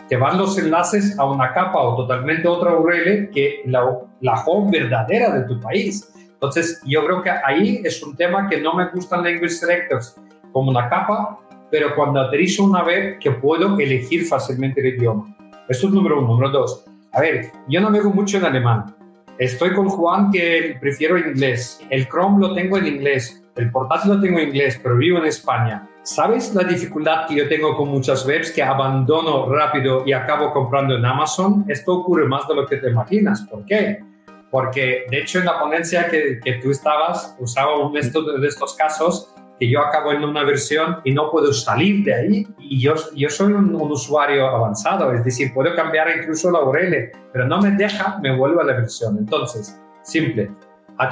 Te 0.10 0.18
van 0.18 0.38
los 0.38 0.58
enlaces 0.58 1.18
a 1.18 1.24
una 1.24 1.54
capa 1.54 1.80
o 1.80 1.96
totalmente 1.96 2.48
otra 2.50 2.76
URL 2.76 3.30
que 3.30 3.62
la, 3.66 3.84
la 4.22 4.44
home 4.46 4.72
verdadera 4.72 5.34
de 5.34 5.44
tu 5.44 5.60
país. 5.60 6.14
Entonces, 6.34 6.82
yo 6.86 7.04
creo 7.06 7.22
que 7.22 7.32
ahí 7.32 7.82
es 7.84 8.02
un 8.04 8.16
tema 8.16 8.48
que 8.50 8.62
no 8.62 8.74
me 8.74 8.90
gustan 8.90 9.24
language 9.24 9.50
selectors 9.50 10.16
como 10.52 10.72
una 10.72 10.90
capa, 10.90 11.40
pero 11.72 11.96
cuando 11.96 12.22
aterrizo 12.22 12.64
una 12.64 12.84
web 12.84 13.20
que 13.20 13.32
puedo 13.32 13.78
elegir 13.80 14.26
fácilmente 14.26 14.82
el 14.82 14.96
idioma. 14.96 15.36
Esto 15.68 15.88
es 15.88 15.94
número 15.94 16.20
uno. 16.20 16.28
Número 16.28 16.50
dos, 16.50 16.86
a 17.12 17.22
ver, 17.22 17.52
yo 17.68 17.82
no 17.82 17.92
veo 17.92 18.10
mucho 18.10 18.38
en 18.38 18.46
alemán. 18.46 18.96
Estoy 19.38 19.74
con 19.74 19.90
Juan 19.90 20.32
que 20.32 20.78
prefiero 20.80 21.18
inglés. 21.18 21.80
El 21.90 22.08
Chrome 22.08 22.48
lo 22.48 22.54
tengo 22.54 22.78
en 22.78 22.88
inglés. 22.88 23.44
El 23.56 23.72
portátil 23.72 24.12
lo 24.12 24.22
tengo 24.22 24.40
en 24.40 24.50
inglés, 24.50 24.80
pero 24.82 24.98
vivo 24.98 25.18
en 25.20 25.26
España. 25.26 25.88
¿Sabes 26.08 26.56
la 26.56 26.64
dificultad 26.64 27.28
que 27.28 27.36
yo 27.36 27.50
tengo 27.50 27.76
con 27.76 27.90
muchas 27.90 28.26
webs 28.26 28.54
que 28.54 28.64
abandono 28.64 29.50
rápido 29.50 30.04
y 30.06 30.14
acabo 30.14 30.54
comprando 30.54 30.96
en 30.96 31.06
Amazon? 31.06 31.66
Esto 31.68 31.96
ocurre 31.96 32.26
más 32.26 32.48
de 32.48 32.56
lo 32.56 32.66
que 32.66 32.78
te 32.78 32.90
imaginas. 32.90 33.42
¿Por 33.42 33.66
qué? 33.66 34.02
Porque 34.50 35.06
de 35.12 35.20
hecho 35.20 35.40
en 35.40 35.46
la 35.48 35.60
ponencia 35.60 36.08
que, 36.08 36.40
que 36.42 36.54
tú 36.64 36.72
estabas 36.72 37.36
usaba 37.40 37.78
uno 37.78 37.92
de 37.92 38.00
estos, 38.00 38.74
casos 38.78 39.36
que 39.60 39.70
yo 39.70 39.82
acabo 39.82 40.14
en 40.14 40.24
una 40.24 40.46
versión 40.46 41.02
y 41.04 41.12
no 41.12 41.30
puedo 41.30 41.52
salir 41.52 42.06
de 42.06 42.14
ahí. 42.14 42.48
Y 42.58 42.80
yo, 42.80 42.94
yo 43.14 43.30
soy 43.30 43.52
un, 43.52 43.76
usuario 43.76 44.48
avanzado, 44.48 45.12
es 45.12 45.26
decir, 45.26 45.54
puedo 45.54 45.76
cambiar 45.76 46.08
incluso 46.18 46.50
la 46.50 46.64
URL, 46.64 47.12
pero 47.34 47.48
no 47.48 47.62
me 47.62 47.72
deja, 47.72 48.18
me 48.22 48.34
vuelvo 48.34 48.62
a 48.62 48.64
la 48.64 48.76
versión. 48.76 49.18
Entonces, 49.18 49.78
simple, 50.04 50.50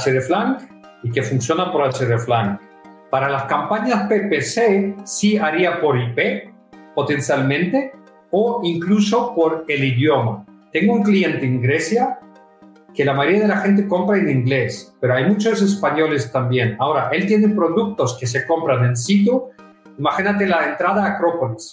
hreflang 0.05 0.57
y 1.03 1.11
que 1.11 1.21
funciona 1.21 1.69
por 1.69 1.81
hreflang. 1.93 2.74
Para 3.15 3.29
las 3.29 3.43
campañas 3.43 4.09
PPC 4.09 5.05
sí 5.05 5.37
haría 5.37 5.79
por 5.79 5.97
IP 5.97 6.51
potencialmente 6.93 7.93
o 8.29 8.59
incluso 8.65 9.33
por 9.33 9.63
el 9.69 9.85
idioma. 9.85 10.45
Tengo 10.73 10.95
un 10.95 11.03
cliente 11.03 11.45
en 11.45 11.61
Grecia 11.61 12.19
que 12.93 13.05
la 13.05 13.13
mayoría 13.13 13.43
de 13.43 13.47
la 13.47 13.57
gente 13.59 13.87
compra 13.87 14.17
en 14.17 14.29
inglés, 14.29 14.93
pero 14.99 15.13
hay 15.13 15.29
muchos 15.29 15.61
españoles 15.61 16.29
también. 16.29 16.75
Ahora, 16.77 17.07
él 17.13 17.25
tiene 17.25 17.47
productos 17.55 18.17
que 18.19 18.27
se 18.27 18.45
compran 18.45 18.83
en 18.83 18.97
sitio. 18.97 19.51
Imagínate 19.97 20.45
la 20.45 20.71
entrada 20.71 21.05
a 21.05 21.11
Acrópolis. 21.11 21.71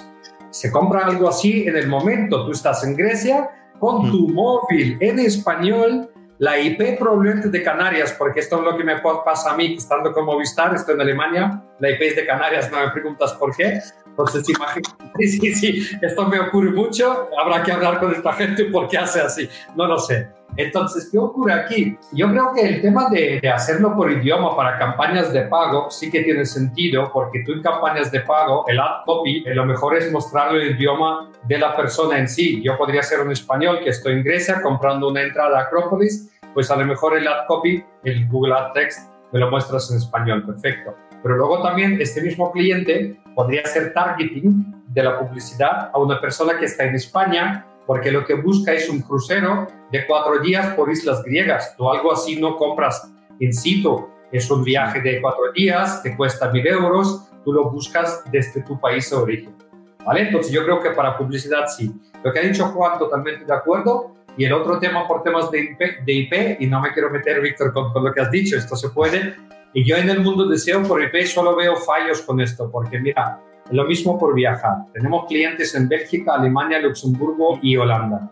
Se 0.51 0.71
compra 0.71 1.07
algo 1.07 1.29
así 1.29 1.67
en 1.67 1.77
el 1.77 1.89
momento. 1.89 2.47
Tú 2.47 2.53
estás 2.53 2.85
en 2.85 2.95
Grecia 2.95 3.51
con 3.81 4.13
tu 4.13 4.29
móvil 4.29 4.97
en 5.01 5.19
español, 5.19 6.09
la 6.43 6.59
IP 6.59 6.99
probablemente 6.99 7.49
de 7.49 7.63
Canarias, 7.63 8.17
porque 8.19 8.41
esto 8.41 8.59
es 8.59 8.65
lo 8.65 8.77
que 8.77 8.83
me 8.83 8.97
pasa 8.99 9.53
a 9.53 9.57
mí 9.57 9.77
estando 9.79 10.13
como 10.13 10.33
Movistar, 10.33 10.75
estoy 10.75 10.97
en 10.97 11.03
Alemania, 11.03 11.63
la 11.79 11.91
IP 11.91 12.03
es 12.03 12.17
de 12.17 12.27
Canarias, 12.27 12.69
no 12.69 12.85
me 12.85 12.91
preguntas 12.91 13.33
por 13.35 13.55
qué. 13.55 13.81
Entonces, 14.07 14.49
imagínate, 14.49 14.91
sí, 15.21 15.55
sí, 15.55 15.89
esto 16.03 16.27
me 16.27 16.41
ocurre 16.41 16.73
mucho, 16.73 17.29
habrá 17.41 17.63
que 17.63 17.71
hablar 17.71 18.01
con 18.01 18.13
esta 18.13 18.33
gente 18.33 18.65
por 18.65 18.89
qué 18.89 18.99
hace 18.99 19.21
así, 19.21 19.49
no 19.77 19.87
lo 19.87 20.01
sé. 20.01 20.31
Entonces, 20.57 21.09
¿qué 21.11 21.19
ocurre 21.19 21.55
aquí? 21.55 21.97
Yo 22.13 22.29
creo 22.29 22.53
que 22.55 22.61
el 22.63 22.83
tema 22.83 23.09
de, 23.09 23.41
hacerlo 23.53 23.97
por 23.97 24.11
idioma 24.11 24.55
para 24.55 24.79
campañas 24.79 25.33
de 25.33 25.43
pago 25.43 25.91
sí 25.91 26.11
que 26.11 26.23
tiene 26.23 26.45
sentido, 26.45 27.11
porque 27.13 27.43
tú 27.45 27.53
en 27.53 27.63
campañas 27.63 28.11
de 28.13 28.21
pago, 28.21 28.65
el 28.69 28.79
ad 28.79 29.05
copy, 29.07 29.45
lo 29.47 29.65
mejor 29.65 29.97
es 29.97 30.13
mostrarle 30.13 30.63
el 30.63 30.77
idioma 30.77 31.31
de 31.45 31.59
la 31.59 31.75
persona 31.75 32.19
en 32.19 32.29
sí. 32.29 32.63
Yo 32.63 32.77
podría 32.77 33.03
ser 33.03 33.21
un 33.21 33.33
español 33.33 33.81
que 33.83 33.91
estoy 33.91 34.15
en 34.15 34.25
Grecia 34.25 34.61
comprando 34.61 35.09
una 35.09 35.23
entrada 35.23 35.59
a 35.59 35.63
Acrópolis, 35.63 36.31
pues 36.53 36.71
a 36.71 36.77
lo 36.77 36.85
mejor 36.85 37.17
el 37.17 37.27
ad 37.27 37.47
copy, 37.47 37.83
el 38.05 38.29
Google 38.29 38.55
Ad 38.55 38.73
Text, 38.73 39.11
me 39.33 39.41
lo 39.41 39.51
muestras 39.51 39.91
en 39.91 39.97
español, 39.97 40.45
perfecto. 40.45 40.95
Pero 41.23 41.37
luego 41.37 41.63
también 41.63 41.99
este 42.01 42.21
mismo 42.21 42.53
cliente 42.53 43.17
podría 43.35 43.63
hacer 43.63 43.95
targeting 43.95 44.83
de 44.89 45.03
la 45.03 45.19
publicidad 45.19 45.91
a 45.93 45.99
una 45.99 46.21
persona 46.21 46.59
que 46.59 46.67
está 46.67 46.85
en 46.85 46.97
España 46.97 47.65
porque 47.87 48.11
lo 48.11 48.25
que 48.25 48.35
busca 48.35 48.73
es 48.73 48.89
un 48.89 49.01
crucero 49.01 49.67
de 49.91 50.07
cuatro 50.07 50.39
días 50.41 50.75
por 50.75 50.91
islas 50.91 51.23
griegas. 51.25 51.75
Tú 51.77 51.89
algo 51.91 52.13
así 52.13 52.41
no 52.41 52.57
compras 52.57 53.13
in 53.41 53.53
situ. 53.53 54.09
Es 54.31 54.51
un 54.51 54.65
viaje 54.65 55.01
de 55.01 55.21
cuatro 55.21 55.53
días, 55.55 56.03
te 56.03 56.17
cuesta 56.17 56.51
mil 56.51 56.67
euros, 56.67 57.29
tú 57.45 57.53
lo 57.53 57.71
buscas 57.71 58.23
desde 58.31 58.63
tu 58.63 58.81
país 58.81 59.11
de 59.11 59.17
origen. 59.17 59.57
¿Vale? 60.05 60.23
Entonces 60.23 60.53
yo 60.53 60.65
creo 60.65 60.81
que 60.81 60.91
para 60.91 61.17
publicidad 61.17 61.67
sí. 61.67 61.93
Lo 62.25 62.33
que 62.33 62.39
ha 62.39 62.43
dicho 62.43 62.67
Juan, 62.67 62.99
totalmente 62.99 63.45
de 63.45 63.55
acuerdo. 63.55 64.15
Y 64.37 64.45
el 64.47 64.53
otro 64.55 64.79
tema 64.79 65.07
por 65.07 65.23
temas 65.23 65.51
de 65.51 65.61
IP, 65.61 66.05
de 66.07 66.13
IP 66.13 66.61
y 66.61 66.67
no 66.67 66.81
me 66.81 66.93
quiero 66.93 67.11
meter, 67.11 67.41
Víctor, 67.43 67.73
con, 67.75 67.93
con, 67.93 68.03
lo 68.03 68.15
que 68.15 68.23
has 68.23 68.31
dicho, 68.31 68.57
esto 68.57 68.77
se 68.77 68.89
puede. 68.89 69.35
Y 69.75 69.85
yo 69.85 69.97
en 69.97 70.09
el 70.09 70.21
mundo 70.21 70.47
de 70.47 70.57
SEO 70.57 70.83
por 70.83 71.03
IP 71.03 71.27
solo 71.27 71.55
veo 71.55 71.77
fallos 71.77 72.23
con 72.23 72.41
esto, 72.41 72.71
porque 72.71 72.99
mira, 72.99 73.41
lo 73.71 73.85
mismo 73.85 74.19
por 74.19 74.35
viajar. 74.35 74.87
Tenemos 74.93 75.27
clientes 75.27 75.75
en 75.75 75.89
Bélgica, 75.89 76.35
Alemania, 76.35 76.81
Luxemburgo 76.81 77.59
y 77.63 77.77
Holanda. 77.77 78.31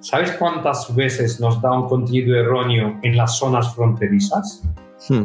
¿Sabes 0.00 0.32
cuántas 0.32 0.92
veces 0.94 1.38
nos 1.40 1.62
da 1.62 1.72
un 1.72 1.88
contenido 1.88 2.36
erróneo 2.36 2.98
en 3.02 3.16
las 3.16 3.38
zonas 3.38 3.74
fronterizas? 3.74 4.62
Hmm. 5.08 5.24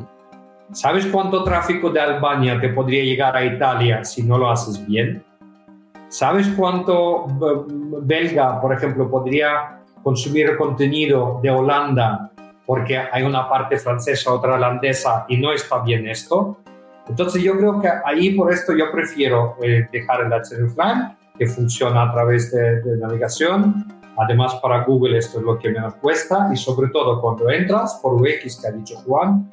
¿Sabes 0.71 1.05
cuánto 1.07 1.43
tráfico 1.43 1.89
de 1.89 1.99
Albania 1.99 2.59
te 2.59 2.69
podría 2.69 3.03
llegar 3.03 3.35
a 3.35 3.43
Italia 3.43 4.03
si 4.03 4.23
no 4.23 4.37
lo 4.37 4.51
haces 4.51 4.85
bien? 4.85 5.23
¿Sabes 6.09 6.47
cuánto 6.55 7.25
belga, 8.01 8.61
por 8.61 8.73
ejemplo, 8.73 9.09
podría 9.09 9.79
consumir 10.03 10.55
contenido 10.57 11.39
de 11.41 11.49
Holanda 11.49 12.31
porque 12.65 12.97
hay 12.97 13.23
una 13.23 13.49
parte 13.49 13.77
francesa, 13.77 14.31
otra 14.31 14.55
holandesa 14.55 15.25
y 15.27 15.37
no 15.37 15.51
está 15.51 15.79
bien 15.79 16.07
esto? 16.07 16.57
Entonces 17.09 17.41
yo 17.41 17.57
creo 17.57 17.79
que 17.81 17.89
ahí 18.05 18.35
por 18.35 18.51
esto 18.51 18.75
yo 18.75 18.91
prefiero 18.91 19.55
eh, 19.61 19.87
dejar 19.91 20.21
el 20.21 20.29
hreflang, 20.29 21.17
que 21.37 21.47
funciona 21.47 22.03
a 22.03 22.11
través 22.11 22.51
de, 22.51 22.81
de, 22.81 22.97
navegación. 22.97 23.85
Además 24.17 24.55
para 24.55 24.83
Google 24.83 25.17
esto 25.17 25.39
es 25.39 25.43
lo 25.45 25.59
que 25.59 25.69
menos 25.69 25.93
cuesta 25.95 26.49
y 26.51 26.57
sobre 26.57 26.89
todo 26.89 27.21
cuando 27.21 27.49
entras 27.49 27.99
por 28.01 28.15
UX 28.15 28.59
que 28.59 28.67
ha 28.67 28.71
dicho 28.71 28.95
Juan, 29.05 29.47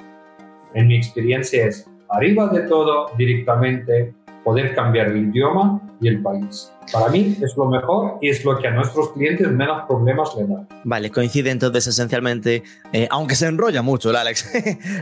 en 0.72 0.88
mi 0.88 0.96
experiencia 0.96 1.66
es 1.66 1.88
arriba 2.08 2.48
de 2.48 2.62
todo 2.62 3.10
directamente 3.16 4.14
poder 4.44 4.74
cambiar 4.74 5.08
el 5.08 5.28
idioma 5.28 5.80
y 6.00 6.08
el 6.08 6.22
país. 6.22 6.70
Para 6.92 7.08
mí 7.08 7.36
es 7.40 7.56
lo 7.56 7.64
mejor 7.66 8.18
y 8.20 8.28
es 8.28 8.44
lo 8.44 8.58
que 8.58 8.68
a 8.68 8.70
nuestros 8.72 9.12
clientes 9.12 9.48
menos 9.50 9.84
problemas 9.88 10.30
le 10.36 10.46
da. 10.46 10.66
Vale, 10.84 11.10
coincide 11.10 11.50
entonces 11.50 11.86
esencialmente, 11.86 12.62
eh, 12.92 13.08
aunque 13.10 13.34
se 13.34 13.46
enrolla 13.46 13.82
mucho 13.82 14.10
el 14.10 14.16
Alex, 14.16 14.52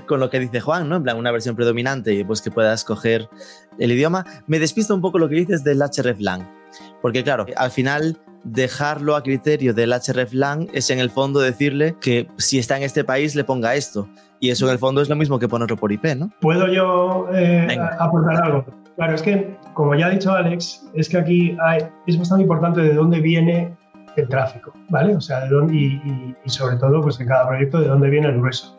con 0.07 0.21
lo 0.21 0.31
que 0.31 0.39
dice 0.39 0.61
Juan, 0.61 0.89
¿no? 0.89 0.97
En 0.97 1.03
plan, 1.03 1.17
una 1.17 1.33
versión 1.33 1.57
predominante 1.57 2.15
y 2.15 2.25
pues 2.25 2.41
que 2.41 2.51
puedas 2.51 2.85
coger 2.85 3.29
el 3.79 3.91
idioma. 3.91 4.25
Me 4.47 4.61
despista 4.61 4.95
un 4.95 5.01
poco 5.01 5.19
lo 5.19 5.29
que 5.29 5.35
dices 5.35 5.65
del 5.65 5.81
hreflang, 5.81 6.49
porque 7.01 7.25
claro, 7.25 7.47
al 7.57 7.71
final 7.71 8.19
dejarlo 8.45 9.17
a 9.17 9.23
criterio 9.23 9.75
del 9.75 9.93
hreflang 9.93 10.69
es 10.73 10.91
en 10.91 10.99
el 10.99 11.11
fondo 11.11 11.41
decirle 11.41 11.97
que 12.01 12.29
si 12.39 12.59
está 12.59 12.77
en 12.77 12.83
este 12.83 13.05
país 13.05 13.35
le 13.35 13.45
ponga 13.45 13.75
esto. 13.75 14.09
Y 14.41 14.51
eso 14.51 14.67
en 14.67 14.73
el 14.73 14.79
fondo 14.79 15.01
es 15.01 15.09
lo 15.09 15.15
mismo 15.15 15.39
que 15.39 15.47
ponerlo 15.47 15.77
por 15.77 15.93
IP, 15.93 16.17
¿no? 16.17 16.31
¿Puedo 16.41 16.67
yo 16.67 17.29
eh, 17.33 17.79
aportar 18.01 18.43
algo? 18.43 18.82
Claro, 18.97 19.15
es 19.15 19.23
que, 19.23 19.57
como 19.75 19.95
ya 19.95 20.07
ha 20.07 20.11
dicho 20.11 20.33
Alex, 20.33 20.91
es 20.95 21.09
que 21.09 21.19
aquí 21.19 21.57
es 22.07 22.19
bastante 22.19 22.43
importante 22.43 22.83
de 22.83 22.95
dónde 22.95 23.21
viene 23.21 23.75
el 24.17 24.29
tráfico, 24.29 24.73
¿vale? 24.91 25.17
O 25.17 25.21
sea, 25.21 25.41
de 25.41 25.49
dónde, 25.49 25.75
y, 25.75 26.35
sobre 26.47 26.77
todo, 26.77 27.01
pues 27.01 27.19
en 27.21 27.29
cada 27.29 27.49
proyecto, 27.49 27.81
de 27.81 27.89
dónde 27.89 28.11
viene 28.11 28.29
el 28.29 28.39
grueso. 28.39 28.79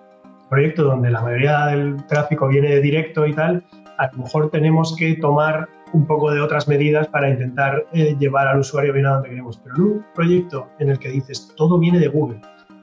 proyecto 0.50 0.84
donde 0.84 1.10
la 1.10 1.22
mayoría 1.22 1.66
del 1.68 2.06
tráfico 2.06 2.48
viene 2.48 2.80
directo 2.80 3.26
y 3.26 3.34
tal, 3.34 3.64
a 3.98 4.12
lo 4.12 4.24
mejor 4.24 4.52
tenemos 4.52 4.96
que 4.96 5.16
tomar 5.16 5.68
un 5.94 6.06
poco 6.06 6.32
de 6.32 6.42
otras 6.42 6.68
medidas 6.68 7.08
para 7.08 7.30
intentar 7.30 7.86
eh, 7.94 8.16
llevar 8.20 8.48
al 8.48 8.60
usuario 8.60 8.94
bien 8.94 9.06
a 9.06 9.14
donde 9.14 9.30
queremos. 9.30 9.60
Pero 9.64 9.76
en 9.76 9.82
un 9.82 10.06
proyecto 10.14 10.68
en 10.80 10.90
el 10.90 11.00
que 11.00 11.10
dices 11.10 11.54
todo 11.56 11.80
viene 11.80 12.00
de 12.00 12.08
Google, 12.08 12.40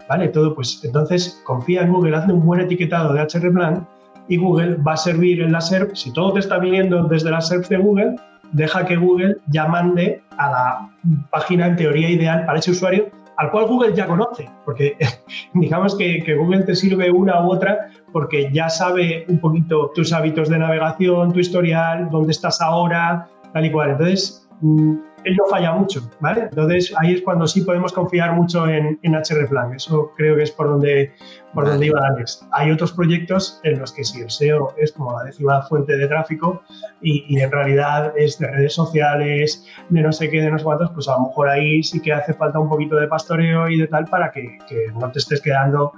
¿vale? 0.09 0.29
Todo, 0.29 0.55
pues 0.55 0.81
entonces 0.85 1.41
confía 1.45 1.83
en 1.83 1.93
Google, 1.93 2.17
hazle 2.17 2.35
un 2.35 2.45
buen 2.45 2.61
etiquetado 2.61 3.13
de 3.13 3.23
hreflang 3.23 3.87
y 4.31 4.37
Google 4.37 4.77
va 4.77 4.95
a 4.95 4.97
servir 4.97 5.43
en 5.43 5.53
la 5.53 5.61
SERP. 5.61 5.95
Si 5.95 6.13
todo 6.13 6.33
te 6.33 6.41
está 6.41 6.59
viniendo 6.59 7.05
desde 7.05 7.31
la 7.31 7.41
SERP 7.41 7.67
de 7.67 7.77
Google, 7.77 8.17
deja 8.53 8.87
que 8.87 8.97
Google 8.97 9.37
ya 9.49 9.67
mande 9.67 10.23
a 10.39 10.51
la 10.51 10.91
página 11.31 11.67
en 11.67 11.77
teoría 11.77 12.09
ideal 12.09 12.47
para 12.47 12.61
ese 12.61 12.71
usuario 12.71 13.11
al 13.41 13.51
cual 13.51 13.67
Google 13.67 13.95
ya 13.95 14.07
conoce, 14.07 14.51
porque 14.67 14.97
digamos 15.55 15.97
que, 15.97 16.23
que, 16.23 16.35
Google 16.35 16.63
te 16.65 16.75
sirve 16.75 17.11
una 17.11 17.43
u 17.43 17.53
otra 17.53 17.89
porque 18.13 18.51
ya 18.53 18.69
sabe 18.69 19.25
un 19.29 19.39
poquito 19.39 19.91
tus 19.95 20.13
hábitos 20.13 20.51
de 20.51 20.59
navegación, 20.59 21.33
tu 21.33 21.41
historial, 21.41 22.09
dónde 22.11 22.33
estás 22.33 22.61
ahora, 22.61 23.27
tal 23.55 23.65
y 23.65 23.73
cual. 23.73 23.93
Entonces, 23.93 24.47
mm, 24.61 24.95
él 25.25 25.37
no 25.37 25.45
falla 25.47 25.73
mucho, 25.73 26.01
¿vale? 26.21 26.43
Entonces 26.43 26.93
ahí 26.99 27.15
es 27.15 27.23
cuando 27.23 27.47
sí 27.47 27.63
podemos 27.63 27.93
confiar 27.93 28.33
mucho 28.35 28.67
en, 28.69 28.99
en 29.03 29.15
hreflang. 29.15 29.75
Eso 29.75 30.13
creo 30.17 30.37
que 30.37 30.45
es 30.45 30.51
por 30.51 30.69
donde, 30.69 31.13
por 31.55 31.67
donde 31.67 31.87
iba 31.87 32.01
Alex. 32.15 32.47
Hay 32.53 32.71
otros 32.71 32.93
proyectos 32.93 33.61
en 33.65 33.79
los 33.79 33.93
que 33.93 34.05
si 34.05 34.21
el 34.21 34.31
SEO 34.31 34.75
es 34.79 34.93
como 34.93 35.17
la 35.17 35.25
décima 35.25 35.63
fuente 35.63 35.97
de 35.97 36.07
tráfico 36.07 36.63
y, 37.01 37.25
y, 37.29 37.41
en 37.41 37.51
realidad 37.51 38.13
es 38.17 38.39
de 38.39 38.49
redes 38.49 38.75
sociales, 38.75 39.67
de 39.89 40.03
no 40.03 40.13
sé 40.13 40.31
qué, 40.31 40.41
de 40.41 40.51
no 40.51 40.59
sé 40.59 40.65
cuántos, 40.65 40.91
pues 40.93 41.09
a 41.09 41.17
lo 41.17 41.29
mejor 41.29 41.49
ahí 41.49 41.83
sí 41.83 42.01
que 42.01 42.13
hace 42.13 42.35
falta 42.35 42.59
un 42.59 42.69
poquito 42.69 42.97
de 42.97 43.09
pastoreo 43.09 43.69
y 43.69 43.79
de 43.79 43.87
tal 43.87 44.07
para 44.07 44.31
que, 44.31 44.59
que 44.69 44.87
no 44.99 45.11
te 45.11 45.19
estés 45.19 45.41
quedando 45.41 45.93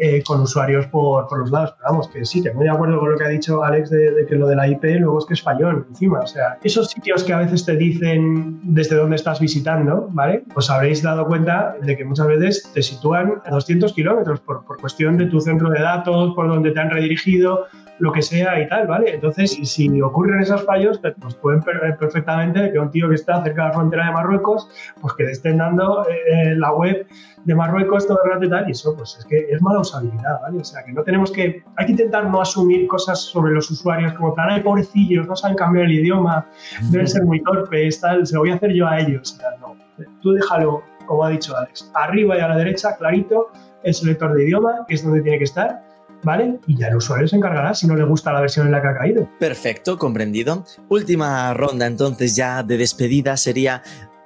eh, 0.00 0.22
con 0.22 0.40
usuarios 0.40 0.86
por, 0.86 1.26
por, 1.26 1.40
los 1.40 1.50
lados. 1.50 1.74
Pero 1.76 1.90
vamos, 1.90 2.08
que 2.08 2.24
sí, 2.24 2.42
que 2.42 2.52
muy 2.52 2.64
de 2.64 2.70
acuerdo 2.70 3.00
con 3.00 3.10
lo 3.10 3.18
que 3.18 3.24
ha 3.24 3.28
dicho 3.28 3.64
Alex 3.64 3.90
de, 3.90 4.26
que 4.28 4.36
lo 4.36 4.46
de 4.46 4.54
la 4.54 4.68
IP 4.68 4.84
luego 5.00 5.18
es 5.18 5.26
que 5.26 5.34
es 5.34 5.42
fallón 5.42 5.86
encima. 5.88 6.20
O 6.20 6.26
sea, 6.26 6.58
esos 6.62 6.90
sitios 6.90 7.24
que 7.24 7.32
a 7.32 7.38
veces 7.38 7.64
te 7.64 7.76
dicen 7.76 8.60
desde 8.62 8.96
dónde 8.96 9.16
estás 9.16 9.40
visitando, 9.40 10.08
¿vale? 10.12 10.44
Pues 10.54 10.70
habréis 10.70 11.02
dado 11.02 11.26
cuenta 11.26 11.74
de 11.82 11.96
que 11.96 12.04
muchas 12.04 12.28
veces 12.28 12.70
te 12.72 12.82
sitúan 12.82 13.42
a 13.44 13.50
200 13.50 13.92
kilómetros 13.92 14.40
por, 14.40 14.64
por 14.64 14.78
cuestión 14.78 15.16
de 15.16 15.26
tu 15.26 15.40
centro 15.40 15.68
de 15.70 15.80
datos, 15.80 16.34
por 16.34 16.48
donde 16.48 16.70
te 16.70 16.78
han 16.78 16.90
redirigido, 16.90 17.66
lo 17.98 18.12
que 18.12 18.22
sea 18.22 18.60
y 18.60 18.68
tal, 18.68 18.86
¿vale? 18.86 19.14
Entonces, 19.14 19.58
si, 19.62 20.00
ocurren 20.00 20.40
esos 20.40 20.64
fallos, 20.64 21.00
pues 21.20 21.34
pueden 21.36 21.62
perder 21.62 21.96
perfectamente 21.96 22.70
que 22.72 22.78
un 22.78 22.90
tío 22.90 23.08
que 23.08 23.16
está 23.16 23.42
cerca 23.42 23.62
de 23.62 23.68
la 23.68 23.74
frontera 23.74 24.06
de 24.06 24.12
Marruecos, 24.12 24.68
pues 25.00 25.14
que 25.14 25.24
le 25.24 25.32
estén 25.32 25.58
dando 25.58 26.06
eh, 26.08 26.54
la 26.56 26.72
web 26.72 27.06
de 27.44 27.54
Marruecos 27.54 28.06
todo 28.06 28.18
el 28.24 28.30
rato 28.30 28.44
y 28.44 28.50
tal, 28.50 28.68
y 28.68 28.72
eso 28.72 28.94
pues 28.96 29.16
es 29.18 29.24
que 29.24 29.36
es 29.50 29.62
mala 29.62 29.80
usabilidad, 29.80 30.40
¿vale? 30.42 30.58
O 30.58 30.64
sea, 30.64 30.84
que 30.84 30.92
no 30.92 31.02
tenemos 31.02 31.32
que, 31.32 31.62
hay 31.76 31.86
que 31.86 31.92
intentar 31.92 32.28
no 32.28 32.40
asumir 32.40 32.86
cosas 32.86 33.20
sobre 33.20 33.52
los 33.52 33.70
usuarios 33.70 34.12
como 34.14 34.34
plan, 34.34 34.48
ay, 34.50 34.62
pobrecillos, 34.62 35.26
no 35.26 35.34
saben 35.34 35.56
cambiar 35.56 35.86
el 35.86 35.92
idioma, 35.92 36.46
deben 36.90 37.06
ser 37.06 37.24
muy 37.24 37.42
torpes, 37.42 38.00
tal, 38.00 38.26
se 38.26 38.34
lo 38.34 38.40
voy 38.40 38.50
a 38.50 38.54
hacer 38.54 38.72
yo 38.72 38.86
a 38.86 38.98
ellos, 39.00 39.30
sea, 39.30 39.50
no, 39.60 39.76
tú 40.20 40.32
déjalo, 40.32 40.82
como 41.06 41.24
ha 41.24 41.30
dicho 41.30 41.56
Alex, 41.56 41.90
arriba 41.94 42.36
y 42.36 42.40
a 42.40 42.48
la 42.48 42.56
derecha, 42.56 42.96
clarito, 42.96 43.48
el 43.82 43.94
selector 43.94 44.34
de 44.34 44.44
idioma, 44.44 44.84
que 44.86 44.94
es 44.94 45.04
donde 45.04 45.22
tiene 45.22 45.38
que 45.38 45.44
estar, 45.44 45.82
¿vale? 46.22 46.58
Y 46.66 46.76
ya 46.76 46.88
el 46.88 46.96
usuario 46.96 47.28
se 47.28 47.36
encargará 47.36 47.74
si 47.74 47.86
no 47.86 47.96
le 47.96 48.04
gusta 48.04 48.32
la 48.32 48.40
versión 48.40 48.66
en 48.66 48.72
la 48.72 48.82
que 48.82 48.88
ha 48.88 48.94
caído. 48.96 49.28
Perfecto, 49.38 49.98
comprendido. 49.98 50.64
Última 50.88 51.52
ronda 51.54 51.86
entonces 51.86 52.36
ya 52.36 52.62
de 52.62 52.78
despedida 52.78 53.36
sería 53.36 53.82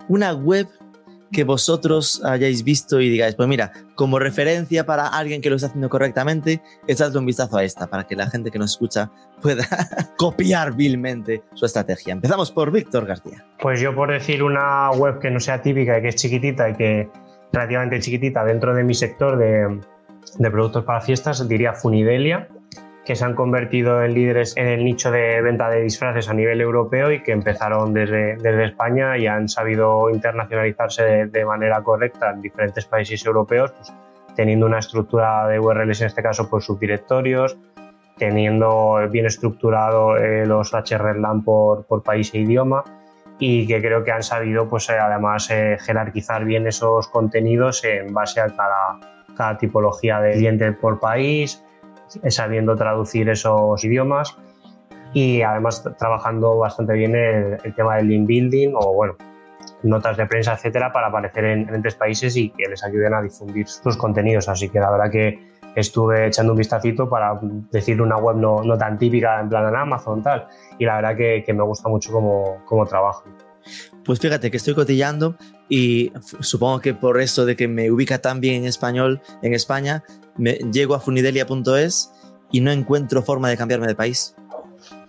una 0.09 0.33
web 0.33 0.69
que 1.33 1.45
vosotros 1.45 2.23
hayáis 2.25 2.63
visto 2.63 3.01
y 3.01 3.09
digáis, 3.09 3.35
pues 3.35 3.49
mira, 3.49 3.73
como 3.95 4.19
referencia 4.19 4.85
para 4.85 5.07
alguien 5.07 5.41
que 5.41 5.49
lo 5.49 5.57
está 5.57 5.69
haciendo 5.69 5.89
correctamente, 5.89 6.61
echadle 6.87 7.19
un 7.19 7.27
vistazo 7.27 7.57
a 7.57 7.65
esta 7.65 7.87
para 7.87 8.07
que 8.07 8.15
la 8.15 8.29
gente 8.29 8.51
que 8.51 8.59
nos 8.59 8.73
escucha 8.73 9.11
pueda 9.41 9.67
copiar 10.19 10.75
vilmente 10.75 11.43
su 11.55 11.65
estrategia. 11.65 12.13
Empezamos 12.13 12.53
por 12.53 12.71
Víctor 12.71 13.07
García. 13.07 13.47
Pues 13.61 13.81
yo 13.81 13.95
por 13.95 14.13
decir 14.13 14.43
una 14.43 14.91
web 14.91 15.19
que 15.19 15.31
no 15.31 15.41
sea 15.41 15.63
típica 15.63 15.99
y 15.99 16.03
que 16.03 16.09
es 16.09 16.17
chiquitita 16.17 16.69
y 16.69 16.75
que 16.75 17.11
relativamente 17.51 18.01
chiquitita 18.01 18.45
dentro 18.45 18.75
de 18.75 18.85
mi 18.85 18.95
sector 18.95 19.39
de, 19.39 19.81
de 20.39 20.51
productos 20.51 20.85
para 20.85 21.01
fiestas, 21.01 21.47
diría 21.49 21.73
Funidelia, 21.73 22.49
que 23.05 23.17
se 23.17 23.25
han 23.25 23.35
convertido 23.35 24.03
en 24.03 24.15
líderes 24.15 24.57
en 24.57 24.69
el 24.69 24.85
nicho 24.85 25.11
de 25.11 25.43
venta 25.43 25.69
de 25.69 25.83
disfraces 25.83 26.29
a 26.29 26.35
nivel 26.35 26.61
europeo 26.61 27.11
y 27.11 27.23
que 27.23 27.33
empezaron 27.33 27.93
desde, 27.93 28.37
desde 28.37 28.65
España 28.65 29.19
y 29.19 29.27
han 29.27 29.49
sabido 29.49 30.09
internacionalizarse 30.11 31.03
de, 31.03 31.27
de, 31.27 31.45
manera 31.45 31.83
correcta 31.83 32.31
en 32.31 32.43
diferentes 32.43 32.85
países 32.85 33.25
europeos, 33.27 33.73
pues, 33.73 33.93
teniendo 34.37 34.67
una 34.67 34.79
estructura 34.79 35.47
de 35.49 35.59
URLs, 35.59 36.01
en 36.01 36.07
este 36.07 36.23
caso, 36.23 36.49
por 36.49 36.63
subdirectorios, 36.63 37.59
teniendo 38.17 39.01
bien 39.11 39.27
estructurado 39.27 40.17
eh, 40.17 40.47
los 40.47 40.73
HRLAN 40.73 41.43
por, 41.43 41.85
por 41.87 42.03
país 42.03 42.33
e 42.35 42.39
idioma 42.39 42.85
y 43.39 43.67
que 43.67 43.81
creo 43.81 44.05
que 44.05 44.13
han 44.13 44.23
sabido, 44.23 44.69
pues 44.69 44.89
eh, 44.91 44.99
además, 44.99 45.51
eh, 45.51 45.77
jerarquizar 45.81 46.45
bien 46.45 46.67
esos 46.67 47.09
contenidos 47.09 47.85
en 47.85 48.13
base 48.15 48.41
a 48.41 48.47
cada, 48.47 49.01
cada 49.37 49.59
tipología 49.59 50.21
de 50.21 50.33
cliente 50.33 50.73
por 50.73 51.01
país, 51.01 51.65
sabiendo 52.29 52.77
traducir 52.77 53.29
esos 53.29 53.83
idiomas 53.85 54.37
y 55.15 55.43
además 55.43 55.85
trabajando 55.99 56.59
bastante 56.59 56.95
bien 56.95 57.15
el, 57.15 57.59
el, 57.63 57.75
tema 57.75 57.97
del 57.97 58.09
link 58.09 58.27
building 58.27 58.73
o 58.75 58.95
bueno, 58.95 59.15
notas 59.83 60.17
de 60.17 60.27
prensa, 60.27 60.55
etcétera, 60.55 60.93
para 60.93 61.09
aparecer 61.09 61.45
en, 61.45 61.75
en 61.75 61.83
tres 61.83 61.95
países 61.95 62.37
y 62.37 62.51
que 62.51 62.69
les 62.69 62.83
ayuden 62.85 63.15
a 63.15 63.23
difundir 63.23 63.67
sus 63.69 63.97
contenidos. 63.97 64.49
Así 64.49 64.69
que 64.69 64.81
la 64.81 64.91
verdad 64.91 65.11
que 65.11 65.53
estuve 65.75 66.27
echando 66.27 66.53
un 66.53 66.59
vistacito 66.59 67.09
para 67.09 67.39
decir 67.71 68.01
una 68.01 68.17
web 68.17 68.37
no, 68.37 68.63
no 68.63 68.77
tan 68.77 68.99
típica 68.99 69.41
en 69.41 69.49
plan 69.49 69.69
en 69.69 69.77
Amazon 69.77 70.23
tal 70.23 70.47
y 70.79 70.85
la 70.85 70.97
verdad 70.97 71.17
que, 71.17 71.43
que 71.45 71.55
me 71.55 71.63
gusta 71.63 71.89
mucho 71.89 72.13
cómo, 72.13 72.63
cómo 72.67 72.87
trabajan. 72.87 73.33
Pues 74.05 74.19
fíjate 74.19 74.51
que 74.51 74.57
estoy 74.57 74.75
cotillando 74.75 75.37
y 75.69 76.13
supongo 76.41 76.81
que 76.81 76.95
por 76.95 77.21
eso 77.21 77.47
de 77.47 77.57
que 77.57 77.69
me 77.69 77.91
ubica 77.91 78.19
tan 78.19 78.41
bien 78.41 78.63
en 78.63 78.65
español 78.67 79.21
en 79.43 79.55
España, 79.55 80.05
me, 80.37 80.55
llego 80.73 80.95
a 80.95 81.01
funidelia.es 81.01 82.13
y 82.51 82.61
no 82.61 82.71
encuentro 82.71 83.23
forma 83.23 83.49
de 83.49 83.57
cambiarme 83.57 83.87
de 83.87 83.95
país. 83.95 84.35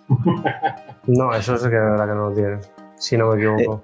No, 1.06 1.34
eso 1.34 1.54
es 1.54 1.62
que 1.62 1.68
de 1.68 1.80
verdad 1.80 2.06
que 2.06 2.14
no 2.14 2.30
lo 2.30 2.34
tienen, 2.34 2.60
si 2.96 3.16
no 3.16 3.30
me 3.30 3.36
equivoco. 3.36 3.82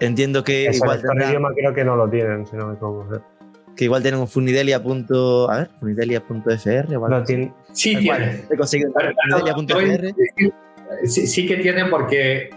Eh, 0.00 0.06
entiendo 0.06 0.42
que 0.42 0.68
igual 0.72 1.00
tendrá... 1.00 1.28
idioma 1.28 1.50
creo 1.54 1.72
que 1.72 1.84
no 1.84 1.94
lo 1.94 2.10
tienen, 2.10 2.46
si 2.46 2.56
no 2.56 2.66
me 2.66 2.74
equivoco. 2.74 3.14
¿eh? 3.14 3.20
Que 3.76 3.84
igual 3.84 4.02
tienen 4.02 4.20
un 4.20 4.26
funidelia. 4.26 4.76
A 4.76 4.80
ver, 4.80 5.70
funidelia.fr. 5.78 6.90
No, 6.90 7.22
tiene... 7.22 7.54
Sí, 7.70 7.96
tienen. 7.96 8.44
He 8.50 8.56
conseguido 8.56 8.92
funidelia.fr. 8.92 10.14
Sí, 11.04 11.26
sí 11.26 11.46
que 11.46 11.58
tienen 11.58 11.90
porque 11.90 12.50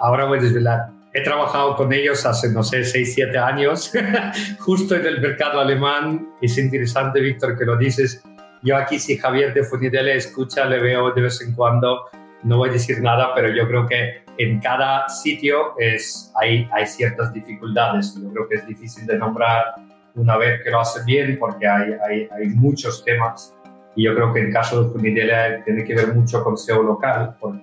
ahora 0.00 0.24
voy 0.24 0.38
a 0.38 0.42
desvelar. 0.42 0.88
He 1.12 1.22
trabajado 1.22 1.76
con 1.76 1.92
ellos 1.92 2.26
hace, 2.26 2.50
no 2.50 2.64
sé, 2.64 2.84
6, 2.84 3.14
7 3.14 3.38
años, 3.38 3.92
justo 4.58 4.96
en 4.96 5.06
el 5.06 5.20
mercado 5.20 5.60
alemán. 5.60 6.28
Es 6.42 6.58
interesante, 6.58 7.20
Víctor, 7.20 7.56
que 7.56 7.64
lo 7.64 7.76
dices. 7.76 8.22
Yo 8.62 8.76
aquí, 8.76 8.98
si 8.98 9.16
Javier 9.16 9.54
de 9.54 9.62
Funidele 9.62 10.16
escucha, 10.16 10.64
le 10.64 10.80
veo 10.80 11.12
de 11.12 11.22
vez 11.22 11.40
en 11.42 11.54
cuando. 11.54 12.06
No 12.42 12.58
voy 12.58 12.70
a 12.70 12.72
decir 12.72 13.00
nada, 13.00 13.32
pero 13.34 13.48
yo 13.48 13.68
creo 13.68 13.86
que 13.86 14.24
en 14.38 14.60
cada 14.60 15.08
sitio 15.08 15.78
es, 15.78 16.32
hay, 16.40 16.68
hay 16.72 16.86
ciertas 16.86 17.32
dificultades. 17.32 18.14
Yo 18.20 18.30
creo 18.32 18.48
que 18.48 18.56
es 18.56 18.66
difícil 18.66 19.06
de 19.06 19.16
nombrar 19.16 19.74
una 20.16 20.36
vez 20.36 20.62
que 20.62 20.70
lo 20.70 20.80
hace 20.80 21.04
bien 21.04 21.38
porque 21.38 21.66
hay, 21.66 21.92
hay, 22.08 22.28
hay 22.30 22.48
muchos 22.50 23.04
temas 23.04 23.54
Y 23.96 24.04
yo 24.04 24.14
creo 24.14 24.32
que 24.32 24.40
el 24.40 24.52
caso 24.52 24.82
de 24.82 24.90
Funidelia 24.90 25.62
tiene 25.64 25.84
que 25.84 25.94
ver 25.94 26.14
mucho 26.14 26.42
con 26.42 26.56
SEO 26.56 26.82
local, 26.82 27.36
por, 27.40 27.54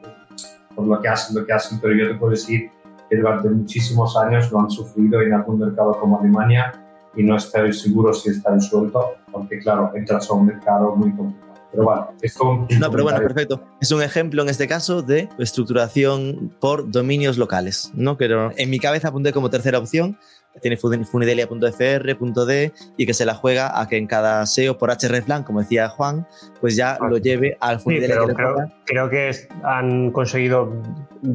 por 0.82 0.98
lo 0.98 1.02
que 1.02 1.08
hacen, 1.08 1.36
lo 1.36 1.46
que 1.46 1.54
hacen, 1.54 1.80
pero 1.80 1.94
yo 1.96 2.08
te 2.08 2.16
puedo 2.16 2.32
decir 2.32 2.72
que 3.10 3.18
durante 3.18 3.50
muchísimos 3.50 4.18
años 4.18 4.52
lo 4.52 4.60
han 4.62 4.70
sufrido 4.70 5.22
en 5.22 5.34
algún 5.34 5.60
mercado 5.60 5.92
como 6.00 6.20
Alemania 6.20 6.72
y 7.16 7.24
no 7.24 7.36
estoy 7.36 7.72
seguro 7.74 8.14
si 8.14 8.30
está 8.30 8.52
resuelto, 8.52 9.16
porque 9.32 9.60
claro, 9.60 9.92
entras 9.94 10.30
a 10.30 10.34
un 10.34 10.48
mercado 10.48 10.96
muy 10.96 11.12
complicado. 11.12 11.52
Pero 11.72 11.84
bueno, 11.84 12.08
esto 12.22 12.68
No, 12.80 12.92
pero 12.92 13.04
bueno, 13.04 13.20
perfecto. 13.20 13.64
Es 13.80 13.92
un 13.92 14.02
ejemplo 14.02 14.42
en 14.42 14.50
este 14.50 14.68
caso 14.68 15.02
de 15.02 15.30
estructuración 15.38 16.54
por 16.60 16.90
dominios 16.92 17.38
locales, 17.38 17.92
¿no? 17.94 18.18
Que 18.18 18.30
en 18.58 18.70
mi 18.70 18.80
cabeza 18.80 19.10
apunté 19.10 19.32
como 19.32 19.50
tercera 19.50 19.78
opción, 19.78 20.18
tiene 20.60 20.78
funidelia.fr.d 20.78 22.74
y 22.98 23.06
que 23.06 23.14
se 23.14 23.26
la 23.26 23.36
juega 23.36 23.80
a 23.80 23.88
que 23.88 23.98
en 23.98 24.08
cada 24.08 24.46
SEO 24.46 24.78
por 24.78 24.90
hreflang, 24.90 25.44
como 25.44 25.62
decía 25.62 25.90
Juan, 25.90 26.28
pues 26.60 26.76
ya 26.76 26.98
lo 27.00 27.18
lleve 27.18 27.58
al 27.60 27.80
Funidelia. 27.80 28.18
que 28.28 28.34
creo, 28.34 28.56
creo, 28.86 29.10
que 29.10 29.32
han 29.64 30.12
conseguido, 30.12 30.74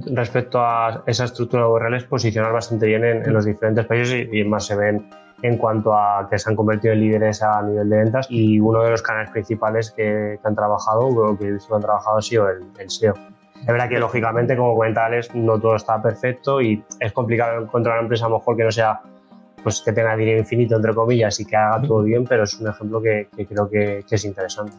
respecto 0.06 0.60
a 0.60 1.02
esa 1.06 1.24
estructura 1.24 1.62
de 1.62 1.68
URLs, 1.68 2.04
posicionar 2.04 2.52
bastante 2.52 2.86
bien 2.86 3.04
en, 3.04 3.32
los 3.32 3.44
diferentes 3.44 3.86
países 3.86 4.28
y, 4.30 4.44
más 4.44 4.66
se 4.66 4.76
ven 4.76 5.08
en 5.42 5.58
cuanto 5.58 5.94
a 5.94 6.28
que 6.30 6.38
se 6.38 6.48
han 6.48 6.56
convertido 6.56 6.94
en 6.94 7.00
líderes 7.00 7.42
a 7.42 7.60
nivel 7.62 7.90
de 7.90 7.96
ventas 7.96 8.26
y 8.30 8.58
uno 8.58 8.82
de 8.82 8.90
los 8.90 9.02
canales 9.02 9.30
principales 9.30 9.90
que, 9.90 10.38
han 10.42 10.54
trabajado, 10.54 11.06
o 11.06 11.38
que 11.38 11.44
que 11.46 11.74
han 11.74 11.80
trabajado, 11.80 12.18
ha 12.18 12.22
sido 12.22 12.48
el, 12.48 12.64
el 12.78 12.90
SEO. 12.90 13.14
Es 13.61 13.66
verdad 13.66 13.88
que 13.88 13.98
lógicamente, 13.98 14.57
como 14.57 14.74
comenta 14.74 15.09
no 15.34 15.61
todo 15.61 15.76
está 15.76 16.00
perfecto 16.00 16.61
y 16.61 16.84
es 17.00 17.12
complicado 17.12 17.62
encontrar 17.62 17.96
una 17.96 18.02
empresa 18.02 18.26
a 18.26 18.28
lo 18.28 18.38
mejor 18.38 18.57
que 18.57 18.64
no 18.64 18.70
sea, 18.70 19.00
pues 19.62 19.82
que 19.84 19.92
tenga 19.92 20.16
dinero 20.16 20.38
infinito, 20.38 20.76
entre 20.76 20.94
comillas, 20.94 21.40
y 21.40 21.44
que 21.44 21.57
haga 21.57 21.82
todo 21.82 22.02
bien, 22.02 22.24
pero 22.24 22.44
es 22.44 22.54
un 22.61 22.68
ejemplo 22.68 23.02
que, 23.02 23.28
creo 23.48 23.68
que, 23.68 24.04
es 24.09 24.24
interesante. 24.24 24.76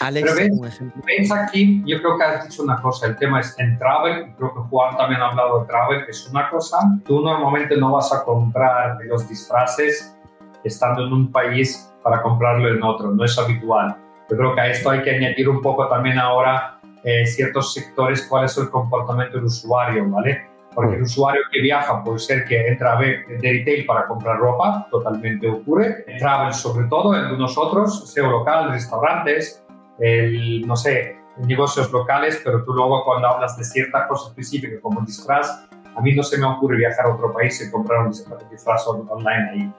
Alex, 0.00 0.32
pero 0.36 0.60
ves, 1.04 1.32
aquí, 1.32 1.82
yo 1.86 1.98
creo 1.98 2.16
que 2.16 2.24
has 2.24 2.48
dicho 2.48 2.62
una 2.62 2.80
cosa, 2.80 3.06
el 3.06 3.16
tema 3.16 3.40
es 3.40 3.58
en 3.58 3.78
travel, 3.78 4.32
creo 4.36 4.54
que 4.54 4.60
Juan 4.68 4.96
también 4.96 5.20
ha 5.22 5.28
hablado 5.28 5.60
de 5.60 5.66
travel, 5.66 6.04
que 6.04 6.12
es 6.12 6.28
una 6.30 6.48
cosa, 6.50 6.76
tú 7.04 7.20
normalmente 7.20 7.76
no 7.76 7.92
vas 7.92 8.12
a 8.12 8.22
comprar 8.22 8.98
los 9.06 9.28
disfraces 9.28 10.16
estando 10.62 11.06
en 11.06 11.12
un 11.12 11.32
país 11.32 11.92
para 12.02 12.22
comprarlo 12.22 12.68
en 12.68 12.82
otro, 12.82 13.10
no 13.10 13.24
es 13.24 13.36
habitual. 13.38 13.96
Yo 14.30 14.36
creo 14.36 14.54
que 14.54 14.60
a 14.60 14.66
esto 14.68 14.90
hay 14.90 15.02
que 15.02 15.16
añadir 15.16 15.48
un 15.48 15.62
poco 15.62 15.88
también 15.88 16.18
ahora 16.18 16.77
eh, 17.04 17.26
ciertos 17.26 17.72
sectores 17.74 18.26
cuál 18.28 18.44
es 18.44 18.56
el 18.58 18.70
comportamiento 18.70 19.36
del 19.36 19.44
usuario, 19.44 20.08
¿vale? 20.08 20.46
Porque 20.74 20.96
el 20.96 21.02
usuario 21.02 21.42
que 21.52 21.60
viaja 21.60 22.02
puede 22.04 22.18
ser 22.18 22.44
que 22.44 22.68
entra 22.68 22.92
a 22.92 23.00
ver 23.00 23.26
de 23.26 23.36
retail 23.36 23.86
para 23.86 24.06
comprar 24.06 24.38
ropa, 24.38 24.86
totalmente 24.90 25.48
ocurre. 25.48 26.04
Travel 26.18 26.52
sobre 26.52 26.86
todo, 26.88 27.14
en 27.14 27.38
nosotros, 27.38 28.12
SEO 28.12 28.30
local, 28.30 28.70
restaurantes, 28.70 29.64
el, 29.98 30.66
no 30.66 30.76
sé, 30.76 31.16
negocios 31.38 31.90
locales, 31.92 32.40
pero 32.44 32.64
tú 32.64 32.72
luego 32.72 33.04
cuando 33.04 33.28
hablas 33.28 33.56
de 33.56 33.64
cierta 33.64 34.06
cosa 34.06 34.28
específica 34.28 34.80
como 34.80 35.00
disfraz, 35.00 35.68
a 35.96 36.00
mí 36.00 36.14
no 36.14 36.22
se 36.22 36.38
me 36.38 36.46
ocurre 36.46 36.76
viajar 36.76 37.06
a 37.06 37.14
otro 37.14 37.32
país 37.32 37.60
y 37.66 37.70
comprar 37.70 38.06
un 38.06 38.10
disfraz 38.10 38.86
online 38.86 39.50
ahí. 39.50 39.72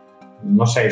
No 0.44 0.66
sé, 0.66 0.90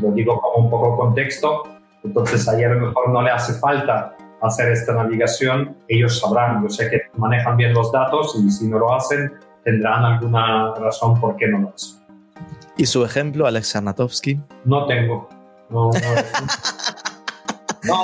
lo 0.00 0.10
digo 0.12 0.40
como 0.40 0.66
un 0.66 0.70
poco 0.70 0.96
contexto. 0.96 1.62
Entonces, 2.04 2.46
ahí 2.48 2.62
a 2.62 2.68
lo 2.68 2.86
mejor 2.86 3.08
no 3.10 3.22
le 3.22 3.30
hace 3.30 3.54
falta 3.54 4.13
hacer 4.46 4.70
esta 4.72 4.94
navegación, 4.94 5.76
ellos 5.88 6.20
sabrán, 6.20 6.62
yo 6.62 6.68
sé 6.68 6.90
que 6.90 7.02
manejan 7.16 7.56
bien 7.56 7.74
los 7.74 7.90
datos 7.92 8.34
y 8.36 8.50
si 8.50 8.68
no 8.68 8.78
lo 8.78 8.94
hacen, 8.94 9.32
tendrán 9.64 10.04
alguna 10.04 10.74
razón 10.74 11.18
por 11.20 11.36
qué 11.36 11.48
no 11.48 11.58
lo 11.60 11.68
hacen. 11.70 12.04
¿Y 12.76 12.86
su 12.86 13.04
ejemplo, 13.04 13.46
Alex 13.46 13.76
Arnatovsky? 13.76 14.40
No 14.64 14.86
tengo. 14.86 15.28
No, 15.70 15.90
no, 17.84 17.96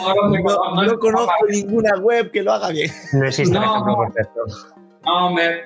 no, 0.85 0.99
conozco 0.99 1.47
ninguna 1.49 1.97
web 1.99 2.31
que 2.31 2.43
lo 2.43 2.53
haga 2.53 2.69
bien. 2.69 2.91
No 3.13 3.27
existe 3.27 3.57
un 3.57 3.65
ejemplo 3.65 3.99
perfecto. 3.99 4.41
No, 5.05 5.33
me, 5.33 5.63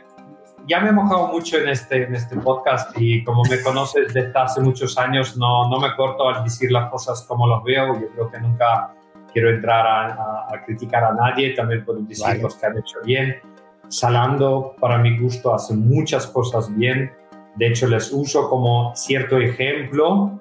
ya 0.67 0.81
me 0.81 0.89
he 0.89 0.93
mojado 0.93 1.29
mucho 1.29 1.59
en 1.59 1.69
este, 1.69 2.05
en 2.05 2.15
este 2.15 2.37
podcast 2.37 2.91
y 2.97 3.23
como 3.25 3.43
me 3.45 3.61
conoces 3.63 4.13
desde 4.15 4.33
hace 4.39 4.61
muchos 4.61 4.97
años, 4.99 5.37
no, 5.37 5.69
no 5.69 5.79
me 5.79 5.95
corto 5.97 6.29
al 6.29 6.43
decir 6.45 6.73
las 6.73 6.91
cosas 6.91 7.23
como 7.29 7.47
las 7.47 7.63
veo. 7.63 7.95
Yo 8.01 8.09
creo 8.11 8.31
que 8.31 8.41
nunca 8.41 8.95
quiero 9.35 9.51
entrar 9.51 9.87
a, 9.87 10.65
criticar 10.65 11.05
a 11.05 11.13
nadie, 11.13 11.55
también 11.55 11.85
puedo 11.85 11.99
decir 12.01 12.41
los 12.41 12.55
que 12.55 12.67
han 12.67 12.79
hecho 12.79 12.99
bien. 13.05 13.37
Salando, 13.89 14.75
para 14.81 14.97
mi 14.97 15.19
gusto, 15.19 15.53
hace 15.53 15.75
muchas 15.75 16.27
cosas 16.29 16.75
bien. 16.75 17.13
De 17.57 17.67
hecho, 17.67 17.87
les 17.89 18.11
uso 18.13 18.49
como 18.49 18.95
cierto 18.95 19.37
ejemplo 19.39 20.41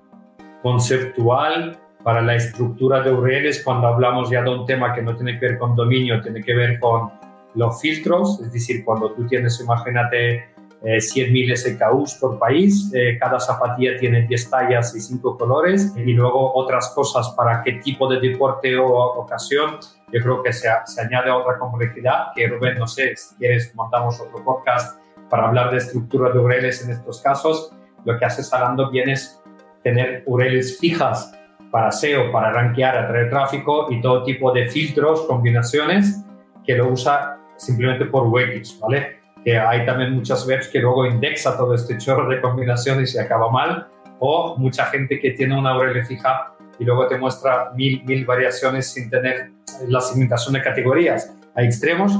conceptual 0.61 1.77
para 2.03 2.21
la 2.21 2.35
estructura 2.35 3.01
de 3.01 3.11
URLs 3.11 3.63
cuando 3.63 3.87
hablamos 3.87 4.29
ya 4.29 4.43
de 4.43 4.51
un 4.51 4.65
tema 4.65 4.93
que 4.93 5.01
no 5.01 5.15
tiene 5.15 5.39
que 5.39 5.47
ver 5.47 5.57
con 5.57 5.75
dominio, 5.75 6.21
tiene 6.21 6.41
que 6.41 6.53
ver 6.53 6.79
con 6.79 7.11
los 7.55 7.81
filtros, 7.81 8.41
es 8.41 8.51
decir, 8.51 8.83
cuando 8.83 9.11
tú 9.13 9.25
tienes, 9.27 9.59
imagínate, 9.59 10.53
100.000 10.84 11.51
eh, 11.51 11.55
SKUs 11.55 12.15
por 12.15 12.38
país, 12.38 12.91
eh, 12.93 13.17
cada 13.17 13.39
zapatilla 13.39 13.97
tiene 13.97 14.27
10 14.27 14.49
tallas 14.49 14.93
y 14.95 14.99
5 14.99 15.38
colores 15.38 15.93
y 15.95 16.13
luego 16.13 16.53
otras 16.55 16.91
cosas 16.93 17.34
para 17.38 17.63
qué 17.63 17.73
tipo 17.73 18.07
de 18.07 18.19
deporte 18.19 18.75
o 18.77 18.88
ocasión. 18.88 19.77
Yo 20.11 20.19
creo 20.21 20.43
que 20.43 20.51
se, 20.51 20.67
se 20.86 21.01
añade 21.01 21.31
otra 21.31 21.57
complejidad 21.57 22.34
que 22.36 22.47
Rubén, 22.47 22.77
no 22.77 22.88
sé, 22.88 23.15
si 23.15 23.36
quieres 23.36 23.73
montamos 23.75 24.19
otro 24.19 24.43
podcast 24.43 24.99
para 25.29 25.47
hablar 25.47 25.71
de 25.71 25.77
estructura 25.77 26.31
de 26.31 26.39
URLs 26.39 26.84
en 26.84 26.91
estos 26.91 27.21
casos. 27.21 27.71
Lo 28.03 28.19
que 28.19 28.25
hace 28.25 28.43
Salando 28.43 28.91
bien 28.91 29.09
es 29.09 29.41
tener 29.84 30.23
URLs 30.25 30.79
fijas 30.79 31.34
para 31.71 31.91
SEO, 31.91 32.31
para 32.31 32.51
rankear, 32.51 32.97
atraer 32.97 33.29
tráfico 33.29 33.88
y 33.89 34.01
todo 34.01 34.23
tipo 34.23 34.51
de 34.51 34.67
filtros, 34.67 35.25
combinaciones 35.27 36.23
que 36.65 36.75
lo 36.75 36.89
usa 36.89 37.39
simplemente 37.57 38.05
por 38.05 38.27
UX, 38.27 38.79
¿vale? 38.79 39.12
Que 39.43 39.57
hay 39.57 39.85
también 39.85 40.13
muchas 40.13 40.47
webs 40.47 40.69
que 40.69 40.79
luego 40.79 41.05
indexa 41.05 41.57
todo 41.57 41.73
este 41.75 41.97
chorro 41.97 42.29
de 42.29 42.39
combinaciones 42.39 43.13
y 43.13 43.19
acaba 43.19 43.49
mal, 43.51 43.87
o 44.19 44.55
mucha 44.57 44.85
gente 44.85 45.19
que 45.19 45.31
tiene 45.31 45.57
una 45.57 45.77
URL 45.77 46.05
fija 46.05 46.53
y 46.79 46.85
luego 46.85 47.07
te 47.07 47.17
muestra 47.17 47.71
mil, 47.75 48.03
mil 48.05 48.25
variaciones 48.25 48.91
sin 48.91 49.09
tener 49.09 49.51
la 49.87 49.99
segmentación 49.99 50.53
de 50.53 50.61
categorías. 50.61 51.35
Hay 51.55 51.65
extremos. 51.65 52.17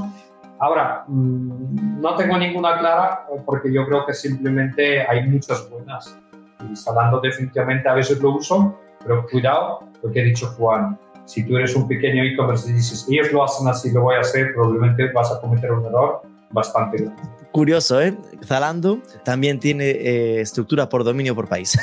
Ahora, 0.58 1.04
mm, 1.08 2.00
no 2.00 2.14
tengo 2.14 2.36
ninguna 2.36 2.78
clara 2.78 3.26
porque 3.46 3.72
yo 3.72 3.86
creo 3.86 4.04
que 4.06 4.12
simplemente 4.12 5.02
hay 5.02 5.26
muchas 5.26 5.68
buenas. 5.70 6.16
Instalando 6.60 7.20
definitivamente 7.20 7.88
a 7.88 7.94
veces 7.94 8.20
lo 8.20 8.32
uso, 8.32 8.78
pero 9.00 9.26
cuidado 9.26 9.88
lo 10.02 10.10
que 10.10 10.20
ha 10.20 10.24
dicho 10.24 10.46
Juan. 10.58 10.98
Si 11.24 11.42
tú 11.46 11.56
eres 11.56 11.74
un 11.74 11.88
pequeño 11.88 12.22
e-commerce 12.22 12.70
y 12.70 12.74
dices, 12.74 13.06
ellos 13.10 13.32
lo 13.32 13.44
hacen 13.44 13.66
así, 13.66 13.90
lo 13.92 14.02
voy 14.02 14.16
a 14.16 14.20
hacer, 14.20 14.52
probablemente 14.54 15.10
vas 15.12 15.32
a 15.32 15.40
cometer 15.40 15.72
un 15.72 15.86
error 15.86 16.22
bastante 16.50 17.10
Curioso, 17.52 18.00
¿eh? 18.00 18.16
Zalando 18.44 19.00
también 19.24 19.60
tiene 19.60 19.90
eh, 19.90 20.40
estructura 20.40 20.88
por 20.88 21.04
dominio 21.04 21.34
por 21.34 21.48
país. 21.48 21.78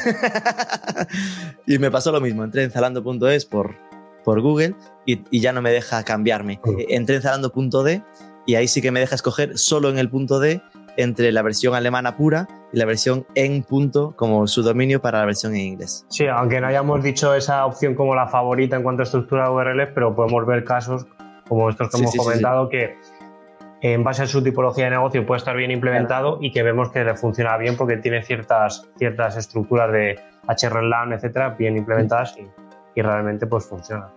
y 1.66 1.78
me 1.80 1.90
pasó 1.90 2.12
lo 2.12 2.20
mismo. 2.20 2.44
Entré 2.44 2.64
en 2.64 2.72
zalando.es 2.72 3.46
por, 3.46 3.76
por 4.26 4.42
Google 4.42 4.76
y, 5.06 5.40
ya 5.40 5.54
no 5.54 5.62
me 5.62 5.72
deja 5.72 6.04
cambiarme. 6.04 6.60
Eh, 6.78 6.88
entré 6.90 7.16
en 7.16 7.22
zalando.d 7.22 8.04
y 8.46 8.56
ahí 8.56 8.68
sí 8.68 8.82
que 8.82 8.92
me 8.92 9.00
deja 9.00 9.16
escoger 9.16 9.58
solo 9.58 9.90
en 9.90 9.98
el 9.98 10.10
punto 10.10 10.40
D 10.40 10.62
entre 10.98 11.32
la 11.32 11.42
versión 11.42 11.76
alemana 11.76 12.18
pura 12.18 12.48
y 12.74 12.78
la 12.78 12.86
versión 12.86 13.26
en 13.36 13.64
punto 13.64 14.14
como 14.16 14.48
su 14.48 14.62
dominio 14.62 15.02
para 15.02 15.20
la 15.20 15.26
versión 15.26 15.56
en 15.56 15.62
inglés. 15.62 16.06
Sí, 16.10 16.28
aunque 16.28 16.60
no 16.60 16.68
hayamos 16.68 17.04
dicho 17.04 17.34
esa 17.34 17.66
opción 17.66 17.96
como 17.96 18.16
la 18.16 18.28
favorita 18.28 18.76
en 18.76 18.84
cuanto 18.84 19.04
a 19.04 19.06
estructura 19.06 19.46
de 19.46 19.52
URLs, 19.52 19.90
pero 19.94 20.16
podemos 20.16 20.46
ver 20.46 20.64
casos 20.64 21.06
como 21.48 21.70
estos 21.70 21.90
que 21.90 21.98
hemos 21.98 22.16
comentado 22.16 22.70
que 22.70 22.98
en 23.82 24.04
base 24.04 24.24
a 24.24 24.28
su 24.28 24.44
tipología 24.44 24.86
de 24.86 24.92
negocio 24.92 25.26
puede 25.26 25.40
estar 25.40 25.56
bien 25.56 25.72
implementado 25.72 26.38
y 26.40 26.52
que 26.52 26.64
vemos 26.64 26.92
que 26.92 27.04
le 27.04 27.16
funciona 27.16 27.58
bien 27.58 27.76
porque 27.76 27.98
tiene 27.98 28.22
ciertas, 28.22 28.88
ciertas 28.98 29.38
estructuras 29.38 29.92
de 29.92 30.20
HRLAN, 30.48 31.14
etcétera, 31.14 31.50
bien 31.50 31.78
implementadas 31.78 32.36
y, 32.38 32.48
y 32.96 33.02
realmente 33.02 33.48
pues 33.48 33.66
funciona. 33.66 34.12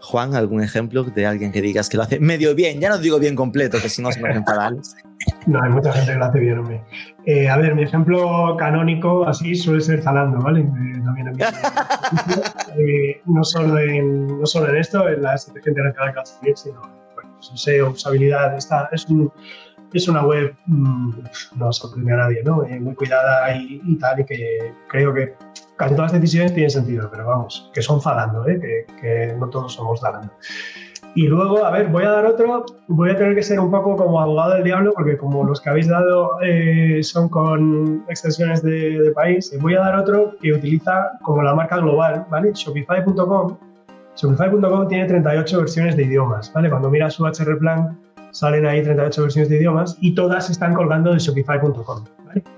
Juan, 0.00 0.34
¿algún 0.34 0.62
ejemplo 0.62 1.02
de 1.02 1.26
alguien 1.26 1.50
que 1.50 1.60
digas 1.60 1.88
que 1.88 1.96
lo 1.96 2.04
hace 2.04 2.20
medio 2.20 2.54
bien? 2.54 2.80
Ya 2.80 2.88
no 2.88 2.98
digo 2.98 3.18
bien 3.18 3.34
completo, 3.34 3.78
que 3.82 3.88
si 3.88 4.00
no 4.00 4.12
se 4.12 4.22
me 4.22 4.30
enfadan. 4.30 4.80
No, 5.46 5.60
hay 5.60 5.70
mucha 5.70 5.92
gente 5.92 6.12
que 6.12 6.18
lo 6.18 6.24
hace 6.24 6.38
bien, 6.38 6.58
hombre. 6.58 6.80
Eh, 7.26 7.48
a 7.48 7.56
ver, 7.58 7.74
mi 7.74 7.82
ejemplo 7.82 8.56
canónico 8.56 9.26
así 9.26 9.54
suele 9.56 9.80
ser 9.80 10.00
Zalando, 10.00 10.38
¿vale? 10.38 10.60
Eh, 10.60 11.02
también 11.04 11.32
eh, 12.78 13.20
no, 13.26 13.44
solo 13.44 13.78
en, 13.78 14.40
no 14.40 14.46
solo 14.46 14.70
en 14.70 14.76
esto, 14.76 15.06
en 15.08 15.20
la 15.20 15.34
estrategia 15.34 15.70
internacional 15.70 16.14
que 16.42 16.56
sino 16.56 16.80
SEO, 17.40 17.90
usabilidad, 17.90 18.56
está, 18.56 18.88
es, 18.92 19.06
un, 19.06 19.32
es 19.92 20.08
una 20.08 20.24
web, 20.24 20.54
mm, 20.66 21.10
no 21.56 21.72
sorprende 21.72 22.12
a 22.12 22.16
nadie, 22.16 22.42
¿no? 22.44 22.64
Eh, 22.64 22.78
muy 22.80 22.94
cuidada 22.94 23.54
y, 23.56 23.96
tal, 23.98 24.20
y 24.20 24.24
que 24.24 24.74
creo 24.88 25.12
que 25.14 25.34
casi 25.76 25.94
todas 25.94 26.12
las 26.12 26.20
decisiones 26.20 26.52
tienen 26.52 26.70
sentido, 26.70 27.08
pero 27.10 27.26
vamos, 27.26 27.70
que 27.72 27.82
son 27.82 28.00
falando, 28.00 28.46
¿eh? 28.48 28.60
que, 28.60 28.94
que, 29.00 29.34
no 29.38 29.48
todos 29.48 29.74
somos 29.74 30.00
falando. 30.00 30.32
Y 31.14 31.26
luego, 31.26 31.64
a 31.64 31.70
ver, 31.70 31.88
voy 31.88 32.04
a 32.04 32.10
dar 32.10 32.26
otro, 32.26 32.66
voy 32.86 33.10
a 33.10 33.16
tener 33.16 33.34
que 33.34 33.42
ser 33.42 33.58
un 33.58 33.70
poco 33.70 33.96
como 33.96 34.20
abogado 34.20 34.54
del 34.54 34.64
diablo, 34.64 34.92
porque 34.94 35.16
como 35.16 35.42
los 35.42 35.60
que 35.60 35.70
habéis 35.70 35.88
dado 35.88 36.38
eh, 36.42 37.02
son 37.02 37.28
con 37.28 38.04
extensiones 38.08 38.62
de, 38.62 39.00
de, 39.00 39.10
país, 39.12 39.52
voy 39.60 39.74
a 39.74 39.80
dar 39.80 39.96
otro 39.96 40.36
que 40.40 40.52
utiliza 40.52 41.18
como 41.22 41.42
la 41.42 41.54
marca 41.54 41.78
global, 41.78 42.26
¿vale? 42.30 42.52
Shopify.com 42.52 43.56
Shopify.com 44.20 44.88
tiene 44.88 45.04
38 45.06 45.58
versiones 45.58 45.96
de 45.96 46.02
idiomas, 46.02 46.52
¿vale? 46.52 46.68
Cuando 46.68 46.90
miras 46.90 47.14
su 47.14 47.24
HR 47.24 47.56
Plan, 47.58 47.96
salen 48.32 48.66
ahí 48.66 48.82
38 48.82 49.22
versiones 49.22 49.48
de 49.48 49.58
idiomas 49.58 49.96
y 50.00 50.12
todas 50.14 50.50
están 50.50 50.74
colgando 50.74 51.12
de 51.12 51.20
Shopify.com. 51.20 52.04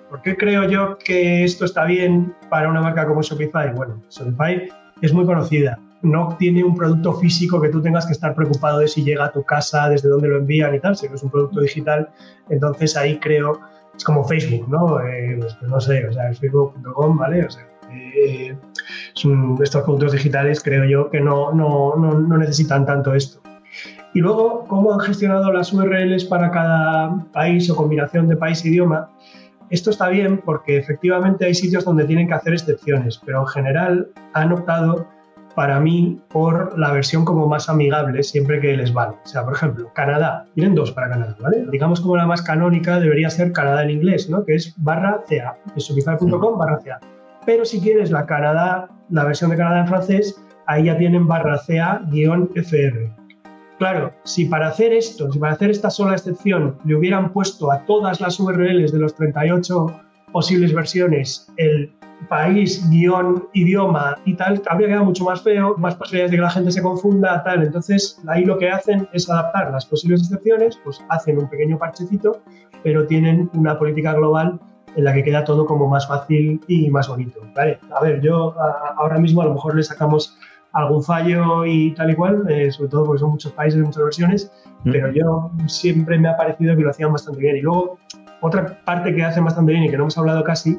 ¿Por 0.08 0.22
qué 0.22 0.36
creo 0.36 0.64
yo 0.64 0.96
que 0.96 1.44
esto 1.44 1.66
está 1.66 1.84
bien 1.84 2.34
para 2.48 2.68
una 2.70 2.80
marca 2.80 3.06
como 3.06 3.20
Shopify? 3.20 3.74
Bueno, 3.74 4.02
Shopify 4.08 4.70
es 5.02 5.12
muy 5.12 5.26
conocida. 5.26 5.78
No 6.00 6.34
tiene 6.38 6.64
un 6.64 6.74
producto 6.74 7.12
físico 7.12 7.60
que 7.60 7.68
tú 7.68 7.82
tengas 7.82 8.06
que 8.06 8.12
estar 8.12 8.34
preocupado 8.34 8.78
de 8.78 8.88
si 8.88 9.04
llega 9.04 9.26
a 9.26 9.32
tu 9.32 9.44
casa, 9.44 9.90
desde 9.90 10.08
dónde 10.08 10.28
lo 10.28 10.38
envían 10.38 10.74
y 10.74 10.80
tal, 10.80 10.96
sino 10.96 11.14
es 11.14 11.22
un 11.22 11.30
producto 11.30 11.60
digital. 11.60 12.08
Entonces 12.48 12.96
ahí 12.96 13.18
creo, 13.18 13.60
es 13.94 14.02
como 14.02 14.24
Facebook, 14.24 14.66
¿no? 14.66 14.98
Eh, 15.02 15.36
pues, 15.38 15.54
pues 15.56 15.70
no 15.70 15.78
sé, 15.78 16.06
o 16.06 16.12
sea, 16.12 16.30
es 16.30 16.40
facebook.com, 16.40 17.18
¿vale? 17.18 17.44
O 17.44 17.50
sea, 17.50 17.69
eh, 17.92 18.56
estos 19.14 19.82
productos 19.82 20.12
digitales 20.12 20.62
creo 20.62 20.84
yo 20.84 21.10
que 21.10 21.20
no, 21.20 21.52
no, 21.52 21.96
no, 21.96 22.14
no 22.14 22.38
necesitan 22.38 22.86
tanto 22.86 23.14
esto. 23.14 23.40
Y 24.12 24.20
luego, 24.20 24.64
cómo 24.66 24.92
han 24.92 25.00
gestionado 25.00 25.52
las 25.52 25.72
URLs 25.72 26.24
para 26.24 26.50
cada 26.50 27.24
país 27.32 27.70
o 27.70 27.76
combinación 27.76 28.26
de 28.28 28.36
país 28.36 28.64
e 28.64 28.68
idioma. 28.68 29.08
Esto 29.70 29.90
está 29.90 30.08
bien 30.08 30.38
porque 30.38 30.78
efectivamente 30.78 31.44
hay 31.44 31.54
sitios 31.54 31.84
donde 31.84 32.04
tienen 32.04 32.26
que 32.26 32.34
hacer 32.34 32.52
excepciones, 32.54 33.20
pero 33.24 33.42
en 33.42 33.46
general 33.46 34.08
han 34.32 34.52
optado 34.52 35.06
para 35.54 35.78
mí 35.78 36.20
por 36.28 36.76
la 36.78 36.92
versión 36.92 37.24
como 37.24 37.46
más 37.46 37.68
amigable 37.68 38.22
siempre 38.24 38.60
que 38.60 38.76
les 38.76 38.92
vale. 38.92 39.16
O 39.24 39.28
sea, 39.28 39.44
por 39.44 39.54
ejemplo, 39.54 39.92
Canadá, 39.94 40.46
tienen 40.54 40.74
dos 40.74 40.90
para 40.90 41.08
Canadá, 41.08 41.36
¿vale? 41.40 41.66
Digamos 41.70 42.00
como 42.00 42.16
la 42.16 42.26
más 42.26 42.42
canónica 42.42 42.98
debería 42.98 43.30
ser 43.30 43.52
Canadá 43.52 43.84
en 43.84 43.90
inglés, 43.90 44.28
¿no? 44.28 44.44
Que 44.44 44.56
es 44.56 44.74
barra 44.76 45.22
CA, 45.28 45.56
es 45.76 45.92
barra 46.56 46.78
CA. 46.84 47.00
Pero 47.46 47.64
si 47.64 47.80
quieres 47.80 48.10
la 48.10 48.26
Canadá, 48.26 48.88
la 49.08 49.24
versión 49.24 49.50
de 49.50 49.56
Canadá 49.56 49.80
en 49.80 49.88
francés, 49.88 50.42
ahí 50.66 50.84
ya 50.84 50.98
tienen 50.98 51.26
barra 51.26 51.58
CA-FR. 51.66 53.12
Claro, 53.78 54.12
si 54.24 54.44
para 54.44 54.68
hacer 54.68 54.92
esto, 54.92 55.32
si 55.32 55.38
para 55.38 55.54
hacer 55.54 55.70
esta 55.70 55.88
sola 55.88 56.12
excepción 56.12 56.76
le 56.84 56.94
hubieran 56.94 57.32
puesto 57.32 57.72
a 57.72 57.84
todas 57.86 58.20
las 58.20 58.38
URLs 58.38 58.92
de 58.92 58.98
los 58.98 59.14
38 59.14 59.86
posibles 60.32 60.74
versiones 60.74 61.50
el 61.56 61.90
país, 62.28 62.86
guion, 62.90 63.48
idioma 63.54 64.16
y 64.26 64.34
tal, 64.34 64.62
habría 64.68 64.88
quedado 64.88 65.06
mucho 65.06 65.24
más 65.24 65.42
feo, 65.42 65.76
más 65.78 65.94
posibilidades 65.94 66.30
de 66.32 66.36
que 66.36 66.42
la 66.42 66.50
gente 66.50 66.70
se 66.70 66.82
confunda, 66.82 67.42
tal. 67.42 67.62
Entonces, 67.62 68.20
ahí 68.28 68.44
lo 68.44 68.58
que 68.58 68.68
hacen 68.68 69.08
es 69.12 69.30
adaptar 69.30 69.70
las 69.72 69.86
posibles 69.86 70.22
excepciones, 70.22 70.78
pues 70.84 71.02
hacen 71.08 71.38
un 71.38 71.48
pequeño 71.48 71.78
parchecito, 71.78 72.42
pero 72.82 73.06
tienen 73.06 73.50
una 73.54 73.78
política 73.78 74.12
global 74.12 74.60
en 74.96 75.04
la 75.04 75.12
que 75.12 75.22
queda 75.22 75.44
todo 75.44 75.66
como 75.66 75.88
más 75.88 76.06
fácil 76.08 76.60
y 76.66 76.90
más 76.90 77.08
bonito. 77.08 77.40
Vale, 77.54 77.78
a 77.94 78.00
ver, 78.02 78.20
yo 78.20 78.54
ahora 78.96 79.18
mismo 79.18 79.42
a 79.42 79.46
lo 79.46 79.54
mejor 79.54 79.76
le 79.76 79.82
sacamos 79.82 80.36
algún 80.72 81.02
fallo 81.02 81.64
y 81.64 81.92
tal 81.94 82.10
y 82.10 82.14
cual, 82.14 82.44
eh, 82.48 82.70
sobre 82.70 82.90
todo 82.90 83.04
porque 83.04 83.20
son 83.20 83.30
muchos 83.30 83.52
países, 83.52 83.80
muchas 83.80 84.04
versiones, 84.04 84.52
mm. 84.84 84.92
pero 84.92 85.12
yo 85.12 85.50
siempre 85.66 86.18
me 86.18 86.28
ha 86.28 86.36
parecido 86.36 86.76
que 86.76 86.82
lo 86.82 86.90
hacían 86.90 87.12
bastante 87.12 87.40
bien. 87.40 87.56
Y 87.56 87.60
luego, 87.60 87.98
otra 88.40 88.80
parte 88.84 89.14
que 89.14 89.24
hacen 89.24 89.44
bastante 89.44 89.72
bien 89.72 89.84
y 89.84 89.90
que 89.90 89.96
no 89.96 90.04
hemos 90.04 90.18
hablado 90.18 90.44
casi, 90.44 90.78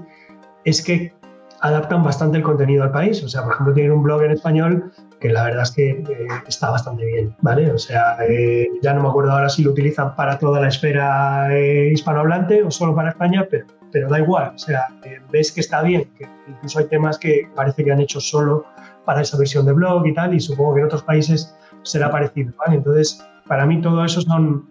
es 0.63 0.83
que 0.83 1.13
adaptan 1.61 2.03
bastante 2.03 2.37
el 2.37 2.43
contenido 2.43 2.83
al 2.83 2.91
país. 2.91 3.23
O 3.23 3.29
sea, 3.29 3.43
por 3.43 3.53
ejemplo, 3.53 3.73
tienen 3.73 3.91
un 3.91 4.03
blog 4.03 4.23
en 4.23 4.31
español 4.31 4.91
que 5.19 5.29
la 5.29 5.43
verdad 5.43 5.63
es 5.63 5.71
que 5.71 5.89
eh, 5.89 6.27
está 6.47 6.71
bastante 6.71 7.05
bien, 7.05 7.35
¿vale? 7.41 7.69
O 7.71 7.77
sea, 7.77 8.17
eh, 8.27 8.67
ya 8.81 8.93
no 8.93 9.03
me 9.03 9.09
acuerdo 9.09 9.31
ahora 9.31 9.49
si 9.49 9.63
lo 9.63 9.71
utilizan 9.71 10.15
para 10.15 10.39
toda 10.39 10.59
la 10.59 10.69
esfera 10.69 11.49
hispanohablante 11.59 12.63
o 12.63 12.71
solo 12.71 12.95
para 12.95 13.09
España, 13.09 13.45
pero, 13.47 13.67
pero 13.91 14.09
da 14.09 14.19
igual. 14.19 14.53
O 14.55 14.57
sea, 14.57 14.87
ves 15.31 15.51
que 15.51 15.61
está 15.61 15.81
bien, 15.81 16.09
que 16.17 16.27
incluso 16.47 16.79
hay 16.79 16.85
temas 16.85 17.17
que 17.17 17.49
parece 17.55 17.83
que 17.83 17.91
han 17.91 17.99
hecho 17.99 18.19
solo 18.19 18.65
para 19.05 19.21
esa 19.21 19.37
versión 19.37 19.65
de 19.65 19.73
blog 19.73 20.05
y 20.07 20.13
tal, 20.13 20.33
y 20.33 20.39
supongo 20.39 20.75
que 20.75 20.79
en 20.81 20.85
otros 20.85 21.03
países 21.03 21.55
será 21.83 22.11
parecido, 22.11 22.53
¿vale? 22.57 22.77
Entonces, 22.77 23.25
para 23.47 23.65
mí 23.65 23.81
todo 23.81 24.05
eso 24.05 24.21
son 24.21 24.69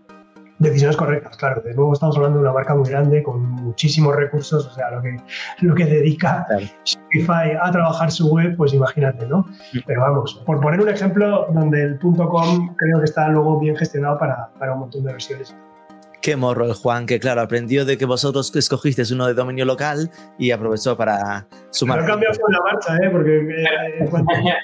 decisiones 0.60 0.96
correctas, 0.96 1.36
claro. 1.36 1.62
De 1.62 1.74
nuevo 1.74 1.92
estamos 1.92 2.16
hablando 2.16 2.38
de 2.38 2.44
una 2.44 2.52
marca 2.52 2.74
muy 2.74 2.88
grande 2.88 3.22
con 3.22 3.40
muchísimos 3.40 4.14
recursos, 4.14 4.66
o 4.66 4.70
sea, 4.70 4.90
lo 4.90 5.02
que, 5.02 5.16
lo 5.60 5.74
que 5.74 5.86
dedica 5.86 6.46
Shopify 6.84 7.56
a 7.60 7.70
trabajar 7.72 8.10
su 8.12 8.28
web, 8.28 8.56
pues 8.56 8.72
imagínate, 8.74 9.26
¿no? 9.26 9.46
Pero 9.86 10.02
vamos, 10.02 10.42
por 10.46 10.60
poner 10.60 10.80
un 10.80 10.88
ejemplo 10.88 11.48
donde 11.52 11.82
el 11.82 11.98
.com 11.98 12.74
creo 12.76 12.98
que 12.98 13.04
está 13.04 13.28
luego 13.28 13.58
bien 13.58 13.74
gestionado 13.74 14.18
para, 14.18 14.50
para 14.58 14.74
un 14.74 14.80
montón 14.80 15.02
de 15.04 15.12
versiones. 15.12 15.56
Qué 16.22 16.36
morro 16.36 16.66
el 16.66 16.74
Juan, 16.74 17.06
que 17.06 17.18
claro, 17.18 17.40
aprendió 17.40 17.84
de 17.84 17.96
que 17.96 18.04
vosotros 18.04 18.54
escogisteis 18.54 19.10
uno 19.10 19.26
de 19.26 19.34
dominio 19.34 19.64
local 19.64 20.10
y 20.38 20.50
aprovechó 20.50 20.96
para 20.96 21.46
sumar. 21.70 22.00
Pero 22.00 22.12
cambiado 22.12 22.38
con 22.40 22.52
la 22.52 22.60
marcha, 22.60 22.96
¿eh? 22.96 23.10
Porque. 23.10 23.38
Eh, 23.38 24.56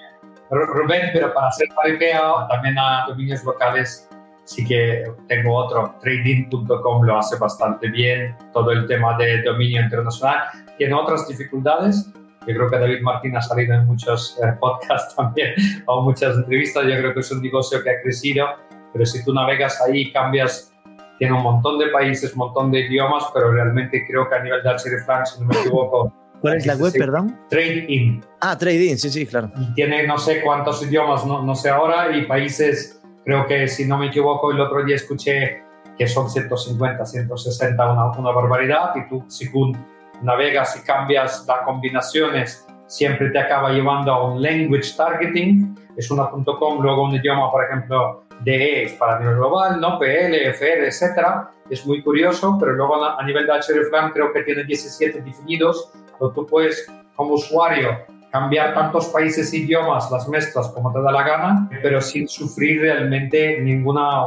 Rubén, 0.50 1.10
pero 1.12 1.34
para 1.34 1.48
hacer 1.48 1.66
paripeo 1.74 2.46
también 2.48 2.78
a 2.78 3.06
dominios 3.08 3.42
locales 3.42 4.08
sí 4.44 4.64
que 4.64 5.04
tengo 5.28 5.54
otro, 5.54 5.96
trading.com 6.00 7.02
lo 7.02 7.18
hace 7.18 7.36
bastante 7.36 7.88
bien, 7.88 8.36
todo 8.52 8.70
el 8.70 8.86
tema 8.86 9.18
de 9.18 9.42
dominio 9.42 9.82
internacional. 9.82 10.44
Tiene 10.78 10.94
otras 10.94 11.26
dificultades, 11.26 12.12
yo 12.46 12.54
creo 12.54 12.70
que 12.70 12.78
David 12.78 13.02
Martín 13.02 13.36
ha 13.36 13.42
salido 13.42 13.74
en 13.74 13.86
muchos 13.86 14.38
eh, 14.42 14.52
podcasts 14.60 15.14
también 15.16 15.54
o 15.86 16.02
muchas 16.02 16.36
entrevistas, 16.36 16.84
yo 16.84 16.96
creo 16.96 17.12
que 17.12 17.20
es 17.20 17.32
un 17.32 17.42
negocio 17.42 17.82
que 17.82 17.90
ha 17.90 18.00
crecido, 18.02 18.46
pero 18.92 19.04
si 19.04 19.24
tú 19.24 19.34
navegas 19.34 19.80
ahí 19.82 20.12
cambias 20.12 20.72
tiene 21.18 21.34
un 21.34 21.42
montón 21.42 21.78
de 21.78 21.88
países, 21.88 22.32
un 22.32 22.38
montón 22.38 22.70
de 22.70 22.80
idiomas, 22.80 23.24
pero 23.32 23.50
realmente 23.52 24.04
creo 24.06 24.28
que 24.28 24.34
a 24.34 24.42
nivel 24.42 24.62
de 24.62 24.68
Archery 24.68 24.98
France, 25.04 25.34
si 25.36 25.42
no 25.42 25.48
me 25.48 25.58
equivoco. 25.60 26.12
¿Cuál 26.40 26.56
es 26.56 26.66
la 26.66 26.76
web, 26.76 26.92
perdón? 26.92 27.38
Trade 27.48 28.20
Ah, 28.40 28.56
Trade 28.58 28.96
sí, 28.98 29.10
sí, 29.10 29.26
claro. 29.26 29.50
Y 29.58 29.72
tiene 29.74 30.06
no 30.06 30.18
sé 30.18 30.42
cuántos 30.42 30.82
idiomas, 30.82 31.24
no, 31.26 31.42
no 31.42 31.54
sé 31.54 31.70
ahora, 31.70 32.14
y 32.16 32.26
países, 32.26 33.00
creo 33.24 33.46
que 33.46 33.66
si 33.68 33.86
no 33.86 33.98
me 33.98 34.08
equivoco, 34.08 34.52
el 34.52 34.60
otro 34.60 34.84
día 34.84 34.96
escuché 34.96 35.62
que 35.98 36.06
son 36.06 36.28
150, 36.28 37.06
160, 37.06 37.92
una, 37.92 38.10
una 38.10 38.30
barbaridad, 38.30 38.92
y 38.96 39.08
tú, 39.08 39.24
según 39.28 39.76
navegas 40.22 40.78
y 40.78 40.84
cambias 40.84 41.46
las 41.48 41.60
combinaciones, 41.64 42.66
siempre 42.86 43.30
te 43.30 43.38
acaba 43.38 43.70
llevando 43.70 44.12
a 44.12 44.30
un 44.30 44.42
language 44.42 44.94
targeting, 44.96 45.74
es 45.96 46.10
una 46.10 46.28
.com, 46.28 46.82
luego 46.82 47.04
un 47.04 47.14
idioma, 47.14 47.50
por 47.50 47.64
ejemplo, 47.64 48.25
DE 48.40 48.96
para 48.98 49.18
nivel 49.18 49.36
global, 49.36 49.80
¿no? 49.80 49.98
PL, 49.98 50.48
FR, 50.50 50.86
etcétera. 50.86 51.50
Es 51.70 51.84
muy 51.86 52.02
curioso, 52.02 52.56
pero 52.60 52.72
luego 52.72 53.04
a 53.04 53.22
nivel 53.24 53.46
de 53.46 53.52
hreflang 53.52 54.12
creo 54.12 54.32
que 54.32 54.42
tiene 54.42 54.64
17 54.64 55.20
definidos, 55.20 55.90
pero 56.18 56.32
tú 56.32 56.46
puedes, 56.46 56.86
como 57.16 57.34
usuario, 57.34 57.98
cambiar 58.30 58.74
tantos 58.74 59.06
países 59.06 59.52
e 59.52 59.58
idiomas, 59.58 60.10
las 60.10 60.28
mezclas 60.28 60.68
como 60.68 60.92
te 60.92 61.00
da 61.00 61.10
la 61.10 61.22
gana, 61.22 61.68
pero 61.82 62.00
sin 62.00 62.28
sufrir 62.28 62.82
realmente 62.82 63.60
ninguna 63.60 64.22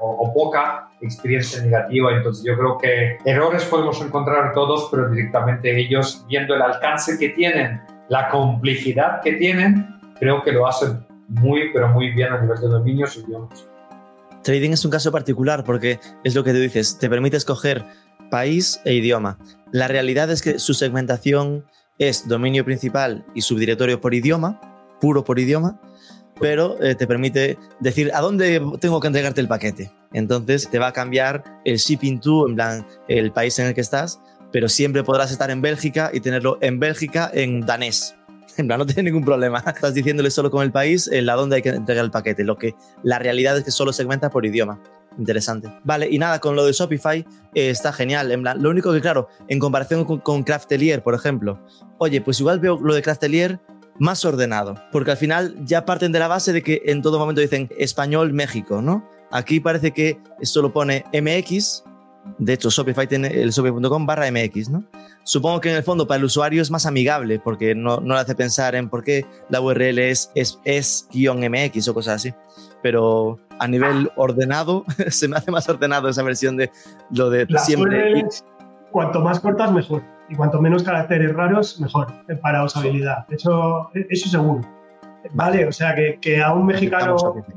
o, 0.00 0.32
poca 0.34 0.90
experiencia 1.00 1.62
negativa. 1.62 2.12
Entonces 2.12 2.44
yo 2.44 2.56
creo 2.56 2.78
que 2.78 3.18
errores 3.24 3.64
podemos 3.64 4.00
encontrar 4.02 4.52
todos, 4.52 4.88
pero 4.90 5.08
directamente 5.08 5.74
ellos, 5.78 6.24
viendo 6.28 6.54
el 6.54 6.62
alcance 6.62 7.18
que 7.18 7.30
tienen, 7.30 7.80
la 8.08 8.28
complejidad 8.28 9.20
que 9.22 9.32
tienen, 9.32 9.98
creo 10.18 10.42
que 10.42 10.52
lo 10.52 10.66
hacen 10.66 11.06
muy, 11.28 11.72
pero 11.72 11.88
muy 11.88 12.10
bien 12.10 12.32
a 12.32 12.40
nivel 12.40 12.58
de 12.60 12.68
dominios 12.68 13.16
y 13.16 13.20
idiomas. 13.20 13.66
Trading 14.42 14.70
es 14.70 14.84
un 14.84 14.90
caso 14.90 15.10
particular 15.10 15.64
porque 15.64 15.98
es 16.22 16.34
lo 16.34 16.44
que 16.44 16.52
tú 16.52 16.58
dices, 16.58 16.98
te 16.98 17.08
permite 17.08 17.36
escoger 17.36 17.84
país 18.30 18.80
e 18.84 18.94
idioma. 18.94 19.38
La 19.72 19.88
realidad 19.88 20.30
es 20.30 20.42
que 20.42 20.58
su 20.58 20.74
segmentación 20.74 21.64
es 21.98 22.28
dominio 22.28 22.64
principal 22.64 23.24
y 23.34 23.40
subdirectorio 23.40 24.00
por 24.00 24.14
idioma, 24.14 24.60
puro 25.00 25.24
por 25.24 25.38
idioma, 25.38 25.80
pero 26.40 26.80
eh, 26.82 26.94
te 26.94 27.06
permite 27.06 27.58
decir 27.80 28.10
a 28.14 28.20
dónde 28.20 28.60
tengo 28.80 29.00
que 29.00 29.06
entregarte 29.06 29.40
el 29.40 29.48
paquete. 29.48 29.90
Entonces 30.12 30.68
te 30.70 30.78
va 30.78 30.88
a 30.88 30.92
cambiar 30.92 31.42
el 31.64 31.78
shipping 31.78 32.20
to, 32.20 32.48
en 32.48 32.54
plan, 32.54 32.86
el 33.08 33.32
país 33.32 33.58
en 33.58 33.66
el 33.66 33.74
que 33.74 33.80
estás, 33.80 34.20
pero 34.52 34.68
siempre 34.68 35.02
podrás 35.02 35.32
estar 35.32 35.50
en 35.50 35.60
Bélgica 35.60 36.10
y 36.12 36.20
tenerlo 36.20 36.58
en 36.60 36.78
Bélgica 36.78 37.30
en 37.32 37.62
danés. 37.62 38.14
En 38.58 38.66
plan, 38.66 38.78
no 38.78 38.86
tiene 38.86 39.10
ningún 39.10 39.24
problema. 39.24 39.58
Estás 39.66 39.94
diciéndole 39.94 40.30
solo 40.30 40.50
con 40.50 40.62
el 40.62 40.72
país 40.72 41.08
en 41.12 41.26
la 41.26 41.34
donde 41.34 41.56
hay 41.56 41.62
que 41.62 41.70
entregar 41.70 42.04
el 42.04 42.10
paquete. 42.10 42.44
Lo 42.44 42.56
que 42.56 42.74
la 43.02 43.18
realidad 43.18 43.56
es 43.58 43.64
que 43.64 43.70
solo 43.70 43.92
segmenta 43.92 44.30
por 44.30 44.46
idioma. 44.46 44.80
Interesante. 45.18 45.72
Vale, 45.84 46.08
y 46.10 46.18
nada, 46.18 46.40
con 46.40 46.56
lo 46.56 46.64
de 46.64 46.72
Shopify 46.72 47.26
eh, 47.54 47.70
está 47.70 47.92
genial. 47.92 48.30
En 48.32 48.42
plan, 48.42 48.62
lo 48.62 48.70
único 48.70 48.92
que, 48.92 49.00
claro, 49.00 49.28
en 49.48 49.58
comparación 49.58 50.04
con, 50.04 50.20
con 50.20 50.42
Craftelier, 50.42 51.02
por 51.02 51.14
ejemplo, 51.14 51.58
oye, 51.98 52.20
pues 52.20 52.40
igual 52.40 52.60
veo 52.60 52.78
lo 52.78 52.94
de 52.94 53.02
Craftelier 53.02 53.60
más 53.98 54.24
ordenado, 54.26 54.74
porque 54.92 55.12
al 55.12 55.16
final 55.16 55.56
ya 55.64 55.86
parten 55.86 56.12
de 56.12 56.18
la 56.18 56.28
base 56.28 56.52
de 56.52 56.62
que 56.62 56.82
en 56.84 57.00
todo 57.00 57.18
momento 57.18 57.40
dicen 57.40 57.70
español 57.78 58.34
México, 58.34 58.82
¿no? 58.82 59.08
Aquí 59.30 59.58
parece 59.58 59.92
que 59.92 60.20
solo 60.42 60.72
pone 60.72 61.04
MX, 61.14 61.84
de 62.38 62.52
hecho 62.52 62.70
Shopify 62.70 63.06
tiene 63.06 63.28
el 63.28 63.50
shopify.com 63.50 64.06
barra 64.06 64.30
MX, 64.30 64.70
¿no? 64.70 64.84
Supongo 65.22 65.60
que 65.60 65.70
en 65.70 65.76
el 65.76 65.82
fondo 65.82 66.06
para 66.06 66.18
el 66.18 66.24
usuario 66.24 66.62
es 66.62 66.70
más 66.70 66.86
amigable 66.86 67.40
porque 67.40 67.74
no, 67.74 67.98
no 68.00 68.14
le 68.14 68.20
hace 68.20 68.34
pensar 68.34 68.74
en 68.74 68.88
por 68.88 69.02
qué 69.02 69.26
la 69.48 69.60
URL 69.60 69.98
es, 69.98 70.30
es, 70.34 70.60
es 70.64 71.08
MX 71.12 71.88
o 71.88 71.94
cosas 71.94 72.16
así. 72.16 72.34
Pero 72.82 73.38
a 73.58 73.66
nivel 73.66 74.10
ordenado, 74.16 74.84
se 75.08 75.26
me 75.28 75.36
hace 75.36 75.50
más 75.50 75.68
ordenado 75.68 76.08
esa 76.08 76.22
versión 76.22 76.56
de 76.56 76.70
lo 77.10 77.30
de 77.30 77.46
siempre. 77.58 78.24
cuanto 78.90 79.20
más 79.20 79.40
cortas, 79.40 79.72
mejor. 79.72 80.02
Y 80.28 80.34
cuanto 80.34 80.60
menos 80.60 80.82
caracteres 80.82 81.32
raros, 81.34 81.80
mejor 81.80 82.06
para 82.40 82.64
usabilidad. 82.64 83.26
Eso, 83.30 83.90
eso 83.94 84.28
seguro. 84.28 84.60
Vale, 85.32 85.66
o 85.66 85.72
sea, 85.72 85.94
que, 85.94 86.18
que 86.20 86.40
a 86.40 86.52
un 86.52 86.66
mexicano 86.66 87.16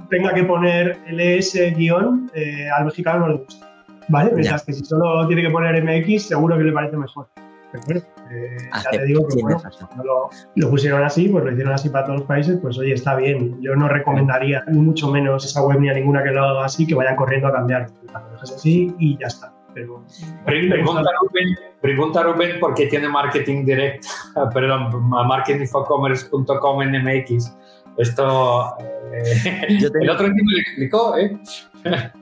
tenga 0.09 0.33
que 0.33 0.43
poner 0.43 0.97
LS 1.07 1.75
guion, 1.75 2.31
eh, 2.33 2.67
al 2.69 2.85
mexicano 2.85 3.19
no 3.19 3.27
le 3.27 3.33
gusta. 3.35 3.68
¿Vale? 4.09 4.31
Mientras 4.33 4.63
que 4.63 4.73
si 4.73 4.83
solo 4.83 5.27
tiene 5.27 5.43
que 5.43 5.49
poner 5.49 5.83
MX, 5.83 6.27
seguro 6.27 6.57
que 6.57 6.63
le 6.63 6.71
parece 6.71 6.97
mejor. 6.97 7.27
Pero 7.71 7.83
bueno, 7.85 8.01
eh, 8.31 8.57
ya 8.83 8.89
te 8.89 9.05
digo 9.05 9.27
que 9.27 9.41
bueno, 9.41 9.61
no 9.95 10.03
lo, 10.03 10.29
lo, 10.55 10.69
pusieron 10.71 11.03
así, 11.03 11.29
pues 11.29 11.45
lo 11.45 11.51
hicieron 11.51 11.73
así 11.73 11.89
para 11.89 12.05
todos 12.05 12.19
los 12.19 12.27
países, 12.27 12.57
pues 12.59 12.77
oye, 12.79 12.93
está 12.93 13.15
bien. 13.15 13.61
Yo 13.61 13.75
no 13.75 13.87
recomendaría, 13.87 14.63
mucho 14.71 15.11
menos 15.11 15.45
esa 15.45 15.63
web 15.63 15.79
ni 15.79 15.89
a 15.89 15.93
ninguna 15.93 16.23
que 16.23 16.31
lo 16.31 16.43
haga 16.43 16.65
así, 16.65 16.87
que 16.87 16.95
vayan 16.95 17.15
corriendo 17.15 17.47
a 17.47 17.53
cambiar. 17.53 17.87
Lo 18.11 18.31
dejas 18.31 18.51
así 18.51 18.93
y 18.97 19.17
ya 19.19 19.27
está. 19.27 19.53
Pero, 19.73 20.03
pregunta, 20.45 21.03
Rubén, 21.21 21.55
pregunta 21.79 22.23
Rubén 22.23 22.59
por 22.59 22.73
qué 22.73 22.87
tiene 22.87 23.07
marketing 23.07 23.65
direct, 23.65 24.03
perdón, 24.53 25.09
marketingforcommerce.com 25.09 26.81
en 26.81 27.03
MX. 27.03 27.55
Esto 27.97 28.77
eh, 29.13 29.77
el 30.01 30.09
otro 30.09 30.25
día 30.25 30.43
me 30.43 30.53
lo 30.53 30.59
explicó, 30.59 31.17
¿eh? 31.17 31.37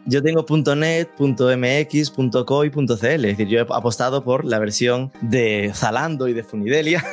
Yo 0.05 0.21
tengo 0.21 0.45
.net, 0.75 1.09
.mx, 1.19 2.13
.co 2.45 2.65
y 2.65 2.69
.cl, 2.69 2.85
es 3.03 3.21
decir, 3.21 3.47
yo 3.47 3.59
he 3.59 3.61
apostado 3.61 4.23
por 4.23 4.45
la 4.45 4.59
versión 4.59 5.11
de 5.21 5.71
Zalando 5.73 6.27
y 6.27 6.33
de 6.33 6.43
Funidelia 6.43 7.03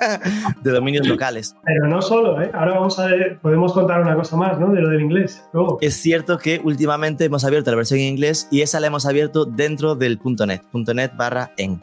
de 0.62 0.70
dominios 0.70 1.06
locales. 1.06 1.56
Pero 1.64 1.88
no 1.88 2.02
solo, 2.02 2.40
¿eh? 2.42 2.50
Ahora 2.54 2.74
vamos 2.74 2.98
a 2.98 3.06
ver, 3.06 3.38
podemos 3.40 3.72
contar 3.72 4.02
una 4.02 4.14
cosa 4.14 4.36
más, 4.36 4.58
¿no? 4.58 4.72
De 4.72 4.80
lo 4.80 4.88
del 4.90 5.00
inglés. 5.00 5.44
Es 5.80 5.94
cierto 5.94 6.38
que 6.38 6.60
últimamente 6.62 7.24
hemos 7.24 7.44
abierto 7.44 7.70
la 7.70 7.76
versión 7.76 8.00
en 8.00 8.06
inglés 8.06 8.48
y 8.50 8.62
esa 8.62 8.80
la 8.80 8.88
hemos 8.88 9.06
abierto 9.06 9.44
dentro 9.44 9.94
del 9.94 10.20
.net, 10.46 10.62
.net 10.72 11.12
barra 11.16 11.52
en. 11.56 11.82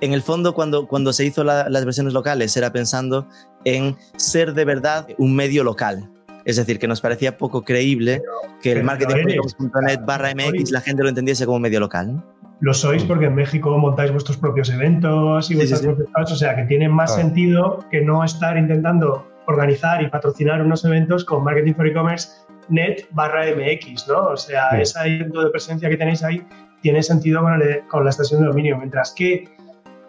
En 0.00 0.12
el 0.12 0.22
fondo, 0.22 0.54
cuando, 0.54 0.86
cuando 0.86 1.12
se 1.12 1.24
hizo 1.24 1.42
las 1.42 1.84
versiones 1.84 2.12
locales, 2.12 2.56
era 2.56 2.72
pensando 2.72 3.26
en 3.64 3.96
ser 4.16 4.54
de 4.54 4.64
verdad 4.64 5.08
un 5.18 5.34
medio 5.34 5.64
local, 5.64 6.08
es 6.48 6.56
decir, 6.56 6.78
que 6.78 6.88
nos 6.88 7.02
parecía 7.02 7.36
poco 7.36 7.62
creíble 7.62 8.22
que 8.62 8.72
el 8.72 8.82
marketing.net 8.82 10.00
barra 10.06 10.30
MX 10.34 10.70
la 10.70 10.80
gente 10.80 11.02
lo 11.02 11.10
entendiese 11.10 11.44
como 11.44 11.58
medio 11.58 11.78
local. 11.78 12.24
Lo 12.60 12.72
sois 12.72 13.04
porque 13.04 13.26
en 13.26 13.34
México 13.34 13.76
montáis 13.76 14.10
vuestros 14.10 14.38
propios 14.38 14.70
eventos 14.70 15.50
y 15.50 15.56
vuestras 15.56 15.82
propias 15.82 16.08
cosas, 16.08 16.32
o 16.32 16.36
sea 16.36 16.56
que 16.56 16.62
tiene 16.62 16.88
más 16.88 17.14
sentido 17.14 17.84
que 17.90 18.00
no 18.00 18.24
estar 18.24 18.56
intentando 18.56 19.28
organizar 19.46 20.02
y 20.02 20.08
patrocinar 20.08 20.62
unos 20.62 20.86
eventos 20.86 21.22
con 21.22 21.44
Marketing 21.44 21.74
for 21.74 21.86
E-Commerce 21.86 22.30
net 22.70 23.06
barra 23.10 23.44
MX, 23.54 24.08
¿no? 24.08 24.28
O 24.28 24.36
sea, 24.38 24.70
ese 24.80 24.98
evento 25.00 25.44
de 25.44 25.50
presencia 25.50 25.90
que 25.90 25.98
tenéis 25.98 26.24
ahí 26.24 26.42
tiene 26.80 27.02
sentido 27.02 27.42
con, 27.42 27.60
con 27.88 28.04
la 28.04 28.10
estación 28.10 28.40
de 28.40 28.46
dominio, 28.46 28.78
mientras 28.78 29.12
que 29.12 29.44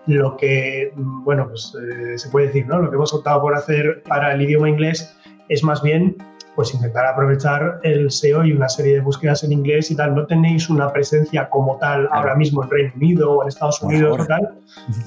lo 0.07 0.37
que, 0.37 0.91
bueno, 0.95 1.47
pues 1.49 1.75
eh, 1.75 2.17
se 2.17 2.29
puede 2.29 2.47
decir, 2.47 2.65
¿no? 2.65 2.79
Lo 2.79 2.89
que 2.89 2.95
hemos 2.95 3.13
optado 3.13 3.41
por 3.41 3.55
hacer 3.55 4.01
para 4.07 4.33
el 4.33 4.41
idioma 4.41 4.69
inglés 4.69 5.15
es 5.49 5.63
más 5.63 5.81
bien 5.81 6.15
pues 6.55 6.73
intentar 6.73 7.05
aprovechar 7.05 7.79
el 7.83 8.11
SEO 8.11 8.43
y 8.43 8.51
una 8.51 8.67
serie 8.67 8.95
de 8.95 8.99
búsquedas 8.99 9.45
en 9.45 9.53
inglés 9.53 9.91
y 9.91 9.95
tal. 9.95 10.13
No 10.13 10.25
tenéis 10.25 10.69
una 10.69 10.91
presencia 10.91 11.49
como 11.49 11.77
tal 11.77 12.09
ahora 12.11 12.35
mismo 12.35 12.61
en 12.63 12.69
Reino 12.69 12.91
Unido 12.97 13.31
o 13.31 13.43
en 13.43 13.47
Estados 13.47 13.81
Unidos 13.81 14.19
o 14.19 14.25
tal. 14.25 14.57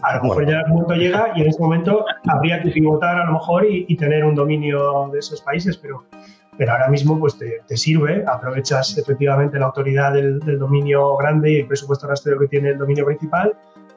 A 0.02 0.16
lo 0.16 0.22
mejor 0.22 0.48
ya 0.48 0.60
el 0.60 0.68
momento 0.68 0.94
llega 0.94 1.32
y 1.34 1.42
en 1.42 1.48
ese 1.48 1.60
momento 1.60 2.06
habría 2.26 2.62
que 2.62 2.70
pivotar 2.70 3.20
a 3.20 3.26
lo 3.26 3.32
mejor 3.32 3.66
y, 3.68 3.94
tener 3.96 4.24
un 4.24 4.34
dominio 4.34 5.10
de 5.12 5.18
esos 5.18 5.42
países, 5.42 5.76
pero, 5.76 6.04
pero 6.56 6.72
ahora 6.72 6.88
mismo 6.88 7.18
pues 7.20 7.36
te, 7.36 7.60
te 7.66 7.76
sirve, 7.76 8.24
aprovechas 8.26 8.96
efectivamente 8.96 9.58
la 9.58 9.66
autoridad 9.66 10.14
del, 10.14 10.40
del, 10.40 10.58
dominio 10.58 11.18
grande 11.18 11.52
y 11.52 11.56
el 11.58 11.66
presupuesto 11.66 12.08
rastreo 12.08 12.38
que 12.38 12.48
tiene 12.48 12.70
el 12.70 12.78
dominio 12.78 13.04
principal 13.04 13.52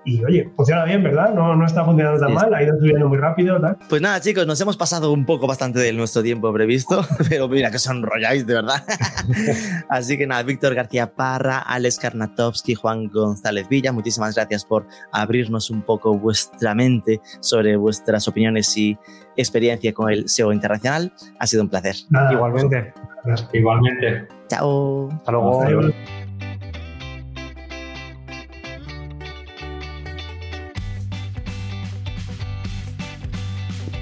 y 0.06 0.24
oye, 0.24 0.52
funciona 0.56 0.86
bien, 0.86 1.04
¿verdad? 1.04 1.34
No, 1.34 1.56
no 1.56 1.66
está 1.66 1.84
funcionando 1.84 2.20
tan 2.20 2.34
mal, 2.34 2.54
ha 2.54 2.64
ido 2.64 2.78
subiendo 2.78 3.10
muy 3.10 3.18
rápido. 3.18 3.60
¿tal? 3.60 3.78
Pues 3.90 4.02
nada, 4.02 4.22
chicos, 4.22 4.46
nos 4.46 4.62
hemos 4.62 4.78
pasado 4.78 5.12
un 5.12 5.26
poco 5.26 5.48
bastante 5.48 5.80
de 5.80 5.92
nuestro 5.94 6.22
tiempo 6.22 6.54
previsto, 6.54 7.04
pero 7.30 7.48
mira 7.48 7.72
que 7.72 7.80
son 7.80 7.98
enrolláis, 7.98 8.46
de 8.46 8.54
verdad. 8.54 8.84
Así 9.90 10.18
que 10.18 10.28
nada, 10.28 10.44
Víctor 10.44 10.76
García 10.76 11.14
Parra, 11.14 11.60
Alex 11.60 11.98
Karnatovsky, 11.98 12.76
Juan 12.76 13.08
González 13.08 13.68
Villa, 13.68 13.92
muchísimas 13.92 14.36
gracias 14.36 14.64
por 14.64 14.86
abrirnos 15.12 15.70
un 15.70 15.82
poco 15.82 16.18
vuestra 16.18 16.76
mente 16.76 17.20
sobre 17.40 17.76
vuestras 17.76 18.28
opiniones 18.28 18.78
y 18.78 18.98
experiencia 19.36 19.92
con 19.94 20.12
el 20.12 20.30
SEO 20.30 20.54
internacional. 20.54 21.12
Ha 21.40 21.48
sido 21.48 21.64
un 21.64 21.70
placer. 21.70 21.96
Igualmente. 22.32 22.94
Igualmente. 23.54 24.28
Chao. 24.48 25.10
Hasta 25.12 25.32
luego. 25.32 25.92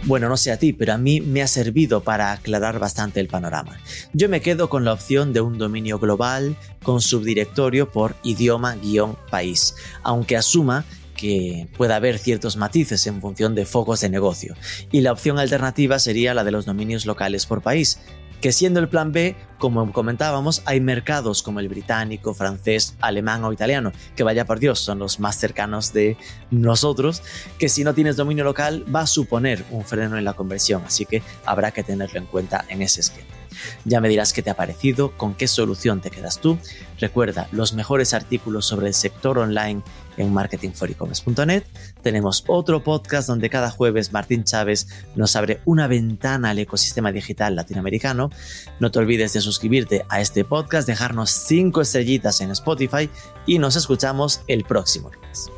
Bueno, 0.06 0.28
no 0.28 0.36
sé 0.36 0.52
a 0.52 0.60
ti, 0.60 0.74
pero 0.74 0.94
a 0.94 0.98
mí 0.98 1.22
me 1.22 1.42
ha 1.42 1.48
servido 1.48 2.04
para 2.04 2.34
aclarar 2.34 2.78
bastante 2.78 3.22
el 3.22 3.30
panorama. 3.30 3.78
Yo 4.12 4.28
me 4.28 4.42
quedo 4.42 4.68
con 4.68 4.84
la 4.84 4.92
opción 4.92 5.32
de 5.32 5.40
un 5.40 5.58
dominio 5.58 5.98
global 5.98 6.58
con 6.84 7.00
subdirectorio 7.00 7.90
por 7.90 8.16
idioma-país, 8.22 9.76
aunque 10.04 10.36
asuma 10.36 10.84
que 11.16 11.70
pueda 11.78 11.96
haber 11.96 12.20
ciertos 12.20 12.58
matices 12.58 13.08
en 13.08 13.22
función 13.22 13.56
de 13.56 13.66
focos 13.66 14.02
de 14.02 14.10
negocio. 14.10 14.56
Y 14.92 15.00
la 15.02 15.14
opción 15.14 15.40
alternativa 15.40 15.98
sería 16.00 16.34
la 16.34 16.44
de 16.44 16.52
los 16.52 16.66
dominios 16.66 17.06
locales 17.06 17.46
por 17.46 17.62
país, 17.62 18.00
que 18.44 18.52
siendo 18.52 18.82
el 18.82 18.90
plan 18.90 19.14
B, 19.14 19.38
como 19.58 19.90
comentábamos, 19.94 20.64
hay 20.66 20.82
mercados 20.82 21.42
como 21.42 21.62
el 21.62 21.70
británico, 21.70 22.34
francés, 22.34 22.98
alemán 23.00 23.46
o 23.46 23.54
italiano, 23.54 23.94
que 24.18 24.24
vaya 24.24 24.44
por 24.44 24.60
Dios, 24.60 24.80
son 24.80 25.00
los 25.00 25.22
más 25.22 25.38
cercanos 25.38 25.94
de 25.94 26.18
nosotros, 26.52 27.24
que 27.58 27.70
si 27.70 27.86
no 27.86 27.94
tienes 27.94 28.18
dominio 28.18 28.44
local 28.44 28.84
va 28.94 29.04
a 29.04 29.08
suponer 29.08 29.64
un 29.72 29.86
freno 29.86 30.18
en 30.18 30.26
la 30.26 30.34
conversión, 30.34 30.84
así 30.86 31.06
que 31.06 31.24
habrá 31.46 31.72
que 31.72 31.84
tenerlo 31.84 32.20
en 32.20 32.26
cuenta 32.26 32.66
en 32.68 32.82
ese 32.82 33.00
esquema. 33.00 33.30
Ya 33.86 34.02
me 34.02 34.10
dirás 34.10 34.34
qué 34.34 34.42
te 34.42 34.50
ha 34.50 34.56
parecido, 34.56 35.16
con 35.16 35.36
qué 35.36 35.48
solución 35.48 36.02
te 36.02 36.10
quedas 36.10 36.40
tú. 36.40 36.58
Recuerda 37.00 37.48
los 37.54 37.72
mejores 37.74 38.14
artículos 38.14 38.66
sobre 38.66 38.88
el 38.88 38.94
sector 38.94 39.38
online 39.38 39.84
en 40.18 40.34
marketingforicommerce.net. 40.34 41.64
Tenemos 42.02 42.44
otro 42.48 42.84
podcast 42.84 43.28
donde 43.28 43.50
cada 43.50 43.70
jueves 43.70 44.12
Martín 44.12 44.44
Chávez 44.44 44.88
nos 45.16 45.36
abre 45.36 45.62
una 45.66 45.88
ventana 45.88 46.52
al 46.52 46.60
ecosistema 46.60 47.12
digital 47.12 47.56
latinoamericano. 47.56 48.30
No 48.80 48.92
te 48.92 49.00
olvides 49.00 49.34
de 49.34 49.42
suscribirte 49.42 50.06
a 50.10 50.22
este 50.22 50.46
podcast, 50.46 50.88
dejarnos 50.88 51.32
5 51.32 51.82
estrellitas 51.82 52.42
en 52.42 52.52
Spotify 52.52 53.10
y 53.46 53.60
nos 53.60 53.76
escuchamos 53.76 54.42
el 54.48 54.64
próximo 54.64 55.12
lunes. 55.12 55.50